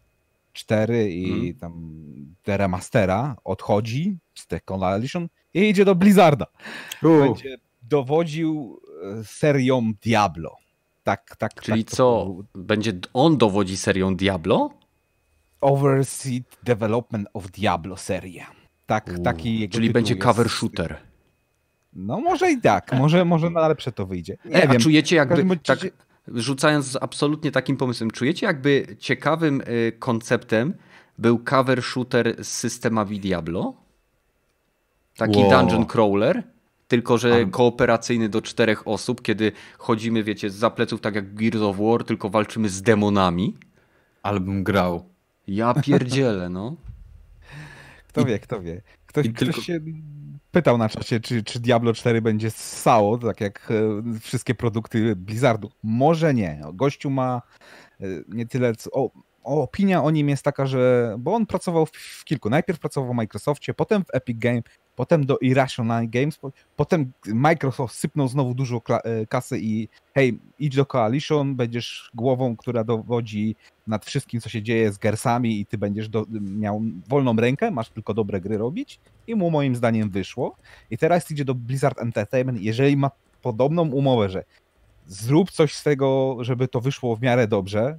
4 0.53 1.09
i 1.09 1.29
hmm. 1.29 1.55
tam 1.55 1.93
The 2.43 2.57
Remastera, 2.57 3.35
odchodzi 3.43 4.17
z 4.33 4.47
The 4.47 4.59
Coalition 4.61 5.27
i 5.53 5.69
idzie 5.69 5.85
do 5.85 5.95
Blizzarda. 5.95 6.45
Uh. 7.03 7.19
Będzie 7.19 7.57
dowodził 7.81 8.81
e, 9.03 9.23
serią 9.23 9.91
Diablo. 10.01 10.55
Tak, 11.03 11.35
tak. 11.37 11.61
Czyli 11.61 11.85
tak 11.85 11.95
co? 11.95 12.35
Będzie 12.55 12.93
on 13.13 13.37
dowodzi 13.37 13.77
serią 13.77 14.15
Diablo? 14.15 14.69
Overseas 15.65 16.43
Development 16.63 17.27
of 17.33 17.51
Diablo 17.51 17.97
seria. 17.97 18.45
Tak, 18.85 19.19
taki 19.23 19.69
Czyli 19.69 19.89
będzie 19.89 20.15
cover 20.15 20.45
jest... 20.45 20.55
shooter. 20.55 20.97
No 21.93 22.19
może 22.19 22.51
i 22.51 22.61
tak, 22.61 22.93
może, 22.93 23.25
może 23.25 23.49
na 23.49 23.67
lepsze 23.67 23.91
to 23.91 24.05
wyjdzie. 24.05 24.37
Nie 24.45 24.63
e, 24.63 24.67
wiem. 24.67 24.77
A 24.77 24.79
czujecie 24.79 25.15
jakby, 25.15 25.57
tak, 25.57 25.79
rzucając 26.27 26.97
absolutnie 27.01 27.51
takim 27.51 27.77
pomysłem, 27.77 28.11
czujecie 28.11 28.45
jakby 28.45 28.85
ciekawym 28.99 29.61
y, 29.61 29.91
konceptem 29.99 30.73
był 31.17 31.39
cover 31.39 31.83
shooter 31.83 32.45
z 32.45 32.47
systemami 32.47 33.19
Diablo? 33.19 33.73
Taki 35.17 35.39
wow. 35.39 35.49
dungeon 35.49 35.85
crawler? 35.85 36.43
Tylko, 36.87 37.17
że 37.17 37.45
kooperacyjny 37.45 38.29
do 38.29 38.41
czterech 38.41 38.87
osób, 38.87 39.21
kiedy 39.21 39.51
chodzimy, 39.77 40.23
wiecie, 40.23 40.49
z 40.49 40.73
pleców 40.73 41.01
tak 41.01 41.15
jak 41.15 41.33
Gears 41.35 41.61
of 41.61 41.77
War, 41.77 42.03
tylko 42.03 42.29
walczymy 42.29 42.69
z 42.69 42.81
demonami. 42.81 43.57
Ale 44.23 44.39
bym 44.39 44.63
grał. 44.63 45.14
Ja 45.47 45.73
pierdzielę, 45.73 46.49
no. 46.49 46.75
Kto 48.07 48.21
I, 48.21 48.25
wie, 48.25 48.39
kto 48.39 48.61
wie. 48.61 48.81
Ktoś, 49.05 49.29
ktoś 49.29 49.47
tylko... 49.47 49.61
się 49.61 49.79
pytał 50.51 50.77
na 50.77 50.89
czacie, 50.89 51.19
czy, 51.19 51.43
czy 51.43 51.59
Diablo 51.59 51.93
4 51.93 52.21
będzie 52.21 52.51
ssało, 52.51 53.17
tak 53.17 53.41
jak 53.41 53.71
e, 53.71 54.19
wszystkie 54.19 54.55
produkty 54.55 55.15
Blizzardu. 55.15 55.71
Może 55.83 56.33
nie. 56.33 56.61
Gościu 56.73 57.09
ma 57.09 57.41
e, 58.01 58.05
nie 58.27 58.45
tyle... 58.45 58.75
Co, 58.75 58.91
o, 58.91 59.11
opinia 59.45 60.03
o 60.03 60.11
nim 60.11 60.29
jest 60.29 60.43
taka, 60.43 60.65
że... 60.65 61.15
Bo 61.19 61.33
on 61.33 61.45
pracował 61.45 61.85
w, 61.85 61.91
w 61.91 62.25
kilku. 62.25 62.49
Najpierw 62.49 62.79
pracował 62.79 63.13
w 63.13 63.15
Microsoftie, 63.15 63.73
potem 63.73 64.03
w 64.03 64.15
Epic 64.15 64.37
Games, 64.39 64.63
potem 64.95 65.25
do 65.25 65.37
Irrational 65.37 66.09
Games, 66.09 66.39
potem 66.75 67.11
Microsoft 67.27 67.95
sypnął 67.95 68.27
znowu 68.27 68.53
dużo 68.53 68.81
e, 68.87 69.25
kasy 69.25 69.59
i 69.59 69.87
hej, 70.15 70.39
idź 70.59 70.75
do 70.75 70.85
Coalition, 70.85 71.55
będziesz 71.55 72.11
głową, 72.13 72.57
która 72.57 72.83
dowodzi 72.83 73.55
nad 73.87 74.05
wszystkim, 74.05 74.41
co 74.41 74.49
się 74.49 74.61
dzieje 74.61 74.91
z 74.91 74.97
Gersami 74.97 75.59
i 75.59 75.65
ty 75.65 75.77
będziesz 75.77 76.09
do, 76.09 76.25
miał 76.41 76.81
wolną 77.09 77.35
rękę, 77.35 77.71
masz 77.71 77.89
tylko 77.89 78.13
dobre 78.13 78.41
gry 78.41 78.57
robić 78.57 78.99
i 79.27 79.35
mu 79.35 79.51
moim 79.51 79.75
zdaniem 79.75 80.09
wyszło. 80.09 80.55
I 80.91 80.97
teraz 80.97 81.31
idzie 81.31 81.45
do 81.45 81.55
Blizzard 81.55 81.99
Entertainment, 81.99 82.61
jeżeli 82.61 82.97
ma 82.97 83.11
podobną 83.41 83.91
umowę, 83.91 84.29
że 84.29 84.43
zrób 85.07 85.51
coś 85.51 85.73
z 85.73 85.83
tego, 85.83 86.37
żeby 86.39 86.67
to 86.67 86.81
wyszło 86.81 87.15
w 87.15 87.21
miarę 87.21 87.47
dobrze, 87.47 87.97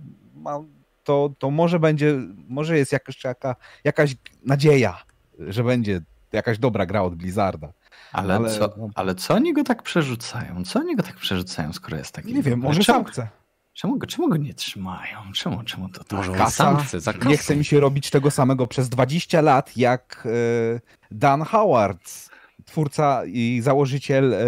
to, 1.07 1.35
to 1.39 1.51
może 1.51 1.79
będzie, 1.79 2.15
może 2.49 2.79
jest 2.79 2.93
jakaś, 2.93 3.25
jaka, 3.25 3.57
jakaś 3.85 4.17
nadzieja, 4.45 5.03
że 5.39 5.65
będzie 5.65 6.01
jakaś 6.33 6.59
dobra 6.59 6.87
gra 6.87 7.03
od 7.03 7.15
Blizzarda. 7.15 7.73
Ale, 8.13 8.35
ale, 8.35 8.51
co, 8.51 8.75
no, 8.79 8.89
ale 8.95 9.15
co 9.15 9.35
oni 9.35 9.53
go 9.53 9.65
tak 9.65 9.83
przerzucają? 9.83 10.65
Co 10.65 10.79
oni 10.81 10.97
go 10.97 11.03
tak 11.03 11.17
przerzucają, 11.17 11.73
skoro 11.73 11.97
jest 11.97 12.13
taki... 12.13 12.35
Nie 12.35 12.43
wiem, 12.43 12.61
może 12.61 12.81
czemu, 12.81 12.99
sam 12.99 13.05
chce. 13.05 13.29
Czemu 13.73 13.99
go, 13.99 14.07
czemu 14.07 14.29
go 14.29 14.37
nie 14.37 14.55
trzymają? 14.55 15.19
Czemu, 15.35 15.63
czemu 15.63 15.89
to 15.89 16.05
tak? 16.05 16.13
Może 16.13 16.33
kasa, 16.33 16.51
sam 16.51 16.77
chce, 16.77 17.01
za 17.01 17.13
Nie 17.13 17.37
chce 17.37 17.57
mi 17.57 17.65
się 17.65 17.81
robić 17.81 18.11
tego 18.11 18.31
samego 18.31 18.67
przez 18.67 18.89
20 18.89 19.41
lat, 19.41 19.77
jak 19.77 20.27
e, 20.27 20.81
Dan 21.11 21.43
Howard, 21.43 22.29
twórca 22.65 23.23
i 23.27 23.61
założyciel 23.63 24.35
e, 24.35 24.47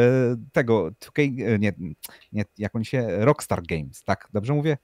tego, 0.53 0.91
e, 1.19 1.59
nie, 1.59 1.73
nie, 2.33 2.45
jak 2.59 2.77
on 2.77 2.85
się, 2.85 3.07
Rockstar 3.11 3.63
Games, 3.63 4.05
tak? 4.05 4.29
Dobrze 4.33 4.55
mówię? 4.55 4.77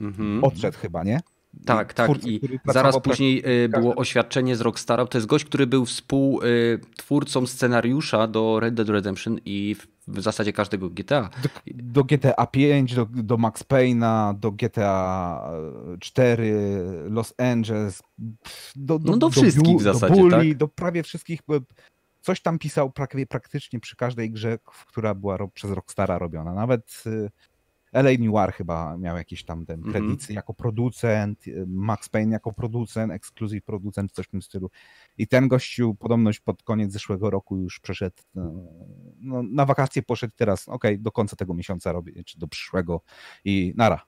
Mhm. 0.00 0.44
Odszedł 0.44 0.78
chyba, 0.78 1.04
nie? 1.04 1.20
Tak, 1.64 1.94
tak. 1.94 2.26
I 2.26 2.40
zaraz 2.64 3.00
później 3.00 3.64
y, 3.64 3.68
było 3.68 3.94
oświadczenie 3.94 4.56
z 4.56 4.60
Rockstara. 4.60 5.06
To 5.06 5.18
jest 5.18 5.26
gość, 5.26 5.44
który 5.44 5.66
był 5.66 5.86
współtwórcą 5.86 7.46
scenariusza 7.46 8.26
do 8.26 8.60
Red 8.60 8.74
Dead 8.74 8.88
Redemption 8.88 9.38
i 9.44 9.76
w 10.08 10.20
zasadzie 10.22 10.52
każdego 10.52 10.90
GTA. 10.90 11.30
Do, 11.42 11.48
do 11.66 12.04
GTA 12.04 12.46
5, 12.46 12.94
do, 12.94 13.06
do 13.10 13.36
Max 13.36 13.64
Payne'a, 13.64 14.38
do 14.38 14.52
GTA 14.52 15.50
4, 16.00 16.52
Los 17.10 17.34
Angeles, 17.38 18.02
do, 18.76 18.98
do, 18.98 19.10
no 19.10 19.16
do 19.16 19.30
wszystkich 19.30 19.72
do, 19.72 19.78
w 19.78 19.82
zasadzie, 19.82 20.14
do 20.14 20.20
Bully, 20.20 20.48
tak? 20.48 20.56
do 20.56 20.68
prawie 20.68 21.02
wszystkich. 21.02 21.40
Coś 22.20 22.40
tam 22.40 22.58
pisał 22.58 22.90
prawie, 22.90 23.26
praktycznie 23.26 23.80
przy 23.80 23.96
każdej 23.96 24.30
grze, 24.30 24.58
która 24.86 25.14
była 25.14 25.38
przez 25.54 25.70
Rockstara 25.70 26.18
robiona. 26.18 26.54
Nawet 26.54 27.02
y, 27.06 27.30
LA 28.02 28.10
Noir 28.18 28.52
chyba 28.52 28.96
miał 28.96 29.16
jakieś 29.16 29.44
tam 29.44 29.66
ten 29.66 29.82
kredyty 29.82 30.32
jako 30.32 30.54
producent, 30.54 31.46
y, 31.46 31.64
Max 31.66 32.08
Payne 32.08 32.32
jako 32.32 32.52
producent, 32.52 33.12
ekskluzyw 33.12 33.64
producent, 33.64 34.12
coś 34.12 34.26
w 34.26 34.30
tym 34.30 34.42
stylu. 34.42 34.70
I 35.18 35.26
ten 35.26 35.48
gościu 35.48 35.94
podobność 35.94 36.40
pod 36.40 36.62
koniec 36.62 36.92
zeszłego 36.92 37.30
roku 37.30 37.56
już 37.56 37.80
przeszedł, 37.80 38.16
no, 38.34 38.52
no 39.20 39.42
na 39.42 39.66
wakacje 39.66 40.02
poszedł 40.02 40.32
teraz, 40.36 40.68
ok, 40.68 40.84
do 40.98 41.12
końca 41.12 41.36
tego 41.36 41.54
miesiąca 41.54 41.92
robię, 41.92 42.24
czy 42.24 42.38
do 42.38 42.48
przyszłego 42.48 43.00
i 43.44 43.72
nara. 43.76 44.06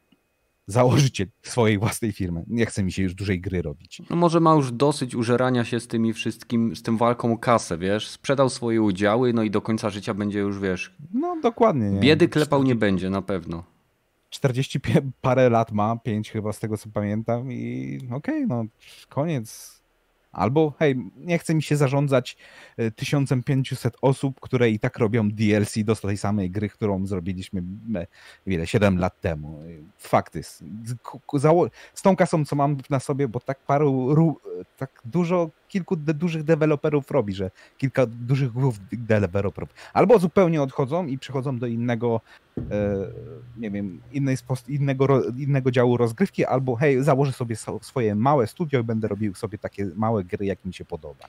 Założyciel 0.66 1.26
swojej 1.42 1.78
własnej 1.78 2.12
firmy. 2.12 2.44
Nie 2.46 2.66
chce 2.66 2.82
mi 2.82 2.92
się 2.92 3.02
już 3.02 3.14
dużej 3.14 3.40
gry 3.40 3.62
robić. 3.62 4.02
No 4.10 4.16
może 4.16 4.40
ma 4.40 4.54
już 4.54 4.72
dosyć 4.72 5.14
użerania 5.14 5.64
się 5.64 5.80
z 5.80 5.86
tymi 5.86 6.12
wszystkim, 6.12 6.76
z 6.76 6.82
tym 6.82 6.96
walką 6.96 7.32
o 7.32 7.38
kasę, 7.38 7.78
wiesz? 7.78 8.08
Sprzedał 8.08 8.48
swoje 8.48 8.82
udziały, 8.82 9.32
no 9.32 9.42
i 9.42 9.50
do 9.50 9.60
końca 9.60 9.90
życia 9.90 10.14
będzie 10.14 10.38
już, 10.38 10.58
wiesz... 10.58 10.96
No 11.14 11.36
dokładnie. 11.42 11.90
Nie? 11.90 12.00
Biedy 12.00 12.28
klepał 12.28 12.62
nie 12.62 12.74
będzie, 12.74 13.10
na 13.10 13.22
pewno. 13.22 13.64
40 14.40 14.80
parę 15.20 15.50
lat 15.50 15.72
ma, 15.72 15.96
5 15.96 16.30
chyba 16.30 16.52
z 16.52 16.58
tego 16.58 16.78
co 16.78 16.88
pamiętam 16.88 17.52
i 17.52 17.98
okej, 18.12 18.44
okay, 18.44 18.46
no 18.46 18.64
koniec. 19.08 19.80
Albo 20.32 20.72
hej, 20.78 20.96
nie 21.16 21.38
chce 21.38 21.54
mi 21.54 21.62
się 21.62 21.76
zarządzać 21.76 22.36
1500 22.96 23.96
osób, 24.02 24.40
które 24.40 24.70
i 24.70 24.78
tak 24.78 24.98
robią 24.98 25.30
DLC 25.30 25.78
do 25.84 25.96
tej 25.96 26.16
samej 26.16 26.50
gry, 26.50 26.68
którą 26.68 27.06
zrobiliśmy 27.06 27.62
wiele, 28.46 28.66
7 28.66 28.98
lat 28.98 29.20
temu. 29.20 29.62
Fakt 29.98 30.34
jest. 30.34 30.64
Z 31.94 32.02
tą 32.02 32.16
kasą, 32.16 32.44
co 32.44 32.56
mam 32.56 32.76
na 32.90 33.00
sobie, 33.00 33.28
bo 33.28 33.40
tak 33.40 33.58
paru, 33.58 34.36
tak 34.76 35.02
dużo 35.04 35.50
kilku 35.70 35.96
de 35.96 36.14
dużych 36.14 36.42
deweloperów 36.42 37.10
robi, 37.10 37.34
że 37.34 37.50
kilka 37.78 38.06
dużych 38.06 38.52
głów 38.52 38.78
deweloperów 38.92 39.68
albo 39.92 40.18
zupełnie 40.18 40.62
odchodzą 40.62 41.06
i 41.06 41.18
przechodzą 41.18 41.58
do 41.58 41.66
innego, 41.66 42.20
e, 42.58 42.62
nie 43.56 43.70
wiem, 43.70 44.00
innej 44.12 44.36
innego, 44.68 45.30
innego 45.38 45.70
działu 45.70 45.96
rozgrywki, 45.96 46.44
albo 46.44 46.76
hej, 46.76 47.04
założę 47.04 47.32
sobie 47.32 47.56
swoje 47.80 48.14
małe 48.14 48.46
studio 48.46 48.80
i 48.80 48.84
będę 48.84 49.08
robił 49.08 49.34
sobie 49.34 49.58
takie 49.58 49.90
małe 49.96 50.24
gry, 50.24 50.46
jak 50.46 50.64
mi 50.64 50.74
się 50.74 50.84
podoba. 50.84 51.24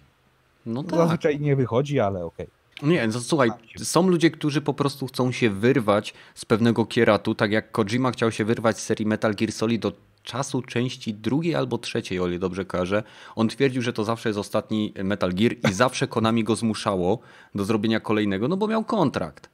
No 0.66 0.84
tak. 0.84 1.00
Zazwyczaj 1.00 1.40
nie 1.40 1.56
wychodzi, 1.56 2.00
ale 2.00 2.26
okej. 2.26 2.48
Okay. 2.48 2.90
Nie, 2.90 3.08
no 3.08 3.20
słuchaj, 3.20 3.50
są 3.78 4.08
ludzie, 4.08 4.32
którzy 4.32 4.62
po 4.62 4.74
prostu 4.74 5.08
chcą 5.08 5.32
się 5.32 5.50
wyrwać 5.50 6.14
z 6.36 6.46
pewnego 6.46 6.86
kieratu, 6.86 7.36
tak 7.36 7.52
jak 7.52 7.72
Kojima 7.72 8.12
chciał 8.12 8.32
się 8.32 8.46
wyrwać 8.46 8.80
z 8.80 8.84
serii 8.84 9.06
Metal 9.06 9.36
Gear 9.36 9.52
Solid 9.52 9.82
do 9.82 9.92
czasu 10.24 10.62
części 10.62 11.14
drugiej 11.14 11.56
albo 11.56 11.78
trzeciej, 11.78 12.20
o 12.20 12.28
ile 12.28 12.40
dobrze 12.40 12.66
kojarzę. 12.66 13.04
On 13.36 13.48
twierdził, 13.48 13.82
że 13.82 13.94
to 13.94 14.04
zawsze 14.04 14.30
jest 14.30 14.40
ostatni 14.40 14.94
Metal 15.04 15.34
Gear 15.34 15.54
i 15.70 15.74
zawsze 15.74 16.08
Konami 16.08 16.44
go 16.44 16.56
zmuszało 16.56 17.20
do 17.56 17.66
zrobienia 17.66 18.00
kolejnego, 18.00 18.48
no 18.48 18.58
bo 18.58 18.68
miał 18.68 18.84
kontrakt. 18.84 19.50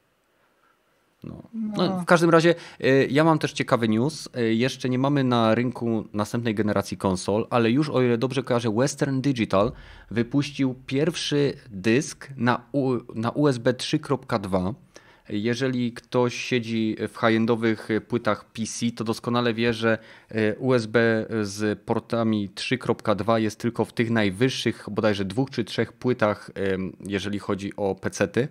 No. 1.23 1.43
No, 1.53 1.99
w 1.99 2.05
każdym 2.05 2.29
razie 2.29 2.55
y, 2.81 3.07
ja 3.11 3.23
mam 3.23 3.39
też 3.39 3.53
ciekawy 3.53 3.87
news. 3.87 4.29
Y, 4.37 4.53
jeszcze 4.53 4.89
nie 4.89 4.99
mamy 4.99 5.23
na 5.23 5.55
rynku 5.55 6.07
następnej 6.13 6.55
generacji 6.55 6.97
konsol, 6.97 7.47
ale 7.49 7.71
już 7.71 7.89
o 7.89 8.01
ile 8.01 8.17
dobrze 8.17 8.43
kojarzę, 8.43 8.75
Western 8.75 9.21
Digital 9.21 9.71
wypuścił 10.11 10.75
pierwszy 10.85 11.53
dysk 11.69 12.29
na, 12.35 12.61
U, 12.71 12.97
na 13.15 13.31
USB 13.31 13.73
3.2. 13.73 14.73
Jeżeli 15.29 15.93
ktoś 15.93 16.35
siedzi 16.35 16.95
w 16.99 17.17
high-endowych 17.17 17.87
płytach 18.07 18.45
PC, 18.45 18.91
to 18.95 19.03
doskonale 19.03 19.53
wie, 19.53 19.73
że 19.73 19.97
y, 20.31 20.55
USB 20.59 21.25
z 21.41 21.79
portami 21.79 22.49
3.2 22.49 23.35
jest 23.35 23.59
tylko 23.59 23.85
w 23.85 23.93
tych 23.93 24.09
najwyższych, 24.09 24.85
bodajże 24.91 25.25
dwóch 25.25 25.49
czy 25.49 25.63
trzech 25.63 25.93
płytach, 25.93 26.51
jeżeli 27.05 27.39
chodzi 27.39 27.75
o 27.75 27.95
PC-ty. 27.95 28.47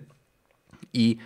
I 0.92 1.16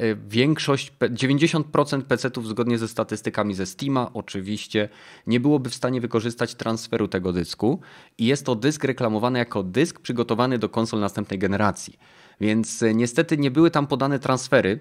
E, 0.00 0.14
większość, 0.28 0.92
90% 1.00 2.02
PC-ów 2.02 2.48
zgodnie 2.48 2.78
ze 2.78 2.88
statystykami 2.88 3.54
ze 3.54 3.66
Steama 3.66 4.10
oczywiście 4.14 4.88
nie 5.26 5.40
byłoby 5.40 5.70
w 5.70 5.74
stanie 5.74 6.00
wykorzystać 6.00 6.54
transferu 6.54 7.08
tego 7.08 7.32
dysku 7.32 7.80
i 8.18 8.26
jest 8.26 8.46
to 8.46 8.54
dysk 8.54 8.84
reklamowany 8.84 9.38
jako 9.38 9.62
dysk 9.62 10.00
przygotowany 10.00 10.58
do 10.58 10.68
konsol 10.68 11.00
następnej 11.00 11.38
generacji. 11.38 11.98
Więc 12.40 12.82
e, 12.82 12.94
niestety 12.94 13.38
nie 13.38 13.50
były 13.50 13.70
tam 13.70 13.86
podane 13.86 14.18
transfery, 14.18 14.70
e, 14.70 14.78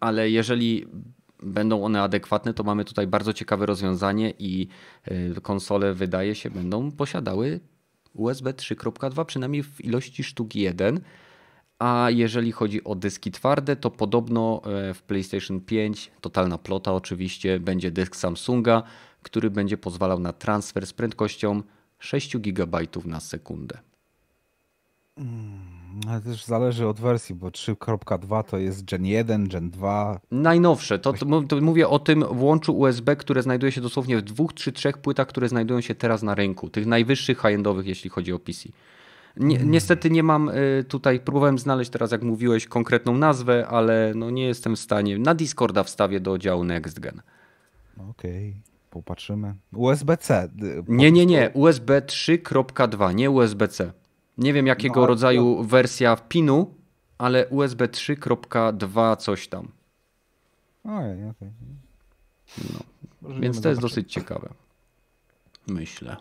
ale 0.00 0.30
jeżeli 0.30 0.86
będą 1.42 1.84
one 1.84 2.02
adekwatne, 2.02 2.54
to 2.54 2.64
mamy 2.64 2.84
tutaj 2.84 3.06
bardzo 3.06 3.32
ciekawe 3.32 3.66
rozwiązanie 3.66 4.32
i 4.38 4.68
konsole 5.42 5.94
wydaje 5.94 6.34
się 6.34 6.50
będą 6.50 6.92
posiadały 6.92 7.60
USB 8.14 8.52
3.2 8.52 9.24
przynajmniej 9.24 9.62
w 9.62 9.84
ilości 9.84 10.24
sztuki 10.24 10.60
1 10.60 11.00
a 11.78 12.06
jeżeli 12.10 12.52
chodzi 12.52 12.84
o 12.84 12.94
dyski 12.94 13.30
twarde, 13.30 13.76
to 13.76 13.90
podobno 13.90 14.62
e, 14.64 14.94
w 14.94 15.02
PlayStation 15.02 15.60
5, 15.60 16.10
totalna 16.20 16.58
plota 16.58 16.92
oczywiście, 16.92 17.60
będzie 17.60 17.90
dysk 17.90 18.16
Samsunga, 18.16 18.82
który 19.22 19.50
będzie 19.50 19.78
pozwalał 19.78 20.20
na 20.20 20.32
transfer 20.32 20.86
z 20.86 20.92
prędkością 20.92 21.62
6 21.98 22.36
GB 22.36 22.78
na 23.04 23.20
sekundę. 23.20 23.78
Hmm, 25.16 25.75
ale 26.08 26.20
też 26.20 26.44
zależy 26.44 26.86
od 26.86 27.00
wersji, 27.00 27.34
bo 27.34 27.48
3.2 27.48 28.44
to 28.44 28.58
jest 28.58 28.84
Gen 28.84 29.06
1, 29.06 29.48
Gen 29.48 29.70
2. 29.70 30.20
Najnowsze. 30.30 30.98
To, 30.98 31.12
to, 31.12 31.60
mówię 31.60 31.88
o 31.88 31.98
tym 31.98 32.24
włączu 32.30 32.78
USB, 32.78 33.16
które 33.16 33.42
znajduje 33.42 33.72
się 33.72 33.80
dosłownie 33.80 34.16
w 34.16 34.22
dwóch 34.22 34.54
czy 34.54 34.72
trzech 34.72 34.98
płytach, 34.98 35.26
które 35.26 35.48
znajdują 35.48 35.80
się 35.80 35.94
teraz 35.94 36.22
na 36.22 36.34
rynku. 36.34 36.70
Tych 36.70 36.86
najwyższych 36.86 37.38
high-endowych, 37.38 37.86
jeśli 37.86 38.10
chodzi 38.10 38.32
o 38.32 38.38
PC. 38.38 38.68
Nie, 39.36 39.58
niestety 39.58 40.10
nie 40.10 40.22
mam 40.22 40.48
y, 40.48 40.84
tutaj, 40.88 41.20
próbowałem 41.20 41.58
znaleźć 41.58 41.90
teraz, 41.90 42.12
jak 42.12 42.22
mówiłeś, 42.22 42.66
konkretną 42.66 43.16
nazwę, 43.16 43.66
ale 43.68 44.12
no 44.14 44.30
nie 44.30 44.46
jestem 44.46 44.76
w 44.76 44.78
stanie. 44.78 45.18
Na 45.18 45.34
Discorda 45.34 45.82
wstawię 45.82 46.20
do 46.20 46.38
działu 46.38 46.64
Next 46.64 47.00
Gen. 47.00 47.22
Okej, 48.10 48.48
okay. 48.50 48.62
popatrzymy. 48.90 49.54
USB-C. 49.74 50.48
Nie, 50.88 51.12
nie, 51.12 51.26
nie. 51.26 51.50
USB 51.54 52.00
3.2, 52.00 53.14
nie 53.14 53.30
USB-C. 53.30 53.92
Nie 54.38 54.52
wiem 54.52 54.66
jakiego 54.66 55.00
no, 55.00 55.06
rodzaju 55.06 55.56
to... 55.56 55.64
wersja 55.64 56.16
pinu, 56.16 56.74
ale 57.18 57.48
USB 57.48 57.82
3.2 57.82 59.16
coś 59.16 59.48
tam. 59.48 59.68
Ojej, 60.84 61.28
okej. 61.28 61.48
Okay. 61.48 61.50
No. 63.22 63.40
Więc 63.40 63.60
to 63.60 63.68
jest 63.68 63.80
dosyć 63.80 64.12
ciekawe. 64.12 64.48
Myślę. 65.66 66.16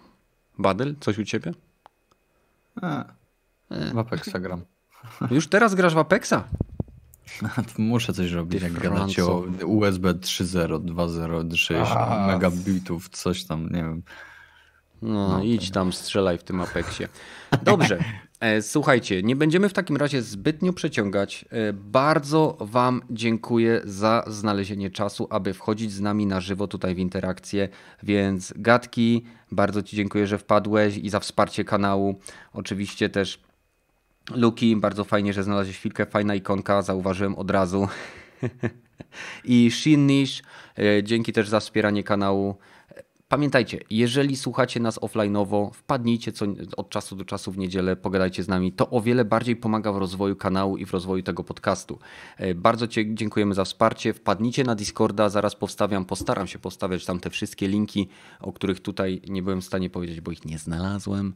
Badel, 0.58 0.96
coś 1.00 1.18
u 1.18 1.24
ciebie? 1.24 1.54
A, 2.82 3.06
w 3.70 3.98
Apexa 3.98 4.40
gram. 4.40 4.62
Już 5.32 5.48
teraz 5.48 5.76
grasz 5.76 5.94
w 5.94 5.98
Apexa? 5.98 6.44
Muszę 7.78 8.14
coś 8.14 8.32
robić, 8.32 8.62
jak 8.62 8.74
gadacie 8.74 9.26
o 9.26 9.44
USB 9.66 10.14
3.0, 10.14 10.86
2.0, 10.86 11.56
6 11.56 11.92
megabitów, 12.28 13.10
coś 13.10 13.44
tam, 13.44 13.70
nie 13.70 13.84
wiem. 13.84 14.04
No, 15.02 15.30
no 15.30 15.44
idź 15.44 15.72
tam, 15.72 15.94
strzelaj 15.94 16.38
w 16.38 16.44
tym 16.44 16.62
Apexie. 16.62 17.08
Dobrze. 17.64 18.00
E, 18.40 18.62
słuchajcie, 18.62 19.24
nie 19.24 19.36
będziemy 19.36 19.70
w 19.70 19.74
takim 19.74 19.98
razie 19.98 20.22
zbytnio 20.22 20.74
przeciągać. 20.74 21.46
E, 21.50 21.74
bardzo 21.74 22.58
Wam 22.60 23.02
dziękuję 23.10 23.82
za 23.84 24.24
znalezienie 24.28 24.90
czasu, 24.90 25.28
aby 25.30 25.54
wchodzić 25.54 25.92
z 25.92 26.02
nami 26.02 26.26
na 26.26 26.42
żywo 26.42 26.68
tutaj 26.68 26.96
w 26.96 27.00
interakcję. 27.00 27.70
Więc 28.04 28.54
Gatki, 28.56 29.26
bardzo 29.52 29.84
Ci 29.84 29.96
dziękuję, 29.96 30.28
że 30.28 30.38
wpadłeś 30.38 30.98
i 30.98 31.10
za 31.10 31.20
wsparcie 31.20 31.64
kanału. 31.64 32.20
Oczywiście 32.54 33.10
też 33.10 33.40
Luki, 34.32 34.76
bardzo 34.76 35.04
fajnie, 35.04 35.34
że 35.34 35.44
znalazłeś 35.44 35.78
chwilkę. 35.78 36.06
Fajna 36.06 36.36
ikonka, 36.36 36.82
zauważyłem 36.82 37.36
od 37.36 37.52
razu. 37.52 37.88
I 39.44 39.72
Shinnish, 39.72 40.44
e, 40.80 41.04
dzięki 41.04 41.34
też 41.34 41.50
za 41.50 41.60
wspieranie 41.60 42.04
kanału. 42.04 42.56
Pamiętajcie, 43.36 43.80
jeżeli 43.90 44.36
słuchacie 44.36 44.80
nas 44.80 45.00
offline'owo, 45.00 45.74
wpadnijcie 45.74 46.32
co, 46.32 46.46
od 46.78 46.90
czasu 46.90 47.16
do 47.16 47.26
czasu 47.26 47.52
w 47.52 47.58
niedzielę, 47.58 47.96
pogadajcie 47.96 48.44
z 48.44 48.48
nami. 48.48 48.72
To 48.72 48.90
o 48.90 49.02
wiele 49.02 49.26
bardziej 49.26 49.56
pomaga 49.56 49.92
w 49.92 49.98
rozwoju 49.98 50.36
kanału 50.36 50.78
i 50.78 50.86
w 50.86 50.92
rozwoju 50.92 51.24
tego 51.24 51.44
podcastu. 51.44 52.00
E, 52.38 52.54
bardzo 52.54 52.88
Ci 52.88 53.16
dziękujemy 53.16 53.56
za 53.56 53.66
wsparcie. 53.66 54.14
Wpadnijcie 54.14 54.64
na 54.64 54.76
Discorda, 54.76 55.30
zaraz 55.30 55.56
powstawiam, 55.56 56.06
postaram 56.06 56.48
się 56.48 56.60
postawiać 56.60 57.06
tam 57.06 57.20
te 57.20 57.30
wszystkie 57.30 57.68
linki, 57.68 58.08
o 58.40 58.54
których 58.54 58.80
tutaj 58.80 59.22
nie 59.28 59.44
byłem 59.44 59.62
w 59.62 59.66
stanie 59.66 59.90
powiedzieć, 59.90 60.22
bo 60.22 60.32
ich 60.32 60.46
nie 60.46 60.58
znalazłem. 60.58 61.34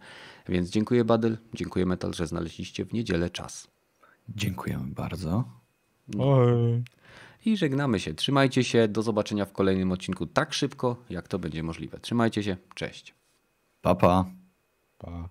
Więc 0.50 0.70
dziękuję 0.70 1.06
Badyl, 1.06 1.38
dziękuję 1.54 1.86
Metal, 1.86 2.14
że 2.14 2.28
znaleźliście 2.28 2.86
w 2.86 2.94
niedzielę 2.94 3.30
czas. 3.30 3.68
Dziękujemy 4.30 4.88
bardzo. 4.88 5.44
Oj. 6.20 6.84
I 7.46 7.58
żegnamy 7.58 8.00
się. 8.00 8.14
Trzymajcie 8.14 8.64
się. 8.64 8.88
Do 8.88 9.02
zobaczenia 9.02 9.46
w 9.46 9.52
kolejnym 9.52 9.92
odcinku 9.92 10.26
tak 10.26 10.54
szybko, 10.54 10.96
jak 11.10 11.28
to 11.28 11.40
będzie 11.40 11.64
możliwe. 11.64 12.00
Trzymajcie 12.00 12.44
się. 12.44 12.58
Cześć. 12.76 13.16
Pa, 13.82 13.96
pa. 13.96 14.26
pa. 14.98 15.30